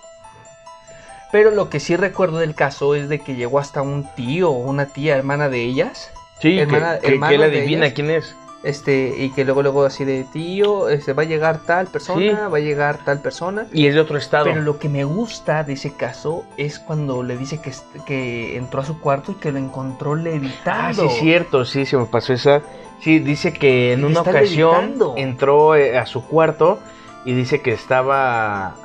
Pero 1.34 1.50
lo 1.52 1.70
que 1.70 1.80
sí 1.82 1.96
recuerdo 1.98 2.38
del 2.38 2.54
caso 2.56 2.94
es 2.96 3.10
de 3.10 3.18
que 3.20 3.36
llegó 3.36 3.58
hasta 3.60 3.82
un 3.82 4.08
tío 4.16 4.52
o 4.52 4.58
una 4.60 4.86
tía 4.86 5.18
hermana 5.18 5.50
de 5.50 5.64
ellas. 5.64 6.12
Sí, 6.40 6.60
Hermana- 6.60 7.00
que, 7.00 7.20
que, 7.20 7.36
él 7.36 7.42
adivina 7.44 7.86
ellas. 7.88 7.94
quién 7.96 8.12
es. 8.12 8.36
Este, 8.62 9.16
y 9.18 9.32
que 9.32 9.44
luego, 9.44 9.62
luego 9.64 9.84
así 9.84 10.06
de 10.06 10.26
tío, 10.32 10.88
este, 10.90 11.12
va 11.14 11.24
a 11.24 11.26
llegar 11.26 11.58
tal 11.66 11.88
persona, 11.88 12.22
Sí. 12.22 12.30
va 12.54 12.58
a 12.58 12.62
llegar 12.62 13.00
tal 13.04 13.20
persona. 13.20 13.66
Y 13.74 13.88
es 13.88 13.96
de 13.96 14.00
otro 14.02 14.18
estado. 14.18 14.46
Pero 14.46 14.62
lo 14.62 14.78
que 14.78 14.88
me 14.90 15.04
gusta 15.06 15.64
de 15.64 15.74
ese 15.74 15.94
caso 15.96 16.46
es 16.56 16.78
cuando 16.80 17.24
le 17.24 17.36
dice 17.36 17.60
que, 17.60 17.72
que 18.06 18.56
entró 18.56 18.82
a 18.82 18.86
su 18.86 19.00
cuarto 19.02 19.32
y 19.32 19.36
que 19.36 19.52
lo 19.52 19.58
encontró 19.58 20.16
levitando. 20.16 21.04
Ah, 21.06 21.10
sí, 21.10 21.20
cierto, 21.20 21.66
sí, 21.66 21.86
se 21.88 21.98
me 21.98 22.06
pasó 22.06 22.32
esa. 22.32 22.62
Sí, 23.02 23.18
dice 23.20 23.52
que 23.52 23.92
en 23.94 24.06
una 24.06 24.22
ocasión 24.22 24.76
levitando. 24.76 25.14
entró 25.18 25.76
eh, 25.76 25.98
a 25.98 26.06
su 26.06 26.24
cuarto 26.26 26.80
y 27.26 27.34
dice 27.34 27.60
que 27.62 27.74
estaba 27.74 28.76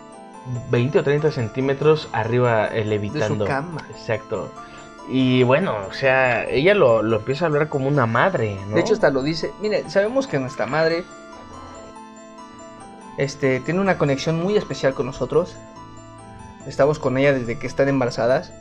20 0.70 0.98
o 0.98 1.04
30 1.04 1.32
centímetros 1.32 2.08
arriba 2.12 2.68
eh, 2.68 2.78
de 2.78 2.82
su 2.84 2.88
levitando. 2.88 3.44
cama. 3.44 3.84
Exacto. 3.90 4.50
Y 5.10 5.42
bueno, 5.42 5.74
o 5.88 5.92
sea, 5.92 6.44
ella 6.48 6.74
lo, 6.74 7.02
lo 7.02 7.16
empieza 7.16 7.46
a 7.46 7.48
hablar 7.48 7.68
como 7.68 7.88
una 7.88 8.06
madre, 8.06 8.58
¿no? 8.68 8.74
De 8.74 8.80
hecho, 8.82 8.94
hasta 8.94 9.10
lo 9.10 9.22
dice. 9.22 9.52
Mire, 9.60 9.88
sabemos 9.88 10.26
que 10.26 10.38
nuestra 10.38 10.66
madre 10.66 11.04
este, 13.16 13.60
tiene 13.60 13.80
una 13.80 13.98
conexión 13.98 14.40
muy 14.42 14.56
especial 14.56 14.94
con 14.94 15.06
nosotros. 15.06 15.56
Estamos 16.66 16.98
con 16.98 17.16
ella 17.18 17.32
desde 17.32 17.58
que 17.58 17.66
están 17.66 17.88
embarazadas. 17.88 18.52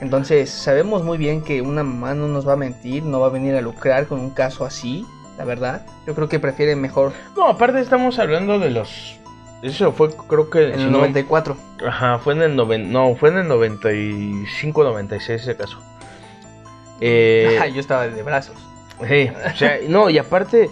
Entonces, 0.00 0.48
sabemos 0.50 1.04
muy 1.04 1.18
bien 1.18 1.42
que 1.42 1.60
una 1.60 1.82
mamá 1.82 2.14
no 2.14 2.26
nos 2.26 2.48
va 2.48 2.54
a 2.54 2.56
mentir, 2.56 3.04
no 3.04 3.20
va 3.20 3.26
a 3.26 3.30
venir 3.30 3.54
a 3.54 3.60
lucrar 3.60 4.06
con 4.06 4.18
un 4.20 4.30
caso 4.30 4.64
así, 4.64 5.06
la 5.36 5.44
verdad. 5.44 5.84
Yo 6.06 6.14
creo 6.14 6.28
que 6.28 6.40
prefiere 6.40 6.74
mejor 6.76 7.12
No, 7.36 7.48
aparte 7.48 7.80
estamos 7.80 8.18
hablando 8.18 8.58
de 8.58 8.70
los... 8.70 9.19
Eso 9.62 9.92
fue, 9.92 10.08
creo 10.28 10.48
que... 10.48 10.68
en 10.72 10.80
el 10.80 10.90
no- 10.92 10.98
94. 10.98 11.56
Ajá, 11.86 12.18
fue 12.18 12.34
en 12.34 12.42
el 12.42 12.56
noven... 12.56 12.92
No, 12.92 13.14
fue 13.16 13.28
en 13.30 13.38
el 13.38 13.48
95, 13.48 14.84
96 14.84 15.42
ese 15.42 15.56
caso. 15.56 15.78
Eh, 17.00 17.54
Ajá, 17.56 17.66
yo 17.74 17.80
estaba 17.80 18.06
de 18.08 18.22
brazos. 18.22 18.56
sí, 19.06 19.30
o 19.52 19.56
sea, 19.56 19.78
no, 19.88 20.08
y 20.10 20.18
aparte, 20.18 20.70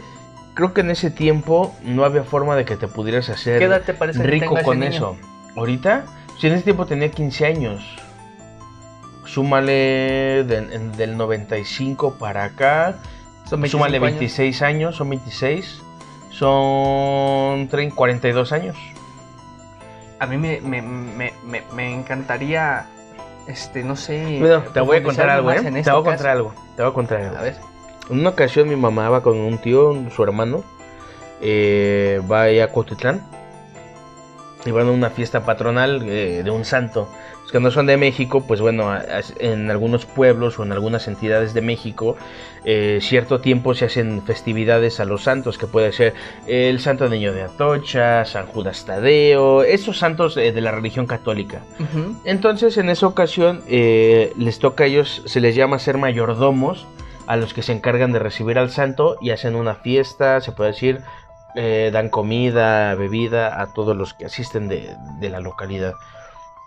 creo 0.54 0.72
que 0.72 0.80
en 0.80 0.90
ese 0.90 1.10
tiempo 1.10 1.74
no 1.82 2.04
había 2.04 2.22
forma 2.24 2.56
de 2.56 2.64
que 2.64 2.76
te 2.76 2.88
pudieras 2.88 3.28
hacer 3.28 3.58
¿Qué 3.58 3.64
edad 3.66 3.82
te 3.82 3.94
parece 3.94 4.20
que 4.20 4.26
rico 4.26 4.56
con 4.64 4.80
niño? 4.80 4.90
eso. 4.90 5.16
Ahorita, 5.56 6.04
si 6.38 6.46
en 6.46 6.54
ese 6.54 6.64
tiempo 6.64 6.86
tenía 6.86 7.10
15 7.10 7.44
años, 7.46 7.82
súmale 9.26 10.44
de- 10.44 10.68
en- 10.74 10.92
del 10.92 11.16
95 11.16 12.14
para 12.18 12.44
acá, 12.44 12.96
Son 13.48 13.60
25 13.60 13.70
súmale 13.70 13.96
años. 13.98 14.18
26 14.18 14.62
años, 14.62 14.96
son 14.96 15.10
26, 15.10 15.82
son 16.38 17.68
30, 17.68 17.96
42 17.96 18.52
años. 18.52 18.76
A 20.20 20.26
mí 20.26 20.36
me, 20.36 20.60
me, 20.60 20.82
me, 20.82 21.32
me, 21.44 21.62
me 21.74 21.94
encantaría, 21.94 22.86
este, 23.46 23.82
no 23.82 23.96
sé. 23.96 24.38
Bueno, 24.40 24.62
te 24.72 24.80
voy 24.80 24.98
a 24.98 25.02
contar 25.02 25.30
algo, 25.30 25.50
¿eh? 25.50 25.60
Te 25.60 25.78
este 25.78 25.90
voy 25.90 26.00
a 26.00 26.04
contar 26.04 26.26
algo, 26.28 26.54
te 26.76 26.82
voy 26.82 26.90
a 26.90 26.94
contar 26.94 27.20
algo. 27.20 27.36
A 27.38 27.42
ver. 27.42 27.56
En 28.10 28.20
una 28.20 28.30
ocasión 28.30 28.68
mi 28.68 28.76
mamá 28.76 29.08
va 29.10 29.22
con 29.22 29.36
un 29.38 29.58
tío, 29.58 29.94
su 30.10 30.22
hermano, 30.22 30.64
eh, 31.40 32.20
va 32.30 32.44
a 32.44 32.68
Cotitlán 32.72 33.22
y 34.64 34.70
van 34.70 34.88
a 34.88 34.90
una 34.90 35.10
fiesta 35.10 35.44
patronal 35.44 36.02
eh, 36.08 36.42
de 36.42 36.50
un 36.50 36.64
santo. 36.64 37.08
Los 37.48 37.52
que 37.52 37.60
no 37.60 37.70
son 37.70 37.86
de 37.86 37.96
México, 37.96 38.44
pues 38.46 38.60
bueno, 38.60 38.94
en 39.38 39.70
algunos 39.70 40.04
pueblos 40.04 40.58
o 40.58 40.64
en 40.64 40.72
algunas 40.72 41.08
entidades 41.08 41.54
de 41.54 41.62
México, 41.62 42.14
eh, 42.66 42.98
cierto 43.00 43.40
tiempo 43.40 43.72
se 43.72 43.86
hacen 43.86 44.22
festividades 44.22 45.00
a 45.00 45.06
los 45.06 45.22
santos, 45.22 45.56
que 45.56 45.66
puede 45.66 45.92
ser 45.92 46.12
el 46.46 46.78
Santo 46.78 47.08
Niño 47.08 47.32
de 47.32 47.44
Atocha, 47.44 48.26
San 48.26 48.44
Judas 48.44 48.84
Tadeo, 48.84 49.62
esos 49.62 49.96
santos 49.98 50.36
eh, 50.36 50.52
de 50.52 50.60
la 50.60 50.72
religión 50.72 51.06
católica. 51.06 51.62
Entonces, 52.24 52.76
en 52.76 52.90
esa 52.90 53.06
ocasión, 53.06 53.62
eh, 53.66 54.34
les 54.36 54.58
toca 54.58 54.84
a 54.84 54.86
ellos, 54.86 55.22
se 55.24 55.40
les 55.40 55.54
llama 55.54 55.78
ser 55.78 55.96
mayordomos, 55.96 56.86
a 57.26 57.36
los 57.38 57.54
que 57.54 57.62
se 57.62 57.72
encargan 57.72 58.12
de 58.12 58.18
recibir 58.18 58.58
al 58.58 58.68
santo 58.68 59.16
y 59.22 59.30
hacen 59.30 59.54
una 59.54 59.74
fiesta, 59.74 60.42
se 60.42 60.52
puede 60.52 60.72
decir, 60.72 61.00
eh, 61.54 61.88
dan 61.94 62.10
comida, 62.10 62.94
bebida 62.94 63.62
a 63.62 63.72
todos 63.72 63.96
los 63.96 64.12
que 64.12 64.26
asisten 64.26 64.68
de, 64.68 64.94
de 65.18 65.30
la 65.30 65.40
localidad. 65.40 65.94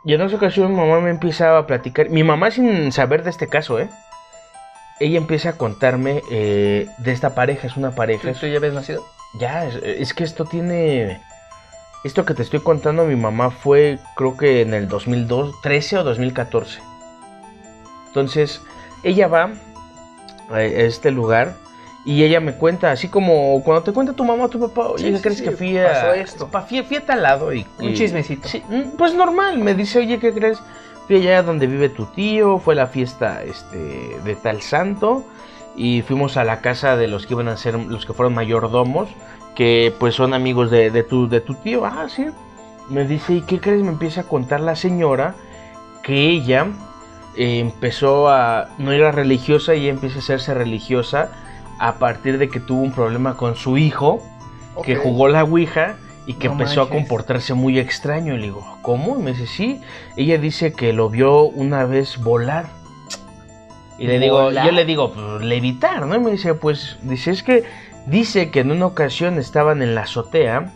Y 0.04 0.14
en 0.14 0.22
esa 0.22 0.36
ocasión, 0.36 0.72
mi 0.72 0.78
mamá 0.78 1.00
me 1.00 1.12
empieza 1.12 1.58
a 1.58 1.68
platicar, 1.68 2.10
mi 2.10 2.24
mamá 2.24 2.50
sin 2.52 2.92
saber 2.92 3.24
de 3.24 3.30
este 3.30 3.48
caso, 3.48 3.80
¿eh? 3.80 3.90
Ella 5.00 5.18
empieza 5.18 5.50
a 5.50 5.54
contarme 5.54 6.22
eh, 6.32 6.88
de 6.98 7.12
esta 7.12 7.36
pareja, 7.36 7.68
es 7.68 7.78
una 7.78 7.92
pareja. 7.92 8.34
¿Tú, 8.34 8.40
tú 8.42 8.48
ya 8.48 8.58
habías 8.58 8.74
nacido? 8.74 9.06
ya, 9.40 9.66
es, 9.66 9.76
es 9.76 10.14
que 10.14 10.24
esto 10.24 10.46
tiene... 10.46 11.22
Esto 12.04 12.26
que 12.26 12.34
te 12.34 12.42
estoy 12.42 12.62
contando, 12.62 13.06
mi 13.06 13.16
mamá 13.16 13.52
fue, 13.52 14.00
creo 14.16 14.36
que 14.36 14.62
en 14.62 14.74
el 14.74 14.88
2013 14.88 16.00
o 16.00 16.04
2014. 16.04 16.82
Entonces, 18.08 18.62
ella 19.04 19.28
va 19.28 19.52
a 20.50 20.64
este 20.64 21.12
lugar 21.12 21.56
y 22.04 22.24
ella 22.24 22.40
me 22.40 22.54
cuenta, 22.54 22.92
así 22.92 23.08
como 23.10 23.62
cuando 23.64 23.84
te 23.84 23.92
cuenta 23.94 24.14
tu 24.14 24.24
mamá 24.24 24.46
o 24.46 24.50
tu 24.50 24.60
papá, 24.60 24.88
oye, 24.90 25.06
Sí, 25.06 25.12
¿qué 25.14 25.22
crees 25.22 25.38
sí, 25.40 25.44
que 25.46 25.52
fui 25.52 25.78
a... 25.78 25.84
pasó 25.94 26.14
esto. 26.14 26.48
pa- 26.50 26.64
Fui, 26.64 26.82
fui 26.84 26.98
a 26.98 27.06
tal 27.06 27.22
lado 27.22 27.54
y... 27.54 27.66
Un 27.80 27.92
y- 27.92 27.96
chismecito. 27.96 28.48
Sí, 28.48 28.64
mm, 28.68 28.98
pues 28.98 29.14
normal, 29.14 29.60
me 29.60 29.76
dice, 29.76 30.00
oye, 30.00 30.18
¿qué 30.20 30.34
crees? 30.34 30.60
Fui 31.08 31.18
allá 31.18 31.44
donde 31.44 31.68
vive 31.68 31.90
tu 31.90 32.06
tío, 32.08 32.58
fue 32.60 32.74
la 32.76 32.88
fiesta 32.88 33.44
este, 33.44 34.18
de 34.24 34.36
tal 34.36 34.62
santo 34.62 35.26
y 35.76 36.02
fuimos 36.02 36.38
a 36.38 36.44
la 36.44 36.62
casa 36.62 36.98
de 36.98 37.08
los 37.08 37.26
que 37.28 37.34
iban 37.34 37.48
a 37.48 37.58
ser 37.58 37.76
los 37.76 38.06
que 38.06 38.14
fueron 38.14 38.34
mayordomos 38.34 39.10
que 39.56 39.94
pues 40.00 40.16
son 40.16 40.34
amigos 40.34 40.72
de, 40.72 40.92
de 40.92 41.04
tu, 41.04 41.28
de 41.30 41.42
tu 41.42 41.56
tío. 41.56 41.86
Ah, 41.86 42.08
sí. 42.10 42.28
Me 42.90 43.06
dice, 43.06 43.34
¿y 43.34 43.42
qué 43.42 43.60
crees? 43.60 43.82
Me 43.84 43.90
empieza 43.90 44.22
a 44.22 44.24
contar 44.24 44.60
la 44.62 44.76
señora 44.76 45.36
que 46.04 46.30
ella 46.30 46.68
eh, 47.36 47.60
empezó 47.60 48.28
a... 48.30 48.70
No 48.78 48.92
era 48.92 49.12
religiosa 49.12 49.76
y 49.76 49.88
empieza 49.88 50.18
a 50.18 50.20
hacerse 50.20 50.54
religiosa 50.54 51.30
a 51.82 51.96
partir 51.96 52.38
de 52.38 52.48
que 52.48 52.60
tuvo 52.60 52.84
un 52.84 52.92
problema 52.92 53.36
con 53.36 53.56
su 53.56 53.76
hijo, 53.76 54.22
que 54.84 54.96
jugó 54.96 55.28
la 55.30 55.44
Ouija 55.44 55.96
y 56.28 56.36
que 56.36 56.48
No 56.48 56.54
empezó 56.54 56.84
a 56.84 56.90
comportarse 56.90 57.56
muy 57.56 57.80
extraño. 57.80 58.36
Y 58.36 58.38
le 58.38 58.44
digo, 58.44 58.78
¿cómo? 58.84 59.18
Y 59.18 59.24
me 59.24 59.32
dice, 59.32 59.48
sí. 59.48 59.82
Ella 60.16 60.38
dice 60.38 60.74
que 60.74 60.94
lo 60.94 61.10
vio 61.10 61.46
una 61.46 61.86
vez 61.86 62.20
volar. 62.20 62.68
Y 63.98 64.06
le 64.06 64.20
digo, 64.20 64.44
¿Volar? 64.44 64.64
yo 64.64 64.72
le 64.72 64.86
digo, 64.86 65.12
pues 65.12 65.42
levitar, 65.44 66.06
¿no? 66.06 66.16
Y 66.16 66.20
me 66.20 66.30
dice, 66.30 66.54
pues, 66.54 67.00
dice, 67.02 67.32
es 67.32 67.42
que 67.42 67.64
dice 68.06 68.52
que 68.52 68.60
en 68.60 68.70
una 68.70 68.86
ocasión 68.86 69.40
estaban 69.40 69.82
en 69.82 69.96
la 69.96 70.02
azotea 70.02 70.72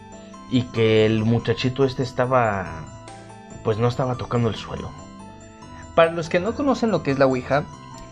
y 0.49 0.63
que 0.63 1.05
el 1.05 1.23
muchachito 1.23 1.85
este 1.85 2.01
estaba, 2.01 2.83
pues 3.63 3.77
no 3.77 3.87
estaba 3.87 4.15
tocando 4.15 4.49
el 4.49 4.55
suelo. 4.55 4.89
Para 5.93 6.13
los 6.13 6.29
que 6.29 6.39
no 6.39 6.55
conocen 6.55 6.89
lo 6.89 7.03
que 7.03 7.11
es 7.11 7.19
la 7.19 7.27
Ouija, 7.27 7.63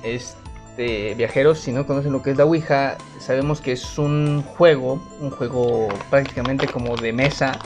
este, 0.03 0.42
viajeros, 0.77 1.59
si 1.59 1.71
no 1.71 1.85
conocen 1.85 2.11
lo 2.11 2.21
que 2.23 2.31
es 2.31 2.37
la 2.37 2.45
Ouija, 2.45 2.97
sabemos 3.19 3.61
que 3.61 3.73
es 3.73 3.97
un 3.97 4.43
juego, 4.57 5.01
un 5.19 5.29
juego 5.31 5.99
prácticamente 6.09 6.67
como 6.67 6.97
de 6.97 7.13
mesa, 7.13 7.59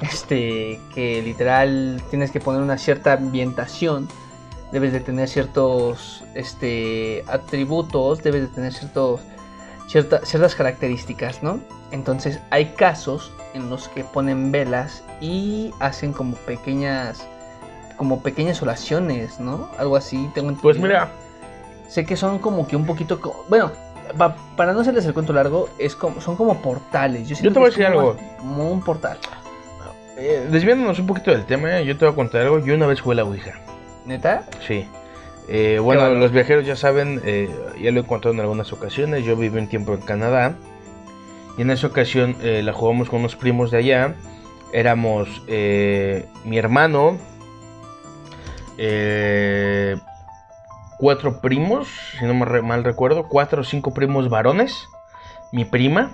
este, 0.00 0.80
que 0.94 1.22
literal 1.22 2.02
tienes 2.10 2.30
que 2.30 2.40
poner 2.40 2.60
una 2.62 2.78
cierta 2.78 3.14
ambientación, 3.14 4.08
debes 4.72 4.92
de 4.92 5.00
tener 5.00 5.28
ciertos, 5.28 6.22
este, 6.34 7.24
atributos, 7.26 8.22
debes 8.22 8.42
de 8.42 8.48
tener 8.48 8.72
ciertos, 8.72 9.20
cierta- 9.88 10.24
ciertas 10.24 10.54
características, 10.54 11.42
¿no? 11.42 11.60
Entonces 11.90 12.40
hay 12.50 12.66
casos 12.66 13.32
en 13.54 13.70
los 13.70 13.88
que 13.88 14.02
ponen 14.04 14.50
velas 14.50 15.04
y 15.20 15.72
hacen 15.80 16.12
como 16.12 16.34
pequeñas 16.36 17.26
como 17.96 18.20
pequeñas 18.22 18.60
oraciones, 18.60 19.38
¿no? 19.38 19.70
Algo 19.78 19.94
así, 19.94 20.28
tengo 20.34 20.52
Pues 20.60 20.76
entendido. 20.76 20.82
mira, 20.82 21.12
Sé 21.94 22.04
que 22.04 22.16
son 22.16 22.40
como 22.40 22.66
que 22.66 22.74
un 22.74 22.84
poquito... 22.86 23.20
Bueno, 23.48 23.70
pa- 24.18 24.34
para 24.56 24.72
no 24.72 24.80
hacerles 24.80 25.06
el 25.06 25.14
cuento 25.14 25.32
largo, 25.32 25.68
es 25.78 25.94
como, 25.94 26.20
son 26.20 26.34
como 26.34 26.60
portales. 26.60 27.28
Yo, 27.28 27.36
siento 27.36 27.52
te 27.54 27.58
voy 27.60 27.66
a 27.68 27.70
decir 27.70 27.86
algo. 27.86 28.16
Como 28.38 28.68
un 28.72 28.80
portal. 28.82 29.16
eh, 30.16 30.44
desviándonos 30.50 30.98
un 30.98 31.06
poquito 31.06 31.30
del 31.30 31.44
tema, 31.44 31.80
yo 31.82 31.96
te 31.96 32.04
voy 32.04 32.12
a 32.12 32.16
contar 32.16 32.40
algo. 32.40 32.58
Yo 32.58 32.74
una 32.74 32.88
vez 32.88 33.00
jugué 33.00 33.14
la 33.14 33.22
Ouija. 33.22 33.52
¿Neta? 34.06 34.44
Sí. 34.66 34.88
Eh, 35.46 35.78
bueno, 35.80 36.08
los 36.14 36.32
viajeros 36.32 36.66
ya 36.66 36.74
saben, 36.74 37.20
eh, 37.24 37.48
ya 37.80 37.92
lo 37.92 38.00
he 38.00 38.04
contado 38.04 38.34
en 38.34 38.40
algunas 38.40 38.72
ocasiones, 38.72 39.24
yo 39.24 39.36
viví 39.36 39.56
un 39.56 39.68
tiempo 39.68 39.94
en 39.94 40.00
Canadá 40.00 40.56
y 41.56 41.62
en 41.62 41.70
esa 41.70 41.86
ocasión 41.86 42.34
eh, 42.42 42.60
la 42.64 42.72
jugamos 42.72 43.08
con 43.08 43.20
unos 43.20 43.36
primos 43.36 43.70
de 43.70 43.78
allá. 43.78 44.14
Éramos 44.72 45.42
eh, 45.46 46.26
mi 46.44 46.58
hermano, 46.58 47.18
eh, 48.78 49.96
cuatro 50.98 51.40
primos, 51.40 51.88
si 52.18 52.24
no 52.24 52.34
me 52.34 52.62
mal 52.62 52.84
recuerdo, 52.84 53.28
cuatro 53.28 53.62
o 53.62 53.64
cinco 53.64 53.92
primos 53.94 54.28
varones, 54.28 54.88
mi 55.52 55.64
prima 55.64 56.12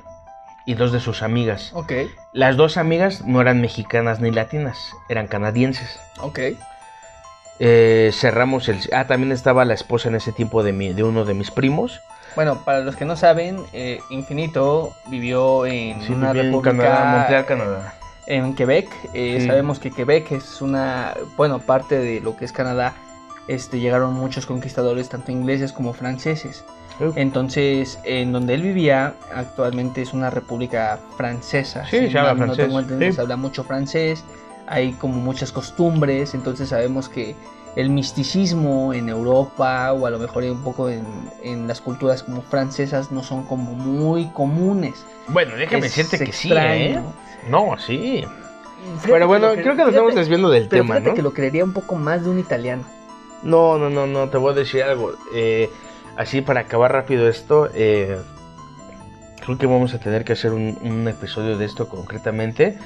y 0.67 0.75
dos 0.75 0.93
de 0.93 1.01
sus 1.01 1.23
amigas. 1.23 1.71
Ok, 1.75 1.93
Las 2.33 2.57
dos 2.57 2.77
amigas 2.77 3.25
no 3.25 3.41
eran 3.41 3.61
mexicanas 3.61 4.21
ni 4.21 4.31
latinas, 4.31 4.93
eran 5.09 5.27
canadienses. 5.27 5.99
ok. 6.21 6.39
Eh, 7.63 8.11
cerramos 8.15 8.69
el... 8.71 8.79
Ah, 8.95 9.07
también 9.07 9.33
estaba 9.33 9.67
la 9.67 9.75
esposa 9.75 10.09
en 10.09 10.15
ese 10.15 10.33
tiempo 10.33 10.63
de, 10.63 10.73
mi, 10.73 10.95
de 10.95 11.03
uno 11.03 11.27
de 11.27 11.35
mis 11.35 11.51
primos. 11.51 12.01
Bueno, 12.35 12.65
para 12.65 12.81
los 12.81 12.97
que 12.97 13.05
no 13.05 13.17
saben, 13.17 13.63
eh, 13.75 14.01
Infinito 14.09 14.95
vivió 15.09 15.67
en 15.67 16.01
Sí, 16.03 16.13
una 16.13 16.29
vivía 16.33 16.43
en 16.45 16.53
república... 16.53 16.77
Canadá, 16.77 17.17
Montreal, 17.19 17.45
Canadá. 17.45 17.95
En 18.27 18.55
Quebec. 18.55 18.89
Eh, 19.13 19.39
Sí. 19.41 19.47
Sabemos 19.47 19.79
que 19.79 19.91
Quebec 19.91 20.33
es 20.33 20.63
una... 20.63 21.13
Bueno, 21.37 21.59
parte 21.59 21.99
de 21.99 22.21
lo 22.23 22.35
que 22.35 22.47
es 22.47 22.53
Canadá. 22.53 22.95
Este, 23.49 23.81
llegaron 23.81 24.15
muchos 24.15 24.47
conquistadores, 24.47 25.09
tanto 25.09 25.33
ingleses 25.33 25.73
como 25.73 25.93
franceses. 25.93 26.65
Entonces, 27.17 27.99
en 28.05 28.31
donde 28.33 28.55
él 28.55 28.63
vivía, 28.63 29.15
actualmente 29.35 30.03
es 30.03 30.13
una 30.13 30.29
república 30.29 31.01
francesa. 31.17 31.87
Sí, 31.87 31.99
Si 31.99 32.11
se 32.11 32.19
habla 32.19 32.35
no 32.35 32.45
francés, 32.45 32.67
tengo 32.67 32.79
entendido, 32.81 33.11
sí. 33.11 33.15
Se 33.17 33.21
habla 33.23 33.37
mucho 33.37 33.65
francés, 33.65 34.23
hay 34.67 34.93
como 34.93 35.15
muchas 35.15 35.51
costumbres, 35.51 36.35
entonces 36.35 36.69
sabemos 36.69 37.09
que 37.09 37.35
el 37.77 37.89
misticismo 37.89 38.93
en 38.93 39.09
Europa 39.09 39.93
o 39.95 40.05
a 40.07 40.11
lo 40.11 40.19
mejor 40.19 40.43
un 40.45 40.63
poco 40.63 40.91
en, 40.91 41.05
en 41.43 41.67
las 41.67 41.81
culturas 41.81 42.23
como 42.23 42.43
francesas 42.43 43.11
no 43.11 43.23
son 43.23 43.45
como 43.45 43.73
muy 43.73 44.27
comunes. 44.27 45.05
Bueno, 45.29 45.57
déjame 45.57 45.87
Es 45.87 45.97
decirte 45.97 46.23
que 46.25 46.33
sí, 46.33 46.51
¿eh? 46.53 46.91
extraño. 46.91 47.13
No, 47.49 47.79
sí. 47.79 48.25
Fíjate 48.97 49.09
Pero 49.13 49.27
bueno, 49.27 49.55
que- 49.55 49.63
creo 49.63 49.75
que 49.77 49.83
nos 49.83 49.91
estamos 49.91 50.15
desviando 50.15 50.51
del 50.51 50.69
Pero 50.69 50.83
tema, 50.83 51.01
¿no? 51.01 51.15
que 51.15 51.23
lo 51.23 51.33
creería 51.33 51.65
un 51.65 51.73
poco 51.73 51.95
más 51.95 52.23
de 52.25 52.31
un 52.31 52.39
italiano. 52.39 52.83
No, 53.43 53.79
no, 53.79 53.89
no, 53.91 54.07
no, 54.07 54.29
te 54.29 54.39
voy 54.39 54.53
a 54.53 54.57
decir 54.57 54.83
algo. 54.83 55.13
Eh, 55.35 55.71
así 56.17 56.41
para 56.43 56.61
acabar 56.61 56.93
rápido 56.93 57.29
esto, 57.29 57.69
eh, 57.75 58.19
creo 59.45 59.59
que 59.59 59.67
vamos 59.67 59.95
a 59.95 59.99
tener 59.99 60.25
que 60.25 60.35
hacer 60.35 60.53
un, 60.53 60.79
un 60.83 61.09
episodio 61.09 61.57
de 61.57 61.65
esto 61.65 61.89
concretamente. 61.89 62.79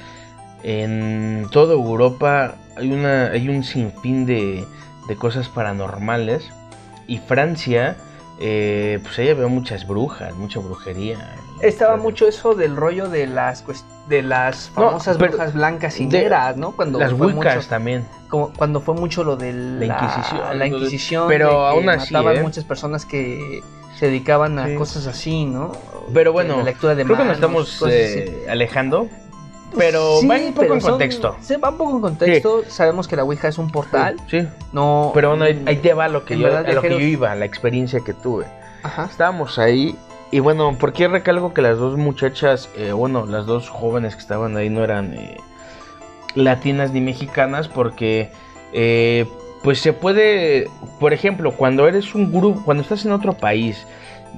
En 0.63 1.47
toda 1.51 1.73
Europa 1.73 2.55
hay, 2.75 2.91
una, 2.91 3.27
hay 3.27 3.49
un 3.49 3.63
sinfín 3.63 4.25
de, 4.25 4.65
de 5.07 5.15
cosas 5.15 5.49
paranormales. 5.49 6.49
Y 7.07 7.19
Francia, 7.19 7.97
eh, 8.39 8.99
pues 9.03 9.19
ella 9.19 9.35
veo 9.35 9.49
muchas 9.49 9.85
brujas, 9.87 10.33
mucha 10.35 10.59
brujería. 10.59 11.35
Estaba 11.61 11.97
mucho 11.97 12.27
eso 12.27 12.55
del 12.55 12.75
rollo 12.75 13.09
de 13.09 13.27
las 13.27 13.63
cuest- 13.65 13.83
de 14.07 14.21
las 14.21 14.71
No, 14.75 14.83
famosas 14.89 15.17
pero- 15.17 15.31
brujas 15.31 15.53
blancas 15.53 15.99
y 15.99 16.05
negras, 16.05 16.57
¿no? 16.57 16.71
Cuando 16.71 16.99
Las 16.99 17.13
Wiccas 17.13 17.67
también. 17.67 18.05
como 18.29 18.51
cuando 18.53 18.79
fue 18.81 18.93
mucho 18.93 19.23
lo 19.23 19.35
de 19.35 19.51
la, 19.53 19.79
La 19.79 19.85
Inquisición, 19.85 20.59
la 20.59 20.67
Inquisición, 20.67 21.27
pero 21.27 21.49
de 21.63 21.67
aún 21.69 21.89
así, 21.89 22.13
mataban 22.13 22.37
¿eh? 22.37 22.41
muchas 22.41 22.63
personas 22.65 23.05
que 23.05 23.61
se 23.97 24.07
dedicaban 24.07 24.59
a 24.59 24.67
Sí. 24.67 24.75
cosas 24.75 25.07
así, 25.07 25.45
¿no? 25.45 25.71
Pero 26.13 26.33
bueno, 26.33 26.57
la 26.57 26.63
lectura 26.63 26.93
de 26.95 27.03
Creo 27.03 27.17
que 27.17 27.23
nos 27.23 27.39
manos, 27.39 27.69
estamos 27.71 27.91
eh, 27.91 28.45
alejando. 28.49 29.07
Pero 29.77 30.19
Sí, 30.21 30.27
va 30.27 30.35
un 30.37 30.53
poco 30.53 30.73
en 30.75 30.81
son- 30.81 30.91
contexto. 30.91 31.35
Se 31.41 31.57
va 31.57 31.69
un 31.69 31.77
poco 31.77 31.95
en 31.95 32.01
contexto. 32.01 32.63
Sabemos 32.69 33.07
que 33.07 33.15
la 33.17 33.23
Ouija 33.23 33.47
es 33.49 33.57
un 33.57 33.69
portal. 33.71 34.15
Sí. 34.29 34.47
No. 34.71 35.11
Pero 35.13 35.29
bueno, 35.31 35.43
ahí, 35.45 35.61
ahí 35.65 35.77
te 35.77 35.93
va 35.93 36.07
lo 36.07 36.23
que, 36.23 36.37
yo, 36.37 36.45
verdad, 36.45 36.65
a 36.65 36.73
lo 36.73 36.81
que 36.81 36.91
yo 36.91 36.99
iba, 36.99 37.33
la 37.35 37.43
experiencia 37.45 37.99
que 37.99 38.13
tuve. 38.13 38.45
Ajá. 38.83 39.05
Estábamos 39.09 39.57
ahí 39.59 39.97
y 40.35 40.41
bueno, 40.41 40.77
¿por 40.77 40.91
qué 40.91 41.07
recalco 41.07 41.53
que 41.53 41.61
las 41.61 41.77
dos 41.77 41.97
muchachas, 41.97 42.67
eh, 42.75 42.91
bueno, 42.91 43.25
las 43.25 43.45
dos 43.45 43.69
jóvenes 43.69 44.15
que 44.15 44.21
estaban 44.21 44.57
ahí 44.57 44.69
no 44.69 44.83
eran 44.83 45.13
eh, 45.13 45.37
latinas 46.35 46.91
ni 46.91 46.99
mexicanas? 46.99 47.69
Porque 47.69 48.31
eh, 48.73 49.25
pues 49.63 49.79
se 49.79 49.93
puede, 49.93 50.69
por 50.99 51.13
ejemplo, 51.13 51.53
cuando 51.55 51.87
eres 51.87 52.13
un 52.15 52.33
grupo, 52.33 52.61
cuando 52.65 52.83
estás 52.83 53.05
en 53.05 53.13
otro 53.13 53.31
país 53.37 53.87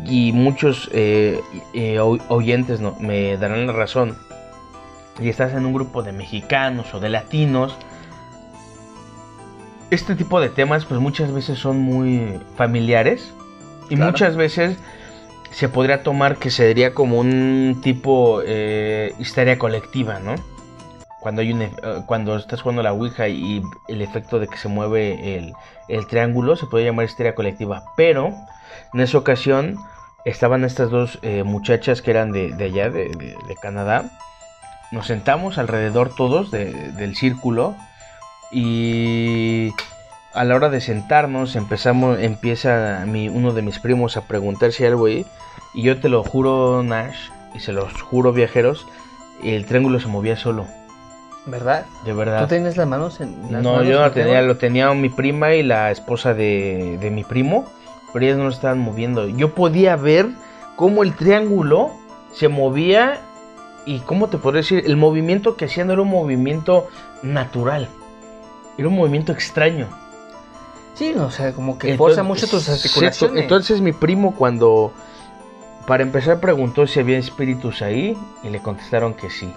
y 0.06 0.34
muchos 0.34 0.88
oy- 0.94 2.22
oyentes 2.28 2.80
no, 2.80 2.96
me 3.00 3.36
darán 3.38 3.66
la 3.66 3.74
razón 3.74 4.16
y 5.20 5.30
estás 5.30 5.54
en 5.54 5.66
un 5.66 5.74
grupo 5.74 6.04
de 6.04 6.12
mexicanos 6.12 6.94
o 6.94 7.00
de 7.00 7.10
latinos, 7.10 7.76
este 9.90 10.14
tipo 10.16 10.40
de 10.40 10.50
temas 10.50 10.86
pues 10.86 11.00
muchas 11.00 11.32
veces 11.32 11.58
son 11.58 11.80
muy 11.80 12.40
familiares 12.56 13.34
y 13.90 13.96
Claro. 13.96 14.12
muchas 14.12 14.36
veces 14.36 14.78
se 15.52 15.70
podría 15.70 16.04
tomar 16.04 16.38
que 16.38 16.52
sería 16.52 16.94
como 16.94 17.20
un 17.20 17.80
tipo 17.84 18.42
eh, 18.46 19.14
histeria 19.20 19.58
colectiva, 19.58 20.20
¿no? 20.20 20.36
Cuando 21.20 21.42
hay 21.42 21.52
un, 21.52 21.62
eh, 21.64 21.72
cuando 22.06 22.38
estás 22.38 22.62
jugando 22.62 22.84
la 22.84 22.94
Ouija 22.94 23.28
y 23.28 23.62
el 23.88 24.02
efecto 24.02 24.40
de 24.40 24.48
que 24.48 24.58
se 24.58 24.68
mueve 24.68 25.38
el, 25.38 25.54
el 25.88 26.08
triángulo 26.08 26.56
se 26.56 26.68
puede 26.68 26.86
llamar 26.86 27.06
histeria 27.06 27.36
colectiva, 27.36 27.84
pero 27.98 28.34
en 28.94 29.00
esa 29.02 29.18
ocasión 29.18 29.78
estaban 30.26 30.64
estas 30.64 30.90
dos 30.90 31.20
eh, 31.24 31.44
muchachas 31.44 32.02
que 32.02 32.12
eran 32.12 32.32
de, 32.32 32.52
de 32.54 32.66
allá, 32.66 32.90
de, 32.90 33.10
de- 33.10 33.36
de 33.48 33.56
Canadá. 33.62 34.06
Nos 34.92 35.08
sentamos 35.08 35.58
alrededor 35.58 36.14
todos 36.16 36.52
de- 36.52 36.92
del 36.94 37.16
círculo 37.16 37.76
y 38.52 39.72
a 40.38 40.44
la 40.44 40.56
hora 40.56 40.70
de 40.70 40.82
sentarnos 40.82 41.56
empezamos, 41.56 42.20
empieza 42.20 43.04
mi, 43.08 43.28
uno 43.28 43.54
de 43.54 43.64
mis 43.64 43.80
primos 43.80 44.18
a 44.18 44.22
preguntar 44.22 44.72
si 44.72 44.84
hay 44.84 44.90
algo 44.90 45.08
ahí 45.08 45.26
y 45.74 45.82
yo 45.82 46.00
te 46.00 46.10
lo 46.10 46.24
juro 46.24 46.84
Nash 46.84 47.30
y 47.56 47.60
se 47.60 47.74
los 47.74 48.02
juro 48.02 48.34
viajeros, 48.34 48.86
el 49.44 49.66
triángulo 49.66 50.00
se 50.00 50.08
movía 50.08 50.38
solo, 50.38 50.66
¿Verdad? 51.48 51.86
de 52.06 52.14
verdad. 52.14 52.42
¿Tú 52.42 52.50
tenías 52.50 52.78
las 52.78 52.88
manos 52.88 53.20
en 53.20 53.36
las 53.52 53.64
No, 53.64 53.74
manos 53.74 53.88
yo 53.88 54.00
no 54.00 54.12
tenía, 54.12 54.42
lo 54.44 54.58
tenía 54.58 54.94
mi 54.94 55.10
prima 55.10 55.56
y 55.56 55.64
la 55.64 55.90
esposa 55.90 56.34
de, 56.36 56.98
de 57.02 57.10
mi 57.10 57.24
primo, 57.24 57.66
pero 58.14 58.26
ellas 58.26 58.38
no 58.38 58.44
lo 58.44 58.50
estaban 58.52 58.80
moviendo. 58.80 59.28
Yo 59.28 59.56
podía 59.56 59.96
ver 59.96 60.28
cómo 60.76 61.02
el 61.04 61.16
triángulo 61.16 61.92
se 62.32 62.48
movía 62.48 63.22
y 63.86 64.00
cómo 64.02 64.28
te 64.28 64.38
podría 64.38 64.62
decir, 64.62 64.84
el 64.86 64.98
movimiento 64.98 65.56
que 65.56 65.66
hacían 65.66 65.90
era 65.90 66.02
un 66.02 66.10
movimiento 66.10 66.90
natural, 67.24 67.88
era 68.78 68.88
un 68.88 68.96
movimiento 68.96 69.32
extraño. 69.32 69.88
Sí, 70.98 71.14
o 71.14 71.30
sea, 71.30 71.54
como 71.54 71.78
que 71.78 71.92
Entonces- 71.92 72.16
forza 72.16 72.24
mucho 72.24 72.48
tus 72.48 72.68
articulaciones. 72.70 73.44
Entonces 73.44 73.82
mi 73.82 73.92
primo 73.94 74.34
cuando 74.36 74.94
Para 75.86 76.04
empezar 76.04 76.42
preguntó 76.42 76.86
si 76.86 77.00
había 77.00 77.18
espíritus 77.18 77.82
ahí 77.82 78.18
y 78.44 78.50
le 78.50 78.60
contestaron 78.60 79.14
que 79.14 79.30
sí. 79.30 79.54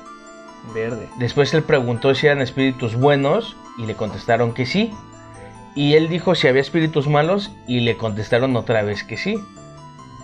Verde. 0.72 1.08
Después 1.18 1.52
él 1.54 1.64
preguntó 1.64 2.14
si 2.14 2.26
eran 2.28 2.40
espíritus 2.40 2.94
buenos 2.94 3.56
y 3.78 3.86
le 3.86 3.96
contestaron 3.96 4.54
que 4.54 4.64
sí. 4.64 4.92
Y 5.74 5.94
él 5.94 6.08
dijo 6.08 6.36
si 6.36 6.46
había 6.46 6.60
espíritus 6.62 7.08
malos 7.08 7.50
y 7.66 7.80
le 7.80 7.96
contestaron 7.96 8.54
otra 8.54 8.82
vez 8.82 9.02
que 9.02 9.16
sí. 9.16 9.40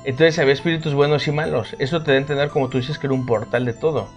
Entonces 0.04 0.38
había 0.38 0.52
espíritus 0.52 0.94
buenos 0.94 1.26
y 1.26 1.32
malos. 1.32 1.74
Eso 1.80 2.02
te 2.04 2.12
da 2.12 2.18
a 2.18 2.20
entender 2.20 2.50
como 2.50 2.68
tú 2.68 2.78
dices 2.78 2.98
que 2.98 3.08
era 3.08 3.14
un 3.14 3.26
portal 3.26 3.64
de 3.64 3.72
todo. 3.72 4.08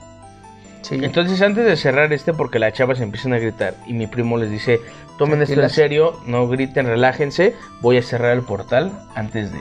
Sí. 0.82 1.00
Entonces 1.02 1.42
antes 1.42 1.66
de 1.66 1.76
cerrar 1.76 2.12
este, 2.14 2.34
porque 2.34 2.60
las 2.60 2.74
chavas 2.74 3.02
empiezan 3.02 3.34
a 3.34 3.40
gritar 3.40 3.76
y 3.86 3.94
mi 3.94 4.08
primo 4.08 4.38
les 4.38 4.50
dice, 4.50 4.80
tomen 5.18 5.42
esto 5.42 5.62
en 5.62 5.70
serio, 5.70 6.20
no 6.26 6.48
griten, 6.48 6.86
relájense, 6.86 7.56
voy 7.82 7.98
a 7.98 8.02
cerrar 8.02 8.32
el 8.32 8.44
portal 8.44 8.92
antes 9.16 9.52
de, 9.52 9.60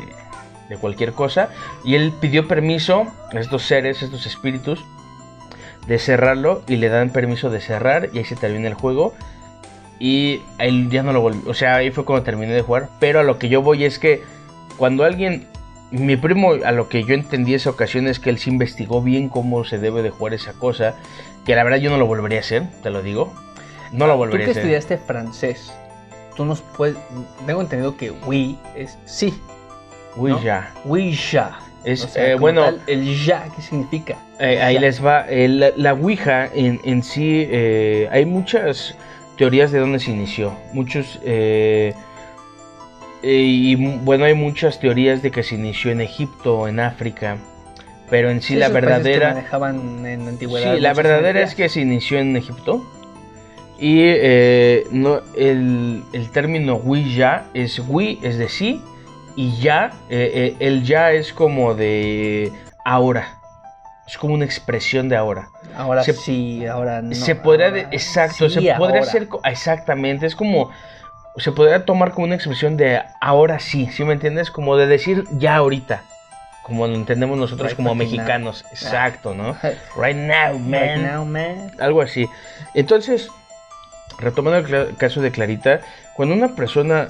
de 0.69 0.77
cualquier 0.77 1.13
cosa. 1.13 1.49
Y 1.85 1.97
él 1.97 2.13
pidió 2.21 2.47
permiso 2.47 3.07
a 3.33 3.39
estos 3.41 3.63
seres, 3.65 4.03
a 4.03 4.07
estos 4.07 4.27
espíritus, 4.27 4.85
de 5.89 5.99
cerrarlo 5.99 6.63
y 6.69 6.77
le 6.77 6.89
dan 6.89 7.11
permiso 7.11 7.51
de 7.51 7.61
cerrar 7.61 8.11
y 8.13 8.19
ahí 8.19 8.25
se 8.25 8.37
termina 8.37 8.69
el 8.69 8.75
juego. 8.75 9.15
Y 9.99 10.43
él 10.59 10.91
ya 10.91 11.03
no 11.03 11.13
lo 11.13 11.21
volvió, 11.21 11.51
o 11.51 11.55
sea, 11.55 11.75
ahí 11.77 11.91
fue 11.91 12.05
cuando 12.05 12.25
terminé 12.25 12.53
de 12.53 12.63
jugar. 12.63 12.89
Pero 13.01 13.19
a 13.19 13.25
lo 13.25 13.39
que 13.39 13.49
yo 13.49 13.63
voy 13.63 13.85
es 13.85 13.99
que 13.99 14.23
cuando 14.77 15.03
alguien, 15.03 15.49
mi 15.91 16.17
primo, 16.17 16.53
a 16.65 16.73
lo 16.73 16.89
que 16.89 17.05
yo 17.05 17.15
entendí 17.15 17.55
esa 17.55 17.71
ocasión 17.71 18.07
es 18.09 18.19
que 18.21 18.31
él 18.31 18.39
sí 18.39 18.51
investigó 18.51 19.01
bien 19.03 19.29
cómo 19.29 19.65
se 19.65 19.79
debe 19.79 20.03
de 20.03 20.11
jugar 20.11 20.35
esa 20.35 20.53
cosa. 20.53 20.95
Que 21.47 21.55
la 21.55 21.65
verdad 21.65 21.79
yo 21.79 21.91
no 21.91 21.97
lo 21.99 22.07
volvería 22.07 22.39
a 22.39 22.41
hacer, 22.41 22.65
te 22.83 22.91
lo 22.91 23.03
digo. 23.03 23.33
No 23.93 24.07
lo 24.07 24.13
Tú 24.15 24.19
volvería 24.19 24.45
que 24.45 24.51
a 24.51 24.53
hacer. 24.53 24.63
estudiaste 24.65 24.99
francés, 24.99 25.73
tú 26.37 26.45
nos 26.45 26.61
puedes. 26.61 26.97
Tengo 27.47 27.61
entendido 27.63 27.97
que 27.97 28.11
oui 28.11 28.59
es 28.77 28.99
sí. 29.07 29.33
Uy, 30.17 30.33
¿no? 30.33 30.43
ya. 30.43 30.73
Oui, 30.85 31.13
ya. 31.33 31.59
Es, 31.85 32.05
O 32.05 32.09
sea, 32.09 32.33
eh, 32.33 32.35
bueno, 32.35 32.63
tal, 32.65 32.83
el 32.87 33.25
ya, 33.25 33.47
¿qué 33.55 33.63
significa? 33.63 34.17
Eh, 34.41 34.61
ahí 34.61 34.75
Ya. 34.75 34.81
les 34.81 35.03
va. 35.05 35.27
Eh, 35.29 35.49
la, 35.49 35.71
la 35.77 35.95
Ouija 35.95 36.47
en, 36.53 36.81
en 36.85 37.03
sí, 37.03 37.47
eh, 37.49 38.09
hay 38.11 38.27
muchas 38.27 38.95
teorías 39.39 39.71
de 39.73 39.79
dónde 39.79 40.01
se 40.01 40.11
inició. 40.11 40.53
Muchos. 40.75 41.19
Eh, 43.23 43.33
y 43.33 43.75
bueno, 43.75 44.25
hay 44.25 44.35
muchas 44.35 44.81
teorías 44.81 45.23
de 45.23 45.31
que 45.31 45.43
se 45.43 45.55
inició 45.57 45.91
en 45.91 46.01
Egipto, 46.01 46.69
en 46.69 46.81
África. 46.81 47.37
Pero 48.11 48.31
en 48.31 48.41
sí, 48.41 48.55
la 48.55 48.71
países 48.71 48.81
que 48.81 48.81
verdadera. 48.87 49.29
manejaban 49.35 50.07
en 50.07 50.25
la 50.25 50.31
antigüedad. 50.31 50.75
Sí, 50.75 50.81
la 50.81 50.95
verdadera 50.95 51.43
es 51.43 51.55
que 51.55 51.69
se 51.69 51.81
inició 51.81 52.19
en 52.19 52.37
Egipto. 52.37 52.83
Y 53.79 54.01
eh, 54.03 54.85
no, 54.91 55.21
el, 55.37 56.03
el 56.13 56.31
término 56.31 56.77
Ouija 56.77 57.45
es 57.55 57.81
Wi, 57.87 58.19
es 58.23 58.39
de 58.39 58.49
sí. 58.49 58.83
Y 59.37 59.57
ya, 59.61 59.93
eh, 60.09 60.31
eh, 60.35 60.57
el 60.59 60.83
ya 60.85 61.13
es 61.13 61.33
como 61.33 61.75
de 61.75 62.51
ahora. 62.85 63.35
Es 64.07 64.17
como 64.17 64.33
una 64.35 64.47
expresión 64.47 65.09
de 65.11 65.17
ahora. 65.17 65.51
Ahora 65.77 66.03
se- 66.03 66.15
sí, 66.15 66.65
ahora 66.67 67.03
no. 67.03 67.15
se 67.15 67.35
podría, 67.35 67.67
ahora 67.69 67.89
exacto, 67.93 68.49
sí, 68.49 68.63
se 68.63 68.75
podría 68.75 69.03
hacer 69.03 69.29
exactamente, 69.45 70.25
es 70.27 70.35
como, 70.35 70.71
se 71.39 71.53
podría 71.53 71.85
tomar 71.85 72.13
como 72.13 72.27
una 72.27 72.35
expresión 72.35 72.77
de 72.77 73.03
ahora 73.21 73.59
sí, 73.59 73.89
¿sí 73.93 74.05
me 74.05 74.13
entiendes? 74.15 74.51
Como 74.51 74.77
de 74.77 74.87
decir 74.87 75.25
ya 75.33 75.57
ahorita, 75.57 76.03
como 76.63 76.87
lo 76.87 76.95
entendemos 76.95 77.39
nosotros 77.39 77.69
Right 77.69 77.77
como 77.77 77.89
now. 77.91 77.97
mexicanos, 77.97 78.65
exacto, 78.71 79.35
¿no? 79.35 79.57
Right 79.63 79.77
Right 79.97 80.17
now, 80.17 80.59
man. 80.59 81.03
now, 81.03 81.25
man. 81.25 81.73
Algo 81.81 82.03
así. 82.03 82.29
Entonces, 82.75 83.29
retomando 84.19 84.59
el 84.59 84.97
caso 84.97 85.21
de 85.21 85.31
Clarita, 85.31 85.81
cuando 86.15 86.35
una 86.35 86.55
persona 86.55 87.09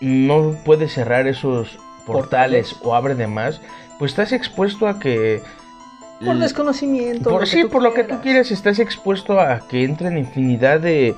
no 0.00 0.56
puede 0.64 0.88
cerrar 0.88 1.26
esos 1.26 1.78
portales, 2.06 2.74
Portales. 2.74 2.76
o 2.82 2.94
abre 2.94 3.14
de 3.14 3.26
más, 3.26 3.60
pues 3.98 4.12
estás 4.12 4.32
expuesto 4.32 4.86
a 4.86 4.98
que... 4.98 5.42
Por 6.24 6.38
desconocimiento. 6.38 7.30
por, 7.30 7.46
sí, 7.46 7.64
por 7.64 7.82
lo 7.82 7.92
que 7.92 8.02
tú 8.02 8.08
quieras. 8.08 8.22
quieres, 8.22 8.50
estás 8.50 8.78
expuesto 8.78 9.40
a 9.40 9.66
que 9.68 9.84
entren 9.84 10.16
infinidad 10.16 10.80
de, 10.80 11.14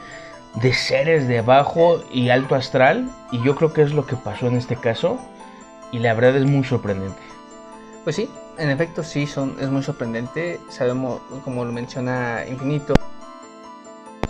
de 0.57 0.73
seres 0.73 1.29
de 1.29 1.41
bajo 1.41 2.03
y 2.11 2.31
alto 2.31 2.55
astral. 2.55 3.11
Y 3.31 3.43
yo 3.43 3.55
creo 3.55 3.73
que 3.73 3.83
es 3.83 3.93
lo 3.93 4.07
que 4.07 4.17
pasó 4.17 4.49
en 4.49 4.57
este 4.57 4.77
caso. 4.77 5.19
Y 5.93 5.99
la 5.99 6.15
verdad 6.15 6.37
es 6.37 6.45
muy 6.45 6.65
sorprendente. 6.65 7.21
Pues 8.05 8.17
sí, 8.17 8.31
en 8.59 8.71
efecto 8.71 9.03
sí, 9.03 9.27
son, 9.27 9.57
es 9.61 9.69
muy 9.69 9.83
sorprendente. 9.83 10.61
Sabemos, 10.69 11.21
como 11.45 11.65
lo 11.65 11.73
menciona 11.73 12.45
Infinito, 12.49 12.95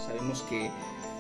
sabemos 0.07 0.43
que 0.43 0.71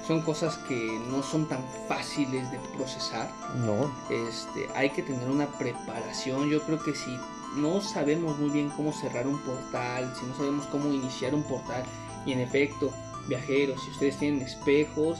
son 0.06 0.22
cosas 0.22 0.56
que 0.68 1.00
no 1.10 1.22
son 1.22 1.46
tan 1.46 1.62
fáciles 1.88 2.50
de 2.50 2.58
procesar. 2.76 3.28
No. 3.56 3.90
Este, 4.08 4.68
hay 4.74 4.90
que 4.90 5.02
tener 5.02 5.28
una 5.28 5.46
preparación. 5.46 6.48
Yo 6.48 6.62
creo 6.62 6.82
que 6.82 6.94
si 6.94 7.18
no 7.56 7.80
sabemos 7.80 8.38
muy 8.38 8.50
bien 8.50 8.70
cómo 8.70 8.92
cerrar 8.92 9.26
un 9.26 9.38
portal, 9.40 10.12
si 10.18 10.26
no 10.26 10.34
sabemos 10.36 10.66
cómo 10.66 10.92
iniciar 10.92 11.34
un 11.34 11.42
portal, 11.42 11.82
y 12.24 12.32
en 12.32 12.40
efecto, 12.40 12.90
viajeros, 13.28 13.82
si 13.84 13.90
ustedes 13.90 14.16
tienen 14.18 14.42
espejos, 14.42 15.18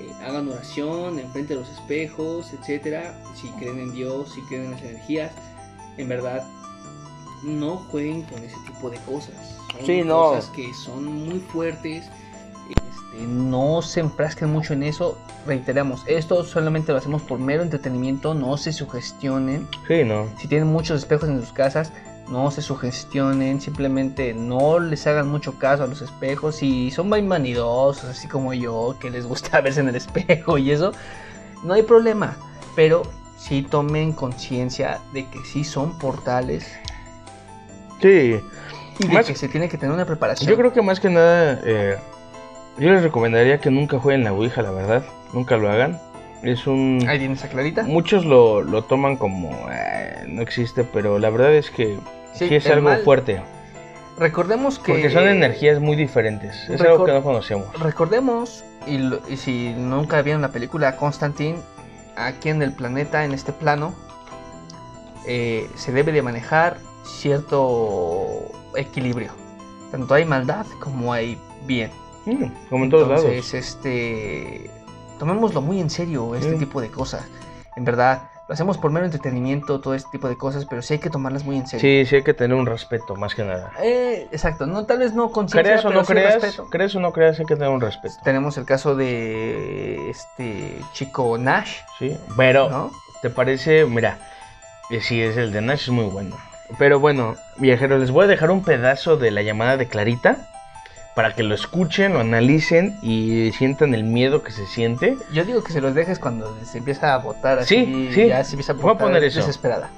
eh, 0.00 0.10
hagan 0.26 0.48
oración 0.48 1.18
enfrente 1.18 1.54
de 1.54 1.60
los 1.60 1.70
espejos, 1.70 2.52
etcétera. 2.52 3.18
Si 3.34 3.48
creen 3.52 3.78
en 3.80 3.92
Dios, 3.92 4.32
si 4.34 4.40
creen 4.42 4.64
en 4.66 4.70
las 4.72 4.82
energías, 4.82 5.32
en 5.96 6.08
verdad, 6.08 6.46
no 7.44 7.76
jueguen 7.90 8.22
con 8.22 8.42
ese 8.42 8.56
tipo 8.66 8.90
de 8.90 8.98
cosas. 8.98 9.34
Son 9.76 9.86
Sí, 9.86 10.02
no. 10.02 10.30
cosas 10.30 10.46
que 10.50 10.72
son 10.74 11.04
muy 11.06 11.38
fuertes. 11.40 12.04
Este, 12.68 13.26
no 13.26 13.80
se 13.82 14.00
enfrasquen 14.00 14.50
mucho 14.50 14.72
en 14.72 14.82
eso. 14.82 15.16
Reiteramos, 15.46 16.02
esto 16.06 16.42
solamente 16.44 16.92
lo 16.92 16.98
hacemos 16.98 17.22
por 17.22 17.38
mero 17.38 17.62
entretenimiento. 17.62 18.34
No 18.34 18.56
se 18.56 18.72
sugestionen. 18.72 19.68
Sí, 19.86 20.02
no. 20.04 20.26
Si 20.38 20.48
tienen 20.48 20.68
muchos 20.68 20.98
espejos 20.98 21.28
en 21.28 21.40
sus 21.40 21.52
casas, 21.52 21.92
no 22.28 22.50
se 22.50 22.62
sugestionen. 22.62 23.60
Simplemente 23.60 24.34
no 24.34 24.78
les 24.78 25.06
hagan 25.06 25.28
mucho 25.28 25.58
caso 25.58 25.84
a 25.84 25.86
los 25.86 26.02
espejos. 26.02 26.56
Si 26.56 26.90
son 26.90 27.08
muy 27.08 27.22
vanidosos, 27.22 28.04
así 28.04 28.28
como 28.28 28.52
yo, 28.54 28.96
que 29.00 29.10
les 29.10 29.26
gusta 29.26 29.60
verse 29.62 29.80
en 29.80 29.88
el 29.88 29.96
espejo 29.96 30.58
y 30.58 30.70
eso, 30.70 30.92
no 31.62 31.74
hay 31.74 31.82
problema. 31.82 32.36
Pero 32.74 33.02
sí 33.38 33.62
tomen 33.62 34.12
conciencia 34.12 34.98
de 35.12 35.26
que 35.28 35.38
sí 35.44 35.62
son 35.64 35.98
portales 35.98 36.66
Sí. 38.00 38.40
y 38.98 39.06
de 39.06 39.12
Más- 39.14 39.26
que 39.26 39.34
se 39.34 39.48
tiene 39.48 39.68
que 39.68 39.78
tener 39.78 39.94
una 39.94 40.04
preparación. 40.04 40.48
Yo 40.50 40.56
creo 40.56 40.72
que 40.72 40.82
más 40.82 41.00
que 41.00 41.08
nada, 41.10 41.60
eh, 41.64 41.96
yo 42.78 42.90
les 42.90 43.02
recomendaría 43.02 43.58
que 43.58 43.70
nunca 43.70 43.98
jueguen 43.98 44.24
la 44.24 44.32
Ouija, 44.32 44.62
la 44.62 44.70
verdad. 44.70 45.04
Nunca 45.32 45.56
lo 45.56 45.70
hagan. 45.70 46.00
Es 46.42 46.66
un... 46.66 47.04
Ahí 47.08 47.18
tienes 47.18 47.42
a 47.44 47.48
Clarita. 47.48 47.82
Muchos 47.84 48.24
lo, 48.26 48.62
lo 48.62 48.84
toman 48.84 49.16
como... 49.16 49.50
eh, 49.70 50.24
no 50.28 50.42
existe, 50.42 50.84
pero 50.84 51.18
la 51.18 51.30
verdad 51.30 51.54
es 51.54 51.70
que 51.70 51.98
sí, 52.38 52.48
Sí, 52.48 52.54
es 52.56 52.66
algo 52.68 52.88
mal- 52.90 53.02
fuerte. 53.02 53.42
Recordemos 54.18 54.78
que. 54.78 54.92
Porque 54.92 55.10
son 55.10 55.28
energías 55.28 55.78
muy 55.80 55.94
diferentes. 55.96 56.68
Es 56.70 56.80
algo 56.80 57.04
que 57.04 57.12
no 57.12 57.22
conocemos. 57.22 57.66
Recordemos, 57.80 58.64
y, 58.86 58.98
lo- 58.98 59.20
y 59.28 59.36
si 59.36 59.74
nunca 59.76 60.22
vieron 60.22 60.40
la 60.42 60.48
película 60.48 60.96
Constantine, 60.96 61.58
aquí 62.16 62.48
en 62.48 62.62
el 62.62 62.72
planeta, 62.72 63.24
en 63.24 63.32
este 63.32 63.52
plano, 63.52 63.94
eh, 65.26 65.68
se 65.74 65.92
debe 65.92 66.12
de 66.12 66.22
manejar 66.22 66.78
cierto 67.04 68.50
equilibrio. 68.74 69.32
Tanto 69.90 70.14
hay 70.14 70.24
maldad 70.24 70.66
como 70.80 71.12
hay 71.12 71.38
bien. 71.66 71.90
Mm, 72.24 72.44
como 72.70 72.84
en 72.84 72.90
todos 72.90 73.02
Entonces, 73.08 73.52
lados. 73.52 73.54
este, 73.54 74.70
tomémoslo 75.18 75.60
muy 75.60 75.80
en 75.80 75.90
serio 75.90 76.34
este 76.34 76.54
tipo 76.54 76.80
de 76.80 76.90
cosas. 76.90 77.24
En 77.76 77.84
verdad, 77.84 78.30
lo 78.48 78.52
hacemos 78.52 78.78
por 78.78 78.90
mero 78.92 79.06
entretenimiento, 79.06 79.80
todo 79.80 79.94
este 79.94 80.08
tipo 80.12 80.28
de 80.28 80.36
cosas, 80.36 80.66
pero 80.66 80.80
sí 80.82 80.94
hay 80.94 81.00
que 81.00 81.10
tomarlas 81.10 81.44
muy 81.44 81.56
en 81.56 81.66
serio. 81.66 81.80
Sí, 81.80 82.08
sí 82.08 82.16
hay 82.16 82.22
que 82.22 82.32
tener 82.34 82.56
un 82.56 82.66
respeto, 82.66 83.16
más 83.16 83.34
que 83.34 83.44
nada. 83.44 83.72
Eh, 83.82 84.28
exacto, 84.30 84.66
no, 84.66 84.84
tal 84.86 84.98
vez 85.00 85.14
no 85.14 85.30
conciencia, 85.32 85.62
Creas 85.72 85.84
o 85.84 85.88
pero 85.88 86.00
no 86.00 86.04
sí 86.06 86.12
creas, 86.12 86.34
respeto. 86.42 86.68
creas 86.70 86.94
o 86.94 87.00
no 87.00 87.12
creas, 87.12 87.38
hay 87.40 87.46
que 87.46 87.56
tener 87.56 87.70
un 87.70 87.80
respeto. 87.80 88.14
Tenemos 88.22 88.56
el 88.56 88.64
caso 88.64 88.94
de 88.94 90.10
este 90.10 90.78
chico 90.92 91.38
Nash, 91.38 91.78
Sí, 91.98 92.16
pero 92.36 92.70
¿no? 92.70 92.90
¿te 93.22 93.30
parece? 93.30 93.84
Mira, 93.84 94.18
eh, 94.90 95.00
sí, 95.00 95.20
es 95.20 95.36
el 95.36 95.50
de 95.52 95.60
Nash, 95.62 95.82
es 95.84 95.90
muy 95.90 96.04
bueno. 96.06 96.36
Pero 96.78 97.00
bueno, 97.00 97.34
viajeros, 97.58 98.00
les 98.00 98.10
voy 98.10 98.24
a 98.24 98.28
dejar 98.28 98.50
un 98.50 98.62
pedazo 98.62 99.16
de 99.16 99.30
la 99.30 99.42
llamada 99.42 99.76
de 99.76 99.86
Clarita 99.88 100.48
para 101.16 101.34
que 101.34 101.42
lo 101.42 101.54
escuchen, 101.54 102.12
lo 102.12 102.20
analicen 102.20 102.98
y 103.02 103.50
sientan 103.52 103.94
el 103.94 104.04
miedo 104.04 104.42
que 104.42 104.52
se 104.52 104.66
siente. 104.66 105.16
Yo 105.32 105.44
digo 105.44 105.64
que 105.64 105.72
se 105.72 105.80
los 105.80 105.94
dejes 105.94 106.18
cuando 106.18 106.54
se 106.62 106.76
empieza 106.78 107.14
a 107.14 107.16
votar 107.18 107.64
Sí, 107.64 107.78
así, 107.78 108.12
sí. 108.12 108.26
ya 108.28 108.44
se 108.44 108.52
empieza 108.52 108.72
a 108.72 108.74
Voy 108.76 108.84
a 108.90 108.92
votar 108.92 109.06
poner 109.08 109.24
eso. 109.24 109.40
desesperada. 109.40 109.88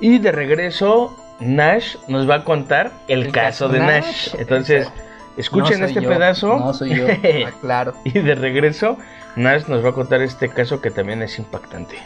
Y 0.00 0.18
de 0.18 0.30
regreso, 0.32 1.16
Nash 1.40 1.96
nos 2.08 2.28
va 2.28 2.34
a 2.36 2.44
contar 2.44 2.92
el, 3.08 3.22
El 3.26 3.32
caso, 3.32 3.64
caso 3.64 3.68
de 3.70 3.78
Nash. 3.80 4.04
Nash, 4.04 4.34
Entonces, 4.38 4.82
exacto. 4.88 5.02
escuchen 5.38 5.80
No 5.80 5.86
este 5.86 6.02
yo, 6.02 6.08
pedazo. 6.10 6.58
No 6.58 6.74
soy 6.74 6.94
yo, 6.94 7.06
aclaro. 7.48 7.94
Y 8.04 8.10
de 8.10 8.34
regreso, 8.34 8.98
Nash 9.36 9.64
nos 9.66 9.82
va 9.82 9.88
a 9.88 9.92
contar 9.92 10.20
este 10.20 10.50
caso 10.50 10.82
que 10.82 10.90
también 10.90 11.22
es 11.22 11.38
impactante. 11.38 11.96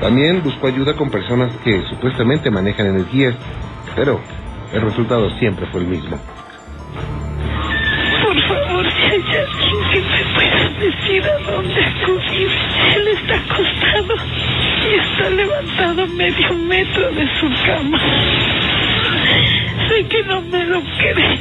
También 0.00 0.42
buscó 0.42 0.66
ayuda 0.66 0.96
con 0.96 1.10
personas 1.10 1.54
que 1.62 1.80
supuestamente 1.90 2.50
manejan 2.50 2.86
energías, 2.86 3.36
pero 3.94 4.20
el 4.72 4.80
resultado 4.82 5.30
siempre 5.38 5.64
fue 5.70 5.80
el 5.82 5.86
mismo. 5.86 6.18
Por 8.32 8.40
favor, 8.48 8.88
que 8.88 9.04
haya 9.04 9.40
alguien 9.42 9.90
que 9.92 10.00
me 10.00 10.24
pueda 10.32 10.68
decir 10.80 11.22
a 11.22 11.50
dónde 11.50 11.84
acudir. 11.84 12.48
Él 12.96 13.08
está 13.08 13.34
acostado 13.34 14.14
y 14.80 14.94
está 14.94 15.28
levantado 15.28 16.06
medio 16.06 16.54
metro 16.54 17.10
de 17.12 17.28
su 17.38 17.50
cama. 17.66 18.00
Sé 19.86 20.06
que 20.06 20.22
no 20.22 20.40
me 20.40 20.64
lo 20.64 20.80
cree. 20.80 21.38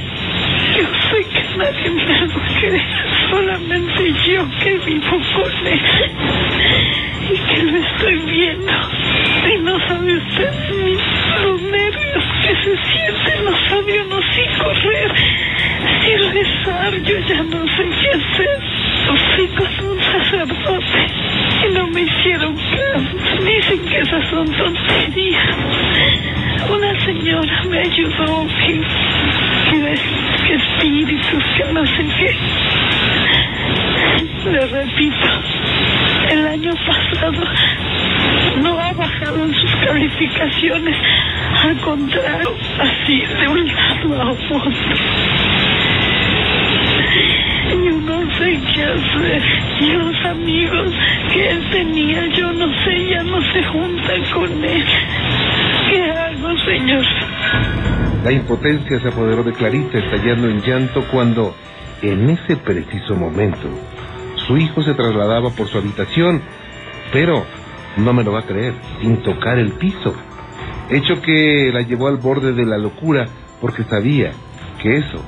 Yo 0.76 0.84
sé 1.08 1.30
que 1.30 1.58
nadie 1.58 1.90
me 1.92 2.28
lo 2.28 2.42
cree. 2.60 2.86
Solamente 3.30 4.14
yo 4.28 4.46
que 4.62 4.78
vivo 4.86 5.18
con 5.34 5.68
él. 5.68 5.82
Y 7.24 7.38
que 7.38 7.64
lo 7.64 7.78
estoy 7.78 8.18
viendo. 8.26 8.74
Y 9.50 9.58
no 9.60 9.80
sabe 9.88 10.18
usted 10.18 10.54
ni 10.84 10.96
los 11.42 11.62
nervios 11.62 12.26
que 12.42 12.56
se 12.64 12.78
sienten. 12.92 13.46
No 13.46 13.70
sabe 13.70 14.02
uno 14.02 14.20
si 14.34 14.44
correr, 14.62 15.12
si 16.02 16.16
rezar. 16.18 16.94
Yo 17.04 17.18
ya 17.28 17.44
no 17.44 17.66
sé 17.68 17.84
qué 18.02 18.10
hacer. 18.10 18.60
Fui 19.36 19.48
con 19.48 19.90
un 19.90 20.00
sacerdote 20.00 21.08
y 21.64 21.74
no 21.74 21.88
me 21.88 22.02
hicieron 22.02 22.56
caso. 22.56 23.44
Dicen 23.44 23.80
que 23.90 23.98
esas 24.00 24.30
son 24.30 24.46
tonterías. 24.46 25.56
Una 26.70 27.00
señora 27.06 27.64
me 27.70 27.80
ayudó 27.80 28.48
que, 28.66 28.82
que, 29.70 29.96
que 30.48 30.54
espíritus, 30.56 31.44
que 31.58 31.74
no 31.74 31.86
sé 31.86 32.06
qué. 32.18 32.36
Le 34.52 34.66
repito, 34.66 35.28
el 36.30 36.48
año 36.48 36.72
pasado 36.86 37.44
no 38.62 38.80
ha 38.80 38.94
bajado 38.94 39.44
en 39.46 39.54
sus 39.54 39.76
calificaciones. 39.86 40.98
Al 41.64 41.78
contrario, 41.78 42.56
así 42.80 43.22
de 43.22 43.48
un 43.48 43.68
lado 43.68 44.22
a 44.22 44.32
otro. 44.32 44.72
Yo 47.70 47.92
no 48.02 48.38
sé 48.38 48.60
qué 48.74 48.84
hacer. 48.84 49.42
Y 49.82 49.94
los 49.94 50.26
amigos 50.26 50.92
que 51.34 51.50
él 51.50 51.70
tenía, 51.72 52.26
yo 52.38 52.52
no 52.54 52.68
sé, 52.84 53.10
ya 53.10 53.24
no 53.24 53.42
se 53.54 53.64
juntan 53.64 54.24
con 54.34 54.64
él. 54.64 54.86
¿Qué 55.90 56.12
hago, 56.12 56.58
señor? 56.66 57.06
La 58.24 58.32
impotencia 58.32 59.00
se 59.00 59.08
apoderó 59.08 59.44
de 59.44 59.54
Clarita, 59.54 59.98
estallando 59.98 60.48
en 60.48 60.62
llanto 60.62 61.04
cuando, 61.12 61.56
en 62.02 62.30
ese 62.30 62.56
preciso 62.56 63.16
momento, 63.16 63.68
su 64.48 64.58
hijo 64.58 64.84
se 64.84 64.94
trasladaba 64.94 65.50
por 65.50 65.68
su 65.68 65.78
habitación, 65.78 66.42
pero, 67.12 67.46
no 67.98 68.14
me 68.14 68.24
lo 68.24 68.34
va 68.34 68.40
a 68.40 68.46
creer, 68.46 68.74
sin 69.02 69.18
tocar 69.24 69.58
el 69.58 69.74
piso. 69.74 70.16
Hecho 70.90 71.22
que 71.22 71.72
la 71.74 71.82
llevó 71.82 72.08
al 72.08 72.18
borde 72.18 72.54
de 72.54 72.66
la 72.66 72.78
locura 72.78 73.28
porque 73.60 73.84
sabía 73.84 74.32
que 74.82 74.98
eso 74.98 75.24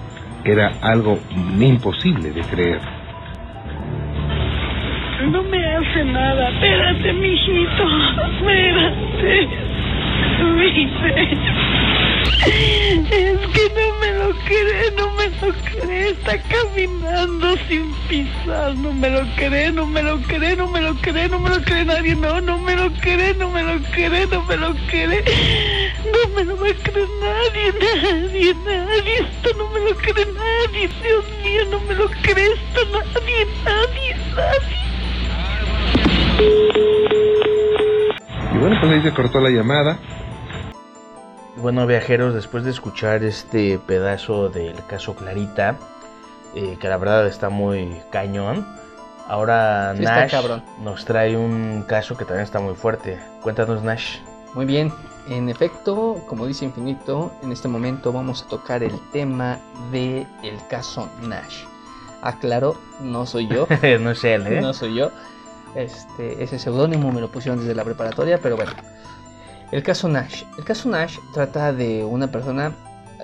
era 0.45 0.71
algo 0.81 1.19
imposible 1.59 2.31
de 2.31 2.41
creer. 2.41 2.81
No 5.31 5.41
me 5.43 5.57
hace 5.75 6.03
nada. 6.05 6.49
Espérate, 6.49 7.13
mijito. 7.13 7.83
Espérate. 8.39 9.13
Es 12.45 13.39
que 13.47 13.65
no 13.77 13.87
me 14.01 14.11
lo 14.17 14.35
cree, 14.45 14.91
no 14.97 15.11
me 15.11 15.29
lo 15.41 15.53
cree. 15.63 16.09
Está 16.09 16.37
caminando 16.39 17.55
sin 17.69 17.93
pisar. 18.09 18.75
No 18.75 18.91
me 18.93 19.09
lo 19.09 19.21
cree, 19.37 19.71
no 19.71 19.85
me 19.85 20.01
lo 20.01 20.19
cree, 20.21 20.55
no 20.57 20.67
me 20.67 20.81
lo 20.81 20.93
cree, 20.95 21.29
no 21.29 21.39
me 21.39 21.49
lo 21.49 21.61
cree 21.61 21.85
nadie. 21.85 22.15
No, 22.15 22.41
no 22.41 22.57
me 22.57 22.75
lo 22.75 22.91
cree, 22.91 23.33
no 23.35 23.49
me 23.49 23.63
lo 23.63 23.79
cree, 23.91 24.27
no 24.27 24.43
me 24.43 24.57
lo 24.57 24.73
cree. 24.89 25.23
No 26.13 26.29
me 26.35 26.43
lo 26.45 26.55
va 26.57 26.67
a 26.67 26.73
creer 26.73 27.07
nadie, 27.19 27.73
nadie, 27.81 28.55
nadie. 28.65 29.19
Esto 29.19 29.49
no 29.57 29.69
me 29.71 29.79
lo 29.79 29.95
cree 29.95 30.25
nadie. 30.25 30.87
Dios 31.01 31.25
mío, 31.43 31.65
no 31.71 31.79
me 31.81 31.95
lo 31.95 32.07
cree 32.21 32.53
esto 32.53 32.81
nadie, 32.91 33.47
nadie, 33.65 34.15
nadie. 34.35 34.83
Y 38.53 38.57
bueno, 38.59 38.77
pues 38.79 38.91
ahí 38.91 39.01
se 39.01 39.11
cortó 39.13 39.39
la 39.41 39.49
llamada. 39.49 39.97
Bueno, 41.55 41.87
viajeros, 41.87 42.33
después 42.33 42.63
de 42.63 42.71
escuchar 42.71 43.23
este 43.23 43.79
pedazo 43.79 44.49
del 44.49 44.75
caso 44.85 45.15
Clarita, 45.15 45.77
eh, 46.55 46.77
que 46.79 46.89
la 46.89 46.97
verdad 46.97 47.25
está 47.25 47.49
muy 47.49 48.01
cañón, 48.11 48.67
ahora 49.27 49.93
Sí, 49.95 50.03
Nash 50.03 50.35
nos 50.81 51.05
trae 51.05 51.37
un 51.37 51.85
caso 51.87 52.17
que 52.17 52.25
también 52.25 52.43
está 52.43 52.59
muy 52.59 52.75
fuerte. 52.75 53.19
Cuéntanos, 53.41 53.81
Nash. 53.81 54.17
Muy 54.53 54.65
bien, 54.65 54.91
en 55.27 55.49
efecto, 55.49 56.23
como 56.27 56.45
dice 56.45 56.65
Infinito, 56.65 57.31
en 57.43 57.51
este 57.51 57.67
momento 57.67 58.11
vamos 58.11 58.43
a 58.43 58.47
tocar 58.47 58.83
el 58.83 58.99
tema 59.11 59.59
del 59.91 60.27
el 60.43 60.67
caso 60.69 61.09
Nash. 61.21 61.63
Aclaro, 62.21 62.75
no 63.01 63.25
soy 63.25 63.47
yo, 63.47 63.67
no 63.99 64.11
es 64.11 64.23
él, 64.23 64.47
¿eh? 64.47 64.61
no 64.61 64.73
soy 64.73 64.95
yo. 64.95 65.11
Este, 65.75 66.43
ese 66.43 66.59
seudónimo 66.59 67.11
me 67.11 67.21
lo 67.21 67.31
pusieron 67.31 67.59
desde 67.59 67.75
la 67.75 67.83
preparatoria, 67.83 68.39
pero 68.41 68.55
bueno. 68.55 68.71
El 69.71 69.81
caso 69.81 70.07
Nash. 70.07 70.43
El 70.57 70.65
caso 70.65 70.89
Nash 70.89 71.17
trata 71.33 71.73
de 71.73 72.03
una 72.03 72.31
persona, 72.31 72.73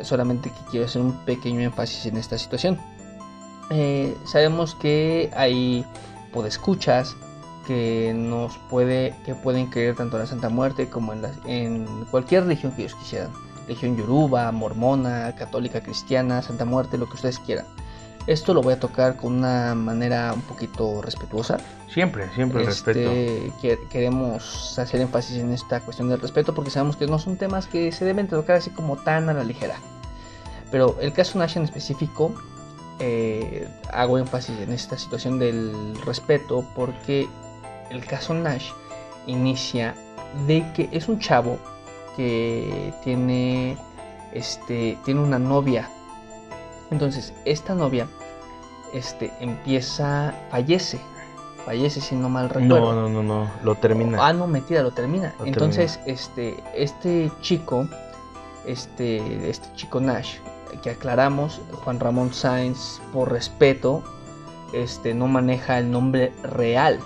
solamente 0.01 0.49
que 0.49 0.71
quiero 0.71 0.85
hacer 0.85 1.01
un 1.01 1.13
pequeño 1.25 1.61
énfasis 1.61 2.05
en 2.07 2.17
esta 2.17 2.37
situación. 2.37 2.79
Eh, 3.69 4.17
sabemos 4.25 4.73
que 4.75 5.29
hay 5.35 5.85
podescuchas 6.33 7.15
que 7.67 8.13
nos 8.15 8.57
puede 8.69 9.15
que 9.25 9.35
pueden 9.35 9.67
creer 9.67 9.95
tanto 9.95 10.17
en 10.17 10.23
la 10.23 10.27
Santa 10.27 10.49
Muerte 10.49 10.89
como 10.89 11.13
en, 11.13 11.21
la- 11.21 11.31
en 11.45 11.85
cualquier 12.11 12.43
religión 12.43 12.71
que 12.71 12.83
ellos 12.83 12.95
quisieran. 12.95 13.29
Religión 13.67 13.95
yoruba, 13.97 14.51
mormona, 14.51 15.35
católica, 15.35 15.81
cristiana, 15.81 16.41
Santa 16.41 16.65
Muerte, 16.65 16.97
lo 16.97 17.07
que 17.07 17.13
ustedes 17.15 17.37
quieran. 17.39 17.65
Esto 18.27 18.53
lo 18.53 18.61
voy 18.61 18.73
a 18.73 18.79
tocar 18.79 19.15
con 19.15 19.33
una 19.33 19.73
manera 19.75 20.33
un 20.33 20.41
poquito 20.41 21.01
respetuosa. 21.01 21.57
Siempre, 21.91 22.29
siempre 22.35 22.63
respeto. 22.63 22.99
Este, 22.99 23.51
que- 23.61 23.79
queremos 23.89 24.77
hacer 24.77 25.01
énfasis 25.01 25.37
en 25.37 25.51
esta 25.51 25.79
cuestión 25.81 26.09
del 26.09 26.19
respeto 26.21 26.53
porque 26.53 26.69
sabemos 26.71 26.95
que 26.95 27.07
no 27.07 27.17
son 27.19 27.37
temas 27.37 27.67
que 27.67 27.91
se 27.91 28.05
deben 28.05 28.27
tocar 28.27 28.57
así 28.57 28.69
como 28.71 28.97
tan 28.97 29.29
a 29.29 29.33
la 29.33 29.43
ligera. 29.43 29.75
Pero 30.71 30.97
el 31.01 31.13
caso 31.13 31.39
Nash 31.39 31.57
en 31.57 31.63
específico, 31.63 32.33
eh, 32.99 33.67
hago 33.93 34.17
énfasis 34.17 34.59
en 34.59 34.73
esta 34.73 34.97
situación 34.97 35.39
del 35.39 35.95
respeto 36.05 36.65
porque 36.75 37.27
el 37.89 38.05
caso 38.05 38.33
Nash 38.33 38.71
inicia 39.27 39.95
de 40.47 40.65
que 40.73 40.89
es 40.91 41.07
un 41.07 41.19
chavo 41.19 41.57
que 42.15 42.93
tiene, 43.03 43.77
este, 44.33 44.97
tiene 45.05 45.21
una 45.21 45.39
novia. 45.39 45.89
Entonces, 46.91 47.33
esta 47.45 47.75
novia 47.75 48.07
este, 48.93 49.31
empieza, 49.39 50.33
fallece, 50.49 50.99
fallece 51.65 52.01
si 52.01 52.15
no 52.15 52.29
mal 52.29 52.49
recuerdo. 52.49 52.93
No, 52.93 53.09
no, 53.09 53.09
no, 53.09 53.23
no, 53.23 53.51
lo 53.63 53.75
termina. 53.75 54.17
Ah, 54.21 54.33
no, 54.33 54.47
mentira, 54.47 54.81
lo 54.81 54.91
termina. 54.91 55.33
Lo 55.39 55.45
Entonces, 55.45 55.99
este, 56.05 56.57
este 56.75 57.31
chico, 57.41 57.87
este, 58.65 59.49
este 59.49 59.67
chico 59.75 59.99
Nash, 59.99 60.37
que 60.83 60.91
aclaramos, 60.91 61.61
Juan 61.83 61.99
Ramón 61.99 62.33
Sáenz, 62.33 63.01
por 63.13 63.31
respeto, 63.31 64.03
este, 64.73 65.13
no 65.13 65.27
maneja 65.27 65.79
el 65.79 65.91
nombre 65.91 66.31
real 66.43 66.99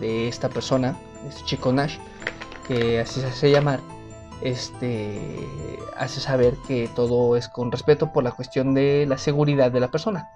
de 0.00 0.28
esta 0.28 0.48
persona, 0.48 0.96
este 1.28 1.44
chico 1.44 1.72
Nash, 1.72 1.98
que 2.66 3.00
así 3.00 3.20
se 3.20 3.26
hace 3.26 3.50
llamar, 3.50 3.80
este, 4.40 5.46
hace 5.96 6.20
saber 6.20 6.54
que 6.66 6.88
todo 6.94 7.36
es 7.36 7.48
con 7.48 7.70
respeto 7.70 8.12
por 8.12 8.24
la 8.24 8.32
cuestión 8.32 8.74
de 8.74 9.06
la 9.06 9.18
seguridad 9.18 9.70
de 9.70 9.80
la 9.80 9.90
persona. 9.90 10.28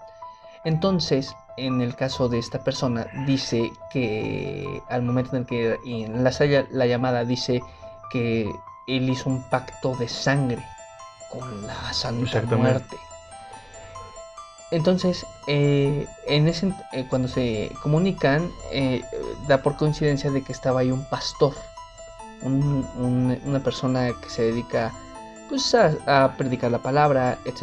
Entonces, 0.65 1.35
en 1.57 1.81
el 1.81 1.95
caso 1.95 2.29
de 2.29 2.39
esta 2.39 2.63
persona, 2.65 3.07
dice 3.27 3.73
que 3.91 4.83
al 4.89 5.03
momento 5.03 5.37
en 5.37 5.43
el 5.43 5.47
que 5.47 5.79
enlaza 5.85 6.45
la 6.71 6.87
llamada, 6.87 7.25
dice 7.25 7.63
que 8.11 8.51
él 8.87 9.09
hizo 9.11 9.31
un 9.31 9.43
pacto 9.51 9.95
de 9.97 10.09
sangre 10.09 10.65
con 11.31 11.67
la 11.67 11.93
Santa. 11.93 12.43
Muerte. 12.57 12.97
Entonces, 14.71 15.25
eh, 15.47 16.07
en 16.27 16.47
ese, 16.49 16.73
eh, 16.93 17.07
cuando 17.09 17.27
se 17.29 17.71
comunican, 17.83 18.51
eh, 18.71 19.03
da 19.47 19.63
por 19.63 19.77
coincidencia 19.77 20.31
de 20.31 20.43
que 20.43 20.53
estaba 20.53 20.81
ahí 20.81 20.91
un 20.91 21.05
pastor, 21.09 21.55
un- 22.43 22.87
un- 22.97 23.41
una 23.47 23.61
persona 23.61 24.11
que 24.21 24.29
se 24.29 24.43
dedica 24.43 24.93
pues, 25.49 25.75
a, 25.75 25.95
a 26.07 26.37
predicar 26.37 26.71
la 26.71 26.79
palabra, 26.81 27.39
etc. 27.47 27.63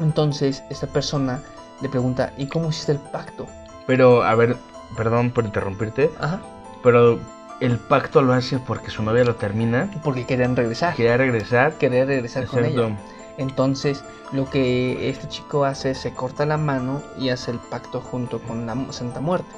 Entonces, 0.00 0.62
esta 0.70 0.86
persona 0.86 1.42
le 1.80 1.88
pregunta, 1.88 2.32
¿y 2.36 2.46
cómo 2.46 2.68
hiciste 2.70 2.92
el 2.92 2.98
pacto? 2.98 3.46
Pero, 3.86 4.22
a 4.22 4.34
ver, 4.36 4.56
perdón 4.96 5.32
por 5.32 5.44
interrumpirte, 5.44 6.10
Ajá, 6.20 6.40
pero 6.84 7.18
el 7.60 7.78
pacto 7.78 8.22
lo 8.22 8.32
hace 8.32 8.58
porque 8.60 8.90
su 8.90 9.02
novia 9.02 9.24
lo 9.24 9.34
termina, 9.34 9.90
porque 10.04 10.24
querían 10.24 10.54
regresar. 10.56 10.94
quería 10.94 11.16
regresar. 11.16 11.74
Quería 11.74 12.04
regresar 12.04 12.46
con 12.46 12.64
ella. 12.64 12.96
Entonces, 13.38 14.04
lo 14.32 14.48
que 14.48 15.08
este 15.08 15.28
chico 15.28 15.64
hace 15.64 15.90
es 15.92 15.98
se 15.98 16.12
corta 16.12 16.44
la 16.46 16.56
mano 16.58 17.02
y 17.18 17.30
hace 17.30 17.50
el 17.50 17.58
pacto 17.58 18.00
junto 18.00 18.40
con 18.40 18.66
la 18.66 18.76
Santa 18.92 19.20
Muerte. 19.20 19.48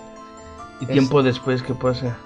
¿Y 0.80 0.84
Es- 0.84 0.90
tiempo 0.90 1.22
después 1.22 1.62
qué 1.62 1.74
pasa? 1.74 2.16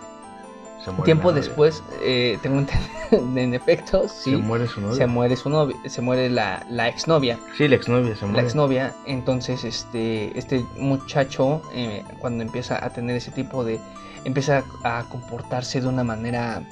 Se 0.84 0.90
muere 0.92 1.05
Tiempo 1.07 1.30
la 1.30 1.36
después, 1.36 1.82
eh, 2.03 2.38
tengo 2.40 2.59
entendido, 2.61 2.88
en 3.40 3.53
efecto, 3.53 4.09
sí, 4.09 4.30
Se 4.30 4.36
muere 4.36 4.68
su 4.68 4.80
novia. 4.80 4.94
se 4.96 5.07
muere 5.09 5.36
su 5.36 5.51
novia, 5.51 5.76
se 5.86 6.01
muere 6.01 6.30
la, 6.30 6.64
la 6.70 6.86
exnovia. 6.88 7.36
Sí, 7.57 7.66
la 7.66 7.74
exnovia 7.76 8.14
se 8.14 8.22
la 8.22 8.28
muere. 8.28 8.46
exnovia. 8.46 8.94
Entonces, 9.05 9.64
este, 9.64 10.38
este 10.38 10.64
muchacho, 10.78 11.62
eh, 11.74 12.05
cuando 12.20 12.44
empieza 12.44 12.82
a 12.84 12.90
tener 12.90 13.16
ese 13.16 13.32
tipo 13.32 13.64
de. 13.64 13.80
empieza 14.24 14.62
a 14.84 15.05
comportarse 15.11 15.80
de 15.80 15.88
una 15.88 16.05
manera 16.05 16.62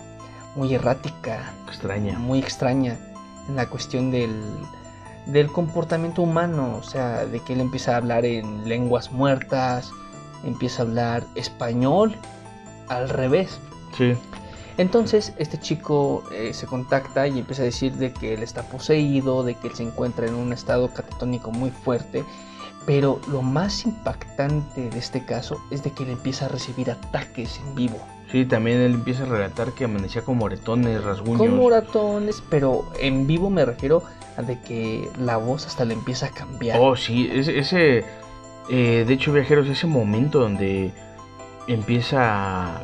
muy 0.55 0.73
errática, 0.73 1.53
Extraña. 1.67 2.17
muy 2.19 2.39
extraña 2.39 2.97
en 3.49 3.57
la 3.57 3.69
cuestión 3.69 4.11
del, 4.11 4.35
del 5.27 5.51
comportamiento 5.51 6.23
humano. 6.23 6.77
O 6.77 6.83
sea, 6.83 7.27
de 7.27 7.41
que 7.41 7.53
él 7.53 7.61
empieza 7.61 7.95
a 7.95 7.97
hablar 7.97 8.25
en 8.25 8.69
lenguas 8.69 9.13
muertas, 9.13 9.91
empieza 10.45 10.83
a 10.83 10.87
hablar 10.87 11.27
español 11.35 12.17
al 12.89 13.09
revés. 13.09 13.59
Sí. 13.97 14.15
Entonces 14.79 15.33
este 15.39 15.59
chico 15.59 16.23
eh, 16.33 16.53
se 16.53 16.67
contacta 16.67 17.27
y 17.27 17.39
empieza 17.39 17.63
a 17.63 17.65
decir 17.65 17.95
de 17.95 18.13
que 18.13 18.35
él 18.35 18.43
está 18.43 18.63
poseído, 18.63 19.43
de 19.43 19.55
que 19.55 19.69
él 19.69 19.75
se 19.75 19.85
encuentra 19.85 20.27
en 20.27 20.35
un 20.35 20.53
estado 20.53 20.93
catatónico 20.93 21.51
muy 21.51 21.71
fuerte. 21.71 22.25
Pero 22.85 23.21
lo 23.29 23.43
más 23.43 23.85
impactante 23.85 24.91
de 24.91 24.99
este 24.99 25.25
caso 25.25 25.61
es 25.71 25.83
de 25.83 25.91
que 25.91 26.05
él 26.05 26.11
empieza 26.11 26.45
a 26.45 26.49
recibir 26.49 26.91
ataques 26.91 27.59
en 27.59 27.75
vivo. 27.75 27.99
Sí, 28.31 28.45
también 28.45 28.81
él 28.81 28.95
empieza 28.95 29.23
a 29.23 29.27
relatar 29.27 29.73
que 29.73 29.85
amanecía 29.85 30.23
con 30.23 30.37
moretones, 30.39 31.03
rasguños. 31.05 31.39
Con 31.39 31.57
moratones, 31.57 32.43
pero 32.51 32.91
en 32.99 33.27
vivo 33.27 33.51
me 33.51 33.65
refiero 33.65 34.03
a 34.37 34.43
de 34.43 34.61
que 34.61 35.09
la 35.19 35.37
voz 35.37 35.67
hasta 35.67 35.85
le 35.85 35.95
empieza 35.95 36.27
a 36.27 36.31
cambiar. 36.31 36.79
Oh, 36.81 36.97
sí, 36.97 37.31
ese, 37.33 37.59
ese 37.59 38.05
eh, 38.69 39.05
de 39.07 39.15
hecho, 39.15 39.33
viajeros, 39.33 39.69
ese 39.69 39.87
momento 39.87 40.41
donde 40.41 40.93
empieza 41.69 42.79
a, 42.79 42.83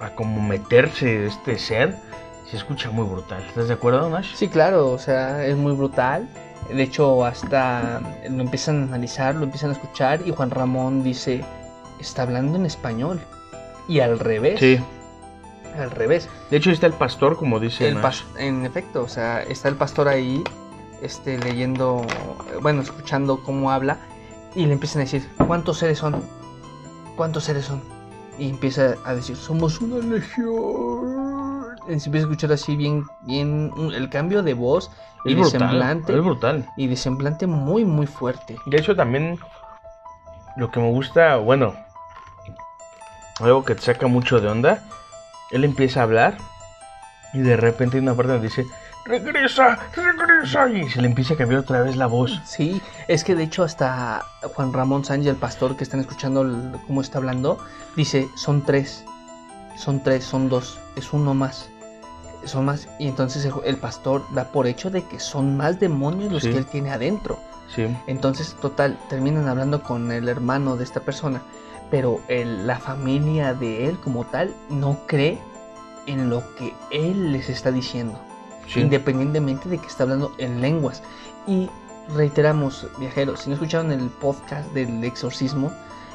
a 0.00 0.14
como 0.14 0.40
meterse 0.40 1.26
este 1.26 1.58
ser, 1.58 1.96
se 2.50 2.56
escucha 2.56 2.90
muy 2.90 3.06
brutal. 3.06 3.42
¿Estás 3.42 3.68
de 3.68 3.74
acuerdo, 3.74 4.08
Nash? 4.08 4.34
Sí, 4.34 4.48
claro, 4.48 4.90
o 4.90 4.98
sea, 4.98 5.44
es 5.44 5.56
muy 5.56 5.72
brutal. 5.72 6.28
De 6.72 6.82
hecho, 6.82 7.24
hasta 7.26 8.00
lo 8.30 8.40
empiezan 8.40 8.80
a 8.80 8.84
analizar, 8.84 9.34
lo 9.34 9.44
empiezan 9.44 9.70
a 9.70 9.72
escuchar 9.74 10.22
y 10.26 10.32
Juan 10.32 10.50
Ramón 10.50 11.02
dice, 11.02 11.44
está 12.00 12.22
hablando 12.22 12.56
en 12.56 12.64
español. 12.64 13.20
Y 13.92 14.00
al 14.00 14.18
revés. 14.18 14.58
Sí. 14.60 14.80
Al 15.78 15.90
revés. 15.90 16.28
De 16.50 16.56
hecho, 16.56 16.70
está 16.70 16.86
el 16.86 16.92
pastor, 16.94 17.36
como 17.36 17.60
dice 17.60 17.88
El 17.88 18.00
Nash. 18.00 18.22
pas- 18.22 18.38
en 18.40 18.64
efecto, 18.64 19.02
o 19.02 19.08
sea, 19.08 19.42
está 19.42 19.68
el 19.68 19.74
pastor 19.76 20.08
ahí, 20.08 20.42
este, 21.02 21.38
leyendo, 21.38 22.02
bueno, 22.62 22.82
escuchando 22.82 23.42
cómo 23.42 23.70
habla 23.70 23.98
y 24.54 24.66
le 24.66 24.72
empiezan 24.74 25.00
a 25.00 25.04
decir, 25.04 25.28
¿cuántos 25.46 25.78
seres 25.78 25.98
son? 25.98 26.22
¿Cuántos 27.16 27.44
seres 27.44 27.64
son? 27.66 27.82
Y 28.38 28.48
empieza 28.48 28.94
a 29.04 29.14
decir, 29.14 29.36
somos 29.36 29.80
una 29.80 29.98
legión. 29.98 31.76
Y 31.88 31.98
se 32.00 32.06
empieza 32.08 32.26
a 32.26 32.30
escuchar 32.30 32.52
así 32.52 32.76
bien, 32.76 33.04
bien, 33.22 33.72
el 33.94 34.08
cambio 34.08 34.42
de 34.42 34.54
voz 34.54 34.90
y 35.24 35.34
de 35.34 35.40
brutal, 35.40 35.60
semblante. 35.60 36.14
es 36.16 36.22
brutal. 36.24 36.66
Y 36.76 36.86
de 36.86 36.96
semblante 36.96 37.46
muy, 37.46 37.84
muy 37.84 38.06
fuerte. 38.06 38.56
De 38.66 38.78
hecho, 38.78 38.94
también 38.96 39.38
lo 40.56 40.70
que 40.70 40.80
me 40.80 40.90
gusta, 40.90 41.36
bueno, 41.36 41.74
algo 43.44 43.64
que 43.64 43.74
te 43.74 43.82
saca 43.82 44.06
mucho 44.06 44.40
de 44.40 44.48
onda, 44.48 44.82
él 45.50 45.64
empieza 45.64 46.00
a 46.00 46.02
hablar 46.04 46.38
y 47.32 47.38
de 47.40 47.56
repente 47.56 47.98
una 47.98 48.14
parte 48.14 48.32
donde 48.32 48.48
dice, 48.48 48.66
regresa, 49.04 49.78
regresa, 49.94 50.68
y 50.68 50.88
se 50.90 51.00
le 51.00 51.08
empieza 51.08 51.34
a 51.34 51.36
cambiar 51.36 51.60
otra 51.60 51.82
vez 51.82 51.96
la 51.96 52.06
voz. 52.06 52.40
Sí, 52.44 52.80
es 53.08 53.24
que 53.24 53.34
de 53.34 53.44
hecho 53.44 53.62
hasta 53.64 54.24
Juan 54.54 54.72
Ramón 54.72 55.04
Sánchez, 55.04 55.28
el 55.30 55.36
pastor 55.36 55.76
que 55.76 55.84
están 55.84 56.00
escuchando 56.00 56.42
el- 56.42 56.72
cómo 56.86 57.00
está 57.00 57.18
hablando, 57.18 57.58
dice, 57.96 58.28
son 58.36 58.62
tres, 58.62 59.04
son 59.76 60.02
tres, 60.02 60.24
son 60.24 60.48
dos, 60.48 60.78
es 60.96 61.12
uno 61.12 61.34
más, 61.34 61.68
son 62.44 62.66
más. 62.66 62.88
Y 62.98 63.08
entonces 63.08 63.44
el, 63.44 63.52
el 63.64 63.76
pastor 63.76 64.22
da 64.34 64.44
por 64.44 64.66
hecho 64.66 64.90
de 64.90 65.02
que 65.04 65.18
son 65.18 65.56
más 65.56 65.80
demonios 65.80 66.32
los 66.32 66.42
Sí. 66.42 66.50
que 66.50 66.58
él 66.58 66.66
tiene 66.66 66.90
adentro. 66.92 67.38
Sí, 67.74 67.86
Entonces, 68.06 68.54
total, 68.60 68.98
terminan 69.08 69.48
hablando 69.48 69.82
con 69.82 70.12
el 70.12 70.28
hermano 70.28 70.76
de 70.76 70.84
esta 70.84 71.00
persona, 71.00 71.40
pero 71.92 72.20
la 72.28 72.80
familia 72.80 73.52
de 73.52 73.86
él 73.88 73.98
como 73.98 74.24
tal 74.24 74.52
no 74.70 75.06
cree 75.06 75.38
en 76.06 76.30
lo 76.30 76.42
que 76.56 76.74
él 76.90 77.32
les 77.32 77.50
está 77.50 77.70
diciendo 77.70 78.18
sí. 78.66 78.80
independientemente 78.80 79.68
de 79.68 79.76
que 79.76 79.86
está 79.86 80.04
hablando 80.04 80.32
en 80.38 80.62
lenguas. 80.62 81.02
Y 81.46 81.68
reiteramos, 82.14 82.86
viajeros, 82.98 83.40
si 83.40 83.50
no 83.50 83.54
escucharon 83.54 83.92
el 83.92 84.08
podcast 84.08 84.72
del 84.72 85.04
exorcismo, 85.04 85.70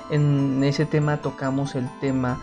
en 0.09 0.63
ese 0.63 0.88
tema 0.88 1.17
tocamos 1.17 1.75
el 1.75 1.88
tema 1.99 2.39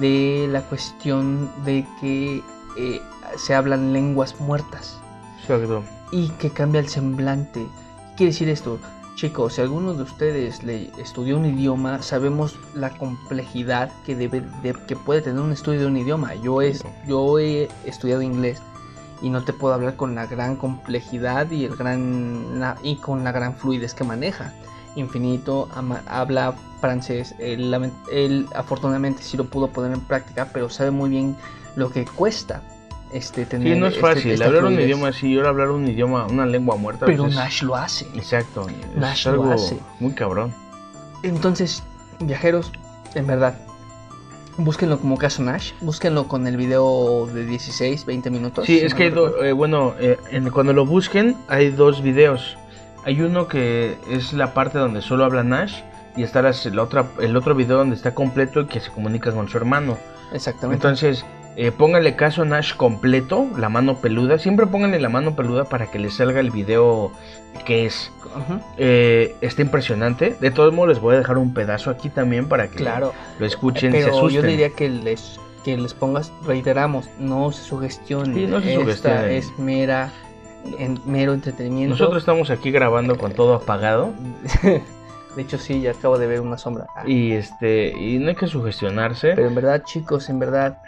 de 0.00 0.48
la 0.50 0.62
cuestión 0.62 1.50
de 1.64 1.86
que 2.00 2.42
eh, 2.78 3.02
se 3.36 3.54
hablan 3.54 3.92
lenguas 3.92 4.40
muertas 4.40 4.98
Exacto. 5.42 5.82
y 6.12 6.28
que 6.30 6.48
cambia 6.50 6.80
el 6.80 6.88
semblante. 6.88 7.60
¿Qué 7.60 8.16
quiere 8.16 8.32
decir 8.32 8.48
esto? 8.48 8.78
Chicos, 9.20 9.52
si 9.52 9.60
alguno 9.60 9.92
de 9.92 10.04
ustedes 10.04 10.62
le 10.62 10.90
estudió 10.96 11.36
un 11.36 11.44
idioma, 11.44 12.00
sabemos 12.00 12.58
la 12.72 12.96
complejidad 12.96 13.92
que 14.06 14.16
debe 14.16 14.40
de- 14.62 14.72
que 14.86 14.96
puede 14.96 15.20
tener 15.20 15.40
un 15.42 15.52
estudio 15.52 15.80
de 15.80 15.86
un 15.88 15.98
idioma. 15.98 16.34
Yo 16.36 16.62
he, 16.62 16.74
yo 17.06 17.38
he 17.38 17.68
estudiado 17.84 18.22
inglés 18.22 18.62
y 19.20 19.28
no 19.28 19.44
te 19.44 19.52
puedo 19.52 19.74
hablar 19.74 19.96
con 19.96 20.14
la 20.14 20.24
gran 20.24 20.56
complejidad 20.56 21.50
y 21.50 21.66
el 21.66 21.76
gran 21.76 22.60
la- 22.60 22.78
y 22.82 22.96
con 22.96 23.22
la 23.22 23.30
gran 23.32 23.54
fluidez 23.56 23.92
que 23.92 24.04
maneja. 24.04 24.54
Infinito 24.96 25.68
ama- 25.74 26.00
habla 26.06 26.54
francés, 26.80 27.34
él 27.40 28.46
afortunadamente 28.54 29.22
sí 29.22 29.36
lo 29.36 29.44
pudo 29.44 29.68
poner 29.68 29.92
en 29.92 30.00
práctica, 30.00 30.48
pero 30.50 30.70
sabe 30.70 30.92
muy 30.92 31.10
bien 31.10 31.36
lo 31.76 31.90
que 31.90 32.06
cuesta 32.06 32.62
este 33.12 33.44
tener 33.46 33.74
Sí, 33.74 33.80
no 33.80 33.86
es 33.86 33.94
este- 33.94 34.06
fácil. 34.06 34.30
esta 34.32 34.46
hablar 34.46 34.64
un 34.64 34.80
idioma 34.80 35.08
así 35.08 35.28
y 35.32 35.36
ahora 35.36 35.48
hablar 35.50 35.70
un 35.70 35.86
idioma, 35.88 36.26
una 36.26 36.46
lengua 36.46 36.76
muerta. 36.76 37.06
Pero 37.06 37.24
pues 37.24 37.32
es- 37.34 37.38
Nash 37.38 37.62
lo 37.62 37.76
hace. 37.76 38.06
Exacto. 38.14 38.66
es 38.68 38.96
Nash 38.96 39.26
lo 39.26 39.50
hace. 39.50 39.78
muy 39.98 40.12
cabrón. 40.12 40.52
Entonces, 41.22 41.82
viajeros, 42.20 42.72
en 43.14 43.26
verdad, 43.26 43.54
búsquenlo 44.56 44.98
como 45.00 45.16
caso 45.16 45.42
Nash, 45.42 45.72
búsquenlo 45.80 46.28
con 46.28 46.46
el 46.46 46.56
video 46.56 47.26
de 47.26 47.44
16, 47.46 48.04
20 48.06 48.30
minutos. 48.30 48.66
Sí, 48.66 48.78
si 48.78 48.84
es 48.84 48.94
que, 48.94 49.10
do- 49.10 49.42
eh, 49.42 49.52
bueno, 49.52 49.94
eh, 49.98 50.18
en- 50.30 50.50
cuando 50.50 50.72
lo 50.72 50.86
busquen 50.86 51.36
hay 51.48 51.70
dos 51.70 52.02
videos. 52.02 52.56
Hay 53.04 53.20
uno 53.22 53.48
que 53.48 53.96
es 54.10 54.32
la 54.34 54.52
parte 54.52 54.78
donde 54.78 55.00
solo 55.02 55.24
habla 55.24 55.42
Nash 55.42 55.80
y 56.16 56.22
está 56.22 56.42
la 56.42 56.52
otra, 56.82 57.06
el 57.20 57.36
otro 57.36 57.54
video 57.54 57.78
donde 57.78 57.96
está 57.96 58.14
completo 58.14 58.60
y 58.62 58.66
que 58.66 58.80
se 58.80 58.90
comunica 58.90 59.32
con 59.32 59.48
su 59.48 59.56
hermano. 59.56 59.96
Exactamente. 60.32 60.76
Entonces, 60.86 61.24
eh, 61.62 61.72
pónganle 61.72 62.16
caso 62.16 62.40
a 62.40 62.44
Nash 62.46 62.74
completo, 62.74 63.46
la 63.58 63.68
mano 63.68 63.96
peluda. 63.96 64.38
Siempre 64.38 64.66
pónganle 64.66 64.98
la 64.98 65.10
mano 65.10 65.36
peluda 65.36 65.64
para 65.66 65.90
que 65.90 65.98
les 65.98 66.14
salga 66.14 66.40
el 66.40 66.50
video 66.50 67.12
que 67.66 67.84
es. 67.84 68.10
Eh, 68.78 69.36
está 69.42 69.60
impresionante. 69.60 70.34
De 70.40 70.50
todos 70.50 70.72
modos, 70.72 70.88
les 70.88 71.00
voy 71.00 71.16
a 71.16 71.18
dejar 71.18 71.36
un 71.36 71.52
pedazo 71.52 71.90
aquí 71.90 72.08
también 72.08 72.48
para 72.48 72.68
que 72.68 72.76
Claro. 72.76 73.12
lo 73.38 73.44
escuchen 73.44 73.92
se 73.92 74.04
Pero 74.04 74.30
yo 74.30 74.40
diría 74.40 74.70
que 74.70 74.88
les, 74.88 75.38
que 75.62 75.76
les 75.76 75.92
pongas, 75.92 76.32
reiteramos, 76.46 77.10
no 77.18 77.52
se 77.52 77.62
sugestionen. 77.62 78.34
Sí, 78.34 78.46
no 78.46 78.62
se 78.62 78.90
Esta 78.90 79.30
es 79.30 79.52
mera, 79.58 80.10
en- 80.78 80.98
mero 81.04 81.34
entretenimiento. 81.34 81.90
Nosotros 81.94 82.22
estamos 82.22 82.48
aquí 82.48 82.70
grabando 82.70 83.18
con 83.18 83.32
todo 83.34 83.54
apagado. 83.54 84.14
de 85.36 85.42
hecho, 85.42 85.58
sí, 85.58 85.82
ya 85.82 85.90
acabo 85.90 86.16
de 86.18 86.26
ver 86.26 86.40
una 86.40 86.56
sombra. 86.56 86.86
Ah. 86.96 87.02
Y 87.06 87.32
este, 87.32 87.92
y 87.92 88.18
no 88.18 88.30
hay 88.30 88.34
que 88.34 88.46
sugestionarse. 88.46 89.34
Pero 89.34 89.48
en 89.48 89.54
verdad, 89.54 89.82
chicos, 89.84 90.30
en 90.30 90.38
verdad, 90.38 90.78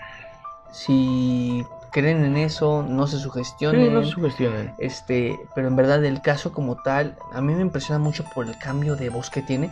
si 0.73 1.64
creen 1.91 2.25
en 2.25 2.37
eso, 2.37 2.83
no 2.83 3.07
se 3.07 3.18
Sí, 3.18 3.23
sugestionen. 3.23 3.95
no 3.95 4.03
se 4.03 4.11
sugestionen. 4.11 4.75
Este, 4.79 5.39
pero 5.55 5.68
en 5.68 5.77
verdad 5.77 6.05
el 6.05 6.20
caso 6.23 6.53
como 6.53 6.77
tal, 6.83 7.16
a 7.33 7.41
mí 7.41 7.55
me 7.55 7.61
impresiona 7.62 7.99
mucho 7.99 8.25
por 8.35 8.47
el 8.49 8.59
cambio 8.59 8.97
de 8.97 9.11
voz 9.11 9.31
que 9.31 9.43
tiene. 9.43 9.70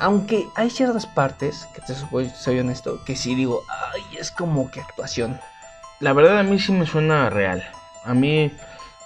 Aunque 0.00 0.48
hay 0.54 0.70
ciertas 0.70 1.06
partes, 1.06 1.68
que 1.74 1.82
te 1.82 1.94
soy, 1.94 2.30
soy 2.30 2.58
honesto, 2.60 3.04
que 3.04 3.16
sí 3.16 3.34
digo, 3.34 3.62
ay, 3.68 4.00
es 4.18 4.30
como 4.30 4.70
que 4.70 4.80
actuación. 4.80 5.38
La 6.00 6.12
verdad 6.12 6.38
a 6.38 6.42
mí 6.42 6.58
sí 6.58 6.72
me 6.72 6.86
suena 6.86 7.28
real. 7.30 7.62
A 8.04 8.14
mí 8.14 8.50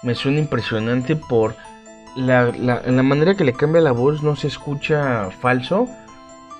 me 0.03 0.15
suena 0.15 0.39
impresionante 0.39 1.15
por 1.15 1.55
la, 2.15 2.45
la, 2.51 2.81
la 2.85 3.03
manera 3.03 3.35
que 3.35 3.43
le 3.43 3.53
cambia 3.53 3.81
la 3.81 3.91
voz 3.91 4.21
no 4.23 4.35
se 4.35 4.47
escucha 4.47 5.29
falso. 5.41 5.87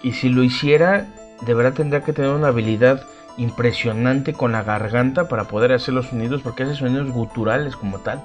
Y 0.01 0.13
si 0.13 0.29
lo 0.29 0.43
hiciera, 0.43 1.05
de 1.41 1.53
verdad 1.53 1.73
tendría 1.73 2.01
que 2.03 2.11
tener 2.11 2.31
una 2.31 2.47
habilidad 2.49 3.05
impresionante 3.37 4.33
con 4.33 4.51
la 4.51 4.63
garganta 4.63 5.27
para 5.27 5.45
poder 5.45 5.71
hacer 5.73 5.93
los 5.93 6.07
sonidos, 6.07 6.41
porque 6.41 6.63
hace 6.63 6.75
sonidos 6.75 7.09
guturales 7.11 7.75
como 7.75 7.99
tal. 7.99 8.23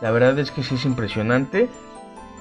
La 0.00 0.10
verdad 0.10 0.38
es 0.38 0.50
que 0.50 0.62
sí 0.62 0.74
es 0.76 0.84
impresionante. 0.84 1.68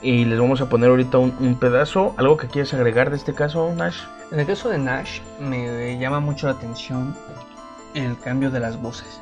Y 0.01 0.25
les 0.25 0.39
vamos 0.39 0.61
a 0.61 0.69
poner 0.69 0.89
ahorita 0.91 1.17
un, 1.17 1.35
un 1.39 1.55
pedazo. 1.55 2.13
¿Algo 2.17 2.37
que 2.37 2.47
quieres 2.47 2.71
agregar 2.75 3.09
de 3.09 3.15
este 3.15 3.33
caso, 3.33 3.73
Nash? 3.75 3.97
En 4.31 4.39
el 4.39 4.45
caso 4.45 4.69
de 4.69 4.77
Nash, 4.77 5.21
me 5.39 5.97
llama 5.97 6.19
mucho 6.19 6.45
la 6.45 6.53
atención 6.53 7.15
el 7.95 8.15
cambio 8.19 8.51
de 8.51 8.59
las 8.59 8.79
voces. 8.79 9.19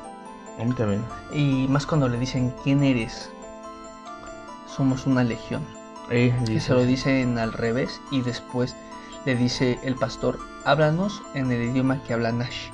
A 0.60 0.66
mí 0.66 0.74
también. 0.74 1.02
Y 1.32 1.66
más 1.70 1.86
cuando 1.86 2.10
le 2.10 2.18
dicen, 2.20 2.54
¿quién 2.64 2.84
eres? 2.84 3.32
Somos 4.68 5.06
una 5.06 5.24
legión. 5.24 5.64
Eh, 6.10 6.34
Y 6.42 6.46
dice- 6.46 6.68
se 6.68 6.74
lo 6.74 6.84
dicen 6.86 7.38
al 7.38 7.54
revés 7.54 8.02
y 8.12 8.22
después 8.22 8.76
le 9.26 9.36
dice 9.36 9.80
el 9.84 9.96
pastor, 9.96 10.38
háblanos 10.66 11.22
en 11.34 11.52
el 11.52 11.62
idioma 11.64 12.02
que 12.04 12.14
habla 12.14 12.32
Nash. 12.32 12.70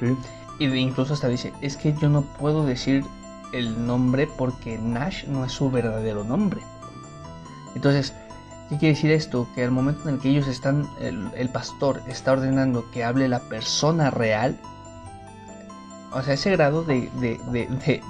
Sí. 0.00 0.16
Y 0.58 0.66
de- 0.68 0.78
incluso 0.78 1.14
hasta 1.14 1.28
dice, 1.28 1.52
es 1.60 1.76
que 1.76 1.94
yo 1.94 2.08
no 2.08 2.22
puedo 2.22 2.64
decir 2.64 3.04
el 3.52 3.86
nombre 3.86 4.26
porque 4.26 4.78
Nash 4.78 5.24
no 5.26 5.44
es 5.44 5.52
su 5.52 5.70
verdadero 5.70 6.24
nombre. 6.24 6.60
Entonces, 7.74 8.14
¿qué 8.68 8.78
quiere 8.78 8.94
decir 8.94 9.10
esto? 9.10 9.46
Que 9.54 9.64
al 9.64 9.70
momento 9.70 10.08
en 10.08 10.16
el 10.16 10.20
que 10.20 10.30
ellos 10.30 10.48
están, 10.48 10.88
el, 11.00 11.28
el 11.36 11.48
pastor 11.50 12.02
está 12.08 12.32
ordenando 12.32 12.90
que 12.90 13.04
hable 13.04 13.28
la 13.28 13.40
persona 13.40 14.10
real, 14.10 14.56
o 16.12 16.22
sea, 16.22 16.34
ese 16.34 16.50
grado 16.52 16.82
de, 16.82 17.10
de- 17.20 17.38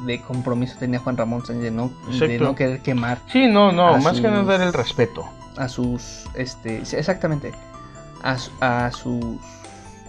de- 0.07 0.22
compromiso 0.22 0.77
tenía 0.79 1.01
Juan 1.01 1.16
Ramón 1.16 1.43
de 1.49 1.70
no, 1.72 1.91
de 2.20 2.39
no 2.39 2.55
querer 2.55 2.81
quemar 2.81 3.18
Sí, 3.33 3.49
no, 3.49 3.72
no, 3.72 3.99
más 3.99 4.20
que 4.20 4.29
no 4.29 4.45
dar 4.45 4.61
el 4.61 4.72
respeto. 4.72 5.24
a 5.57 5.68
sus 5.68 6.24
este 6.35 6.77
exactamente 6.83 7.53
a, 8.33 8.87
a 8.87 8.91
sus 8.93 9.37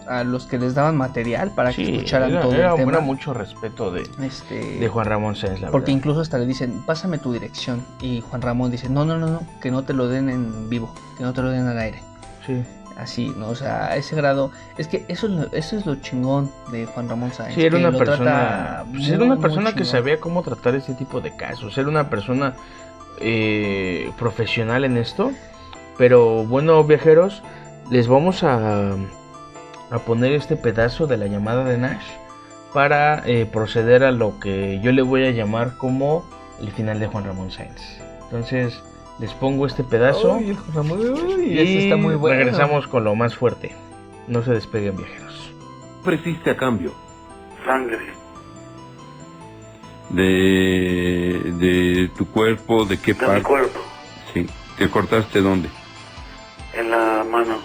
a 0.07 0.23
los 0.23 0.45
que 0.45 0.57
les 0.57 0.73
daban 0.73 0.95
material 0.95 1.51
para 1.51 1.73
que 1.73 1.83
escucharan 1.83 2.31
era, 2.31 2.41
todo 2.41 2.53
era- 2.55 2.69
el 2.71 2.75
tema 2.77 2.91
era 2.93 3.01
mucho 3.01 3.33
respeto 3.33 3.91
de, 3.91 4.07
este 4.21 4.79
de 4.79 4.87
Juan 4.87 5.05
Ramón 5.05 5.35
Sáenz, 5.35 5.59
la 5.59 5.69
porque 5.69 5.91
verdad. 5.91 5.97
incluso 5.97 6.21
hasta 6.21 6.37
le 6.37 6.45
dicen 6.45 6.81
pásame 6.85 7.17
tu 7.17 7.33
dirección 7.33 7.85
y 8.01 8.21
Juan 8.21 8.41
Ramón 8.41 8.71
dice 8.71 8.87
no 8.89 9.03
no 9.03 9.17
no 9.17 9.27
no 9.27 9.41
que 9.61 9.69
no 9.69 9.83
te 9.83 9.93
lo 9.93 10.07
den 10.07 10.29
en 10.29 10.69
vivo 10.69 10.93
que 11.17 11.23
no 11.23 11.33
te 11.33 11.41
lo 11.41 11.49
den 11.49 11.67
al 11.67 11.77
aire 11.77 11.99
Sí, 12.45 12.63
así 12.95 13.33
no 13.35 13.49
o 13.49 13.55
sea 13.55 13.87
a 13.87 13.97
ese 13.97 14.15
grado 14.15 14.51
es 14.77 14.87
que 14.87 15.03
eso 15.09 15.27
es 15.27 15.33
lo, 15.33 15.51
eso 15.51 15.75
es 15.77 15.85
lo 15.85 15.95
chingón 15.95 16.49
de 16.71 16.85
Juan 16.85 17.09
Ramón 17.09 17.33
Sáenz 17.33 17.55
Sí, 17.55 17.65
era 17.65 17.77
una 17.77 17.91
persona, 17.91 18.85
pues, 18.89 19.09
era 19.09 19.23
una 19.25 19.35
persona 19.37 19.73
que 19.73 19.83
sabía 19.83 20.21
cómo 20.21 20.41
tratar 20.41 20.73
este 20.75 20.93
tipo 20.93 21.19
de 21.19 21.35
casos. 21.35 21.77
Era 21.77 21.89
una 21.89 22.09
persona 22.09 22.53
eh, 23.19 24.11
profesional 24.17 24.85
en 24.85 24.97
esto. 24.97 25.31
Pero 25.97 26.45
bueno, 26.45 26.83
viajeros, 26.83 27.41
les 27.89 28.07
vamos 28.07 28.43
a, 28.43 28.91
a 29.91 29.99
poner 30.05 30.33
este 30.33 30.55
pedazo 30.55 31.07
de 31.07 31.17
la 31.17 31.27
llamada 31.27 31.63
de 31.63 31.77
Nash 31.77 32.05
para 32.73 33.23
eh, 33.25 33.45
proceder 33.45 34.03
a 34.03 34.11
lo 34.11 34.39
que 34.39 34.79
yo 34.83 34.91
le 34.91 35.01
voy 35.01 35.25
a 35.25 35.31
llamar 35.31 35.77
como 35.77 36.25
el 36.59 36.71
final 36.71 36.99
de 36.99 37.07
Juan 37.07 37.25
Ramón 37.25 37.51
Sáenz. 37.51 37.81
Entonces, 38.23 38.81
les 39.19 39.31
pongo 39.33 39.65
este 39.65 39.83
pedazo 39.83 40.35
Ay, 40.35 40.49
el 40.49 40.57
Juan 40.57 40.75
Ramón, 40.75 40.99
uy, 40.99 41.45
y 41.53 41.59
ese 41.59 41.83
está 41.85 41.97
muy 41.97 42.15
bueno 42.15 42.37
regresamos 42.37 42.87
con 42.87 43.03
lo 43.03 43.15
más 43.15 43.35
fuerte. 43.35 43.73
No 44.27 44.43
se 44.43 44.51
despeguen, 44.51 44.97
viajeros. 44.97 45.51
ofreciste 46.01 46.51
a 46.51 46.57
cambio? 46.57 46.91
Sangre. 47.65 47.99
De, 50.09 51.41
de 51.59 52.11
tu 52.17 52.25
cuerpo, 52.27 52.85
de 52.85 52.97
qué 52.99 53.13
De 53.13 53.19
mi 53.21 53.25
parte? 53.27 53.43
cuerpo. 53.43 53.79
Sí. 54.33 54.45
¿Te 54.77 54.89
cortaste 54.89 55.41
dónde? 55.41 55.69
En 56.73 56.91
la 56.91 57.25
mano. 57.29 57.57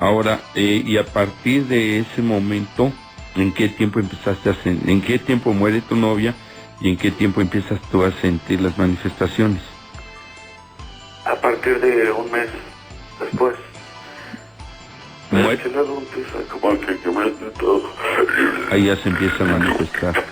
Ahora, 0.00 0.40
eh, 0.54 0.82
y 0.84 0.96
a 0.96 1.04
partir 1.04 1.66
de 1.66 1.98
ese 1.98 2.22
momento, 2.22 2.90
¿en 3.36 3.52
qué 3.52 3.68
tiempo 3.68 4.00
empezaste 4.00 4.48
a 4.48 4.56
en 4.64 5.02
qué 5.02 5.18
tiempo 5.18 5.52
muere 5.52 5.82
tu 5.82 5.94
novia 5.94 6.34
y 6.80 6.88
en 6.88 6.96
qué 6.96 7.10
tiempo 7.10 7.42
empiezas 7.42 7.78
tú 7.92 8.02
a 8.02 8.10
sentir 8.12 8.62
las 8.62 8.78
manifestaciones? 8.78 9.60
A 11.26 11.34
partir 11.34 11.78
de 11.80 12.10
un 12.12 12.32
mes 12.32 12.48
después. 13.20 13.56
Muere, 15.30 15.60
ahí 18.70 18.86
ya 18.86 18.96
se 18.96 19.08
empieza 19.10 19.44
a 19.44 19.58
manifestar. 19.58 20.24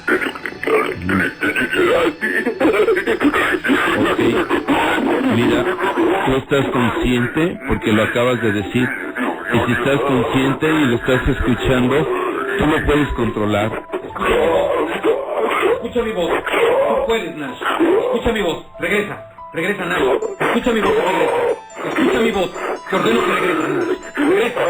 Ok. 3.99 4.19
Mira, 5.37 5.65
tú 6.27 6.37
estás 6.37 6.67
consciente, 6.71 7.61
porque 7.69 7.93
lo 7.93 8.03
acabas 8.03 8.43
de 8.43 8.53
decir, 8.53 8.89
y 9.53 9.59
si 9.67 9.73
estás 9.73 10.01
consciente 10.01 10.67
y 10.69 10.85
lo 10.87 10.97
estás 10.97 11.29
escuchando, 11.29 12.07
tú 12.59 12.67
lo 12.67 12.87
puedes 12.87 13.09
controlar. 13.15 13.83
Escucha 15.75 16.03
mi 16.03 16.13
voz. 16.13 16.31
Tú 16.31 17.07
puedes, 17.07 17.37
Nash. 17.37 17.63
Escucha 18.05 18.33
mi 18.33 18.43
voz. 18.43 18.67
Regresa. 18.79 19.25
Regresa, 19.53 19.85
Nash. 19.87 20.03
Escucha 20.39 20.73
mi 20.73 20.81
voz 20.81 20.93
y 20.93 21.01
regresa. 21.01 21.35
Escucha 21.89 22.21
mi 22.21 22.31
voz. 22.31 22.51
Te 22.91 22.97
ordeno 22.97 23.21
que 23.25 23.33
regreses, 23.33 23.69
Nash. 23.69 23.99
Regresa. 24.17 24.61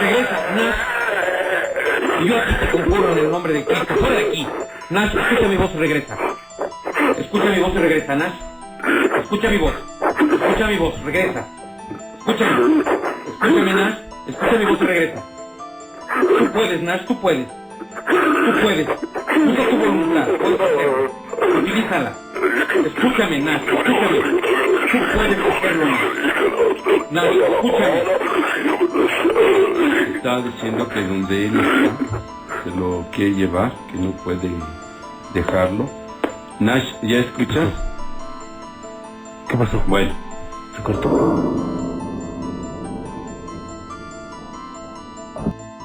Regresa, 0.00 0.50
Nash. 0.54 2.20
Y 2.20 2.28
yo 2.28 2.38
aquí 2.38 2.54
te 2.60 2.68
conjuro 2.70 3.12
en 3.12 3.18
el 3.18 3.30
nombre 3.30 3.52
de 3.52 3.64
Cristo. 3.64 3.94
Fuera 3.96 4.14
de 4.14 4.28
aquí. 4.28 4.46
Nash, 4.90 5.16
escucha 5.16 5.48
mi 5.48 5.56
voz 5.56 5.70
y 5.74 5.78
regresa. 5.78 6.18
Escucha 7.18 7.44
mi 7.46 7.60
voz 7.60 7.74
y 7.74 7.78
regresa, 7.78 8.14
Nash. 8.14 8.34
Escucha 9.22 9.50
mi 9.50 9.58
voz. 9.58 9.74
Escucha 10.00 10.66
mi 10.68 10.76
voz. 10.76 11.02
Regresa. 11.02 11.48
Escúchame. 12.18 13.13
Escúchame, 13.34 13.74
Nash. 13.74 13.94
Escucha 14.28 14.58
mi 14.58 14.64
voz 14.64 14.78
regresa. 14.80 15.22
Tú 16.38 16.52
puedes, 16.52 16.82
Nash. 16.82 17.04
Tú 17.06 17.20
puedes. 17.20 17.46
Tú 17.48 18.52
puedes. 18.62 18.88
Usa 18.88 19.68
tu 19.70 19.76
voluntad. 19.76 20.28
Puedes 20.40 20.60
hacerlo. 20.60 21.10
Utilízala. 21.58 22.12
Escúchame, 22.86 23.38
Nash. 23.40 23.62
Escúchame. 23.62 24.18
Tú 24.92 24.98
puedes 25.14 25.38
hacerlo, 25.38 25.84
Nash. 25.84 26.00
Nash, 27.10 27.36
escúchame. 27.36 28.02
Está 30.16 30.40
diciendo 30.40 30.88
que 30.88 31.00
donde 31.02 31.46
él 31.46 31.60
está, 31.60 32.18
se 32.64 32.70
lo 32.78 33.04
quiere 33.12 33.34
llevar, 33.34 33.72
que 33.90 33.98
no 33.98 34.12
puede 34.12 34.50
dejarlo. 35.34 35.88
Nash, 36.60 36.86
¿ya 37.02 37.18
escuchas? 37.18 37.68
¿Qué 39.48 39.56
pasó? 39.56 39.82
Bueno, 39.86 40.14
Se 40.76 40.82
cortó. 40.82 41.93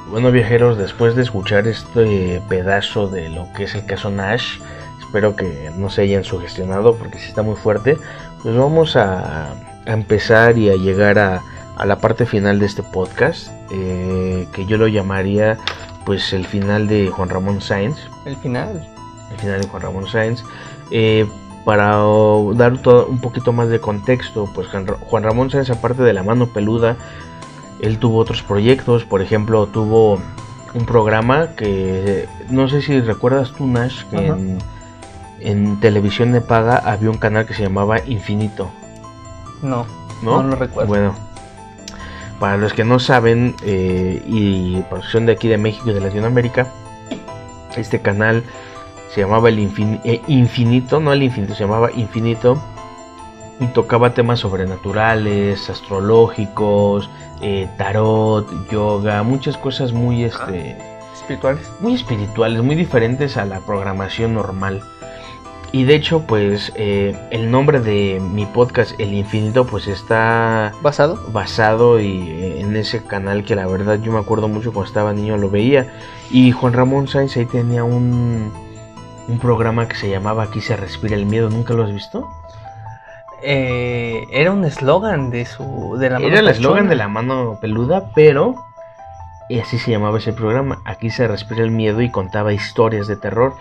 Bueno 0.09 0.31
viajeros, 0.31 0.77
después 0.77 1.15
de 1.15 1.21
escuchar 1.21 1.67
este 1.67 2.41
pedazo 2.49 3.07
de 3.07 3.29
lo 3.29 3.47
que 3.53 3.65
es 3.65 3.75
el 3.75 3.85
caso 3.85 4.09
Nash, 4.09 4.59
espero 4.99 5.35
que 5.35 5.69
no 5.77 5.91
se 5.91 6.01
hayan 6.01 6.23
sugestionado 6.23 6.95
porque 6.95 7.19
sí 7.19 7.29
está 7.29 7.43
muy 7.43 7.55
fuerte, 7.55 7.95
pues 8.41 8.55
vamos 8.55 8.95
a, 8.95 9.51
a 9.51 9.93
empezar 9.93 10.57
y 10.57 10.69
a 10.69 10.75
llegar 10.75 11.19
a, 11.19 11.43
a 11.77 11.85
la 11.85 11.99
parte 11.99 12.25
final 12.25 12.59
de 12.59 12.65
este 12.65 12.81
podcast, 12.81 13.49
eh, 13.71 14.47
que 14.51 14.65
yo 14.65 14.77
lo 14.77 14.87
llamaría 14.87 15.57
pues 16.05 16.33
el 16.33 16.45
final 16.45 16.87
de 16.87 17.09
Juan 17.09 17.29
Ramón 17.29 17.61
Sáenz, 17.61 17.97
el 18.25 18.35
final 18.37 18.87
el 19.31 19.37
final 19.37 19.61
de 19.61 19.67
Juan 19.67 19.81
Ramón 19.81 20.07
Sáenz. 20.07 20.43
Eh, 20.91 21.27
para 21.65 21.97
dar 22.55 22.73
un 23.07 23.21
poquito 23.21 23.53
más 23.53 23.69
de 23.69 23.79
contexto, 23.79 24.49
pues 24.55 24.67
Juan 24.67 25.23
Ramón 25.23 25.51
Sáenz, 25.51 25.69
aparte 25.69 26.01
de 26.01 26.13
la 26.13 26.23
mano 26.23 26.47
peluda, 26.47 26.95
él 27.81 27.97
tuvo 27.99 28.17
otros 28.19 28.41
proyectos, 28.43 29.03
por 29.05 29.21
ejemplo, 29.21 29.67
tuvo 29.67 30.19
un 30.73 30.85
programa 30.85 31.49
que 31.55 32.27
no 32.49 32.67
sé 32.69 32.81
si 32.81 32.99
recuerdas 33.01 33.51
tú, 33.53 33.65
Nash, 33.67 34.03
que 34.11 34.17
en, 34.27 34.57
en 35.39 35.79
televisión 35.79 36.31
de 36.31 36.41
paga 36.41 36.77
había 36.77 37.09
un 37.09 37.17
canal 37.17 37.45
que 37.45 37.53
se 37.53 37.63
llamaba 37.63 37.97
Infinito, 38.05 38.69
no 39.61 39.85
¿no? 40.21 40.41
No 40.43 40.49
lo 40.49 40.55
recuerdo. 40.55 40.87
Bueno, 40.87 41.15
para 42.39 42.57
los 42.57 42.73
que 42.73 42.83
no 42.83 42.99
saben, 42.99 43.55
eh, 43.63 44.21
y 44.27 44.81
producción 44.89 45.25
de 45.25 45.31
aquí 45.33 45.47
de 45.47 45.57
México 45.57 45.89
y 45.89 45.93
de 45.93 46.01
Latinoamérica, 46.01 46.67
este 47.75 48.01
canal 48.01 48.43
se 49.13 49.21
llamaba 49.21 49.49
el 49.49 49.59
Infin- 49.59 49.99
eh, 50.03 50.21
Infinito, 50.27 50.99
no 50.99 51.11
el 51.13 51.23
Infinito, 51.23 51.55
se 51.55 51.63
llamaba 51.63 51.89
Infinito 51.91 52.61
y 53.59 53.67
tocaba 53.67 54.13
temas 54.13 54.39
sobrenaturales, 54.39 55.69
astrológicos, 55.69 57.09
eh, 57.41 57.69
tarot, 57.77 58.47
yoga, 58.69 59.23
muchas 59.23 59.57
cosas 59.57 59.91
muy 59.93 60.23
este 60.23 60.77
espirituales 61.13 61.69
muy 61.79 61.93
espirituales, 61.93 62.63
muy 62.63 62.75
diferentes 62.75 63.37
a 63.37 63.45
la 63.45 63.59
programación 63.59 64.33
normal. 64.33 64.81
Y 65.71 65.83
de 65.83 65.93
hecho, 65.93 66.21
pues 66.25 66.71
eh, 66.75 67.15
el 67.29 67.51
nombre 67.51 67.79
de 67.79 68.19
mi 68.19 68.47
podcast, 68.47 68.99
El 68.99 69.13
Infinito, 69.13 69.67
pues 69.67 69.87
está 69.87 70.73
basado 70.81 71.19
basado 71.31 71.99
y, 71.99 72.27
eh, 72.27 72.61
en 72.61 72.75
ese 72.75 73.03
canal 73.03 73.43
que 73.43 73.55
la 73.55 73.67
verdad 73.67 73.99
yo 74.01 74.11
me 74.11 74.17
acuerdo 74.17 74.47
mucho 74.47 74.73
cuando 74.73 74.87
estaba 74.87 75.13
niño 75.13 75.37
lo 75.37 75.51
veía. 75.51 75.93
Y 76.31 76.51
Juan 76.51 76.73
Ramón 76.73 77.07
Sáenz 77.07 77.37
ahí 77.37 77.45
tenía 77.45 77.83
un, 77.83 78.51
un 79.27 79.39
programa 79.39 79.87
que 79.87 79.95
se 79.95 80.09
llamaba 80.09 80.43
Aquí 80.43 80.61
se 80.61 80.75
respira 80.75 81.15
el 81.15 81.27
miedo. 81.27 81.51
¿Nunca 81.51 81.75
lo 81.75 81.83
has 81.83 81.93
visto? 81.93 82.27
Eh, 83.43 84.27
era 84.31 84.51
un 84.51 84.65
eslogan 84.65 85.29
de 85.29 85.45
su 85.45 85.97
de 85.97 86.09
la 86.09 86.19
mano 86.19 86.31
Era 86.31 86.39
el 86.39 86.47
eslogan 86.47 86.87
de 86.89 86.95
la 86.95 87.07
mano 87.07 87.57
peluda, 87.61 88.11
pero 88.13 88.55
así 89.61 89.77
se 89.77 89.91
llamaba 89.91 90.17
ese 90.17 90.33
programa. 90.33 90.81
Aquí 90.85 91.09
se 91.09 91.27
respira 91.27 91.63
el 91.63 91.71
miedo 91.71 92.01
y 92.01 92.11
contaba 92.11 92.53
historias 92.53 93.07
de 93.07 93.15
terror. 93.15 93.55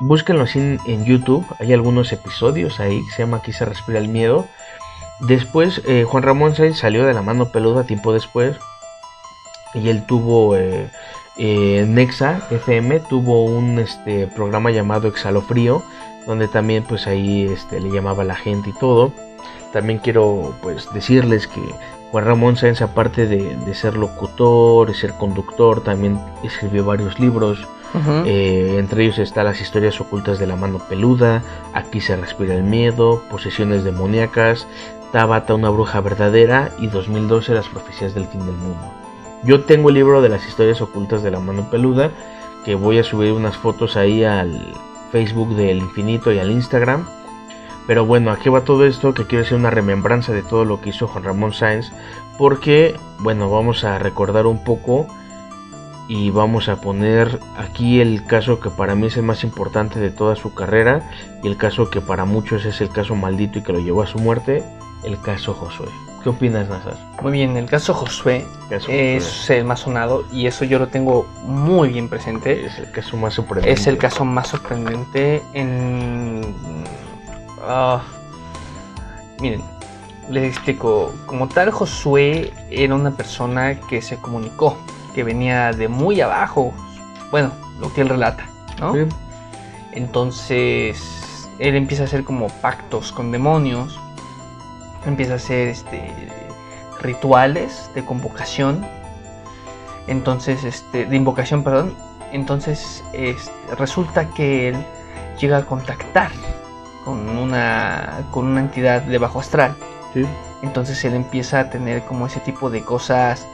Búsquenlo 0.00 0.44
así 0.44 0.58
en, 0.58 0.80
en 0.86 1.04
YouTube, 1.04 1.44
hay 1.58 1.72
algunos 1.72 2.12
episodios 2.12 2.78
ahí 2.78 3.04
que 3.06 3.12
se 3.12 3.22
llama 3.22 3.38
Aquí 3.38 3.52
se 3.52 3.64
respira 3.64 3.98
el 3.98 4.08
miedo. 4.08 4.46
Después 5.20 5.82
eh, 5.86 6.04
Juan 6.04 6.22
Ramón 6.22 6.54
Sáenz 6.54 6.78
salió 6.78 7.04
de 7.04 7.12
la 7.12 7.22
mano 7.22 7.50
peluda 7.50 7.84
tiempo 7.84 8.12
después 8.12 8.56
y 9.74 9.88
él 9.88 10.04
tuvo 10.06 10.56
eh, 10.56 10.90
eh, 11.36 11.84
Nexa 11.88 12.40
FM, 12.50 13.00
tuvo 13.00 13.44
un 13.44 13.80
este, 13.80 14.28
programa 14.28 14.70
llamado 14.70 15.08
Exhalofrío, 15.08 15.82
donde 16.28 16.46
también 16.46 16.84
pues 16.86 17.08
ahí 17.08 17.46
este, 17.46 17.80
le 17.80 17.90
llamaba 17.90 18.22
a 18.22 18.26
la 18.26 18.36
gente 18.36 18.70
y 18.70 18.72
todo. 18.74 19.12
También 19.72 19.98
quiero 19.98 20.54
pues 20.62 20.86
decirles 20.92 21.48
que 21.48 21.60
Juan 22.12 22.24
Ramón 22.24 22.56
Sáenz, 22.56 22.82
aparte 22.82 23.26
de, 23.26 23.56
de 23.56 23.74
ser 23.74 23.96
locutor, 23.96 24.88
de 24.88 24.94
ser 24.94 25.14
conductor, 25.14 25.82
también 25.82 26.20
escribió 26.44 26.84
varios 26.84 27.18
libros. 27.18 27.66
Eh, 28.26 28.76
entre 28.78 29.04
ellos 29.04 29.18
está 29.18 29.42
Las 29.42 29.62
historias 29.62 29.98
ocultas 29.98 30.38
de 30.38 30.46
la 30.46 30.56
mano 30.56 30.78
peluda, 30.78 31.42
Aquí 31.72 32.02
se 32.02 32.16
respira 32.16 32.54
el 32.54 32.62
miedo, 32.62 33.22
Posesiones 33.30 33.82
demoníacas, 33.82 34.66
Tabata, 35.10 35.54
una 35.54 35.70
bruja 35.70 36.02
verdadera 36.02 36.70
y 36.78 36.88
2012 36.88 37.54
Las 37.54 37.66
profecías 37.68 38.14
del 38.14 38.26
fin 38.26 38.44
del 38.44 38.56
mundo. 38.56 38.92
Yo 39.42 39.64
tengo 39.64 39.88
el 39.88 39.94
libro 39.94 40.20
de 40.20 40.28
las 40.28 40.46
historias 40.46 40.82
ocultas 40.82 41.22
de 41.22 41.30
la 41.30 41.40
mano 41.40 41.70
peluda, 41.70 42.10
que 42.66 42.74
voy 42.74 42.98
a 42.98 43.04
subir 43.04 43.32
unas 43.32 43.56
fotos 43.56 43.96
ahí 43.96 44.22
al 44.22 44.74
Facebook 45.10 45.54
del 45.54 45.78
infinito 45.78 46.32
y 46.32 46.38
al 46.38 46.50
Instagram. 46.50 47.06
Pero 47.86 48.04
bueno, 48.04 48.30
aquí 48.30 48.50
va 48.50 48.64
todo 48.64 48.84
esto 48.84 49.14
que 49.14 49.26
quiero 49.26 49.44
hacer 49.44 49.56
una 49.56 49.70
remembranza 49.70 50.32
de 50.32 50.42
todo 50.42 50.64
lo 50.64 50.80
que 50.80 50.90
hizo 50.90 51.08
Juan 51.08 51.24
Ramón 51.24 51.54
Sáenz, 51.54 51.90
porque 52.36 52.94
bueno, 53.20 53.50
vamos 53.50 53.84
a 53.84 53.98
recordar 53.98 54.46
un 54.46 54.62
poco 54.62 55.06
y 56.08 56.30
vamos 56.30 56.68
a 56.68 56.80
poner 56.80 57.38
aquí 57.56 58.00
el 58.00 58.24
caso 58.24 58.60
que 58.60 58.70
para 58.70 58.94
mí 58.94 59.06
es 59.06 59.16
el 59.16 59.22
más 59.22 59.44
importante 59.44 60.00
de 60.00 60.10
toda 60.10 60.36
su 60.36 60.54
carrera 60.54 61.10
y 61.42 61.48
el 61.48 61.56
caso 61.56 61.90
que 61.90 62.00
para 62.00 62.24
muchos 62.24 62.64
es 62.64 62.80
el 62.80 62.90
caso 62.90 63.14
maldito 63.14 63.58
y 63.58 63.62
que 63.62 63.72
lo 63.72 63.80
llevó 63.80 64.02
a 64.02 64.06
su 64.06 64.18
muerte, 64.18 64.64
el 65.04 65.20
caso 65.20 65.54
Josué. 65.54 66.07
¿Qué 66.28 66.34
opinas, 66.34 66.68
Nazar? 66.68 66.94
Muy 67.22 67.32
bien, 67.32 67.56
el 67.56 67.64
caso 67.64 67.94
Josué 67.94 68.46
es 68.90 69.48
el 69.48 69.64
más 69.64 69.80
sonado 69.80 70.26
y 70.30 70.46
eso 70.46 70.66
yo 70.66 70.78
lo 70.78 70.88
tengo 70.88 71.26
muy 71.42 71.88
bien 71.88 72.10
presente. 72.10 72.66
Es 72.66 72.78
el 72.78 72.90
caso 72.90 73.16
más 73.16 73.32
sorprendente. 73.32 73.72
Es 73.72 73.86
el 73.86 73.96
caso 73.96 74.26
más 74.26 74.48
sorprendente 74.48 75.42
en... 75.54 76.54
ah, 77.62 78.02
miren, 79.40 79.62
les 80.28 80.52
explico. 80.52 81.14
Como 81.24 81.48
tal, 81.48 81.70
Josué 81.70 82.52
era 82.70 82.94
una 82.94 83.12
persona 83.12 83.80
que 83.88 84.02
se 84.02 84.18
comunicó, 84.18 84.76
que 85.14 85.24
venía 85.24 85.72
de 85.72 85.88
muy 85.88 86.20
abajo. 86.20 86.74
Bueno, 87.30 87.52
lo 87.80 87.90
que 87.94 88.02
él 88.02 88.10
relata, 88.10 88.44
¿no? 88.80 88.92
Sí. 88.92 89.00
Entonces, 89.92 91.48
él 91.58 91.74
empieza 91.74 92.02
a 92.02 92.06
hacer 92.06 92.22
como 92.22 92.48
pactos 92.60 93.12
con 93.12 93.32
demonios. 93.32 93.98
Empieza 95.08 95.32
a 95.32 95.36
hacer 95.36 95.68
este 95.68 96.12
rituales 97.00 97.90
de 97.94 98.04
convocación. 98.04 98.86
Entonces, 100.06 100.64
este, 100.64 101.06
de 101.06 101.16
invocación, 101.16 101.64
perdón. 101.64 101.94
Entonces, 102.32 103.02
este, 103.12 103.74
resulta 103.76 104.30
que 104.30 104.68
él 104.68 104.76
llega 105.40 105.58
a 105.58 105.64
contactar 105.64 106.30
con 107.04 107.28
una, 107.38 108.26
con 108.30 108.46
una 108.46 108.60
entidad 108.60 109.02
de 109.02 109.18
bajo 109.18 109.40
astral. 109.40 109.74
Sí. 110.12 110.26
Entonces 110.62 111.04
él 111.04 111.14
empieza 111.14 111.60
a 111.60 111.70
tener 111.70 112.02
como 112.02 112.26
ese 112.26 112.40
tipo 112.40 112.70
de 112.70 112.82
cosas 112.82 113.46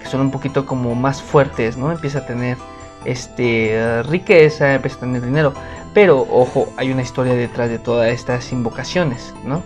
que 0.00 0.06
son 0.06 0.20
un 0.20 0.30
poquito 0.30 0.66
como 0.66 0.94
más 0.94 1.22
fuertes, 1.22 1.76
¿no? 1.76 1.90
Empieza 1.90 2.20
a 2.20 2.26
tener 2.26 2.56
este 3.04 4.02
riqueza, 4.04 4.74
empieza 4.74 4.98
a 4.98 5.00
tener 5.00 5.22
dinero. 5.22 5.54
Pero 5.94 6.20
ojo, 6.30 6.68
hay 6.76 6.92
una 6.92 7.02
historia 7.02 7.34
detrás 7.34 7.68
de 7.70 7.78
todas 7.78 8.10
estas 8.10 8.52
invocaciones, 8.52 9.34
¿no? 9.44 9.62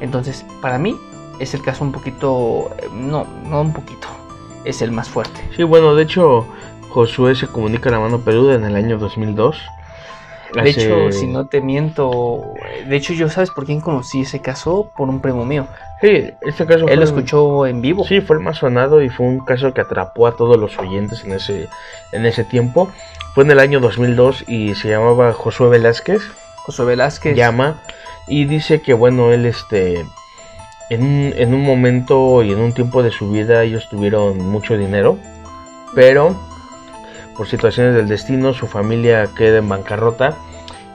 Entonces, 0.00 0.44
para 0.60 0.78
mí 0.78 0.96
es 1.40 1.54
el 1.54 1.62
caso 1.62 1.84
un 1.84 1.92
poquito, 1.92 2.70
eh, 2.78 2.88
no, 2.92 3.26
no 3.48 3.60
un 3.60 3.72
poquito, 3.72 4.08
es 4.64 4.82
el 4.82 4.92
más 4.92 5.08
fuerte. 5.08 5.40
Sí, 5.56 5.62
bueno, 5.62 5.94
de 5.94 6.02
hecho, 6.04 6.46
Josué 6.90 7.34
se 7.34 7.46
comunica 7.46 7.88
a 7.88 7.92
la 7.92 8.00
mano 8.00 8.20
peluda 8.20 8.54
en 8.54 8.64
el 8.64 8.76
año 8.76 8.98
2002. 8.98 9.58
De 10.54 10.60
Hace- 10.60 10.70
hecho, 10.70 11.12
si 11.12 11.26
no 11.26 11.46
te 11.46 11.60
miento, 11.60 12.54
de 12.88 12.96
hecho 12.96 13.12
yo 13.12 13.28
sabes 13.28 13.50
por 13.50 13.66
quién 13.66 13.80
conocí 13.80 14.22
ese 14.22 14.40
caso 14.40 14.90
por 14.96 15.08
un 15.08 15.20
primo 15.20 15.44
mío. 15.44 15.66
Sí, 16.00 16.30
este 16.40 16.64
caso 16.66 16.86
Él 16.88 17.00
lo 17.00 17.06
fue- 17.06 17.16
escuchó 17.18 17.66
en 17.66 17.82
vivo. 17.82 18.04
Sí, 18.04 18.20
fue 18.20 18.36
el 18.36 18.42
más 18.42 18.58
sonado 18.58 19.02
y 19.02 19.08
fue 19.10 19.26
un 19.26 19.40
caso 19.40 19.74
que 19.74 19.80
atrapó 19.80 20.26
a 20.26 20.36
todos 20.36 20.56
los 20.56 20.78
oyentes 20.78 21.24
en 21.24 21.32
ese, 21.32 21.68
en 22.12 22.24
ese 22.24 22.44
tiempo. 22.44 22.88
Fue 23.34 23.44
en 23.44 23.50
el 23.50 23.58
año 23.58 23.80
2002 23.80 24.44
y 24.48 24.74
se 24.76 24.88
llamaba 24.88 25.32
Josué 25.32 25.68
Velázquez. 25.68 26.22
Josué 26.66 26.84
Velázquez. 26.84 27.36
Llama 27.36 27.80
y 28.26 28.44
dice 28.44 28.82
que, 28.82 28.92
bueno, 28.92 29.32
él 29.32 29.46
este. 29.46 30.04
En 30.88 31.02
un, 31.02 31.32
en 31.36 31.54
un 31.54 31.62
momento 31.62 32.44
y 32.44 32.52
en 32.52 32.60
un 32.60 32.72
tiempo 32.72 33.02
de 33.02 33.10
su 33.10 33.30
vida 33.30 33.64
ellos 33.64 33.88
tuvieron 33.88 34.38
mucho 34.38 34.78
dinero, 34.78 35.18
pero 35.96 36.36
por 37.36 37.48
situaciones 37.48 37.94
del 37.94 38.06
destino 38.06 38.54
su 38.54 38.68
familia 38.68 39.28
queda 39.36 39.58
en 39.58 39.68
bancarrota 39.68 40.36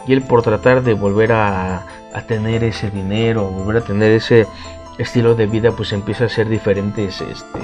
y 0.08 0.14
él 0.14 0.22
por 0.22 0.44
tratar 0.44 0.84
de 0.84 0.94
volver 0.94 1.34
a, 1.34 1.86
a 2.14 2.22
tener 2.26 2.64
ese 2.64 2.90
dinero, 2.90 3.50
volver 3.50 3.84
a 3.84 3.86
tener 3.86 4.12
ese 4.14 4.48
estilo 4.98 5.36
de 5.36 5.48
vida, 5.48 5.72
pues 5.72 5.92
empieza 5.92 6.24
a 6.24 6.28
hacer 6.28 6.48
diferentes, 6.48 7.20
este, 7.20 7.60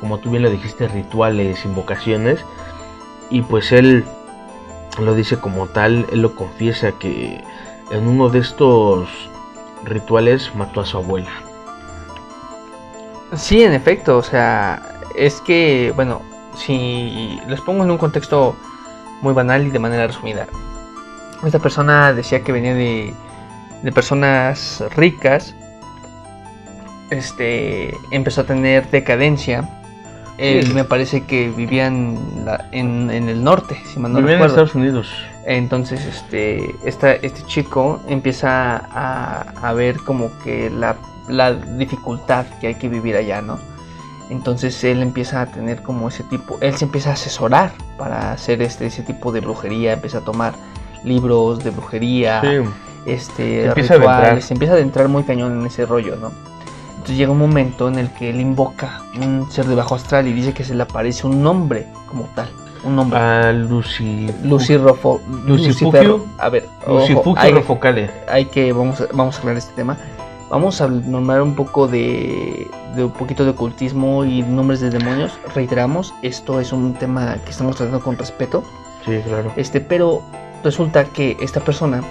como 0.00 0.18
tú 0.18 0.30
bien 0.30 0.42
lo 0.42 0.50
dijiste, 0.50 0.88
rituales, 0.88 1.64
invocaciones 1.64 2.40
y 3.30 3.40
pues 3.40 3.72
él 3.72 4.04
lo 4.98 5.14
dice 5.14 5.38
como 5.38 5.66
tal, 5.66 6.06
él 6.12 6.22
lo 6.22 6.34
confiesa 6.34 6.92
que 6.92 7.42
en 7.90 8.06
uno 8.06 8.28
de 8.28 8.40
estos 8.40 9.08
rituales 9.84 10.54
mató 10.54 10.80
a 10.80 10.86
su 10.86 10.98
abuela. 10.98 11.30
Sí, 13.34 13.62
en 13.62 13.72
efecto, 13.72 14.18
o 14.18 14.22
sea, 14.22 14.82
es 15.16 15.40
que, 15.40 15.92
bueno, 15.96 16.20
si 16.54 17.40
les 17.48 17.60
pongo 17.60 17.84
en 17.84 17.90
un 17.90 17.98
contexto 17.98 18.54
muy 19.22 19.32
banal 19.32 19.66
y 19.66 19.70
de 19.70 19.78
manera 19.78 20.06
resumida. 20.06 20.46
Esta 21.44 21.58
persona 21.58 22.12
decía 22.12 22.42
que 22.42 22.52
venía 22.52 22.74
de, 22.74 23.14
de 23.82 23.92
personas 23.92 24.84
ricas, 24.94 25.54
este, 27.10 27.96
empezó 28.10 28.42
a 28.42 28.44
tener 28.44 28.90
decadencia. 28.90 29.68
Sí. 30.42 30.72
me 30.74 30.84
parece 30.84 31.24
que 31.24 31.48
vivía 31.50 31.86
en, 31.86 32.18
la- 32.44 32.68
en, 32.72 33.10
en 33.10 33.28
el 33.28 33.42
norte, 33.44 33.76
si 33.84 33.98
mal 34.00 34.12
no 34.12 34.18
Vivía 34.20 34.36
en. 34.38 34.42
Estados 34.44 34.74
Unidos. 34.74 35.08
Entonces, 35.46 36.04
este, 36.04 36.74
esta- 36.84 37.12
este 37.14 37.42
chico 37.46 38.00
empieza 38.08 38.76
a, 38.76 39.40
a 39.62 39.72
ver 39.72 39.96
como 39.98 40.30
que 40.44 40.70
la, 40.70 40.96
la 41.28 41.52
dificultad 41.54 42.46
que 42.60 42.68
hay 42.68 42.74
que 42.76 42.88
vivir 42.88 43.16
allá, 43.16 43.40
¿no? 43.42 43.58
Entonces 44.30 44.82
él 44.84 45.02
empieza 45.02 45.42
a 45.42 45.46
tener 45.46 45.82
como 45.82 46.08
ese 46.08 46.22
tipo, 46.24 46.56
él 46.60 46.74
se 46.76 46.86
empieza 46.86 47.10
a 47.10 47.12
asesorar 47.14 47.72
para 47.98 48.32
hacer 48.32 48.62
este, 48.62 48.86
ese 48.86 49.02
tipo 49.02 49.30
de 49.32 49.40
brujería, 49.40 49.92
empieza 49.92 50.18
a 50.18 50.20
tomar 50.22 50.54
libros 51.04 51.62
de 51.62 51.70
brujería, 51.70 52.40
Sí. 52.40 52.58
este, 53.04 53.66
Empieza 53.66 53.96
rituales, 53.96 54.44
se 54.46 54.54
empieza 54.54 54.74
a 54.74 54.76
adentrar 54.76 55.08
muy 55.08 55.24
cañón 55.24 55.60
en 55.60 55.66
ese 55.66 55.84
rollo, 55.84 56.16
¿no? 56.16 56.32
Entonces 57.02 57.16
llega 57.18 57.32
un 57.32 57.38
momento 57.38 57.88
en 57.88 57.98
el 57.98 58.10
que 58.12 58.30
él 58.30 58.40
invoca 58.40 59.02
un 59.20 59.50
ser 59.50 59.66
de 59.66 59.74
bajo 59.74 59.96
astral 59.96 60.28
y 60.28 60.32
dice 60.32 60.52
que 60.54 60.62
se 60.62 60.72
le 60.74 60.84
aparece 60.84 61.26
un 61.26 61.42
nombre 61.42 61.88
como 62.06 62.28
tal, 62.36 62.48
un 62.84 62.94
nombre. 62.94 63.18
A 63.18 63.50
Lucy. 63.52 64.30
Lucy 64.44 64.76
Rofo. 64.76 65.20
Lucifer- 65.44 66.20
A 66.38 66.48
ver, 66.48 66.68
Lucifugio 66.86 67.42
hay, 67.42 67.50
Rofocale. 67.52 68.08
hay 68.28 68.44
que 68.46 68.72
vamos 68.72 69.00
a, 69.00 69.06
vamos 69.12 69.34
a 69.36 69.38
hablar 69.40 69.54
de 69.56 69.60
este 69.60 69.72
tema. 69.74 69.96
Vamos 70.48 70.80
a 70.80 70.86
nombrar 70.86 71.42
un 71.42 71.56
poco 71.56 71.88
de, 71.88 72.68
de 72.94 73.04
un 73.04 73.10
poquito 73.10 73.42
de 73.44 73.50
ocultismo 73.50 74.24
y 74.24 74.42
nombres 74.42 74.78
de 74.80 74.90
demonios. 74.90 75.32
Reiteramos, 75.56 76.14
esto 76.22 76.60
es 76.60 76.72
un 76.72 76.94
tema 76.94 77.34
que 77.44 77.50
estamos 77.50 77.74
tratando 77.74 78.00
con 78.00 78.16
respeto. 78.16 78.62
Sí, 79.04 79.18
claro. 79.26 79.50
Este, 79.56 79.80
pero 79.80 80.22
resulta 80.62 81.04
que 81.06 81.36
esta 81.40 81.58
persona 81.60 82.02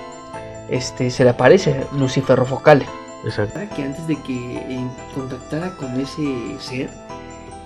este 0.69 1.11
se 1.11 1.23
le 1.23 1.29
aparece 1.29 1.85
Lucifer 1.97 2.37
Rofocale. 2.37 2.85
Exacto. 3.23 3.59
que 3.75 3.83
antes 3.83 4.07
de 4.07 4.15
que 4.17 4.55
eh, 4.57 4.87
contactara 5.15 5.75
con 5.77 5.99
ese 5.99 6.57
ser, 6.59 6.89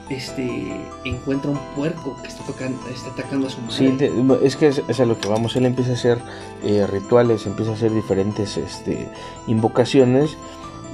este 0.10 0.72
encuentra 1.03 1.49
un 1.51 1.60
puerco 1.76 2.16
que 2.22 2.28
está 2.28 2.43
tocando, 2.45 2.80
está 2.89 3.10
atacando 3.10 3.47
a 3.47 3.49
su 3.49 3.60
madre. 3.62 3.74
Sí, 3.76 3.88
de- 3.91 4.39
es 4.43 4.56
que 4.56 4.68
es, 4.68 4.82
es 4.88 4.99
a 4.99 5.06
lo 5.06 5.20
que 5.20 5.28
vamos. 5.28 5.56
Él 5.56 5.66
empieza 5.66 5.91
a 5.91 5.93
hacer 5.95 6.20
eh, 6.64 6.86
rituales, 6.88 7.45
empieza 7.47 7.72
a 7.72 7.73
hacer 7.76 7.91
diferentes 7.94 8.57
este, 8.57 9.10
invocaciones. 9.48 10.38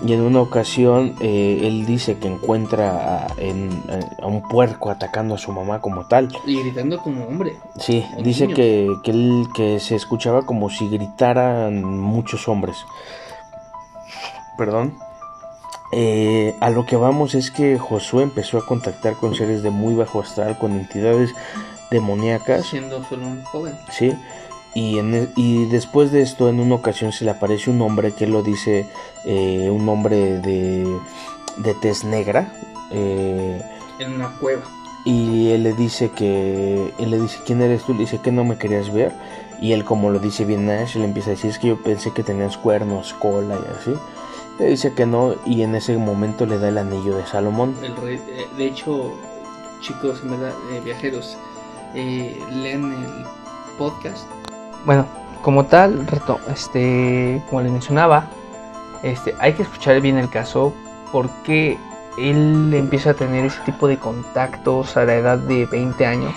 Y 0.04 0.14
en 0.14 0.22
una 0.22 0.42
ocasión 0.42 1.14
eh, 1.22 1.60
él 1.62 1.86
dice 1.86 2.18
que 2.18 2.28
encuentra 2.28 3.26
a, 3.28 3.28
en- 3.38 3.84
a 4.22 4.26
un 4.28 4.42
puerco 4.42 4.90
atacando 4.90 5.36
a 5.36 5.38
su 5.38 5.52
mamá 5.52 5.80
como 5.82 6.08
tal. 6.08 6.30
Y 6.48 6.60
gritando 6.62 6.98
como 7.00 7.26
hombre. 7.26 7.58
Sí, 7.78 8.04
dice 8.24 8.48
que, 8.48 8.88
que, 9.04 9.12
él- 9.12 9.48
que 9.54 9.80
se 9.80 9.96
escuchaba 9.96 10.44
como 10.44 10.70
si 10.70 10.88
gritaran 10.88 11.84
muchos 11.84 12.48
hombres. 12.48 12.78
Perdón. 14.62 14.94
Eh, 15.92 16.56
a 16.60 16.70
lo 16.70 16.86
que 16.86 16.96
vamos 16.96 17.34
es 17.34 17.50
que 17.50 17.80
Josué 17.80 18.22
empezó 18.22 18.60
a 18.60 18.66
contactar 18.68 19.16
con 19.16 19.34
seres 19.34 19.64
de 19.64 19.72
muy 19.72 19.96
bajo 19.96 20.22
astral, 20.22 20.56
con 20.60 20.74
entidades 20.74 21.32
demoníacas. 21.90 22.68
Siendo 22.68 23.04
solo 23.06 23.26
un 23.26 23.44
joven. 23.46 23.76
Sí. 23.90 24.14
Y, 24.76 25.00
en 25.00 25.16
e- 25.16 25.30
y 25.36 25.66
después 25.66 26.12
de 26.12 26.22
esto, 26.22 26.48
en 26.48 26.60
una 26.60 26.76
ocasión 26.76 27.12
se 27.12 27.26
le 27.26 27.32
aparece 27.32 27.72
un 27.72 27.82
hombre 27.82 28.12
que 28.14 28.28
lo 28.28 28.44
dice, 28.44 28.86
eh, 29.26 29.68
un 29.72 29.90
hombre 29.90 30.38
de, 30.42 30.88
de 31.58 31.74
tez 31.82 32.04
negra. 32.04 32.54
eh, 32.92 33.60
En 33.98 34.14
una 34.14 34.30
cueva. 34.40 34.62
y 35.06 35.50
él 35.50 35.64
le 35.64 35.74
dice 35.74 36.12
que 36.12 36.94
él 37.00 37.10
le 37.10 37.20
dice 37.20 37.40
quién 37.48 37.64
eres 37.64 37.82
tú 37.84 37.94
le 37.96 38.02
dice 38.02 38.20
que 38.20 38.32
no 38.32 38.44
me 38.44 38.60
querías 38.60 38.94
ver 38.94 39.12
y 39.60 39.72
él 39.72 39.84
como 39.84 40.12
lo 40.12 40.20
dice 40.20 40.46
bien 40.46 40.68
Nash 40.68 40.96
le 40.96 41.06
empieza 41.06 41.32
a 41.32 41.34
decir 41.34 41.50
es 41.50 41.58
que 41.58 41.70
yo 41.70 41.82
pensé 41.82 42.12
que 42.14 42.22
tenías 42.22 42.56
cuernos 42.56 43.14
cola 43.14 43.56
y 43.56 43.66
así 43.80 44.00
Le 44.60 44.68
dice 44.68 44.94
que 44.94 45.06
no 45.06 45.36
y 45.46 45.64
en 45.64 45.76
ese 45.76 45.98
momento 45.98 46.46
le 46.46 46.60
da 46.60 46.70
el 46.70 46.78
anillo 46.78 47.16
de 47.16 47.26
Salomón. 47.26 47.76
El 47.82 47.96
rey, 47.96 48.22
eh, 48.30 48.48
de 48.58 48.66
hecho, 48.66 49.14
chicos, 49.80 50.22
en 50.24 50.32
verdad, 50.32 50.54
eh, 50.72 50.82
viajeros, 50.84 51.38
eh, 51.96 52.40
lean 52.52 52.94
el 52.94 53.26
podcast. 53.78 54.28
Bueno, 54.86 55.06
como 55.42 55.66
tal, 55.66 56.06
reto, 56.08 56.40
este, 56.48 57.42
como 57.50 57.62
les 57.62 57.72
mencionaba, 57.72 58.30
este, 59.04 59.34
hay 59.40 59.54
que 59.54 59.64
escuchar 59.64 60.00
bien 60.02 60.18
el 60.18 60.30
caso 60.30 60.74
porque 61.12 61.78
él 62.18 62.72
empieza 62.74 63.12
a 63.12 63.14
tener 63.14 63.46
ese 63.46 63.60
tipo 63.62 63.88
de 63.88 63.98
contactos 63.98 64.96
a 64.98 65.06
la 65.06 65.16
edad 65.16 65.38
de 65.38 65.66
20 65.66 66.06
años. 66.06 66.34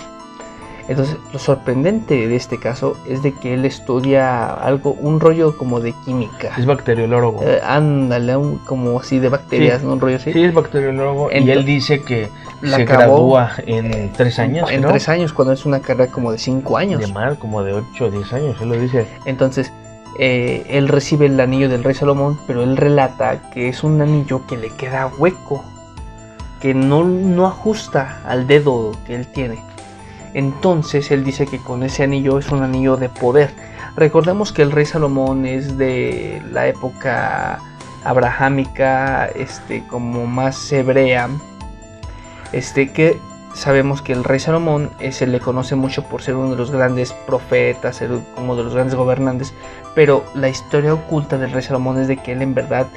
Entonces, 0.87 1.17
lo 1.33 1.39
sorprendente 1.39 2.27
de 2.27 2.35
este 2.35 2.59
caso 2.59 2.95
es 3.07 3.23
de 3.23 3.33
que 3.33 3.55
él 3.55 3.65
estudia 3.65 4.45
algo, 4.53 4.91
un 4.93 5.19
rollo 5.19 5.57
como 5.57 5.79
de 5.79 5.93
química. 6.05 6.51
Es 6.57 6.65
bacteriólogo. 6.67 7.41
Eh, 7.43 7.59
ándale, 7.65 8.37
un- 8.37 8.57
como 8.59 8.99
así 8.99 9.17
de 9.17 9.29
bacterias, 9.29 9.81
Sí. 9.81 9.87
¿no? 9.87 9.93
Un 9.93 9.99
rollo 9.99 10.17
así. 10.17 10.31
Sí, 10.31 10.43
es 10.43 10.53
bacteriólogo 10.53 11.29
y 11.31 11.49
él 11.49 11.65
dice 11.65 12.01
que 12.03 12.29
la 12.61 12.77
se 12.77 12.83
acabó 12.83 13.33
gradúa 13.33 13.51
en 13.65 14.11
tres 14.13 14.37
años. 14.37 14.69
En 14.69 14.81
¿no? 14.81 14.89
tres 14.89 15.09
años, 15.09 15.33
cuando 15.33 15.53
es 15.53 15.65
una 15.65 15.79
carrera 15.79 16.11
como 16.11 16.31
de 16.31 16.37
cinco 16.37 16.77
años. 16.77 17.01
De 17.01 17.07
más, 17.07 17.35
como 17.39 17.63
de 17.63 17.73
8 17.73 18.05
o 18.05 18.11
10 18.11 18.31
años, 18.33 18.55
él 18.61 18.69
lo 18.69 18.75
dice. 18.79 19.07
Entonces, 19.25 19.73
eh, 20.19 20.65
él 20.69 20.87
recibe 20.87 21.25
el 21.25 21.39
anillo 21.39 21.67
del 21.67 21.83
rey 21.83 21.95
Salomón, 21.95 22.37
pero 22.45 22.61
él 22.63 22.77
relata 22.77 23.49
que 23.51 23.69
es 23.69 23.83
un 23.83 24.01
anillo 24.01 24.45
que 24.45 24.55
le 24.55 24.69
queda 24.69 25.07
hueco, 25.17 25.63
que 26.61 26.73
no, 26.75 27.03
no 27.03 27.47
ajusta 27.47 28.21
al 28.25 28.45
dedo 28.47 28.91
que 29.05 29.15
él 29.15 29.27
tiene. 29.27 29.59
Entonces, 30.35 31.11
él 31.11 31.23
dice 31.23 31.47
que 31.47 31.59
con 31.59 31.81
ese 31.81 32.03
anillo 32.03 32.37
es 32.37 32.51
un 32.51 32.61
anillo 32.61 32.97
de 32.97 33.07
poder. 33.07 33.51
Recordemos 33.95 34.51
que 34.51 34.63
el 34.63 34.73
rey 34.73 34.85
Salomón 34.85 35.45
es 35.45 35.77
de 35.77 36.41
la 36.51 36.67
época 36.67 37.61
abrahámica, 38.03 39.27
este, 39.27 39.87
como 39.87 40.27
más 40.27 40.73
hebrea, 40.73 41.29
este, 42.51 42.91
que 42.91 43.17
sabemos 43.53 44.01
que 44.01 44.11
el 44.11 44.25
rey 44.25 44.41
Salomón 44.41 44.91
se 45.09 45.25
le 45.25 45.39
conoce 45.39 45.75
mucho 45.75 46.03
por 46.03 46.21
ser 46.21 46.35
uno 46.35 46.51
de 46.51 46.57
los 46.57 46.69
grandes 46.69 47.13
profetas, 47.13 47.95
ser 47.95 48.11
uno 48.35 48.57
de 48.57 48.63
los 48.63 48.73
grandes 48.73 48.95
gobernantes, 48.95 49.53
pero 49.95 50.25
la 50.35 50.49
historia 50.49 50.93
oculta 50.93 51.37
del 51.37 51.53
rey 51.53 51.63
Salomón 51.63 51.97
es 51.97 52.09
de 52.09 52.17
que 52.17 52.33
él 52.33 52.41
en 52.41 52.53
verdad 52.53 52.87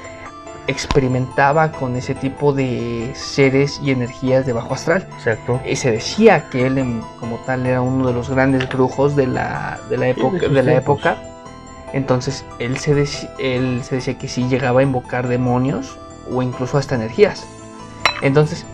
experimentaba 0.68 1.72
con 1.72 1.96
ese 1.96 2.14
tipo 2.14 2.52
de 2.52 3.10
seres 3.14 3.80
y 3.82 3.90
energías 3.90 4.46
de 4.46 4.52
bajo 4.52 4.74
astral. 4.74 5.06
Exacto. 5.16 5.60
Y 5.66 5.76
se 5.76 5.90
decía 5.90 6.48
que 6.50 6.66
él 6.66 6.78
en- 6.78 7.02
como 7.18 7.36
tal 7.38 7.66
era 7.66 7.80
uno 7.82 8.06
de 8.06 8.12
los 8.12 8.30
grandes 8.30 8.68
brujos 8.68 9.16
de 9.16 9.26
la, 9.26 9.80
de 9.90 9.96
la, 9.96 10.08
época, 10.08 10.38
de 10.48 10.62
la 10.62 10.74
época. 10.74 11.16
Entonces 11.92 12.44
él 12.58 12.76
se, 12.78 12.94
deci- 12.94 13.28
él 13.38 13.80
se 13.82 13.96
decía 13.96 14.18
que 14.18 14.28
sí 14.28 14.46
llegaba 14.48 14.80
a 14.80 14.82
invocar 14.82 15.26
demonios 15.26 15.98
o 16.30 16.42
incluso 16.42 16.78
hasta 16.78 16.94
energías. 16.94 17.46
Entonces 18.22 18.66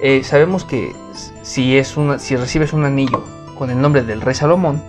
eh, 0.00 0.22
sabemos 0.24 0.64
que 0.64 0.94
si, 1.42 1.76
es 1.76 1.96
una, 1.96 2.18
si 2.18 2.36
recibes 2.36 2.72
un 2.72 2.84
anillo 2.84 3.24
con 3.58 3.70
el 3.70 3.80
nombre 3.80 4.02
del 4.02 4.20
rey 4.20 4.34
Salomón, 4.34 4.82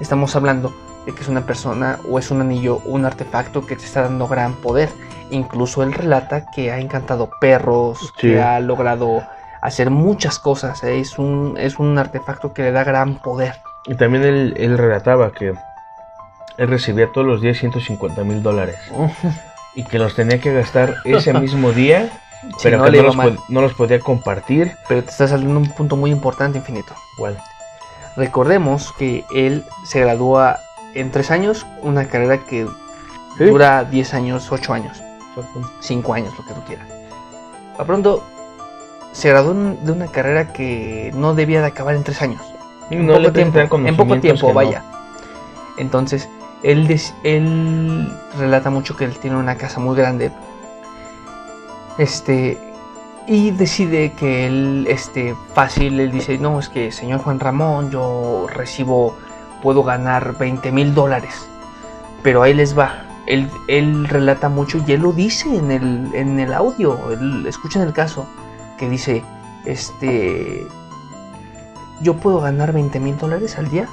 estamos 0.00 0.34
hablando 0.34 0.72
de 1.04 1.12
que 1.14 1.22
es 1.22 1.28
una 1.28 1.42
persona 1.46 1.98
o 2.10 2.18
es 2.18 2.30
un 2.30 2.40
anillo, 2.40 2.80
un 2.86 3.04
artefacto 3.04 3.64
que 3.66 3.76
te 3.76 3.84
está 3.84 4.02
dando 4.02 4.26
gran 4.26 4.54
poder. 4.54 4.88
Incluso 5.30 5.82
él 5.82 5.92
relata 5.92 6.46
que 6.54 6.70
ha 6.72 6.78
encantado 6.78 7.30
perros, 7.40 7.98
Sí. 8.16 8.28
que 8.32 8.40
ha 8.42 8.60
logrado 8.60 9.22
hacer 9.60 9.90
muchas 9.90 10.38
cosas. 10.38 10.82
¿eh? 10.84 11.00
Es, 11.00 11.18
un, 11.18 11.56
es 11.58 11.78
un 11.78 11.98
artefacto 11.98 12.52
que 12.52 12.62
le 12.62 12.72
da 12.72 12.84
gran 12.84 13.16
poder. 13.16 13.60
Y 13.86 13.94
también 13.94 14.24
él, 14.24 14.54
él 14.56 14.78
relataba 14.78 15.32
que 15.32 15.54
él 16.58 16.68
recibía 16.68 17.10
todos 17.12 17.26
los 17.26 17.40
días 17.40 17.58
150 17.58 18.22
mil 18.24 18.42
dólares. 18.42 18.76
Y 19.78 19.84
que 19.84 19.98
los 19.98 20.14
tenía 20.14 20.40
que 20.40 20.54
gastar 20.54 20.94
ese 21.04 21.34
mismo 21.34 21.70
día, 21.70 22.08
pero 22.62 22.78
no, 22.78 22.84
que 22.84 22.96
no 22.96 23.02
los, 23.02 23.16
mal. 23.16 23.36
pod- 23.36 23.44
no 23.50 23.60
los 23.60 23.74
podía 23.74 23.98
compartir. 24.00 24.74
Pero 24.88 25.04
te 25.04 25.10
está 25.10 25.28
saliendo 25.28 25.58
un 25.60 25.68
punto 25.68 25.96
muy 25.96 26.10
importante, 26.10 26.56
infinito. 26.56 26.94
Igual. 27.18 27.36
Recordemos 28.16 28.92
que 28.92 29.26
él 29.34 29.64
se 29.84 30.00
gradúa 30.00 30.58
en 30.94 31.10
tres 31.10 31.30
años, 31.30 31.66
una 31.82 32.06
carrera 32.08 32.38
que 32.38 32.66
Sí. 33.36 33.44
dura 33.44 33.84
10 33.84 34.14
años, 34.14 34.50
8 34.50 34.72
años, 34.72 35.02
5 35.80 36.14
años, 36.14 36.32
lo 36.38 36.44
que 36.44 36.54
tú 36.54 36.60
quieras. 36.66 36.86
A 37.78 37.84
pronto 37.84 38.22
se 39.12 39.28
graduó 39.30 39.54
de 39.54 39.92
una 39.92 40.06
carrera 40.08 40.52
que 40.52 41.10
no 41.14 41.34
debía 41.34 41.60
de 41.60 41.66
acabar 41.68 41.94
en 41.94 42.04
tres 42.04 42.20
años. 42.22 42.42
Y 42.90 42.96
En 42.96 43.06
no 43.06 43.14
poco 43.16 43.32
tiempo, 43.32 43.58
en 43.58 43.96
poco 43.96 44.20
tiempo, 44.20 44.48
no. 44.48 44.54
vaya. 44.54 44.82
Entonces, 45.78 46.28
él, 46.62 46.86
des- 46.86 47.14
él 47.24 48.12
relata 48.38 48.70
mucho 48.70 48.96
que 48.96 49.04
él 49.04 49.18
tiene 49.18 49.36
una 49.36 49.56
casa 49.56 49.80
muy 49.80 49.96
grande. 49.96 50.30
Este. 51.98 52.58
Y 53.28 53.50
decide 53.50 54.12
que 54.12 54.46
él, 54.46 54.86
este, 54.88 55.34
fácil, 55.52 55.98
él 55.98 56.12
dice, 56.12 56.38
no, 56.38 56.60
es 56.60 56.68
que 56.68 56.92
señor 56.92 57.20
Juan 57.22 57.40
Ramón, 57.40 57.90
yo 57.90 58.46
recibo, 58.48 59.16
puedo 59.62 59.82
ganar 59.82 60.38
20 60.38 60.70
mil 60.70 60.94
dólares. 60.94 61.48
Pero 62.22 62.42
ahí 62.42 62.54
les 62.54 62.78
va. 62.78 63.02
Él, 63.26 63.48
él 63.68 64.06
relata 64.08 64.48
mucho 64.48 64.78
y 64.86 64.92
él 64.92 65.00
lo 65.02 65.12
dice 65.12 65.54
en 65.56 65.70
el, 65.70 66.14
en 66.14 66.38
el 66.38 66.52
audio, 66.54 66.98
él, 67.10 67.44
escuchen 67.46 67.82
el 67.82 67.92
caso, 67.92 68.26
que 68.78 68.88
dice, 68.88 69.22
este, 69.64 70.66
yo 72.02 72.14
puedo 72.14 72.40
ganar 72.40 72.72
20 72.72 73.00
mil 73.00 73.16
dólares 73.18 73.58
al 73.58 73.68
día 73.68 73.88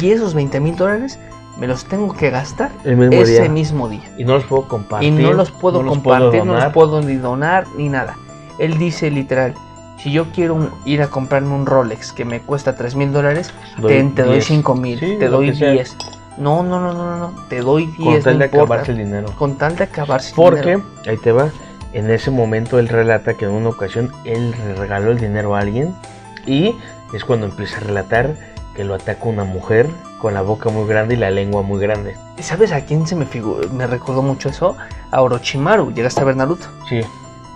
y 0.00 0.10
esos 0.10 0.34
20 0.34 0.60
mil 0.60 0.76
dólares 0.76 1.18
me 1.58 1.66
los 1.66 1.84
tengo 1.86 2.12
que 2.14 2.30
gastar 2.30 2.70
El 2.84 2.96
mismo 2.96 3.14
ese 3.20 3.42
día. 3.42 3.50
mismo 3.50 3.88
día. 3.88 4.04
Y 4.16 4.24
no 4.24 4.34
los 4.34 4.44
puedo 4.44 4.68
compartir. 4.68 5.08
Y 5.08 5.22
no 5.22 5.32
los 5.32 5.50
puedo 5.50 5.78
no 5.78 5.84
los 5.86 5.94
compartir, 5.94 6.44
no 6.44 6.54
los 6.54 6.72
puedo 6.72 7.00
ni 7.02 7.16
donar 7.16 7.66
ni 7.76 7.88
nada. 7.88 8.16
Él 8.60 8.78
dice 8.78 9.10
literal, 9.10 9.54
si 9.96 10.12
yo 10.12 10.26
quiero 10.32 10.54
un- 10.54 10.70
ir 10.84 11.02
a 11.02 11.08
comprarme 11.08 11.52
un 11.54 11.66
Rolex 11.66 12.12
que 12.12 12.24
me 12.24 12.40
cuesta 12.40 12.76
3 12.76 12.94
mil 12.94 13.12
dólares, 13.12 13.52
Doy 13.78 13.92
te, 13.92 14.04
te 14.04 14.22
doy 14.22 14.32
10. 14.34 14.44
5 14.44 14.74
mil, 14.76 15.00
Sí, 15.00 15.16
te 15.18 15.28
doy 15.28 15.50
que 15.50 15.56
sea. 15.56 15.72
10. 15.72 15.96
No, 16.38 16.62
no, 16.62 16.80
no, 16.80 16.92
no, 16.94 17.16
no, 17.16 17.34
te 17.48 17.60
doy 17.60 17.86
10. 17.86 17.96
Con 17.98 18.22
tal 18.22 18.32
no 18.34 18.38
de 18.38 18.44
importa. 18.46 18.56
acabarse 18.64 18.92
el 18.92 18.98
dinero. 18.98 19.28
Con 19.36 19.58
tal 19.58 19.76
de 19.76 19.84
acabarse 19.84 20.30
el 20.30 20.36
Porque, 20.36 20.60
dinero. 20.76 20.84
ahí 21.06 21.16
te 21.16 21.32
va, 21.32 21.50
en 21.92 22.10
ese 22.10 22.30
momento 22.30 22.78
él 22.78 22.88
relata 22.88 23.34
que 23.34 23.44
en 23.46 23.50
una 23.52 23.70
ocasión 23.70 24.12
él 24.24 24.54
regaló 24.76 25.10
el 25.10 25.18
dinero 25.18 25.56
a 25.56 25.60
alguien 25.60 25.94
y 26.46 26.76
es 27.12 27.24
cuando 27.24 27.46
empieza 27.46 27.78
a 27.78 27.80
relatar 27.80 28.36
que 28.76 28.84
lo 28.84 28.94
ataca 28.94 29.24
una 29.24 29.44
mujer 29.44 29.88
con 30.20 30.34
la 30.34 30.42
boca 30.42 30.70
muy 30.70 30.86
grande 30.86 31.14
y 31.14 31.16
la 31.16 31.30
lengua 31.30 31.62
muy 31.62 31.80
grande. 31.80 32.14
¿Sabes 32.40 32.70
a 32.72 32.82
quién 32.84 33.06
se 33.06 33.16
me 33.16 33.24
figuró? 33.26 33.68
Me 33.70 33.86
recordó 33.86 34.22
mucho 34.22 34.48
eso. 34.48 34.76
A 35.10 35.22
Orochimaru. 35.22 35.92
¿Llegaste 35.92 36.20
a 36.20 36.24
ver 36.24 36.36
Naruto? 36.36 36.66
Sí. 36.88 37.00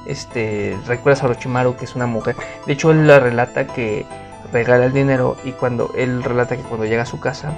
Este, 0.07 0.77
¿recuerdas 0.87 1.23
a 1.23 1.27
Orochimaru 1.27 1.77
que 1.77 1.85
es 1.85 1.95
una 1.95 2.07
mujer? 2.07 2.35
De 2.67 2.73
hecho, 2.73 2.91
él 2.91 3.07
la 3.07 3.21
relata 3.21 3.67
que 3.67 4.07
regala 4.53 4.87
el 4.87 4.93
dinero 4.93 5.37
y 5.45 5.53
cuando 5.53 5.93
él 5.97 6.25
relata 6.25 6.57
que 6.57 6.63
cuando 6.63 6.85
llega 6.87 7.03
a 7.03 7.07
su 7.07 7.21
casa 7.21 7.53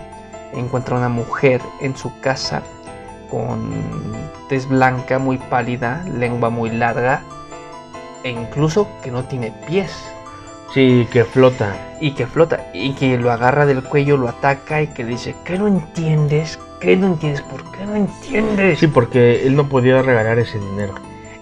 encuentra 0.58 0.96
una 0.96 1.08
mujer 1.08 1.60
en 1.80 1.96
su 1.96 2.18
casa 2.20 2.62
con 3.30 3.72
tez 4.48 4.68
blanca, 4.68 5.18
muy 5.18 5.38
pálida, 5.38 6.04
lengua 6.18 6.50
muy 6.50 6.70
larga 6.70 7.22
e 8.22 8.30
incluso 8.30 8.88
que 9.02 9.10
no 9.10 9.24
tiene 9.24 9.52
pies 9.66 9.92
Sí, 10.72 11.06
que 11.12 11.24
flota. 11.24 11.74
y 12.00 12.12
que 12.12 12.26
flota 12.26 12.66
y 12.72 12.94
que 12.94 13.16
lo 13.18 13.30
agarra 13.30 13.64
del 13.66 13.82
cuello, 13.82 14.16
lo 14.16 14.28
ataca 14.28 14.82
y 14.82 14.88
que 14.88 15.04
dice, 15.04 15.34
¿qué 15.44 15.58
no 15.58 15.68
entiendes? 15.68 16.58
¿Qué 16.80 16.96
no 16.96 17.06
entiendes? 17.06 17.42
¿Por 17.42 17.62
qué 17.72 17.86
no 17.86 17.94
entiendes? 17.94 18.78
Sí, 18.80 18.86
porque 18.88 19.46
él 19.46 19.56
no 19.56 19.68
podía 19.68 20.02
regalar 20.02 20.38
ese 20.38 20.58
dinero. 20.58 20.94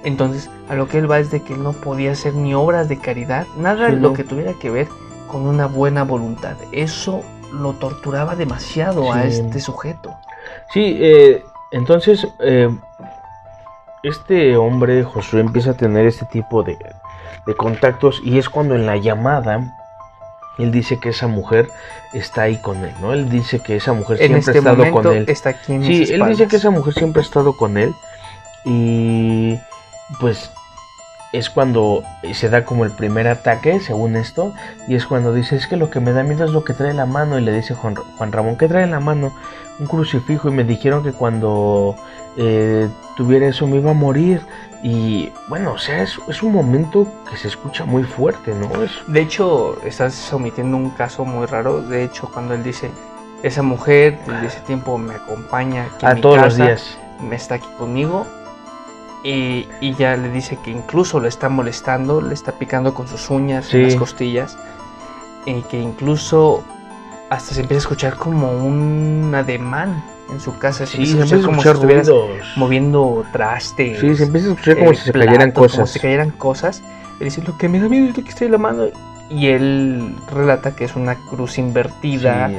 Entonces, 0.04 0.50
a 0.68 0.74
lo 0.74 0.86
que 0.88 0.98
él 0.98 1.10
va 1.10 1.18
es 1.18 1.30
de 1.30 1.42
que 1.42 1.54
él 1.54 1.62
no 1.62 1.72
podía 1.72 2.12
hacer 2.12 2.34
ni 2.34 2.54
obras 2.54 2.88
de 2.88 2.98
caridad, 2.98 3.46
nada 3.56 3.88
Sí, 3.90 3.96
lo 3.96 4.10
no. 4.10 4.12
que 4.14 4.24
tuviera 4.24 4.52
que 4.60 4.70
ver 4.70 4.88
con 5.28 5.46
una 5.46 5.66
buena 5.66 6.02
voluntad. 6.04 6.56
Eso 6.72 7.22
lo 7.52 7.74
torturaba 7.74 8.34
demasiado 8.36 9.12
a 9.12 9.24
este 9.24 9.60
sujeto. 9.60 10.16
Sí, 10.72 10.96
eh, 11.00 11.44
entonces 11.70 12.26
eh, 12.40 12.68
este 14.02 14.56
hombre, 14.56 15.04
Josué, 15.04 15.40
empieza 15.40 15.70
a 15.70 15.74
tener 15.74 16.06
este 16.06 16.26
tipo 16.26 16.62
de, 16.62 16.76
de 17.46 17.54
contactos 17.54 18.20
y 18.24 18.38
es 18.38 18.48
cuando 18.48 18.74
en 18.74 18.86
la 18.86 18.96
llamada 18.96 19.60
él 20.58 20.70
dice 20.70 20.98
que 20.98 21.10
esa 21.10 21.28
mujer 21.28 21.68
está 22.12 22.42
ahí 22.42 22.60
con 22.60 22.84
él, 22.84 22.92
¿no? 23.00 23.12
Él 23.12 23.28
dice 23.30 23.60
que 23.60 23.76
esa 23.76 23.92
mujer 23.92 24.20
En 24.20 24.28
siempre 24.28 24.38
este 24.40 24.50
ha 24.50 24.58
estado 24.58 24.76
momento 24.76 25.02
con 25.02 25.16
él. 25.16 25.24
está 25.28 25.50
aquí 25.50 25.72
en 25.72 25.84
Sí, 25.84 26.04
él 26.12 26.26
dice 26.28 26.46
que 26.46 26.56
esa 26.56 26.70
mujer 26.70 26.94
siempre 26.94 27.20
ha 27.20 27.24
estado 27.24 27.56
con 27.56 27.78
él 27.78 27.94
y 28.64 29.58
pues 30.20 30.50
es 31.32 31.48
cuando 31.48 32.02
se 32.34 32.48
da 32.48 32.64
como 32.64 32.84
el 32.84 32.90
primer 32.92 33.26
ataque, 33.26 33.80
según 33.80 34.16
esto, 34.16 34.52
y 34.86 34.94
es 34.94 35.06
cuando 35.06 35.32
dice, 35.32 35.56
es 35.56 35.66
que 35.66 35.76
lo 35.76 35.90
que 35.90 35.98
me 35.98 36.12
da 36.12 36.22
miedo 36.22 36.44
es 36.44 36.50
lo 36.50 36.64
que 36.64 36.74
trae 36.74 36.90
en 36.90 36.98
la 36.98 37.06
mano, 37.06 37.38
y 37.38 37.42
le 37.42 37.52
dice 37.52 37.74
Juan, 37.74 37.94
Juan 37.94 38.32
Ramón, 38.32 38.56
¿qué 38.56 38.68
trae 38.68 38.84
en 38.84 38.90
la 38.90 39.00
mano? 39.00 39.32
Un 39.78 39.86
crucifijo, 39.86 40.48
y 40.48 40.52
me 40.52 40.64
dijeron 40.64 41.02
que 41.02 41.12
cuando 41.12 41.96
eh, 42.36 42.88
tuviera 43.16 43.46
eso 43.46 43.66
me 43.66 43.78
iba 43.78 43.92
a 43.92 43.94
morir, 43.94 44.42
y 44.82 45.32
bueno, 45.48 45.72
o 45.72 45.78
sea, 45.78 46.02
es, 46.02 46.18
es 46.28 46.42
un 46.42 46.52
momento 46.52 47.06
que 47.30 47.36
se 47.36 47.48
escucha 47.48 47.84
muy 47.84 48.02
fuerte, 48.02 48.52
¿no? 48.52 48.82
Es, 48.82 48.90
De 49.06 49.20
hecho, 49.20 49.80
estás 49.84 50.32
omitiendo 50.32 50.76
un 50.76 50.90
caso 50.90 51.24
muy 51.24 51.46
raro. 51.46 51.82
De 51.82 52.02
hecho, 52.02 52.28
cuando 52.32 52.54
él 52.54 52.64
dice, 52.64 52.90
esa 53.44 53.62
mujer 53.62 54.18
desde 54.26 54.46
ese 54.48 54.60
tiempo 54.60 54.98
me 54.98 55.14
acompaña 55.14 55.84
aquí 55.84 56.04
a 56.04 56.10
en 56.10 56.16
mi 56.16 56.20
todos 56.20 56.38
los 56.38 56.56
días. 56.56 56.98
me 57.20 57.36
está 57.36 57.54
aquí 57.56 57.68
conmigo. 57.78 58.26
Y, 59.24 59.68
y 59.80 59.94
ya 59.94 60.16
le 60.16 60.30
dice 60.30 60.58
que 60.64 60.70
incluso 60.70 61.20
lo 61.20 61.28
está 61.28 61.48
molestando, 61.48 62.20
le 62.20 62.34
está 62.34 62.52
picando 62.52 62.92
con 62.94 63.06
sus 63.06 63.30
uñas 63.30 63.66
Sí. 63.66 63.76
en 63.76 63.84
las 63.84 63.94
costillas. 63.96 64.58
Y 65.46 65.62
que 65.62 65.78
incluso 65.80 66.64
hasta 67.30 67.54
se 67.54 67.60
empieza 67.62 67.78
a 67.78 67.82
escuchar 67.84 68.16
como 68.16 68.50
un 68.52 69.32
ademán 69.34 70.04
en 70.30 70.40
su 70.40 70.58
casa. 70.58 70.86
Se 70.86 70.96
Sí, 70.96 71.02
empieza 71.02 71.22
a 71.24 71.26
se 71.26 71.36
escuchar 71.36 71.36
empieza 71.36 71.46
a 71.46 71.46
como 71.46 71.62
si 71.62 71.68
escuchar 71.68 71.74
estuvieras 71.76 72.08
ruidos. 72.08 72.56
moviendo 72.56 73.24
trastes. 73.32 74.00
Sí, 74.00 74.14
se 74.16 74.24
empieza 74.24 74.48
a 74.48 74.50
escuchar 74.52 74.78
como 74.78 74.90
eh, 74.90 74.94
si 74.96 75.02
se 75.04 75.12
cayeran 75.12 75.36
platos, 75.52 75.54
Como 75.54 75.68
cosas. 75.68 75.88
si 75.90 75.92
se 75.94 76.00
cayeran 76.00 76.30
cosas. 76.30 76.82
Él 77.20 77.24
dice, 77.26 77.42
lo 77.42 77.56
que 77.56 77.68
me 77.68 77.78
da 77.78 77.88
miedo 77.88 78.06
es 78.08 78.16
lo 78.16 78.24
que 78.24 78.30
está 78.30 78.44
en 78.44 78.52
la 78.52 78.58
mano. 78.58 78.84
Y 79.30 79.46
él 79.46 80.14
relata 80.34 80.74
que 80.76 80.84
es 80.84 80.94
una 80.96 81.14
cruz 81.14 81.58
invertida. 81.58 82.48
Sí. 82.48 82.56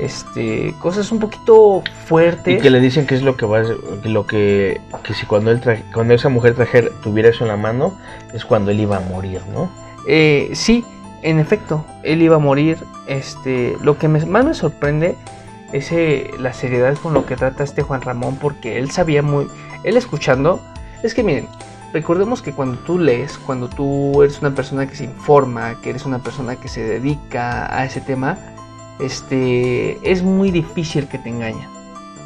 Este, 0.00 0.74
cosas 0.78 1.12
un 1.12 1.18
poquito 1.18 1.82
fuertes. 2.06 2.58
Y 2.58 2.62
que 2.62 2.70
le 2.70 2.80
dicen 2.80 3.06
que 3.06 3.14
es 3.14 3.22
lo 3.22 3.36
que 3.36 3.44
va 3.46 3.62
lo 4.04 4.26
que, 4.26 4.80
que 5.02 5.14
si 5.14 5.26
cuando 5.26 5.50
él 5.50 5.60
traje- 5.60 5.84
cuando 5.92 6.14
esa 6.14 6.28
mujer 6.30 6.54
trajera, 6.54 6.88
tuviera 7.02 7.28
eso 7.28 7.44
en 7.44 7.48
la 7.48 7.56
mano, 7.56 7.98
es 8.32 8.44
cuando 8.44 8.70
él 8.70 8.80
iba 8.80 8.96
a 8.96 9.00
morir, 9.00 9.42
¿no? 9.52 9.68
Eh, 10.06 10.50
sí, 10.54 10.84
en 11.22 11.38
efecto, 11.38 11.84
él 12.02 12.22
iba 12.22 12.36
a 12.36 12.38
morir. 12.38 12.78
Este, 13.06 13.76
lo 13.82 13.98
que 13.98 14.08
me- 14.08 14.24
más 14.24 14.44
me 14.44 14.54
sorprende 14.54 15.16
es 15.72 15.92
eh, 15.92 16.30
la 16.38 16.52
seriedad 16.52 16.96
con 16.96 17.12
lo 17.12 17.26
que 17.26 17.36
trata 17.36 17.62
este 17.62 17.82
Juan 17.82 18.00
Ramón, 18.00 18.36
porque 18.40 18.78
él 18.78 18.90
sabía 18.90 19.22
muy, 19.22 19.48
él 19.84 19.96
escuchando, 19.96 20.60
es 21.02 21.12
que 21.14 21.22
miren, 21.22 21.46
recordemos 21.92 22.40
que 22.40 22.52
cuando 22.52 22.78
tú 22.78 22.98
lees, 22.98 23.36
cuando 23.38 23.68
tú 23.68 24.22
eres 24.22 24.40
una 24.40 24.54
persona 24.54 24.86
que 24.86 24.96
se 24.96 25.04
informa, 25.04 25.74
que 25.82 25.90
eres 25.90 26.06
una 26.06 26.20
persona 26.20 26.56
que 26.56 26.68
se 26.68 26.82
dedica 26.82 27.66
a 27.76 27.84
ese 27.84 28.00
tema, 28.00 28.38
este, 29.02 29.98
es 30.10 30.22
muy 30.22 30.50
difícil 30.50 31.06
que 31.08 31.18
te 31.18 31.28
engañen, 31.28 31.68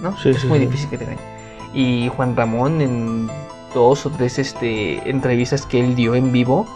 ¿no? 0.02 0.16
Sí, 0.18 0.30
es 0.30 0.40
sí, 0.40 0.46
muy 0.46 0.58
sí. 0.58 0.66
difícil 0.66 0.90
que 0.90 0.98
te 0.98 1.04
engañen. 1.04 1.24
Y 1.72 2.08
Juan 2.14 2.36
Ramón 2.36 2.80
en 2.80 3.28
dos 3.74 4.06
o 4.06 4.10
tres 4.10 4.38
este, 4.38 5.08
entrevistas 5.08 5.66
que 5.66 5.80
él 5.80 5.94
dio 5.94 6.14
en 6.14 6.30
vivo, 6.32 6.66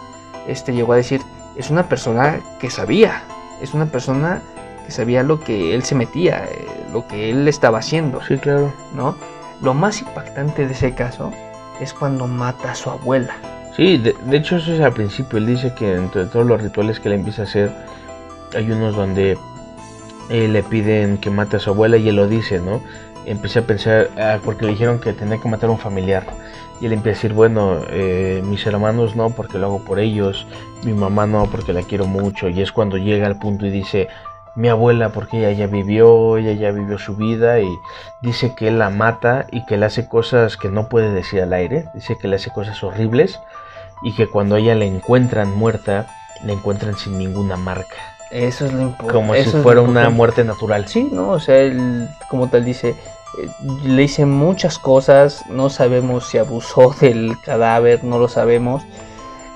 este, 0.47 0.73
llegó 0.73 0.93
a 0.93 0.97
decir, 0.97 1.21
es 1.55 1.69
una 1.69 1.87
persona 1.87 2.39
que 2.59 2.69
sabía, 2.69 3.23
es 3.61 3.73
una 3.73 3.85
persona 3.85 4.41
que 4.85 4.91
sabía 4.91 5.23
lo 5.23 5.39
que 5.39 5.73
él 5.75 5.83
se 5.83 5.95
metía, 5.95 6.45
eh, 6.45 6.65
lo 6.91 7.07
que 7.07 7.29
él 7.29 7.47
estaba 7.47 7.79
haciendo, 7.79 8.19
Sí, 8.27 8.37
claro. 8.37 8.73
¿no? 8.93 9.15
Lo 9.61 9.73
más 9.73 10.01
impactante 10.01 10.65
de 10.67 10.73
ese 10.73 10.93
caso 10.93 11.31
es 11.79 11.93
cuando 11.93 12.27
mata 12.27 12.71
a 12.71 12.75
su 12.75 12.89
abuela. 12.89 13.35
Sí, 13.75 13.97
de, 13.97 14.13
de 14.25 14.37
hecho 14.37 14.57
eso 14.57 14.73
es 14.73 14.81
al 14.81 14.93
principio. 14.93 15.37
Él 15.37 15.45
dice 15.47 15.73
que 15.75 15.95
entre 15.95 16.25
todos 16.25 16.45
los 16.45 16.61
rituales 16.61 16.99
que 16.99 17.09
él 17.09 17.15
empieza 17.15 17.43
a 17.43 17.45
hacer, 17.45 17.71
hay 18.55 18.69
unos 18.71 18.95
donde 18.95 19.37
le 20.29 20.63
piden 20.63 21.17
que 21.17 21.29
mate 21.29 21.57
a 21.57 21.59
su 21.59 21.71
abuela 21.71 21.97
y 21.97 22.07
él 22.09 22.15
lo 22.15 22.27
dice, 22.27 22.59
¿no? 22.59 22.81
Empieza 23.25 23.61
a 23.61 23.63
pensar, 23.63 24.09
ah, 24.17 24.39
porque 24.43 24.65
le 24.65 24.71
dijeron 24.71 24.99
que 24.99 25.13
tenía 25.13 25.39
que 25.39 25.49
matar 25.49 25.69
a 25.69 25.73
un 25.73 25.79
familiar. 25.79 26.23
Y 26.81 26.85
él 26.85 26.93
empieza 26.93 27.19
a 27.19 27.21
decir, 27.21 27.33
bueno, 27.33 27.81
eh, 27.89 28.41
mis 28.45 28.65
hermanos 28.65 29.15
no, 29.15 29.31
porque 29.31 29.57
lo 29.57 29.67
hago 29.67 29.83
por 29.83 29.99
ellos. 29.99 30.47
Mi 30.83 30.93
mamá 30.93 31.25
no, 31.27 31.45
porque 31.47 31.73
la 31.73 31.83
quiero 31.83 32.05
mucho. 32.05 32.47
Y 32.47 32.61
es 32.61 32.71
cuando 32.71 32.97
llega 32.97 33.27
al 33.27 33.37
punto 33.37 33.65
y 33.65 33.69
dice, 33.69 34.07
mi 34.55 34.69
abuela, 34.69 35.09
porque 35.09 35.39
ella 35.39 35.51
ya 35.51 35.67
vivió, 35.67 36.37
ella 36.37 36.53
ya 36.53 36.71
vivió 36.71 36.97
su 36.97 37.15
vida. 37.15 37.59
Y 37.59 37.69
dice 38.21 38.55
que 38.55 38.69
él 38.69 38.79
la 38.79 38.89
mata 38.89 39.47
y 39.51 39.65
que 39.65 39.77
le 39.77 39.85
hace 39.85 40.07
cosas 40.07 40.55
que 40.55 40.69
no 40.69 40.87
puede 40.87 41.11
decir 41.11 41.41
al 41.41 41.53
aire. 41.53 41.85
Dice 41.93 42.17
que 42.17 42.29
le 42.29 42.37
hace 42.37 42.51
cosas 42.51 42.81
horribles. 42.81 43.39
Y 44.01 44.15
que 44.15 44.27
cuando 44.27 44.55
ella 44.55 44.75
la 44.75 44.85
encuentran 44.85 45.51
muerta, 45.51 46.07
la 46.45 46.53
encuentran 46.53 46.95
sin 46.97 47.17
ninguna 47.17 47.57
marca. 47.57 48.08
Eso 48.31 48.65
es 48.65 48.73
lo 48.73 48.81
importante. 48.81 49.13
Como 49.13 49.33
si 49.33 49.49
fuera 49.63 49.81
una 49.81 50.09
muerte 50.09 50.43
natural. 50.43 50.87
Sí, 50.87 51.09
¿no? 51.11 51.29
O 51.29 51.39
sea, 51.39 51.57
él, 51.57 52.07
como 52.29 52.47
tal, 52.47 52.63
dice, 52.63 52.89
eh, 52.89 53.49
le 53.83 54.03
hice 54.03 54.25
muchas 54.25 54.77
cosas, 54.77 55.43
no 55.49 55.69
sabemos 55.69 56.27
si 56.27 56.37
abusó 56.37 56.93
del 57.01 57.35
cadáver, 57.43 58.03
no 58.03 58.19
lo 58.19 58.27
sabemos, 58.27 58.83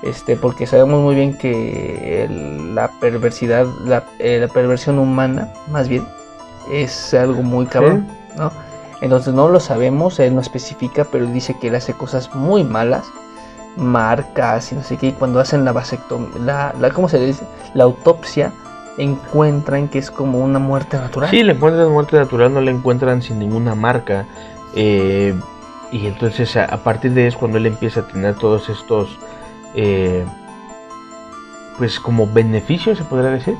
este, 0.02 0.36
porque 0.36 0.66
sabemos 0.66 1.00
muy 1.02 1.14
bien 1.14 1.36
que 1.38 2.24
el- 2.24 2.74
la 2.74 2.88
perversidad, 3.00 3.66
la, 3.84 4.04
eh, 4.18 4.38
la 4.40 4.48
perversión 4.48 4.98
humana, 4.98 5.52
más 5.70 5.88
bien, 5.88 6.06
es 6.72 7.14
algo 7.14 7.42
muy 7.42 7.66
cabrón, 7.66 8.06
¿no? 8.36 8.50
Entonces 9.00 9.34
no 9.34 9.48
lo 9.48 9.60
sabemos, 9.60 10.18
él 10.18 10.34
no 10.34 10.40
especifica, 10.40 11.04
pero 11.04 11.26
dice 11.26 11.54
que 11.60 11.68
él 11.68 11.74
hace 11.74 11.92
cosas 11.92 12.34
muy 12.34 12.64
malas, 12.64 13.04
marcas 13.76 14.70
y 14.72 14.74
no 14.76 14.82
sé 14.82 14.96
qué, 14.96 15.08
y 15.08 15.12
cuando 15.12 15.40
hacen 15.40 15.64
la 15.64 15.72
vasectomía, 15.72 16.30
la, 16.40 16.74
la, 16.78 16.90
¿cómo 16.90 17.08
se 17.08 17.18
le 17.18 17.26
dice? 17.26 17.44
La 17.74 17.84
autopsia, 17.84 18.52
encuentran 18.98 19.88
que 19.88 19.98
es 19.98 20.10
como 20.10 20.38
una 20.38 20.58
muerte 20.58 20.96
natural. 20.96 21.30
Sí, 21.30 21.42
le 21.42 21.52
encuentran 21.52 21.90
muerte 21.90 22.16
natural, 22.16 22.54
no 22.54 22.60
le 22.60 22.70
encuentran 22.70 23.22
sin 23.22 23.38
ninguna 23.38 23.74
marca. 23.74 24.26
eh, 24.74 25.34
y 25.92 26.06
entonces 26.08 26.56
a, 26.56 26.64
a 26.64 26.78
partir 26.78 27.12
de 27.12 27.28
eso 27.28 27.38
cuando 27.38 27.58
él 27.58 27.66
empieza 27.66 28.00
a 28.00 28.06
tener 28.08 28.34
todos 28.34 28.68
estos, 28.68 29.16
eh, 29.74 30.24
pues 31.78 32.00
como 32.00 32.26
beneficios, 32.26 32.98
se 32.98 33.04
podría 33.04 33.30
decir. 33.30 33.56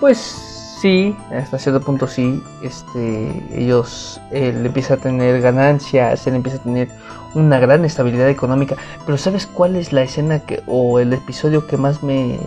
Pues 0.00 0.51
sí, 0.82 1.16
hasta 1.32 1.58
cierto 1.58 1.80
punto 1.80 2.06
sí. 2.06 2.42
Este, 2.62 3.46
ellos, 3.56 4.20
él 4.32 4.66
empieza 4.66 4.94
a 4.94 4.96
tener 4.96 5.40
ganancias, 5.40 6.26
él 6.26 6.34
empieza 6.34 6.58
a 6.58 6.62
tener 6.62 6.88
una 7.34 7.58
gran 7.60 7.84
estabilidad 7.84 8.28
económica. 8.28 8.74
Pero 9.06 9.16
¿sabes 9.16 9.46
cuál 9.46 9.76
es 9.76 9.92
la 9.92 10.02
escena 10.02 10.40
que, 10.40 10.62
o 10.66 10.98
el 10.98 11.12
episodio 11.12 11.66
que 11.66 11.76
más 11.76 12.02
me, 12.02 12.38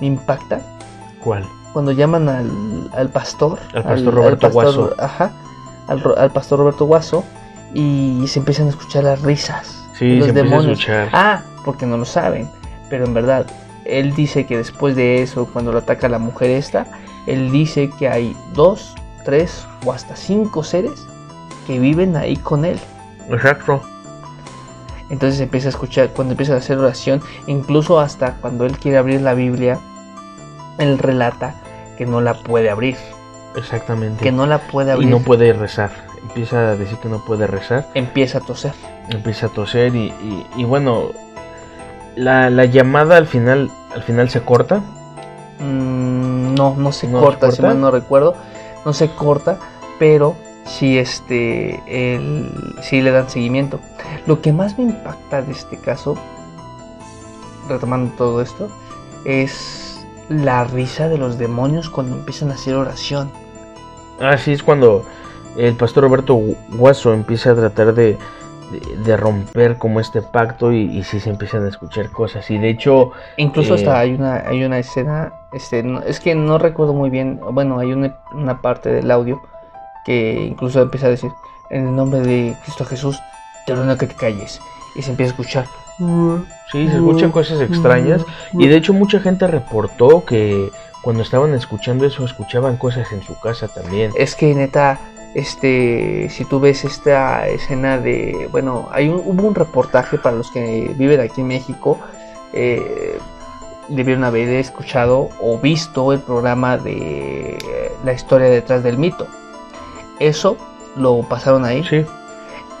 me 0.00 0.06
impacta? 0.06 0.60
¿Cuál? 1.22 1.44
Cuando 1.74 1.92
llaman 1.92 2.28
al, 2.28 2.90
al 2.94 3.10
pastor. 3.10 3.58
Al 3.74 3.84
pastor 3.84 4.14
Roberto 4.14 4.50
Guaso. 4.50 4.94
Ajá, 4.98 5.32
al, 5.86 6.02
al 6.16 6.30
pastor 6.32 6.58
Roberto 6.60 6.86
Guaso. 6.86 7.22
Y 7.74 8.24
se 8.26 8.38
empiezan 8.38 8.66
a 8.66 8.70
escuchar 8.70 9.04
las 9.04 9.20
risas. 9.20 9.84
Sí, 9.98 10.16
los 10.16 10.24
se 10.24 10.30
empieza 10.30 10.40
a 10.40 10.50
demonios. 10.50 10.78
escuchar. 10.78 11.08
Ah, 11.12 11.42
porque 11.64 11.84
no 11.84 11.98
lo 11.98 12.06
saben. 12.06 12.48
Pero 12.88 13.04
en 13.04 13.12
verdad, 13.12 13.44
él 13.84 14.14
dice 14.14 14.46
que 14.46 14.56
después 14.56 14.96
de 14.96 15.22
eso, 15.22 15.46
cuando 15.52 15.72
lo 15.72 15.78
ataca 15.80 16.08
la 16.08 16.18
mujer 16.18 16.50
esta, 16.50 16.86
él 17.26 17.50
dice 17.50 17.90
que 17.98 18.08
hay 18.08 18.36
dos, 18.54 18.94
tres 19.24 19.66
o 19.84 19.92
hasta 19.92 20.16
cinco 20.16 20.62
seres 20.64 21.06
que 21.66 21.78
viven 21.78 22.16
ahí 22.16 22.36
con 22.36 22.64
él. 22.64 22.78
Exacto. 23.30 23.82
Entonces 25.10 25.40
empieza 25.40 25.68
a 25.68 25.70
escuchar, 25.70 26.10
cuando 26.10 26.32
empieza 26.32 26.54
a 26.54 26.58
hacer 26.58 26.78
oración, 26.78 27.20
incluso 27.46 28.00
hasta 28.00 28.34
cuando 28.34 28.66
él 28.66 28.76
quiere 28.78 28.98
abrir 28.98 29.20
la 29.20 29.34
Biblia, 29.34 29.78
él 30.78 30.98
relata 30.98 31.54
que 31.96 32.06
no 32.06 32.20
la 32.20 32.34
puede 32.34 32.70
abrir. 32.70 32.96
Exactamente. 33.56 34.22
Que 34.22 34.32
no 34.32 34.46
la 34.46 34.58
puede 34.58 34.90
y 34.90 34.92
abrir. 34.94 35.08
no 35.08 35.20
puede 35.20 35.52
rezar. 35.52 35.90
Empieza 36.22 36.70
a 36.70 36.76
decir 36.76 36.98
que 36.98 37.08
no 37.08 37.24
puede 37.24 37.46
rezar. 37.46 37.88
Empieza 37.94 38.38
a 38.38 38.40
toser. 38.40 38.72
Empieza 39.08 39.46
a 39.46 39.48
toser 39.50 39.94
y, 39.94 40.06
y- 40.08 40.46
y 40.56 40.64
bueno, 40.64 41.10
la, 42.16 42.50
la 42.50 42.64
llamada 42.64 43.16
al 43.16 43.26
final, 43.28 43.70
al 43.94 44.02
final 44.02 44.28
se 44.28 44.40
corta. 44.42 44.82
Mm, 45.58 46.54
no, 46.54 46.74
no 46.76 46.92
se 46.92 47.08
¿No 47.08 47.18
se 47.18 47.24
corta, 47.24 47.50
si 47.50 47.62
mal 47.62 47.80
no 47.80 47.90
recuerdo. 47.90 48.34
No 48.84 48.92
se 48.92 49.08
corta, 49.10 49.58
pero 49.98 50.36
sí, 50.64 50.98
este, 50.98 51.82
el, 51.86 52.50
sí 52.82 53.00
le 53.00 53.10
dan 53.10 53.30
seguimiento. 53.30 53.80
Lo 54.26 54.40
que 54.40 54.52
más 54.52 54.78
me 54.78 54.84
impacta 54.84 55.42
de 55.42 55.52
este 55.52 55.78
caso, 55.78 56.16
retomando 57.68 58.12
todo 58.16 58.42
esto, 58.42 58.68
es 59.24 60.06
la 60.28 60.64
risa 60.64 61.08
de 61.08 61.18
los 61.18 61.38
demonios 61.38 61.88
cuando 61.90 62.16
empiezan 62.16 62.50
a 62.50 62.54
hacer 62.54 62.74
oración. 62.74 63.30
Así 64.20 64.52
es 64.52 64.62
cuando 64.62 65.04
el 65.56 65.74
pastor 65.74 66.04
Roberto 66.04 66.38
Guaso 66.70 67.12
empieza 67.12 67.52
a 67.52 67.54
tratar 67.54 67.94
de, 67.94 68.18
de- 68.70 68.96
de 68.96 69.16
romper 69.16 69.76
como 69.78 70.00
este 70.00 70.22
pacto 70.22 70.72
y, 70.72 70.82
y 70.98 71.02
sí 71.04 71.20
se 71.20 71.30
empiezan 71.30 71.64
a 71.64 71.68
escuchar 71.68 72.10
cosas. 72.10 72.50
Y 72.50 72.58
de 72.58 72.70
hecho... 72.70 73.12
Incluso 73.36 73.74
eh, 73.74 73.76
hasta 73.78 73.98
hay 73.98 74.14
una, 74.14 74.36
hay 74.46 74.64
una 74.64 74.78
escena, 74.78 75.32
este, 75.52 75.82
no- 75.82 76.02
es 76.02 76.20
que 76.20 76.34
no 76.34 76.58
recuerdo 76.58 76.92
muy 76.92 77.10
bien, 77.10 77.40
bueno, 77.52 77.78
hay 77.78 77.92
una, 77.92 78.16
una 78.32 78.60
parte 78.62 78.90
del 78.90 79.10
audio 79.10 79.40
que 80.04 80.44
incluso 80.48 80.80
empieza 80.80 81.06
a 81.06 81.10
decir, 81.10 81.30
en 81.70 81.88
el 81.88 81.96
nombre 81.96 82.20
de 82.20 82.54
Cristo 82.64 82.84
Jesús, 82.84 83.18
te 83.66 83.72
ordeno 83.72 83.96
que 83.96 84.06
te 84.06 84.14
calles. 84.14 84.60
Y 84.94 85.02
se 85.02 85.10
empieza 85.10 85.30
a 85.32 85.34
escuchar. 85.34 85.66
Sí, 86.72 86.88
se 86.88 86.96
escuchan 86.96 87.30
cosas 87.30 87.60
extrañas. 87.60 88.24
Y 88.52 88.66
de 88.68 88.76
hecho 88.76 88.92
mucha 88.92 89.18
gente 89.20 89.46
reportó 89.46 90.24
que 90.24 90.70
cuando 91.02 91.22
estaban 91.22 91.52
escuchando 91.54 92.04
eso 92.06 92.24
escuchaban 92.24 92.76
cosas 92.76 93.12
en 93.12 93.22
su 93.22 93.38
casa 93.40 93.68
también. 93.68 94.10
Es 94.16 94.34
que 94.34 94.54
neta, 94.54 94.98
este, 95.34 96.28
si 96.30 96.44
tú 96.44 96.60
ves 96.60 96.84
esta 96.84 97.46
escena 97.48 97.98
de, 97.98 98.48
bueno, 98.50 98.88
hay 98.90 99.08
un, 99.08 99.22
hubo 99.24 99.46
un 99.46 99.54
reportaje 99.54 100.18
para 100.18 100.36
los 100.36 100.50
que 100.50 100.94
viven 100.96 101.20
aquí 101.20 101.40
en 101.40 101.48
México, 101.48 101.98
eh, 102.52 103.18
debieron 103.88 104.24
haber 104.24 104.48
escuchado 104.48 105.28
o 105.40 105.58
visto 105.58 106.12
el 106.12 106.20
programa 106.20 106.76
de 106.78 107.58
la 108.04 108.12
historia 108.12 108.48
detrás 108.48 108.82
del 108.82 108.98
mito. 108.98 109.26
Eso 110.18 110.56
lo 110.96 111.22
pasaron 111.22 111.64
ahí. 111.64 111.84
Sí. 111.84 112.04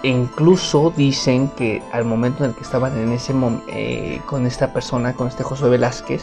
E 0.02 0.08
incluso 0.08 0.92
dicen 0.96 1.48
que 1.56 1.82
al 1.92 2.04
momento 2.04 2.44
en 2.44 2.50
el 2.50 2.56
que 2.56 2.62
estaban 2.62 2.96
en 2.98 3.12
ese 3.12 3.34
eh, 3.68 4.20
con 4.26 4.46
esta 4.46 4.72
persona, 4.72 5.14
con 5.14 5.28
este 5.28 5.42
José 5.42 5.68
Velázquez, 5.68 6.22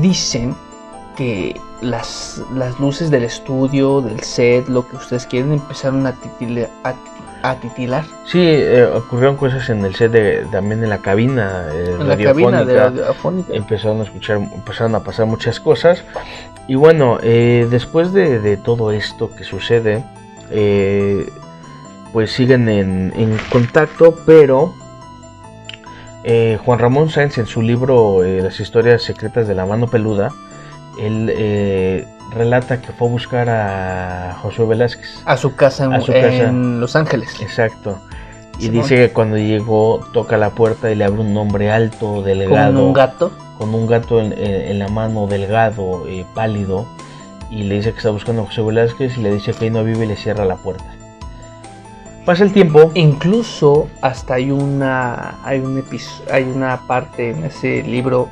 dicen 0.00 0.54
que 1.16 1.60
las, 1.80 2.40
las 2.54 2.78
luces 2.78 3.10
del 3.10 3.24
estudio, 3.24 4.00
del 4.00 4.20
set, 4.20 4.68
lo 4.68 4.86
que 4.86 4.96
ustedes 4.96 5.26
quieren, 5.26 5.52
empezaron 5.52 6.06
a, 6.06 6.14
titile- 6.14 6.68
a, 6.84 6.94
a 7.42 7.54
titilar. 7.56 8.04
Sí, 8.26 8.40
eh, 8.42 8.84
ocurrieron 8.84 9.36
cosas 9.36 9.68
en 9.70 9.84
el 9.84 9.94
set 9.94 10.12
de, 10.12 10.46
también 10.52 10.82
en 10.84 10.90
la 10.90 10.98
cabina 10.98 11.66
eh, 11.72 11.96
En 11.98 12.08
la 12.08 12.16
cabina 12.16 12.64
de 12.64 12.76
radiofónica. 12.76 12.84
radiofónica. 13.02 13.52
Empezaron 13.54 14.00
a 14.00 14.04
escuchar, 14.04 14.36
empezaron 14.36 14.94
a 14.94 15.00
pasar 15.02 15.26
muchas 15.26 15.58
cosas. 15.58 16.04
Y 16.68 16.74
bueno, 16.74 17.18
eh, 17.22 17.66
después 17.70 18.12
de, 18.12 18.38
de 18.40 18.56
todo 18.56 18.90
esto 18.92 19.30
que 19.34 19.44
sucede, 19.44 20.04
eh, 20.50 21.28
pues 22.12 22.32
siguen 22.32 22.68
en, 22.68 23.12
en 23.16 23.36
contacto, 23.50 24.16
pero 24.26 24.74
eh, 26.24 26.58
Juan 26.64 26.78
Ramón 26.78 27.10
Sáenz 27.10 27.38
en 27.38 27.46
su 27.46 27.62
libro 27.62 28.24
eh, 28.24 28.40
Las 28.42 28.58
historias 28.58 29.02
secretas 29.02 29.46
de 29.46 29.54
la 29.54 29.64
mano 29.66 29.86
peluda, 29.86 30.32
él 30.98 31.30
eh, 31.34 32.06
relata 32.34 32.80
que 32.80 32.92
fue 32.92 33.08
a 33.08 33.10
buscar 33.10 33.48
a 33.48 34.36
Josué 34.42 34.66
Velázquez. 34.66 35.22
A 35.24 35.36
su 35.36 35.54
casa 35.54 35.84
en, 35.84 35.92
A 35.94 36.00
su 36.00 36.12
casa. 36.12 36.28
en 36.28 36.80
Los 36.80 36.96
Ángeles. 36.96 37.40
Exacto. 37.40 37.98
Y 38.58 38.64
Simón. 38.66 38.82
dice 38.82 38.96
que 38.96 39.12
cuando 39.12 39.36
llegó, 39.36 40.00
toca 40.12 40.36
la 40.36 40.50
puerta 40.50 40.90
y 40.90 40.94
le 40.94 41.04
abre 41.04 41.20
un 41.20 41.36
hombre 41.36 41.70
alto, 41.70 42.22
delgado. 42.22 42.74
Con 42.74 42.82
un 42.84 42.92
gato. 42.92 43.32
Con 43.58 43.74
un 43.74 43.86
gato 43.86 44.20
en, 44.20 44.32
en- 44.32 44.68
en 44.70 44.78
la 44.78 44.88
mano, 44.88 45.26
delgado, 45.26 46.06
eh, 46.08 46.24
pálido. 46.34 46.86
Y 47.50 47.62
le 47.64 47.76
dice 47.76 47.92
que 47.92 47.98
está 47.98 48.10
buscando 48.10 48.42
a 48.42 48.46
José 48.46 48.62
Velázquez 48.62 49.16
y 49.18 49.22
le 49.22 49.32
dice 49.32 49.52
que 49.52 49.66
ahí 49.66 49.70
no 49.70 49.84
vive 49.84 50.04
y 50.04 50.08
le 50.08 50.16
cierra 50.16 50.44
la 50.44 50.56
puerta. 50.56 50.84
Pasa 52.24 52.42
el 52.42 52.52
tiempo. 52.52 52.90
Incluso 52.94 53.88
hasta 54.00 54.34
hay 54.34 54.50
una 54.50 55.36
hay 55.44 55.60
un 55.60 55.84
hay 56.32 56.42
una 56.42 56.80
parte 56.88 57.30
en 57.30 57.44
ese 57.44 57.82
libro 57.84 58.28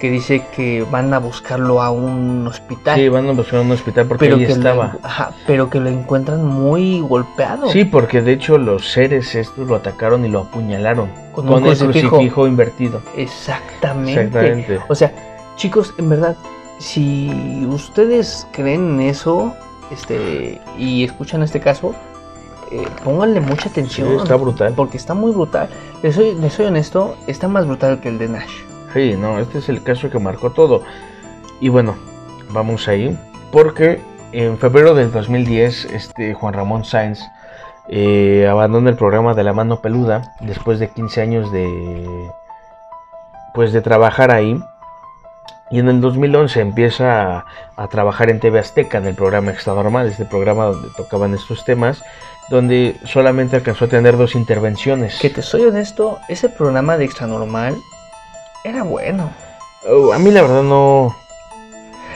que 0.00 0.10
dice 0.10 0.42
que 0.56 0.84
van 0.90 1.12
a 1.14 1.18
buscarlo 1.18 1.82
a 1.82 1.90
un 1.90 2.46
hospital. 2.46 2.98
Sí, 2.98 3.08
van 3.08 3.28
a 3.28 3.32
buscar 3.32 3.60
un 3.60 3.70
hospital 3.70 4.06
porque 4.06 4.26
ahí 4.26 4.46
que 4.46 4.52
estaba. 4.52 4.94
Lo, 4.94 5.06
ajá, 5.06 5.32
pero 5.46 5.68
que 5.70 5.78
lo 5.78 5.90
encuentran 5.90 6.44
muy 6.44 7.00
golpeado. 7.00 7.68
Sí, 7.70 7.84
porque 7.84 8.22
de 8.22 8.32
hecho 8.32 8.58
los 8.58 8.90
seres 8.90 9.34
estos 9.34 9.68
lo 9.68 9.76
atacaron 9.76 10.24
y 10.24 10.28
lo 10.28 10.40
apuñalaron. 10.40 11.10
Con 11.32 11.46
Con, 11.46 11.62
un 11.62 11.68
el 11.68 11.76
crucifijo. 11.78 12.08
crucifijo 12.16 12.46
invertido. 12.46 13.02
Exactamente. 13.16 14.22
Exactamente. 14.22 14.80
O 14.88 14.94
sea, 14.94 15.12
chicos, 15.56 15.94
en 15.98 16.08
verdad, 16.08 16.36
si 16.78 17.66
ustedes 17.68 18.46
creen 18.52 18.94
en 18.94 19.00
eso, 19.02 19.54
este, 19.90 20.60
y 20.78 21.04
escuchan 21.04 21.42
este 21.42 21.60
caso, 21.60 21.94
eh, 22.72 22.86
pónganle 23.04 23.40
mucha 23.40 23.68
atención. 23.68 24.08
Sí, 24.08 24.16
está 24.22 24.36
brutal. 24.36 24.72
Porque 24.74 24.96
está 24.96 25.12
muy 25.12 25.32
brutal. 25.32 25.68
Les 26.02 26.14
soy, 26.14 26.34
les 26.36 26.54
soy 26.54 26.66
honesto, 26.66 27.16
está 27.26 27.48
más 27.48 27.66
brutal 27.66 28.00
que 28.00 28.08
el 28.08 28.18
de 28.18 28.28
Nash. 28.28 28.69
Sí, 28.92 29.14
no, 29.16 29.38
este 29.38 29.58
es 29.58 29.68
el 29.68 29.82
caso 29.82 30.10
que 30.10 30.18
marcó 30.18 30.50
todo. 30.50 30.82
Y 31.60 31.68
bueno, 31.68 31.96
vamos 32.50 32.88
ahí. 32.88 33.18
Porque 33.52 34.00
en 34.32 34.58
febrero 34.58 34.94
del 34.94 35.12
2010, 35.12 35.86
este 35.86 36.34
Juan 36.34 36.54
Ramón 36.54 36.84
Sáenz 36.84 37.20
eh, 37.88 38.46
abandona 38.48 38.90
el 38.90 38.96
programa 38.96 39.34
de 39.34 39.44
la 39.44 39.52
mano 39.52 39.80
peluda 39.80 40.34
después 40.40 40.78
de 40.78 40.88
15 40.88 41.20
años 41.20 41.52
de 41.52 42.30
pues 43.52 43.72
de 43.72 43.80
trabajar 43.80 44.32
ahí. 44.32 44.60
Y 45.72 45.78
en 45.78 45.88
el 45.88 46.00
2011 46.00 46.60
empieza 46.60 47.38
a, 47.38 47.46
a 47.76 47.88
trabajar 47.88 48.28
en 48.30 48.40
TV 48.40 48.58
Azteca, 48.58 48.98
en 48.98 49.06
el 49.06 49.14
programa 49.14 49.52
Extra 49.52 49.74
Normal, 49.74 50.08
este 50.08 50.24
programa 50.24 50.64
donde 50.66 50.88
tocaban 50.96 51.32
estos 51.32 51.64
temas, 51.64 52.02
donde 52.48 52.96
solamente 53.04 53.54
alcanzó 53.54 53.84
a 53.84 53.88
tener 53.88 54.16
dos 54.16 54.34
intervenciones. 54.34 55.20
Que 55.20 55.30
te 55.30 55.42
soy 55.42 55.62
honesto, 55.62 56.18
ese 56.28 56.48
programa 56.48 56.96
de 56.96 57.04
Extra 57.04 57.28
Normal 57.28 57.76
era 58.64 58.82
bueno. 58.82 59.30
Oh, 59.88 60.12
a 60.12 60.18
mí 60.18 60.30
la 60.30 60.42
verdad 60.42 60.62
no... 60.62 61.14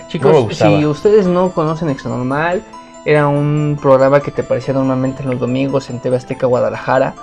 Chicos, 0.08 0.32
No 0.32 0.38
me 0.40 0.44
gustaba. 0.46 0.78
si 0.78 0.86
ustedes 0.86 1.26
no 1.26 1.50
conocen 1.50 1.88
Extra 1.88 2.10
Normal, 2.10 2.62
era 3.04 3.26
un 3.26 3.78
programa 3.80 4.20
que 4.20 4.30
te 4.30 4.42
aparecía 4.42 4.74
normalmente 4.74 5.22
en 5.22 5.30
los 5.30 5.40
domingos 5.40 5.88
en 5.90 6.00
TV 6.00 6.16
Azteca 6.16 6.46
Guadalajara. 6.46 7.14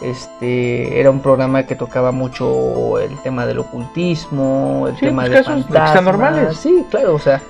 Este 0.00 0.98
era 1.00 1.10
un 1.10 1.20
programa 1.20 1.64
que 1.64 1.76
tocaba 1.76 2.10
mucho 2.12 2.98
el 2.98 3.16
tema 3.22 3.46
del 3.46 3.60
ocultismo, 3.60 4.86
el 4.88 4.94
Sí, 4.96 5.06
tema 5.06 5.24
de 5.24 5.30
casos 5.30 5.46
fantasmas. 5.64 5.82
extranormales. 5.90 6.56
Sí, 6.56 6.84
claro, 6.90 7.14
o 7.14 7.18
sea. 7.18 7.40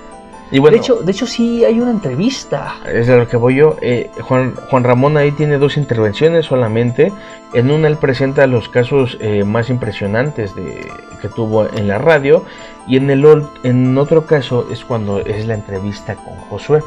Y 0.51 0.59
bueno, 0.59 0.75
de 0.75 0.81
hecho, 0.81 0.95
de 1.01 1.11
hecho 1.11 1.25
sí 1.25 1.65
hay 1.65 1.79
una 1.79 1.91
entrevista. 1.91 2.75
Es 2.91 3.07
de 3.07 3.17
lo 3.17 3.27
que 3.27 3.35
voy 3.37 3.55
yo. 3.55 3.77
eh, 3.81 4.09
Juan, 4.21 4.53
Juan 4.69 4.83
Ramón 4.83 5.17
ahí 5.17 5.31
tiene 5.31 5.57
dos 5.57 5.77
intervenciones 5.77 6.45
solamente. 6.45 7.11
En 7.53 7.71
una 7.71 7.87
él 7.87 7.97
presenta 7.97 8.45
los 8.45 8.69
casos 8.69 9.17
eh, 9.21 9.43
más 9.43 9.69
impresionantes 9.69 10.55
de, 10.55 10.87
que 11.21 11.29
tuvo 11.29 11.67
en 11.67 11.87
la 11.87 11.97
radio. 11.97 12.43
Y 12.87 12.97
en, 12.97 13.09
el, 13.09 13.25
en 13.63 13.97
otro 13.97 14.25
caso 14.27 14.67
es 14.71 14.85
cuando 14.85 15.19
es 15.19 15.47
la 15.47 15.55
entrevista 15.55 16.15
con 16.15 16.35
Josué. 16.35 16.81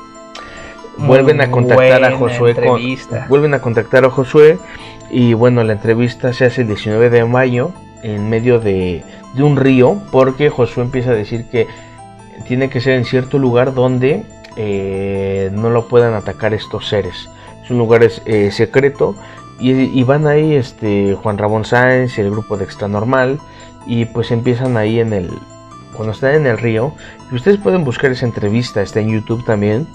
Vuelven 0.96 1.40
a 1.40 1.50
contactar 1.50 2.04
a 2.04 2.16
Josué 2.16 2.54
con, 2.54 2.80
vuelven 3.28 3.54
a 3.54 3.60
contactar 3.60 4.04
a 4.04 4.10
Josué 4.10 4.58
y 5.10 5.32
bueno 5.32 5.62
la 5.62 5.74
entrevista 5.74 6.32
se 6.32 6.44
hace 6.44 6.62
el 6.62 6.66
19 6.68 7.08
de 7.08 7.24
mayo 7.24 7.70
en 8.02 8.28
medio 8.28 8.58
de, 8.58 9.04
de 9.34 9.42
un 9.44 9.56
río 9.56 10.00
porque 10.10 10.50
Josué 10.50 10.82
empieza 10.82 11.10
a 11.10 11.14
decir 11.14 11.46
que 11.50 11.68
tiene 12.46 12.70
que 12.70 12.80
ser 12.80 12.94
en 12.94 13.04
cierto 13.04 13.38
lugar 13.38 13.74
donde 13.74 14.24
eh, 14.56 15.50
no 15.52 15.70
lo 15.70 15.88
puedan 15.88 16.14
atacar 16.14 16.54
estos 16.54 16.88
seres. 16.88 17.28
Es 17.62 17.70
un 17.70 17.78
lugar 17.78 18.02
eh, 18.02 18.50
secreto 18.50 19.14
y, 19.58 19.72
y 19.72 20.02
van 20.04 20.26
ahí 20.26 20.54
este 20.54 21.14
Juan 21.14 21.38
Ramón 21.38 21.64
Sáenz 21.64 22.18
y 22.18 22.22
el 22.22 22.30
grupo 22.30 22.56
de 22.56 22.64
Extra 22.64 22.88
Normal 22.88 23.38
y 23.86 24.04
pues 24.06 24.30
empiezan 24.30 24.76
ahí 24.76 25.00
en 25.00 25.12
el 25.12 25.30
cuando 25.94 26.12
están 26.12 26.34
en 26.34 26.46
el 26.46 26.58
río 26.58 26.94
y 27.32 27.34
ustedes 27.34 27.58
pueden 27.58 27.84
buscar 27.84 28.12
esa 28.12 28.24
entrevista 28.24 28.82
está 28.82 29.00
en 29.00 29.08
YouTube 29.08 29.44
también 29.44 29.88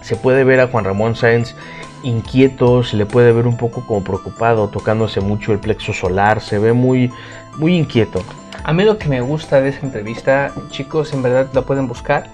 se 0.00 0.16
puede 0.16 0.44
ver 0.44 0.60
a 0.60 0.68
Juan 0.68 0.84
Ramón 0.84 1.16
Sáenz 1.16 1.54
inquieto, 2.02 2.82
se 2.82 2.96
le 2.96 3.06
puede 3.06 3.32
ver 3.32 3.46
un 3.46 3.56
poco 3.56 3.86
como 3.86 4.02
preocupado, 4.02 4.68
tocándose 4.68 5.20
mucho 5.20 5.52
el 5.52 5.58
plexo 5.58 5.92
solar, 5.92 6.40
se 6.40 6.58
ve 6.58 6.72
muy, 6.72 7.12
muy 7.56 7.76
inquieto. 7.76 8.22
A 8.64 8.72
mí 8.72 8.84
lo 8.84 8.98
que 8.98 9.08
me 9.08 9.20
gusta 9.20 9.60
de 9.60 9.70
esa 9.70 9.80
entrevista, 9.84 10.52
chicos, 10.70 11.12
en 11.12 11.22
verdad 11.22 11.48
la 11.52 11.62
pueden 11.62 11.88
buscar. 11.88 12.28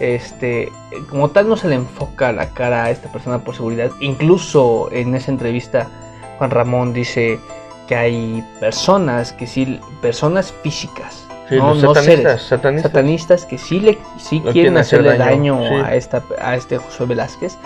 Este, 0.00 0.72
como 1.10 1.28
tal 1.30 1.48
no 1.48 1.56
se 1.56 1.68
le 1.68 1.74
enfoca 1.74 2.32
la 2.32 2.48
cara 2.50 2.84
a 2.84 2.90
esta 2.90 3.12
persona 3.12 3.38
por 3.44 3.54
seguridad. 3.54 3.90
Incluso 4.00 4.88
en 4.92 5.14
esa 5.14 5.30
entrevista 5.30 5.88
Juan 6.38 6.50
Ramón 6.50 6.92
dice 6.92 7.38
que 7.86 7.94
hay 7.96 8.44
personas 8.60 9.32
que 9.32 9.46
sí, 9.46 9.78
personas 10.00 10.52
físicas, 10.62 11.26
Sí, 11.48 11.56
no, 11.56 11.74
los 11.74 11.82
no 11.82 11.94
satanistas, 11.94 12.22
seres, 12.22 12.42
satanistas. 12.42 12.92
satanistas 12.92 13.44
que 13.44 13.58
sí 13.58 13.80
le 13.80 13.98
sí 14.18 14.38
quieren 14.38 14.52
quieren 14.52 14.76
hacer 14.78 15.00
hacerle 15.00 15.18
daño, 15.18 15.56
daño, 15.56 15.68
sí. 15.68 15.82
a 15.84 15.94
esta 15.96 16.22
a 16.40 16.54
este 16.54 16.78
Josué 16.78 17.06
Velázquez 17.06 17.58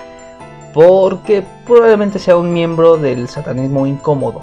porque 0.72 1.44
probablemente 1.66 2.18
sea 2.18 2.36
un 2.36 2.52
miembro 2.52 2.96
del 2.96 3.28
satanismo 3.28 3.86
incómodo. 3.86 4.40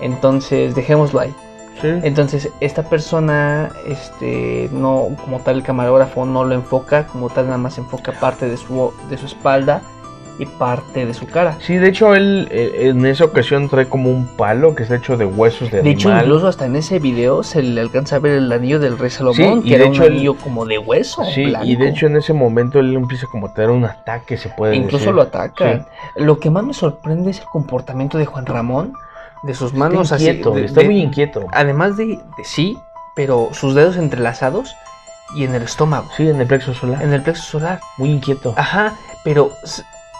Entonces, 0.00 0.74
dejémoslo 0.74 1.20
ahí. 1.20 1.34
Entonces, 1.82 2.48
esta 2.60 2.82
persona, 2.84 3.70
este, 3.86 4.68
no, 4.72 5.08
como 5.24 5.40
tal, 5.40 5.56
el 5.56 5.62
camarógrafo 5.62 6.26
no 6.26 6.44
lo 6.44 6.54
enfoca, 6.54 7.06
como 7.06 7.28
tal, 7.30 7.46
nada 7.46 7.58
más 7.58 7.78
enfoca 7.78 8.12
parte 8.12 8.48
de 8.48 8.56
su, 8.56 8.92
de 9.08 9.16
su 9.18 9.26
espalda 9.26 9.82
y 10.38 10.46
parte 10.46 11.04
de 11.04 11.12
su 11.12 11.26
cara. 11.26 11.58
Sí, 11.60 11.74
de 11.76 11.88
hecho 11.88 12.14
él 12.14 12.48
eh, 12.50 12.88
en 12.88 13.04
esa 13.04 13.26
ocasión 13.26 13.68
trae 13.68 13.86
como 13.90 14.08
un 14.10 14.26
palo 14.38 14.74
que 14.74 14.84
está 14.84 14.94
hecho 14.96 15.18
de 15.18 15.26
huesos 15.26 15.70
de, 15.70 15.82
De 15.82 15.90
hecho, 15.90 16.08
animal. 16.08 16.24
incluso 16.24 16.48
hasta 16.48 16.64
en 16.64 16.76
ese 16.76 16.98
video 16.98 17.42
se 17.42 17.62
le 17.62 17.78
alcanza 17.78 18.16
a 18.16 18.18
ver 18.20 18.32
el 18.38 18.50
anillo 18.50 18.78
del 18.78 18.96
rey 18.96 19.10
Salomón, 19.10 19.60
Sí, 19.60 19.66
y 19.66 19.68
que 19.68 19.74
era 19.74 19.84
de 19.84 19.90
hecho 19.90 20.02
un 20.04 20.12
anillo 20.12 20.34
como 20.36 20.64
de 20.64 20.78
hueso. 20.78 21.24
Sí, 21.26 21.52
y 21.64 21.76
de 21.76 21.88
hecho 21.90 22.06
en 22.06 22.16
ese 22.16 22.32
momento 22.32 22.78
él 22.80 22.94
empieza 22.96 23.26
como 23.26 23.48
a 23.48 23.52
tener 23.52 23.68
un 23.68 23.84
ataque, 23.84 24.38
se 24.38 24.48
puede 24.48 24.76
Incluso 24.76 24.98
decir. 24.98 25.14
lo 25.14 25.22
atacan. 25.22 25.82
Sí. 26.16 26.22
Lo 26.24 26.38
que 26.38 26.48
más 26.48 26.64
me 26.64 26.72
sorprende 26.72 27.32
es 27.32 27.40
el 27.40 27.46
comportamiento 27.46 28.16
de 28.16 28.24
Juan 28.24 28.46
Ramón, 28.46 28.94
de 29.42 29.54
sus 29.54 29.72
manos 29.74 30.12
así, 30.12 30.28
inquieto, 30.28 30.50
de- 30.52 30.64
está 30.66 30.80
de- 30.80 30.86
muy 30.86 31.00
inquieto. 31.00 31.46
Además 31.52 31.96
de, 31.96 32.06
de 32.06 32.44
sí, 32.44 32.78
pero 33.16 33.48
sus 33.52 33.74
dedos 33.74 33.96
entrelazados 33.96 34.74
y 35.34 35.44
en 35.44 35.54
el 35.54 35.62
estómago. 35.62 36.08
Sí, 36.16 36.28
en 36.28 36.40
el 36.40 36.46
plexo 36.46 36.74
solar. 36.74 37.02
En 37.02 37.12
el 37.12 37.22
plexo 37.22 37.42
solar. 37.42 37.80
Muy 37.98 38.10
inquieto. 38.10 38.52
Ajá, 38.56 38.94
pero, 39.24 39.50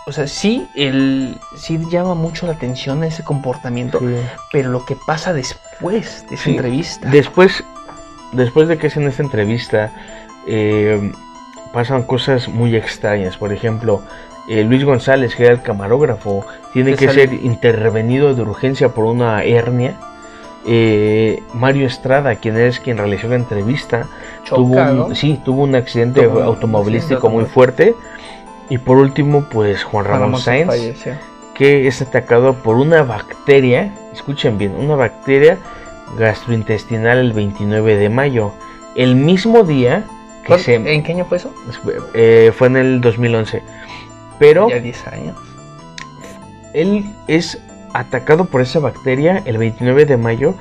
o 0.07 0.13
sea, 0.13 0.27
sí, 0.27 0.69
el, 0.75 1.37
sí 1.57 1.79
llama 1.91 2.15
mucho 2.15 2.47
la 2.47 2.53
atención 2.53 3.03
ese 3.05 3.23
comportamiento, 3.25 3.99
Sí. 3.99 4.07
pero 4.53 4.71
lo 4.71 4.85
que 4.85 4.97
pasa 5.07 5.33
después 5.33 6.27
de 6.29 6.35
esa 6.37 6.45
Sí. 6.45 6.51
entrevista. 6.53 7.09
Después, 7.11 7.65
después 8.33 8.69
de 8.69 8.79
que 8.79 8.87
hacen 8.87 9.07
esta 9.07 9.23
entrevista, 9.23 9.93
eh, 10.47 11.13
pasan 11.73 12.05
cosas 12.05 12.49
muy 12.49 12.75
extrañas. 12.77 13.37
Por 13.37 13.53
ejemplo, 13.53 14.03
eh, 14.51 14.65
Luis 14.65 14.85
González, 14.85 15.35
que 15.35 15.45
era 15.45 15.53
el 15.55 15.63
camarógrafo, 15.63 16.45
tiene 16.75 16.95
Que 16.95 17.07
sale- 17.07 17.29
ser 17.29 17.33
intervenido 17.45 18.35
de 18.35 18.43
urgencia 18.43 18.91
por 18.91 19.05
una 19.07 19.43
hernia. 19.45 19.95
Eh, 20.67 21.43
Mario 21.55 21.87
Estrada, 21.87 22.35
quien 22.37 22.59
es 22.59 22.81
quien 22.81 22.99
realizó 22.99 23.29
la 23.29 23.37
entrevista, 23.37 24.07
tuvo 24.49 24.77
un, 25.07 25.17
sí, 25.17 25.41
tuvo 25.43 25.63
un 25.63 25.75
accidente 25.75 26.21
Tuvo 26.23 26.43
automovilístico 26.43 27.31
muy 27.31 27.45
fuerte. 27.47 27.95
Y 28.69 28.77
por 28.79 28.99
último, 28.99 29.47
pues 29.51 29.83
Juan 29.85 30.05
Ramón 30.05 30.41
Ramón 30.45 30.67
falleció. 30.67 31.15
que 31.55 31.87
es 31.89 32.03
atacado 32.03 32.55
por 32.55 32.77
una 32.77 33.03
bacteria, 33.03 33.93
escuchen 34.13 34.59
bien, 34.59 34.75
una 34.79 34.95
bacteria 34.97 35.57
gastrointestinal 36.19 37.19
el 37.19 37.33
29 37.33 37.97
de 37.97 38.09
mayo. 38.09 38.53
El 38.95 39.17
mismo 39.17 39.63
día 39.65 40.05
que 40.43 40.49
¿Cuál- 40.49 40.61
se... 40.61 40.75
¿En 40.75 41.03
qué 41.03 41.13
año 41.13 41.25
fue 41.25 41.39
eso? 41.39 41.53
eh, 42.15 42.53
fue 42.57 42.69
en 42.69 42.77
el 42.77 43.01
2011. 43.01 43.63
Pero 44.41 44.69
Ya 44.69 44.81
10 44.81 45.07
años. 45.07 45.37
él 46.75 47.05
es 47.29 47.59
atacado 47.95 48.47
por 48.47 48.61
esa 48.63 48.81
bacteria 48.81 49.43
el 49.45 49.59
29 49.59 50.05
de 50.07 50.17
mayo, 50.17 50.55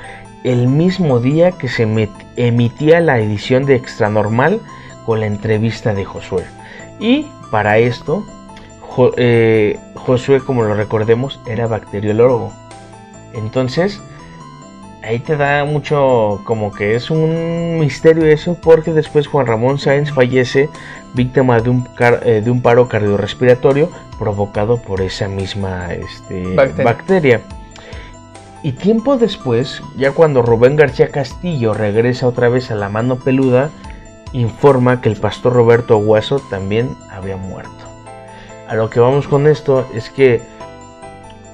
el 0.44 0.68
mismo 0.68 1.20
día 1.20 1.52
que 1.52 1.68
se 1.68 1.88
emitía 2.38 3.00
la 3.02 3.20
edición 3.20 3.66
de 3.66 3.76
Extra 3.76 4.10
Normal 4.10 4.62
con 5.06 5.20
la 5.22 5.26
entrevista 5.26 5.94
de 5.96 6.06
Josué. 6.06 6.44
Y 7.00 7.26
para 7.52 7.78
esto, 7.80 8.24
Jo- 8.82 9.12
eh, 9.18 9.80
Josué, 9.96 10.40
como 10.42 10.64
lo 10.64 10.74
recordemos, 10.76 11.40
era 11.48 11.68
bacteriólogo. 11.68 12.52
Entonces, 13.34 14.02
ahí 15.04 15.20
te 15.20 15.38
da 15.38 15.64
mucho 15.66 16.42
como 16.46 16.72
que 16.74 16.96
es 16.96 17.10
un 17.10 17.80
misterio 17.80 18.26
eso, 18.26 18.56
porque 18.62 18.92
después 18.94 19.28
Juan 19.28 19.48
Ramón 19.48 19.80
Sáenz 19.80 20.12
fallece 20.12 20.70
víctima 21.14 21.60
de 21.60 21.70
un, 21.70 21.82
car- 21.84 22.22
eh, 22.26 22.42
de 22.42 22.52
un 22.52 22.62
paro 22.62 22.88
cardiorrespiratorio 22.88 23.90
provocado 24.18 24.82
por 24.82 25.02
esa 25.02 25.28
misma 25.28 25.94
este, 25.94 26.56
Bacteria. 26.56 26.84
bacteria. 26.86 27.42
Y 28.62 28.74
tiempo 28.74 29.16
después, 29.18 29.82
ya 29.96 30.12
cuando 30.12 30.42
Rubén 30.42 30.76
García 30.76 31.08
Castillo 31.10 31.74
regresa 31.74 32.28
otra 32.28 32.50
vez 32.50 32.72
a 32.72 32.76
la 32.76 32.90
mano 32.90 33.16
peluda, 33.18 33.70
informa 34.34 35.00
que 35.02 35.08
el 35.10 35.16
pastor 35.16 35.54
Roberto 35.54 35.98
Guaso 35.98 36.40
también 36.50 36.90
había 37.10 37.38
muerto. 37.38 37.72
A 38.68 38.76
lo 38.76 38.90
que 38.90 39.00
vamos 39.00 39.28
con 39.30 39.48
esto 39.48 39.88
es 39.96 40.10
que 40.10 40.42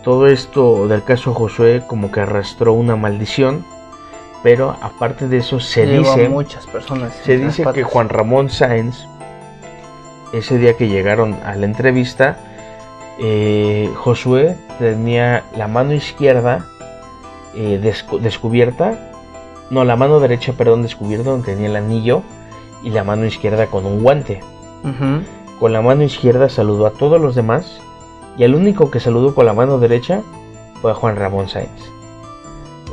todo 0.05 0.27
esto 0.27 0.87
del 0.87 1.03
caso 1.03 1.33
Josué 1.33 1.83
como 1.85 2.11
que 2.11 2.21
arrastró 2.21 2.71
una 2.73 2.95
maldición, 2.95 3.65
pero 4.43 4.77
aparte 4.81 5.27
de 5.27 5.37
eso 5.37 5.59
se 5.59 5.85
dice 5.97 6.29
muchas 6.29 6.65
personas 6.67 7.13
se 7.25 7.37
dice 7.47 7.63
que. 7.73 7.83
Juan 7.83 8.07
Ramón 8.09 8.49
Sáenz 8.49 9.05
ese 10.31 10.57
día 10.57 10.77
que 10.77 10.87
llegaron 10.87 11.33
a 11.45 11.55
la 11.55 11.65
entrevista 11.65 12.37
eh, 13.19 13.89
Josué 13.95 14.55
tenía 14.79 15.43
la 15.57 15.67
mano 15.67 15.93
izquierda 15.93 16.65
eh, 17.55 17.79
descu- 17.81 18.19
descubierta 18.19 19.11
no 19.71 19.83
la 19.85 19.95
mano 19.95 20.19
derecha 20.19 20.53
perdón 20.53 20.83
descubierta 20.83 21.29
donde 21.31 21.53
tenía 21.53 21.67
el 21.67 21.75
anillo 21.77 22.21
y 22.83 22.89
la 22.91 23.03
mano 23.03 23.25
izquierda 23.25 23.65
con 23.67 23.85
un 23.85 24.03
guante 24.03 24.41
con 25.59 25.73
la 25.73 25.81
mano 25.81 26.03
izquierda 26.03 26.49
saludó 26.49 26.85
a 26.85 26.91
todos 26.91 27.19
los 27.19 27.33
demás 27.33 27.79
y 28.37 28.43
al 28.43 28.55
único 28.55 28.91
que 28.91 28.99
saludó 28.99 29.33
con 29.33 29.45
la 29.45 29.53
mano 29.53 29.79
derecha 29.79 30.21
fue 30.81 30.93
Juan 30.93 31.15
Ramón 31.15 31.47
Sáenz. 31.47 31.69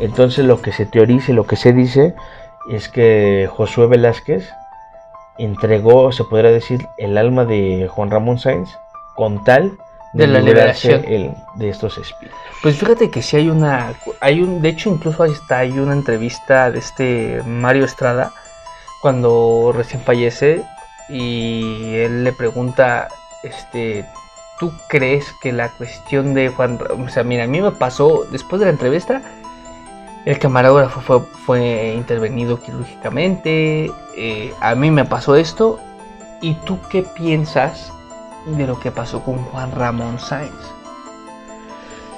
Entonces 0.01 0.44
lo 0.44 0.60
que 0.60 0.73
se 0.73 0.86
teoriza 0.86 1.32
y 1.32 1.35
lo 1.35 1.47
que 1.47 1.56
se 1.56 1.73
dice 1.73 2.14
es 2.70 2.89
que 2.89 3.48
Josué 3.52 3.86
Velázquez 3.86 4.48
entregó, 5.39 6.12
se 6.12 6.24
podría 6.24 6.51
decir, 6.51 6.86
el 6.98 7.19
alma 7.19 7.44
de 7.44 7.89
Juan 7.90 8.10
Ramón 8.10 8.39
Sáenz 8.39 8.70
con 9.14 9.44
tal 9.44 9.73
De 10.12 10.27
la 10.27 10.40
liberarse 10.40 10.98
liberación. 10.98 11.36
de 11.56 11.69
estos 11.69 11.98
espíritus. 11.98 12.39
Pues 12.62 12.77
fíjate 12.77 13.10
que 13.10 13.23
sí 13.23 13.36
hay 13.36 13.48
una, 13.48 13.94
hay 14.20 14.40
un, 14.40 14.62
de 14.62 14.69
hecho 14.69 14.90
incluso 14.90 15.23
ahí 15.23 15.32
está, 15.32 15.59
hay 15.59 15.78
una 15.78 15.93
entrevista 15.93 16.70
de 16.70 16.78
este 16.78 17.43
Mario 17.47 17.85
Estrada 17.85 18.32
cuando 19.01 19.73
recién 19.74 20.02
fallece 20.02 20.62
y 21.09 21.94
él 21.97 22.24
le 22.24 22.32
pregunta, 22.32 23.09
este, 23.43 24.06
¿tú 24.63 24.73
crees 24.87 25.33
que 25.41 25.51
la 25.51 25.71
cuestión 25.71 26.35
de 26.35 26.49
Juan, 26.49 26.79
Ra- 26.79 26.95
o 26.95 27.09
sea, 27.09 27.25
mira, 27.25 27.43
a 27.43 27.47
mí 27.49 27.61
me 27.61 27.73
pasó 27.73 28.25
después 28.31 28.61
de 28.61 28.67
la 28.67 28.71
entrevista, 28.71 29.21
el 30.25 30.39
camarógrafo 30.39 31.01
fue, 31.01 31.19
fue 31.45 31.95
intervenido 31.97 32.61
quirúrgicamente, 32.61 33.91
eh, 34.17 34.55
a 34.61 34.77
mí 34.77 34.93
me 34.93 35.05
pasó 35.05 35.35
esto, 35.35 35.81
¿y 36.41 36.55
tú 36.55 36.79
qué 36.89 37.03
piensas 37.03 37.93
de 38.47 38.65
lo 38.69 38.79
que 38.79 38.93
pasó 38.93 39.25
con 39.25 39.39
Juan 39.47 39.73
Ramón 39.73 40.21
Sáenz? 40.21 40.53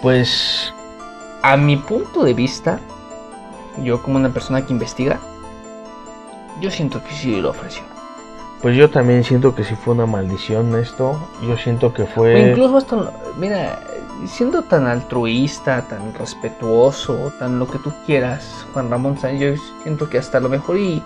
Pues 0.02 0.74
a 1.40 1.56
mi 1.56 1.78
punto 1.78 2.24
de 2.24 2.34
vista, 2.34 2.78
yo 3.78 4.02
como 4.02 4.16
una 4.16 4.28
persona 4.28 4.66
que 4.66 4.74
investiga, 4.74 5.18
yo 6.60 6.70
siento 6.70 7.02
que 7.02 7.14
sí 7.14 7.40
lo 7.40 7.48
ofreció. 7.48 7.93
Pues 8.64 8.76
yo 8.78 8.88
también 8.88 9.24
siento 9.24 9.54
que 9.54 9.62
si 9.62 9.74
fue 9.74 9.92
una 9.92 10.06
maldición 10.06 10.74
esto. 10.78 11.18
Yo 11.46 11.54
siento 11.58 11.92
que 11.92 12.04
O 12.04 12.06
fue... 12.06 12.48
incluso 12.48 12.78
hasta, 12.78 13.12
mira, 13.38 13.78
siendo 14.26 14.62
tan 14.62 14.86
altruista, 14.86 15.82
tan 15.82 16.14
respetuoso, 16.14 17.30
tan 17.38 17.58
lo 17.58 17.68
que 17.68 17.78
tú 17.78 17.92
quieras, 18.06 18.66
Juan 18.72 18.88
Ramón 18.88 19.18
Sáenz, 19.18 19.38
yo 19.38 19.62
siento 19.82 20.08
que 20.08 20.16
hasta 20.16 20.40
lo 20.40 20.48
mejor 20.48 20.78
y... 20.78 21.02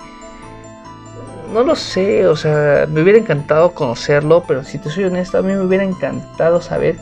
No 1.52 1.64
lo 1.64 1.74
sé, 1.74 2.28
o 2.28 2.36
sea, 2.36 2.86
me 2.88 3.02
hubiera 3.02 3.18
encantado 3.18 3.72
conocerlo, 3.72 4.44
pero 4.46 4.62
si 4.62 4.78
te 4.78 4.88
soy 4.88 5.06
honesto, 5.06 5.38
a 5.38 5.42
mí 5.42 5.52
me 5.52 5.64
hubiera 5.64 5.82
encantado 5.82 6.60
saber 6.60 6.96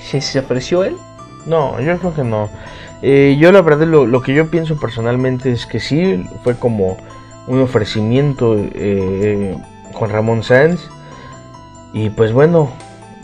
si 0.00 0.20
se 0.20 0.40
ofreció 0.40 0.82
él. 0.82 0.96
No, 1.46 1.80
yo 1.80 1.96
creo 1.98 2.14
que 2.14 2.24
no. 2.24 2.48
Eh, 3.00 3.36
yo 3.38 3.52
la 3.52 3.62
verdad 3.62 3.86
lo, 3.86 4.06
lo 4.06 4.22
que 4.22 4.34
yo 4.34 4.50
pienso 4.50 4.76
personalmente 4.76 5.52
es 5.52 5.66
que 5.66 5.78
sí, 5.78 6.28
fue 6.42 6.56
como 6.56 6.96
un 7.46 7.60
ofrecimiento 7.60 8.56
eh, 8.58 9.56
Juan 9.92 10.10
Ramón 10.10 10.42
Sáenz. 10.42 10.80
Y 11.92 12.10
pues 12.10 12.32
bueno, 12.32 12.70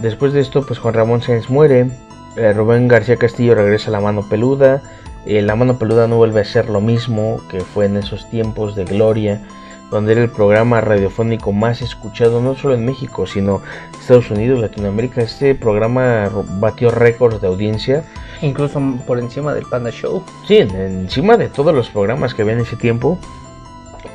después 0.00 0.32
de 0.32 0.40
esto 0.40 0.64
pues 0.66 0.78
Juan 0.78 0.94
Ramón 0.94 1.22
Sáenz 1.22 1.48
muere. 1.50 1.90
eh, 2.36 2.52
Rubén 2.52 2.88
García 2.88 3.16
Castillo 3.16 3.54
regresa 3.54 3.88
a 3.90 3.92
la 3.92 4.00
mano 4.00 4.28
peluda. 4.28 4.82
eh, 5.26 5.42
la 5.42 5.56
mano 5.56 5.78
peluda 5.78 6.06
no 6.06 6.16
vuelve 6.16 6.40
a 6.40 6.44
ser 6.44 6.68
lo 6.68 6.80
mismo 6.80 7.40
que 7.50 7.60
fue 7.60 7.86
en 7.86 7.96
esos 7.96 8.28
tiempos 8.30 8.74
de 8.76 8.84
gloria. 8.84 9.42
Donde 9.90 10.12
era 10.12 10.22
el 10.22 10.30
programa 10.30 10.80
radiofónico 10.80 11.52
más 11.52 11.80
escuchado 11.80 12.40
no 12.40 12.56
solo 12.56 12.74
en 12.74 12.84
México, 12.84 13.24
sino 13.24 13.62
Estados 14.00 14.30
Unidos, 14.32 14.58
Latinoamérica. 14.58 15.20
Este 15.22 15.54
programa 15.54 16.28
ro- 16.28 16.44
batió 16.58 16.90
récords 16.90 17.40
de 17.40 17.46
audiencia. 17.46 18.02
Incluso 18.42 18.80
por 19.06 19.20
encima 19.20 19.54
del 19.54 19.64
Panda 19.66 19.90
Show. 19.92 20.24
Sí, 20.48 20.56
en- 20.56 20.74
encima 20.74 21.36
de 21.36 21.48
todos 21.48 21.72
los 21.72 21.88
programas 21.88 22.34
que 22.34 22.42
había 22.42 22.54
en 22.54 22.60
ese 22.60 22.74
tiempo. 22.76 23.16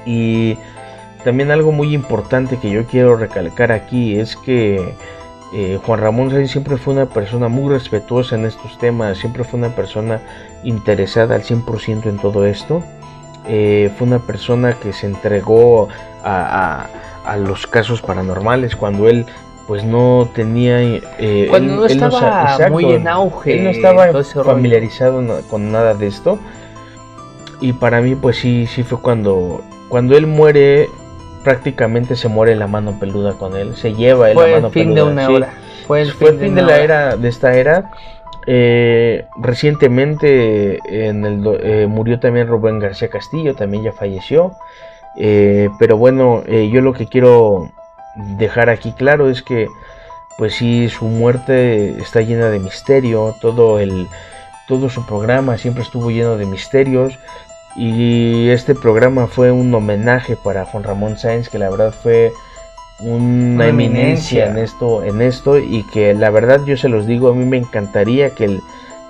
Y 0.05 0.57
también 1.23 1.51
algo 1.51 1.71
muy 1.71 1.93
importante 1.93 2.57
que 2.57 2.69
yo 2.71 2.85
quiero 2.85 3.15
recalcar 3.15 3.71
aquí 3.71 4.17
es 4.19 4.35
que 4.35 4.95
eh, 5.53 5.79
Juan 5.85 5.99
Ramón 5.99 6.31
Sáenz 6.31 6.51
siempre 6.51 6.77
fue 6.77 6.93
una 6.93 7.07
persona 7.07 7.47
muy 7.47 7.69
respetuosa 7.73 8.35
en 8.35 8.45
estos 8.45 8.77
temas, 8.77 9.17
siempre 9.17 9.43
fue 9.43 9.59
una 9.59 9.75
persona 9.75 10.21
interesada 10.63 11.35
al 11.35 11.43
100% 11.43 12.05
en 12.05 12.17
todo 12.17 12.45
esto. 12.45 12.81
Eh, 13.47 13.91
fue 13.97 14.07
una 14.07 14.19
persona 14.19 14.73
que 14.73 14.93
se 14.93 15.07
entregó 15.07 15.89
a, 16.23 16.85
a- 17.25 17.31
a 17.33 17.37
los 17.37 17.67
casos 17.67 18.01
paranormales 18.01 18.75
cuando 18.75 19.07
él 19.07 19.25
pues 19.67 19.83
no 19.83 20.27
tenía 20.33 20.81
eh, 20.81 21.47
Cuando 21.49 21.73
él- 21.73 21.79
no 21.79 21.85
él 21.85 21.91
estaba 21.91 22.43
exacto, 22.53 22.71
muy 22.73 22.85
en 22.85 23.07
auge. 23.07 23.53
él 23.57 23.63
no 23.65 23.69
estaba 23.69 24.07
rollo. 24.07 24.23
familiarizado 24.43 25.23
con 25.49 25.71
nada 25.71 25.93
de 25.93 26.07
esto 26.07 26.39
y 27.61 27.73
para 27.73 28.01
mí 28.01 28.15
pues 28.15 28.37
sí 28.37 28.65
sí 28.67 28.83
fue 28.83 28.99
cuando 28.99 29.61
cuando 29.89 30.17
él 30.17 30.25
muere 30.25 30.89
prácticamente 31.43 32.15
se 32.15 32.27
muere 32.27 32.55
la 32.55 32.67
mano 32.67 32.99
peluda 32.99 33.33
con 33.33 33.55
él 33.55 33.75
se 33.75 33.93
lleva 33.93 34.29
él 34.29 34.35
Fue 34.35 34.43
la 34.49 34.55
el 34.57 34.61
mano 34.61 34.69
fin 34.71 34.83
peluda 34.93 35.03
de 35.05 35.11
una 35.11 35.27
sí. 35.27 35.33
hora. 35.33 35.53
Fue 35.87 36.01
el 36.01 36.11
Fue 36.11 36.27
fin, 36.27 36.39
el 36.39 36.45
fin 36.45 36.55
de, 36.55 36.61
la 36.61 36.67
hora. 36.67 36.83
era 36.83 37.15
de 37.17 37.27
esta 37.29 37.53
era 37.55 37.91
Eh, 38.47 39.25
recientemente 39.39 40.79
en 40.89 41.25
el, 41.25 41.59
eh, 41.61 41.85
murió 41.87 42.19
también 42.19 42.47
Rubén 42.47 42.79
García 42.79 43.07
Castillo 43.09 43.53
también 43.55 43.83
ya 43.83 43.91
falleció 43.91 44.53
Eh, 45.17 45.69
pero 45.79 45.97
bueno 45.97 46.41
eh, 46.47 46.69
yo 46.73 46.81
lo 46.81 46.93
que 46.93 47.05
quiero 47.07 47.69
dejar 48.37 48.69
aquí 48.69 48.93
claro 48.93 49.29
es 49.29 49.41
que 49.43 49.67
pues 50.37 50.55
sí 50.55 50.89
su 50.89 51.05
muerte 51.05 51.99
está 52.01 52.21
llena 52.21 52.49
de 52.49 52.59
misterio 52.59 53.35
todo 53.41 53.79
el 53.79 54.07
todo 54.67 54.89
su 54.89 55.05
programa 55.05 55.57
siempre 55.57 55.83
estuvo 55.83 56.09
lleno 56.11 56.37
de 56.37 56.45
misterios 56.45 57.19
y 57.75 58.49
este 58.49 58.75
programa 58.75 59.27
fue 59.27 59.51
un 59.51 59.73
homenaje 59.73 60.35
para 60.35 60.65
Juan 60.65 60.83
Ramón 60.83 61.17
Sáenz 61.17 61.49
que 61.49 61.57
la 61.59 61.69
verdad 61.69 61.93
fue 61.93 62.33
una 62.99 63.15
Una 63.55 63.67
eminencia 63.67 64.45
eminencia. 64.45 64.45
en 64.47 64.57
esto 64.57 65.03
en 65.03 65.21
esto 65.21 65.57
y 65.57 65.83
que 65.83 66.13
la 66.13 66.29
verdad 66.29 66.61
yo 66.65 66.75
se 66.77 66.89
los 66.89 67.07
digo 67.07 67.29
a 67.29 67.33
mí 67.33 67.45
me 67.45 67.57
encantaría 67.57 68.31
que 68.31 68.45
el 68.45 68.61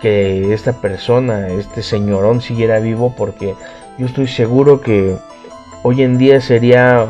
que 0.02 0.54
esta 0.54 0.74
persona 0.74 1.48
este 1.50 1.84
señorón 1.84 2.42
siguiera 2.42 2.80
vivo 2.80 3.14
porque 3.18 3.56
yo 3.98 4.06
estoy 4.06 4.28
seguro 4.28 4.82
que 4.82 5.16
hoy 5.84 6.02
en 6.04 6.18
día 6.18 6.40
sería 6.42 7.06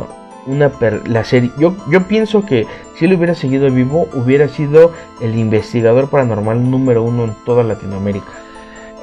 una 0.48 0.70
per- 0.70 1.08
la 1.08 1.24
serie 1.24 1.52
yo 1.60 1.76
yo 1.90 2.08
pienso 2.08 2.46
que 2.46 2.66
si 2.98 3.06
él 3.06 3.14
hubiera 3.14 3.36
seguido 3.36 3.70
vivo 3.70 4.08
hubiera 4.14 4.48
sido 4.48 4.92
el 5.22 5.38
investigador 5.38 6.10
paranormal 6.10 6.70
número 6.72 7.04
uno 7.04 7.26
en 7.26 7.36
toda 7.46 7.64
Latinoamérica 7.64 8.26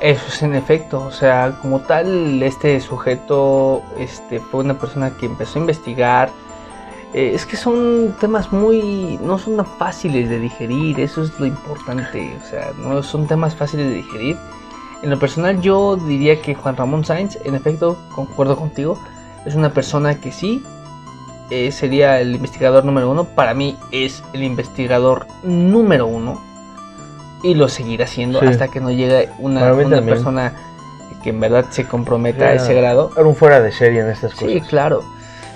Eso 0.00 0.28
es 0.28 0.42
en 0.42 0.54
efecto, 0.54 1.00
o 1.00 1.10
sea, 1.10 1.58
como 1.60 1.80
tal, 1.80 2.40
este 2.42 2.80
sujeto 2.80 3.82
este, 3.98 4.38
fue 4.38 4.60
una 4.62 4.78
persona 4.78 5.10
que 5.16 5.26
empezó 5.26 5.58
a 5.58 5.62
investigar. 5.62 6.30
Eh, 7.14 7.32
es 7.34 7.44
que 7.44 7.56
son 7.56 8.14
temas 8.20 8.52
muy. 8.52 9.18
no 9.22 9.38
son 9.38 9.64
fáciles 9.66 10.28
de 10.28 10.38
digerir, 10.38 11.00
eso 11.00 11.22
es 11.22 11.38
lo 11.40 11.46
importante, 11.46 12.36
o 12.40 12.48
sea, 12.48 12.70
no 12.78 13.02
son 13.02 13.26
temas 13.26 13.56
fáciles 13.56 13.88
de 13.88 13.94
digerir. 13.94 14.36
En 15.02 15.10
lo 15.10 15.18
personal, 15.18 15.60
yo 15.60 15.96
diría 15.96 16.40
que 16.42 16.54
Juan 16.54 16.76
Ramón 16.76 17.04
Sáenz, 17.04 17.36
en 17.44 17.54
efecto, 17.56 17.96
concuerdo 18.14 18.56
contigo, 18.56 19.00
es 19.46 19.56
una 19.56 19.72
persona 19.72 20.20
que 20.20 20.30
sí 20.30 20.62
eh, 21.50 21.72
sería 21.72 22.20
el 22.20 22.36
investigador 22.36 22.84
número 22.84 23.10
uno. 23.10 23.24
Para 23.24 23.54
mí, 23.54 23.76
es 23.90 24.22
el 24.32 24.44
investigador 24.44 25.26
número 25.42 26.06
uno 26.06 26.40
y 27.42 27.54
lo 27.54 27.68
seguirá 27.68 28.04
haciendo 28.04 28.40
Sí. 28.40 28.46
hasta 28.46 28.68
que 28.68 28.80
no 28.80 28.90
llegue 28.90 29.28
una, 29.38 29.74
persona 30.04 30.52
que 31.22 31.30
en 31.30 31.40
verdad 31.40 31.66
se 31.70 31.84
comprometa 31.84 32.46
a 32.46 32.52
ese 32.54 32.74
grado. 32.74 33.10
Era 33.16 33.26
un 33.26 33.34
fuera 33.34 33.60
de 33.60 33.72
serie 33.72 34.00
en 34.00 34.08
estas 34.08 34.32
cosas. 34.34 34.48
Sí, 34.50 34.60
claro. 34.60 35.02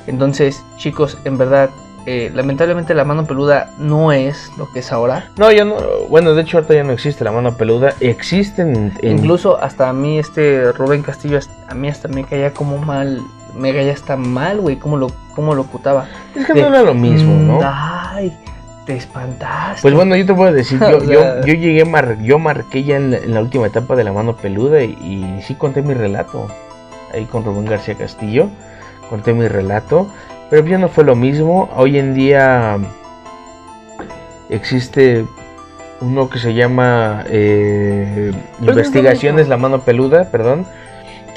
Entonces, 0.06 0.62
chicos, 0.76 1.18
en 1.24 1.38
verdad, 1.38 1.70
eh, 2.06 2.32
lamentablemente 2.34 2.94
la 2.94 3.04
mano 3.04 3.24
peluda 3.26 3.70
no 3.78 4.10
es 4.10 4.50
lo 4.58 4.68
que 4.72 4.80
es 4.80 4.90
ahora. 4.90 5.30
No, 5.36 5.52
ya 5.52 5.64
no. 5.64 5.76
Bueno, 6.08 6.34
de 6.34 6.42
hecho, 6.42 6.56
ahorita 6.58 6.74
ya 6.74 6.82
no 6.82 6.92
existe 6.92 7.22
la 7.22 7.30
mano 7.30 7.56
peluda. 7.56 7.94
Existen. 8.00 8.92
en- 9.00 9.18
Incluso 9.18 9.62
hasta 9.62 9.88
a 9.88 9.92
mí 9.92 10.18
este 10.18 10.72
Rubén 10.72 11.02
Castillo, 11.02 11.38
a 11.68 11.74
mí 11.74 11.88
hasta 11.88 12.08
me 12.08 12.24
caía 12.24 12.52
como 12.52 12.78
mal, 12.78 13.20
me 13.56 13.72
caía 13.72 13.92
hasta 13.92 14.16
mal, 14.16 14.60
güey, 14.60 14.76
cómo 14.76 14.96
lo, 14.96 15.08
cómo 15.36 15.54
lo 15.54 15.62
ocutaba. 15.62 16.08
Es 16.34 16.44
que 16.46 16.54
De, 16.54 16.62
no 16.62 16.68
era 16.68 16.82
lo 16.82 16.94
mismo, 16.94 17.34
mm, 17.34 17.46
¿no? 17.46 17.60
Ay, 17.62 18.36
te 18.86 18.96
espantaste. 18.96 19.82
Pues 19.82 19.94
bueno, 19.94 20.16
yo 20.16 20.26
te 20.26 20.34
puedo 20.34 20.52
decir, 20.52 20.78
yo, 20.80 21.02
yo, 21.12 21.40
yo 21.44 21.54
llegué, 21.54 21.84
mar- 21.84 22.18
yo 22.20 22.38
marqué 22.38 22.82
ya 22.84 22.96
en 22.96 23.10
la, 23.12 23.16
en 23.18 23.34
la 23.34 23.40
última 23.40 23.66
etapa 23.66 23.94
de 23.96 24.04
la 24.04 24.12
mano 24.12 24.36
peluda 24.36 24.82
y, 24.82 24.92
y 25.02 25.42
sí 25.42 25.54
conté 25.54 25.82
mi 25.82 25.94
relato. 25.94 26.48
Ahí 27.14 27.24
con 27.26 27.44
Rubén 27.44 27.66
García 27.66 27.94
Castillo, 27.94 28.48
conté 29.10 29.34
mi 29.34 29.46
relato, 29.46 30.08
pero 30.50 30.66
ya 30.66 30.78
no 30.78 30.88
fue 30.88 31.04
lo 31.04 31.14
mismo. 31.14 31.68
Hoy 31.76 31.98
en 31.98 32.14
día 32.14 32.78
existe 34.48 35.24
uno 36.00 36.28
que 36.28 36.38
se 36.38 36.54
llama 36.54 37.24
eh, 37.28 38.32
no 38.32 38.38
es 38.38 38.60
lo 38.66 38.72
Investigaciones. 38.72 39.48
La 39.48 39.56
Mano 39.56 39.80
Peluda, 39.82 40.24
perdón. 40.30 40.66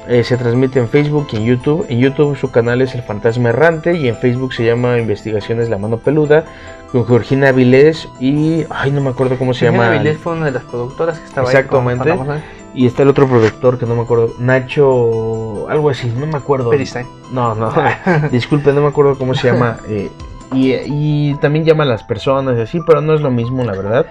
Eh, 0.07 0.23
se 0.23 0.37
transmite 0.37 0.79
en 0.79 0.87
Facebook 0.87 1.27
y 1.31 1.37
en 1.37 1.45
YouTube. 1.45 1.85
En 1.89 1.99
YouTube 1.99 2.37
su 2.37 2.51
canal 2.51 2.81
es 2.81 2.93
El 2.95 3.01
Fantasma 3.01 3.49
Errante 3.49 3.93
y 3.95 4.07
en 4.07 4.15
Facebook 4.15 4.53
se 4.53 4.65
llama 4.65 4.97
Investigaciones 4.99 5.69
La 5.69 5.77
Mano 5.77 5.97
Peluda 5.97 6.45
con 6.91 7.05
Georgina 7.07 7.49
Avilés 7.49 8.07
y... 8.19 8.65
Ay, 8.69 8.91
no 8.91 9.01
me 9.01 9.09
acuerdo 9.09 9.37
cómo 9.37 9.53
se 9.53 9.61
Georgina 9.61 9.83
llama. 9.83 9.95
Avilés 9.95 10.17
fue 10.17 10.33
una 10.33 10.45
de 10.45 10.51
las 10.51 10.63
productoras 10.63 11.19
que 11.19 11.25
estaba 11.25 11.47
Exactamente. 11.49 12.11
ahí 12.11 12.17
con 12.17 12.27
Ramón 12.27 12.43
Y 12.73 12.85
está 12.85 13.03
el 13.03 13.09
otro 13.09 13.27
productor 13.27 13.79
que 13.79 13.85
no 13.85 13.95
me 13.95 14.03
acuerdo. 14.03 14.29
Nacho... 14.39 15.67
Algo 15.69 15.89
así, 15.89 16.13
no 16.15 16.27
me 16.27 16.37
acuerdo. 16.37 16.69
Beristain. 16.69 17.07
No, 17.31 17.55
no. 17.55 17.73
Disculpe, 18.31 18.73
no 18.73 18.81
me 18.81 18.87
acuerdo 18.87 19.17
cómo 19.17 19.33
se 19.33 19.51
llama. 19.51 19.77
eh, 19.89 20.11
y, 20.53 20.73
y 20.85 21.35
también 21.41 21.65
llama 21.65 21.83
a 21.83 21.87
las 21.87 22.03
personas 22.03 22.57
y 22.57 22.61
así, 22.61 22.79
pero 22.85 23.01
no 23.01 23.15
es 23.15 23.21
lo 23.21 23.31
mismo, 23.31 23.63
la 23.63 23.73
verdad. 23.73 24.05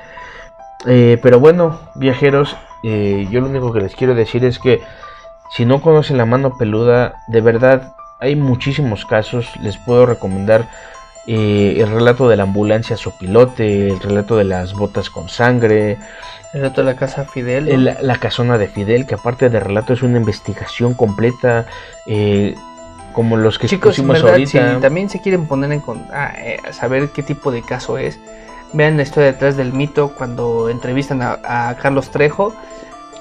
Eh, 0.86 1.18
pero 1.22 1.40
bueno, 1.40 1.78
viajeros, 1.94 2.56
eh, 2.82 3.26
yo 3.30 3.40
lo 3.40 3.46
único 3.46 3.72
que 3.72 3.80
les 3.80 3.94
quiero 3.94 4.14
decir 4.14 4.44
es 4.44 4.58
que 4.58 4.82
si 5.56 5.64
no 5.64 5.80
conocen 5.80 6.16
la 6.18 6.26
mano 6.26 6.56
peluda, 6.56 7.22
de 7.28 7.40
verdad 7.40 7.94
hay 8.20 8.36
muchísimos 8.36 9.04
casos. 9.04 9.48
Les 9.60 9.76
puedo 9.76 10.06
recomendar 10.06 10.68
eh, 11.26 11.76
el 11.78 11.90
relato 11.90 12.28
de 12.28 12.36
la 12.36 12.42
ambulancia 12.42 12.96
sopilote, 12.96 13.88
el 13.88 14.00
relato 14.00 14.36
de 14.36 14.44
las 14.44 14.74
botas 14.74 15.10
con 15.10 15.28
sangre, 15.28 15.92
El 16.52 16.60
relato 16.60 16.82
de 16.82 16.86
la 16.92 16.96
casa 16.96 17.24
Fidel. 17.24 17.64
¿no? 17.66 17.70
el- 17.90 17.96
la 18.00 18.16
casona 18.16 18.58
de 18.58 18.68
Fidel, 18.68 19.06
que 19.06 19.14
aparte 19.14 19.48
de 19.50 19.60
relato 19.60 19.92
es 19.92 20.02
una 20.02 20.18
investigación 20.18 20.94
completa, 20.94 21.66
eh, 22.06 22.54
como 23.12 23.36
los 23.36 23.58
que 23.58 23.68
Chicos, 23.68 23.90
pusimos 23.92 24.14
verdad, 24.16 24.32
ahorita. 24.32 24.74
si 24.74 24.80
también 24.80 25.08
se 25.08 25.20
quieren 25.20 25.46
poner 25.46 25.70
en 25.72 25.80
con- 25.80 26.06
a, 26.12 26.32
eh, 26.38 26.58
saber 26.72 27.10
qué 27.10 27.22
tipo 27.22 27.50
de 27.52 27.62
caso 27.62 27.96
es, 27.96 28.18
vean 28.72 28.96
la 28.96 29.04
historia 29.04 29.30
detrás 29.32 29.56
del 29.56 29.72
mito 29.72 30.14
cuando 30.16 30.68
entrevistan 30.68 31.22
a, 31.22 31.38
a 31.44 31.76
Carlos 31.76 32.10
Trejo. 32.10 32.52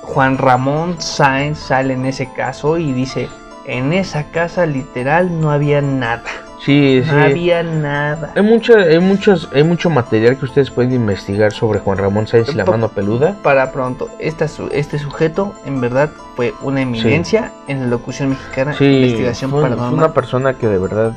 Juan 0.03 0.37
Ramón 0.37 1.01
Sáenz 1.01 1.57
sale 1.59 1.93
en 1.93 2.05
ese 2.05 2.31
caso 2.33 2.77
y 2.77 2.91
dice, 2.93 3.29
en 3.65 3.93
esa 3.93 4.25
casa 4.31 4.65
literal 4.65 5.39
no 5.41 5.49
había 5.51 5.81
nada. 5.81 6.23
Sí, 6.59 7.01
sí. 7.03 7.11
No 7.11 7.21
había 7.23 7.61
nada. 7.63 8.31
Hay, 8.35 8.41
mucha, 8.41 8.73
hay, 8.77 8.99
muchos, 8.99 9.49
hay 9.53 9.63
mucho 9.63 9.89
material 9.89 10.37
que 10.37 10.45
ustedes 10.45 10.71
pueden 10.71 10.93
investigar 10.93 11.51
sobre 11.51 11.79
Juan 11.79 11.97
Ramón 11.97 12.25
Sáenz 12.27 12.49
y 12.49 12.53
la 12.55 12.63
mano 12.65 12.87
peluda. 12.89 13.35
Para 13.43 13.71
pronto, 13.73 14.07
esta 14.19 14.47
su- 14.47 14.69
este 14.71 14.97
sujeto 14.97 15.53
en 15.65 15.81
verdad 15.81 16.09
fue 16.37 16.53
una 16.61 16.81
eminencia 16.81 17.51
en 17.67 17.81
la 17.81 17.87
locución 17.87 18.29
mexicana, 18.29 18.73
Sí, 18.75 18.85
investigación 18.85 19.51
fue, 19.51 19.59
fue 19.59 19.69
paranormal. 19.71 19.93
una 20.05 20.13
persona 20.13 20.53
que 20.53 20.67
de 20.67 20.77
verdad 20.77 21.13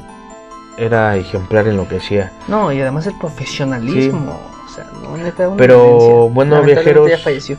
era 0.78 1.14
ejemplar 1.16 1.68
en 1.68 1.76
lo 1.76 1.86
que 1.88 1.98
hacía. 1.98 2.32
No, 2.48 2.72
y 2.72 2.80
además 2.80 3.06
el 3.06 3.14
profesionalismo. 3.18 4.40
O 4.66 4.68
sea, 4.68 4.84
no, 5.02 5.16
neta, 5.16 5.48
una 5.48 5.56
Pero, 5.58 5.84
eminencia. 5.90 6.34
bueno, 6.34 6.62
viajeros- 6.64 7.08
ya 7.10 7.18
falleció. 7.18 7.56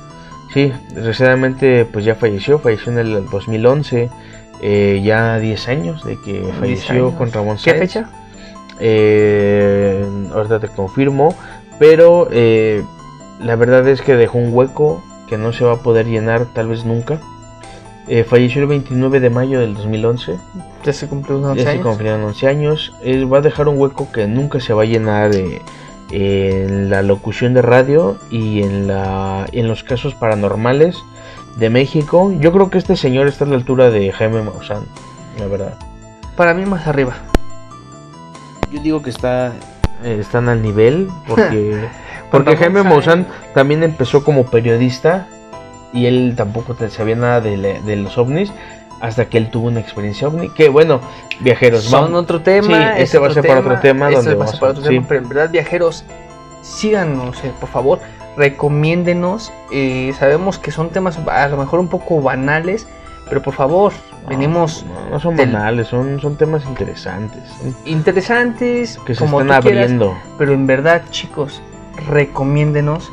Sí, 0.54 0.72
desgraciadamente 0.94 1.86
pues 1.86 2.06
ya 2.06 2.16
falleció, 2.16 2.60
falleció 2.60 2.92
en 2.92 3.00
el 3.00 3.26
2011, 3.30 4.10
eh, 4.62 5.02
ya 5.04 5.38
10 5.40 5.68
años 5.68 6.04
de 6.06 6.18
que 6.22 6.40
10 6.40 6.56
falleció. 6.56 7.12
Juan 7.12 7.32
Ramón 7.32 7.58
¿Qué 7.58 7.72
Sáenz. 7.72 7.80
fecha? 7.80 8.10
Eh, 8.80 10.06
ahorita 10.34 10.60
te 10.60 10.68
confirmo, 10.70 11.36
pero 11.80 12.28
eh, 12.32 12.84
la 13.42 13.56
verdad 13.56 13.88
es 13.88 14.02
que 14.02 14.16
dejó 14.16 14.38
un 14.38 14.54
hueco 14.54 15.04
que 15.28 15.38
no 15.38 15.52
se 15.52 15.64
va 15.66 15.74
a 15.74 15.78
poder 15.78 16.06
llenar 16.06 16.46
tal 16.54 16.68
vez 16.70 16.86
nunca. 16.86 17.20
Eh, 18.08 18.24
falleció 18.24 18.62
el 18.62 18.68
29 18.70 19.20
de 19.20 19.30
mayo 19.30 19.60
del 19.60 19.74
2011. 19.74 20.38
Ya 20.86 20.94
se 20.94 21.08
cumplió 21.08 21.38
unos 21.38 21.52
11 21.52 21.60
Ya 21.64 21.70
se 21.72 21.76
años. 21.78 21.86
cumplieron 21.88 22.24
11 22.24 22.48
años. 22.48 22.94
Eh, 23.04 23.26
va 23.26 23.40
a 23.40 23.42
dejar 23.42 23.68
un 23.68 23.78
hueco 23.78 24.10
que 24.14 24.28
nunca 24.28 24.62
se 24.62 24.74
va 24.74 24.84
a 24.84 24.86
llenar 24.86 25.32
en 26.12 26.90
la 26.90 27.02
locución 27.02 27.54
de 27.54 27.62
radio 27.62 28.18
y 28.30 28.64
en, 28.64 28.88
la, 28.88 29.46
en 29.52 29.68
los 29.68 29.84
casos 29.84 30.16
paranormales 30.16 30.98
de 31.58 31.70
México. 31.70 32.32
Yo 32.40 32.52
creo 32.52 32.70
que 32.70 32.78
este 32.78 32.96
señor 32.96 33.28
está 33.28 33.46
a 33.46 33.48
la 33.48 33.56
altura 33.56 33.90
de 33.90 34.12
Jaime 34.12 34.42
Maussan, 34.42 34.86
la 35.40 35.48
verdad. 35.48 35.78
Para 36.36 36.54
mí 36.54 36.66
más 36.66 36.88
arriba. 36.88 37.16
Yo 38.72 38.82
digo 38.82 39.02
que 39.02 39.10
está, 39.10 39.54
eh, 40.04 40.18
están 40.20 40.50
al 40.50 40.62
nivel 40.62 41.10
porque, 41.28 41.88
porque 42.32 42.58
Jaime. 42.58 42.84
Maussan 42.84 43.28
también 43.54 43.84
empezó 43.84 44.24
como 44.24 44.46
periodista 44.46 45.28
y 45.94 46.06
él 46.06 46.34
tampoco 46.36 46.74
te 46.76 46.90
sabía 46.90 47.16
nada 47.16 47.42
de, 47.42 47.82
de 47.82 47.96
los 47.96 48.18
ovnis 48.18 48.52
hasta 49.00 49.26
que 49.26 49.38
él 49.38 49.50
tuvo 49.50 49.68
una 49.68 49.80
experiencia 49.80 50.28
ovni. 50.28 50.50
Que 50.50 50.70
bueno, 50.70 51.00
viajeros, 51.40 51.84
Son 51.84 52.04
vamos- 52.06 52.22
otro 52.24 52.42
tema. 52.42 52.68
Sí, 52.96 52.98
es 52.98 53.04
este 53.04 53.20
va 53.20 53.28
a 53.28 53.34
ser 53.34 53.46
para 53.48 53.60
otro 53.60 53.80
tema. 53.80 54.06
este 54.10 54.16
donde 54.18 54.36
va 54.36 54.46
a 54.46 54.48
ser 54.48 54.60
para 54.60 54.72
otro 54.72 54.84
sí. 54.84 54.90
tema, 54.90 55.06
pero 55.08 55.22
en 55.22 55.30
verdad, 55.30 55.50
viajeros, 55.52 56.04
síganos, 56.62 57.44
eh, 57.44 57.52
por 57.60 57.70
favor. 57.70 58.00
Recomiéndenos. 58.38 59.52
eh, 59.72 60.14
sabemos 60.18 60.58
que 60.60 60.72
son 60.72 60.90
temas 60.90 61.18
a 61.18 61.48
lo 61.48 61.58
mejor 61.58 61.80
un 61.80 61.88
poco 61.90 62.22
banales, 62.22 62.88
pero 63.28 63.42
por 63.42 63.54
favor, 63.54 63.92
venimos 64.30 64.86
No, 64.86 65.10
no 65.12 65.20
son 65.20 65.36
del- 65.36 65.52
banales, 65.52 65.88
son, 65.88 66.20
son 66.22 66.38
temas 66.38 66.64
interesantes. 66.66 67.42
interesantes, 67.86 68.98
Que 69.06 69.14
se 69.16 69.20
como 69.20 69.42
están 69.42 69.62
tú 69.62 69.68
quieras, 69.68 69.84
abriendo. 69.86 70.18
pero 70.38 70.54
en 70.54 70.66
verdad, 70.68 71.02
chicos, 71.10 71.62
recomiéndenos. 72.08 73.12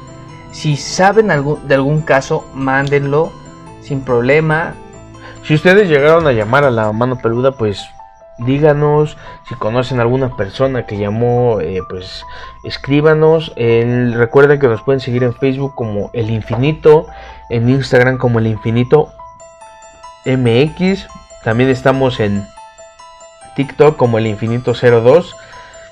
Si 0.52 0.76
saben 0.76 1.28
de 1.28 1.74
algún 1.74 2.02
caso, 2.02 2.46
mándenlo 2.54 3.32
sin 3.82 4.02
problema. 4.02 4.74
Si 5.44 5.52
ustedes 5.52 5.90
llegaron 5.90 6.26
a 6.26 6.32
llamar 6.32 6.64
a 6.64 6.70
la 6.70 6.90
mano 6.92 7.16
peluda, 7.16 7.52
pues 7.52 7.86
díganos. 8.38 9.18
Si 9.46 9.54
conocen 9.54 9.98
a 9.98 10.02
alguna 10.02 10.34
persona 10.36 10.86
que 10.86 10.96
llamó, 10.96 11.60
eh, 11.60 11.80
pues 11.88 12.24
escríbanos. 12.62 13.52
Recuerden 13.56 14.58
que 14.58 14.68
nos 14.68 14.82
pueden 14.82 15.00
seguir 15.00 15.22
en 15.22 15.34
Facebook 15.34 15.74
como 15.74 16.10
El 16.14 16.30
Infinito, 16.30 17.06
en 17.50 17.68
Instagram 17.68 18.16
como 18.16 18.38
El 18.38 18.46
Infinito 18.46 19.12
MX. 20.24 21.08
También 21.42 21.68
estamos 21.68 22.20
en 22.20 22.46
TikTok 23.54 23.96
como 23.98 24.16
El 24.16 24.26
Infinito 24.26 24.72
02. 24.72 25.36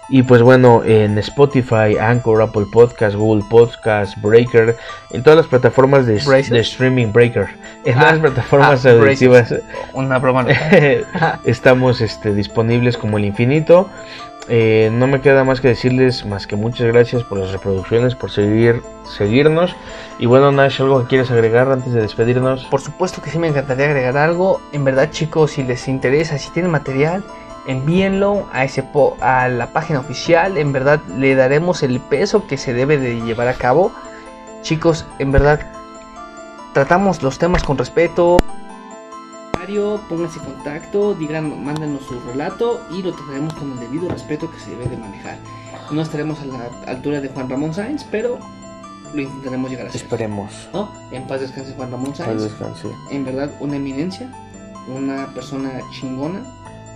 Y 0.08 0.22
pues 0.22 0.42
bueno, 0.42 0.82
en 0.84 1.16
Spotify, 1.18 1.96
Anchor, 1.98 2.42
Apple 2.42 2.66
Podcast, 2.70 3.16
Google 3.16 3.44
Podcast, 3.48 4.20
Breaker, 4.20 4.76
en 5.10 5.22
todas 5.22 5.36
las 5.36 5.46
plataformas 5.46 6.06
de, 6.06 6.14
de 6.14 6.60
streaming 6.60 7.12
Breaker, 7.12 7.48
en 7.84 7.96
Ah, 7.96 8.00
todas 8.00 8.12
las 8.12 8.20
plataformas 8.20 8.86
ah, 8.86 8.90
auditivas 8.90 9.50
braces. 9.50 9.64
Una 9.92 10.18
broma. 10.18 10.46
estamos 11.44 12.00
este, 12.00 12.34
disponibles 12.34 12.98
como 12.98 13.18
el 13.18 13.24
infinito. 13.24 13.88
Eh, 14.48 14.90
no 14.92 15.06
me 15.06 15.20
queda 15.20 15.44
más 15.44 15.60
que 15.60 15.68
decirles 15.68 16.26
más 16.26 16.48
que 16.48 16.56
muchas 16.56 16.88
gracias 16.88 17.22
por 17.22 17.38
las 17.38 17.52
reproducciones, 17.52 18.14
por 18.14 18.30
seguir, 18.30 18.82
seguirnos. 19.16 19.74
Y 20.18 20.26
bueno, 20.26 20.50
Nash, 20.50 20.80
¿algo 20.80 21.00
que 21.02 21.08
quieres 21.08 21.30
agregar 21.30 21.70
antes 21.70 21.92
de 21.92 22.02
despedirnos? 22.02 22.64
Por 22.64 22.80
supuesto 22.80 23.22
que 23.22 23.30
sí 23.30 23.38
me 23.38 23.46
encantaría 23.46 23.86
agregar 23.86 24.16
algo. 24.16 24.60
En 24.72 24.84
verdad, 24.84 25.10
chicos, 25.10 25.52
si 25.52 25.62
les 25.62 25.86
interesa, 25.86 26.38
si 26.38 26.50
tienen 26.50 26.72
material, 26.72 27.22
envíenlo 27.66 28.46
a 28.52 28.64
ese 28.64 28.82
po- 28.82 29.16
a 29.20 29.48
la 29.48 29.72
página 29.72 30.00
oficial. 30.00 30.56
En 30.58 30.72
verdad, 30.72 31.00
le 31.16 31.34
daremos 31.34 31.82
el 31.82 32.00
peso 32.00 32.46
que 32.46 32.56
se 32.56 32.72
debe 32.74 32.98
de 32.98 33.20
llevar 33.22 33.48
a 33.48 33.54
cabo. 33.54 33.92
Chicos, 34.62 35.04
en 35.18 35.32
verdad, 35.32 35.60
tratamos 36.74 37.22
los 37.22 37.38
temas 37.38 37.62
con 37.62 37.78
respeto. 37.78 38.38
Pónganse 40.08 40.38
en 40.40 40.44
contacto, 40.44 41.14
digan, 41.14 41.64
mándenos 41.64 42.02
su 42.04 42.20
relato 42.26 42.82
y 42.90 43.02
lo 43.02 43.12
trataremos 43.14 43.54
con 43.54 43.72
el 43.72 43.78
debido 43.80 44.08
respeto 44.08 44.50
que 44.50 44.58
se 44.58 44.70
debe 44.70 44.86
de 44.86 44.96
manejar. 44.98 45.38
No 45.90 46.02
estaremos 46.02 46.40
a 46.40 46.44
la 46.46 46.68
altura 46.90 47.20
de 47.20 47.28
Juan 47.28 47.48
Ramón 47.48 47.72
Sáenz, 47.72 48.04
pero 48.10 48.38
lo 49.14 49.20
intentaremos 49.22 49.70
llegar 49.70 49.86
a 49.86 49.90
ser. 49.92 50.02
Esperemos. 50.02 50.68
¿no? 50.74 50.90
En 51.10 51.26
paz 51.26 51.40
descanse 51.40 51.72
Juan 51.74 51.90
Ramón 51.90 52.08
Paz 52.08 52.18
Sáenz. 52.18 52.42
descanse. 52.42 52.88
En 53.10 53.24
verdad, 53.24 53.50
una 53.60 53.76
eminencia, 53.76 54.30
una 54.94 55.28
persona 55.32 55.70
chingona, 55.92 56.42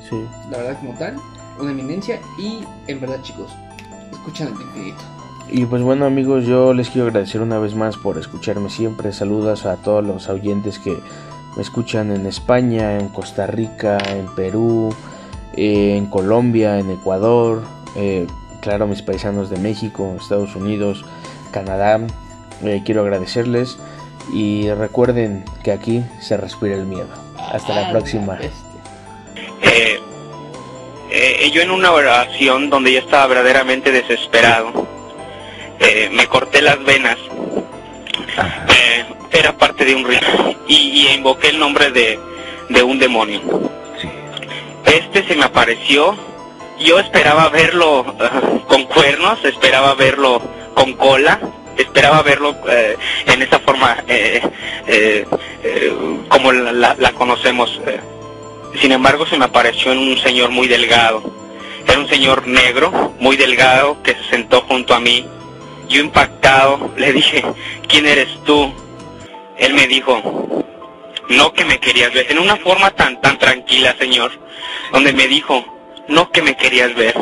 Sí. 0.08 0.24
la 0.50 0.58
verdad 0.58 0.78
como 0.78 0.94
tal, 0.94 1.16
una 1.58 1.70
eminencia 1.70 2.20
y 2.38 2.60
en 2.86 3.00
verdad 3.00 3.20
chicos, 3.22 3.50
escuchan 4.12 4.48
el 4.48 4.60
infinito. 4.60 5.02
Y 5.48 5.64
pues 5.64 5.82
bueno 5.82 6.06
amigos, 6.06 6.44
yo 6.44 6.74
les 6.74 6.90
quiero 6.90 7.06
agradecer 7.06 7.40
una 7.40 7.58
vez 7.58 7.74
más 7.74 7.96
por 7.96 8.18
escucharme 8.18 8.68
siempre. 8.68 9.12
Saludos 9.12 9.64
a 9.64 9.76
todos 9.76 10.04
los 10.04 10.28
oyentes 10.28 10.78
que 10.78 10.98
me 11.56 11.62
escuchan 11.62 12.10
en 12.10 12.26
España, 12.26 12.98
en 12.98 13.08
Costa 13.08 13.46
Rica, 13.46 13.98
en 14.10 14.26
Perú, 14.34 14.92
eh, 15.54 15.96
en 15.96 16.06
Colombia, 16.06 16.78
en 16.78 16.90
Ecuador, 16.90 17.62
eh, 17.94 18.26
claro, 18.60 18.86
mis 18.86 19.02
paisanos 19.02 19.48
de 19.48 19.58
México, 19.58 20.16
Estados 20.20 20.56
Unidos, 20.56 21.04
Canadá. 21.52 22.00
Eh, 22.62 22.82
quiero 22.84 23.02
agradecerles 23.02 23.78
y 24.32 24.68
recuerden 24.70 25.44
que 25.62 25.72
aquí 25.72 26.04
se 26.20 26.36
respira 26.36 26.74
el 26.74 26.86
miedo. 26.86 27.08
Hasta 27.52 27.80
la 27.80 27.90
próxima. 27.92 28.38
Eh, 29.62 30.00
eh, 31.10 31.50
yo 31.52 31.62
en 31.62 31.70
una 31.70 31.92
oración 31.92 32.68
donde 32.70 32.92
yo 32.92 32.98
estaba 33.00 33.26
verdaderamente 33.26 33.90
desesperado, 33.92 34.86
eh, 35.80 36.08
me 36.12 36.26
corté 36.26 36.62
las 36.62 36.82
venas, 36.84 37.16
Eh, 38.68 39.04
era 39.32 39.56
parte 39.56 39.84
de 39.84 39.94
un 39.94 40.04
rito 40.04 40.26
y, 40.68 40.74
y 40.74 41.08
invoqué 41.14 41.48
el 41.48 41.58
nombre 41.58 41.90
de, 41.90 42.18
de 42.68 42.82
un 42.82 42.98
demonio. 42.98 43.40
Este 44.84 45.24
se 45.26 45.34
me 45.36 45.44
apareció, 45.44 46.16
yo 46.78 46.98
esperaba 46.98 47.48
verlo 47.48 48.04
eh, 48.20 48.60
con 48.68 48.84
cuernos, 48.84 49.42
esperaba 49.44 49.94
verlo 49.94 50.40
con 50.74 50.92
cola, 50.94 51.40
esperaba 51.78 52.22
verlo 52.22 52.54
eh, 52.68 52.96
en 53.26 53.42
esa 53.42 53.58
forma 53.60 53.96
eh, 54.06 54.40
eh, 54.86 55.26
eh, 55.62 55.92
como 56.28 56.52
la, 56.52 56.72
la- 56.72 56.96
la 56.98 57.12
conocemos. 57.12 57.80
Sin 58.80 58.92
embargo, 58.92 59.26
se 59.26 59.36
me 59.38 59.44
apareció 59.44 59.92
un 59.92 60.18
señor 60.18 60.50
muy 60.50 60.68
delgado. 60.68 61.22
Era 61.86 61.98
un 61.98 62.08
señor 62.08 62.46
negro, 62.46 63.14
muy 63.18 63.36
delgado, 63.36 64.02
que 64.02 64.14
se 64.14 64.24
sentó 64.30 64.60
junto 64.62 64.94
a 64.94 65.00
mí. 65.00 65.26
Yo 65.88 66.00
impactado 66.00 66.90
le 66.96 67.12
dije, 67.12 67.44
¿quién 67.88 68.06
eres 68.06 68.28
tú? 68.44 68.72
Él 69.58 69.72
me 69.74 69.86
dijo, 69.86 70.64
no 71.28 71.52
que 71.52 71.64
me 71.64 71.78
querías 71.78 72.12
ver, 72.12 72.30
en 72.30 72.38
una 72.38 72.56
forma 72.56 72.90
tan 72.90 73.20
tan 73.20 73.38
tranquila, 73.38 73.94
señor, 73.98 74.32
donde 74.92 75.12
me 75.12 75.26
dijo, 75.26 75.64
no 76.08 76.30
que 76.30 76.42
me 76.42 76.56
querías 76.56 76.94
ver. 76.94 77.14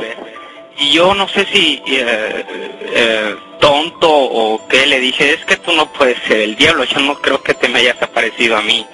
Y 0.77 0.91
yo 0.91 1.15
no 1.15 1.29
sé 1.29 1.47
si 1.53 1.81
eh, 1.87 2.45
eh, 2.81 3.37
tonto 3.61 4.11
o 4.11 4.67
qué 4.67 4.87
le 4.87 4.99
dije, 4.99 5.35
es 5.35 5.45
que 5.45 5.57
tú 5.57 5.73
no 5.73 5.93
puedes 5.93 6.19
ser 6.25 6.41
el 6.41 6.57
diablo, 6.57 6.85
yo 6.85 6.99
no 7.01 7.15
creo 7.21 7.41
que 7.43 7.55
te 7.55 7.69
me 7.69 7.79
hayas 7.79 8.03
aparecido 8.03 8.57
a 8.57 8.63
mí. 8.63 8.85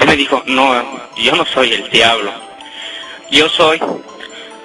Él 0.00 0.06
me 0.06 0.16
dijo, 0.16 0.42
no, 0.46 0.82
yo 1.16 1.34
no 1.36 1.44
soy 1.46 1.72
el 1.72 1.88
diablo, 1.90 2.30
yo 3.30 3.48
soy... 3.48 3.80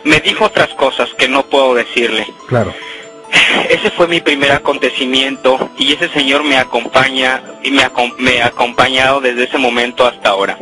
Me 0.04 0.20
dijo 0.20 0.46
otras 0.46 0.70
cosas 0.70 1.10
que 1.16 1.28
no 1.30 1.46
puedo 1.46 1.76
decirle. 1.76 2.26
Claro. 2.48 2.74
Ese 3.70 3.92
fue 3.92 4.08
mi 4.08 4.20
primer 4.20 4.52
acontecimiento 4.52 5.70
y 5.78 5.94
ese 5.94 6.10
señor 6.10 6.44
me 6.44 6.58
acompaña 6.58 7.42
y 7.64 7.70
me, 7.72 7.84
acom- 7.84 8.16
me 8.18 8.42
ha 8.42 8.48
acompañado 8.48 9.22
desde 9.22 9.44
ese 9.44 9.58
momento 9.60 10.06
hasta 10.06 10.30
ahora. 10.30 10.58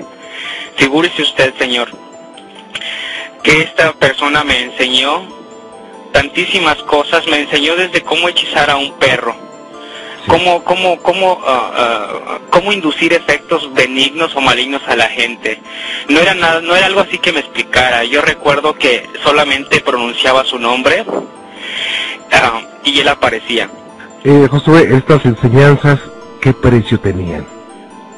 Figúrese 0.76 1.22
usted, 1.22 1.54
señor, 1.58 1.90
que 3.44 3.62
esta 3.62 3.94
persona 3.94 4.44
me 4.44 4.62
enseñó 4.62 5.24
tantísimas 6.12 6.76
cosas, 6.84 7.26
me 7.28 7.40
enseñó 7.40 7.76
desde 7.76 8.04
cómo 8.04 8.28
hechizar 8.28 8.70
a 8.70 8.76
un 8.76 8.92
perro, 9.00 9.36
cómo, 10.30 10.64
cómo, 10.64 10.98
cómo, 11.02 11.42
ah, 11.46 11.72
ah, 11.76 12.40
cómo 12.50 12.72
inducir 12.72 13.12
efectos 13.14 13.74
benignos 13.74 14.36
o 14.36 14.42
malignos 14.42 14.82
a 14.88 14.96
la 14.96 15.08
gente. 15.08 15.60
No 16.08 16.20
era 16.20 16.34
nada, 16.34 16.62
no 16.62 16.76
era 16.76 16.86
algo 16.86 17.02
así 17.02 17.18
que 17.18 17.34
me 17.34 17.42
explicara. 17.42 18.06
Yo 18.06 18.22
recuerdo 18.22 18.76
que 18.76 19.10
solamente 19.24 19.82
pronunciaba 19.82 20.46
su 20.46 20.58
nombre 20.60 21.04
ah, 22.32 22.62
y 22.86 23.00
él 23.00 23.08
aparecía. 23.10 23.70
Eh, 24.24 24.48
Josué, 24.50 24.88
estas 24.96 25.26
enseñanzas, 25.26 26.00
¿qué 26.42 26.54
precio 26.54 27.00
tenían? 27.00 27.59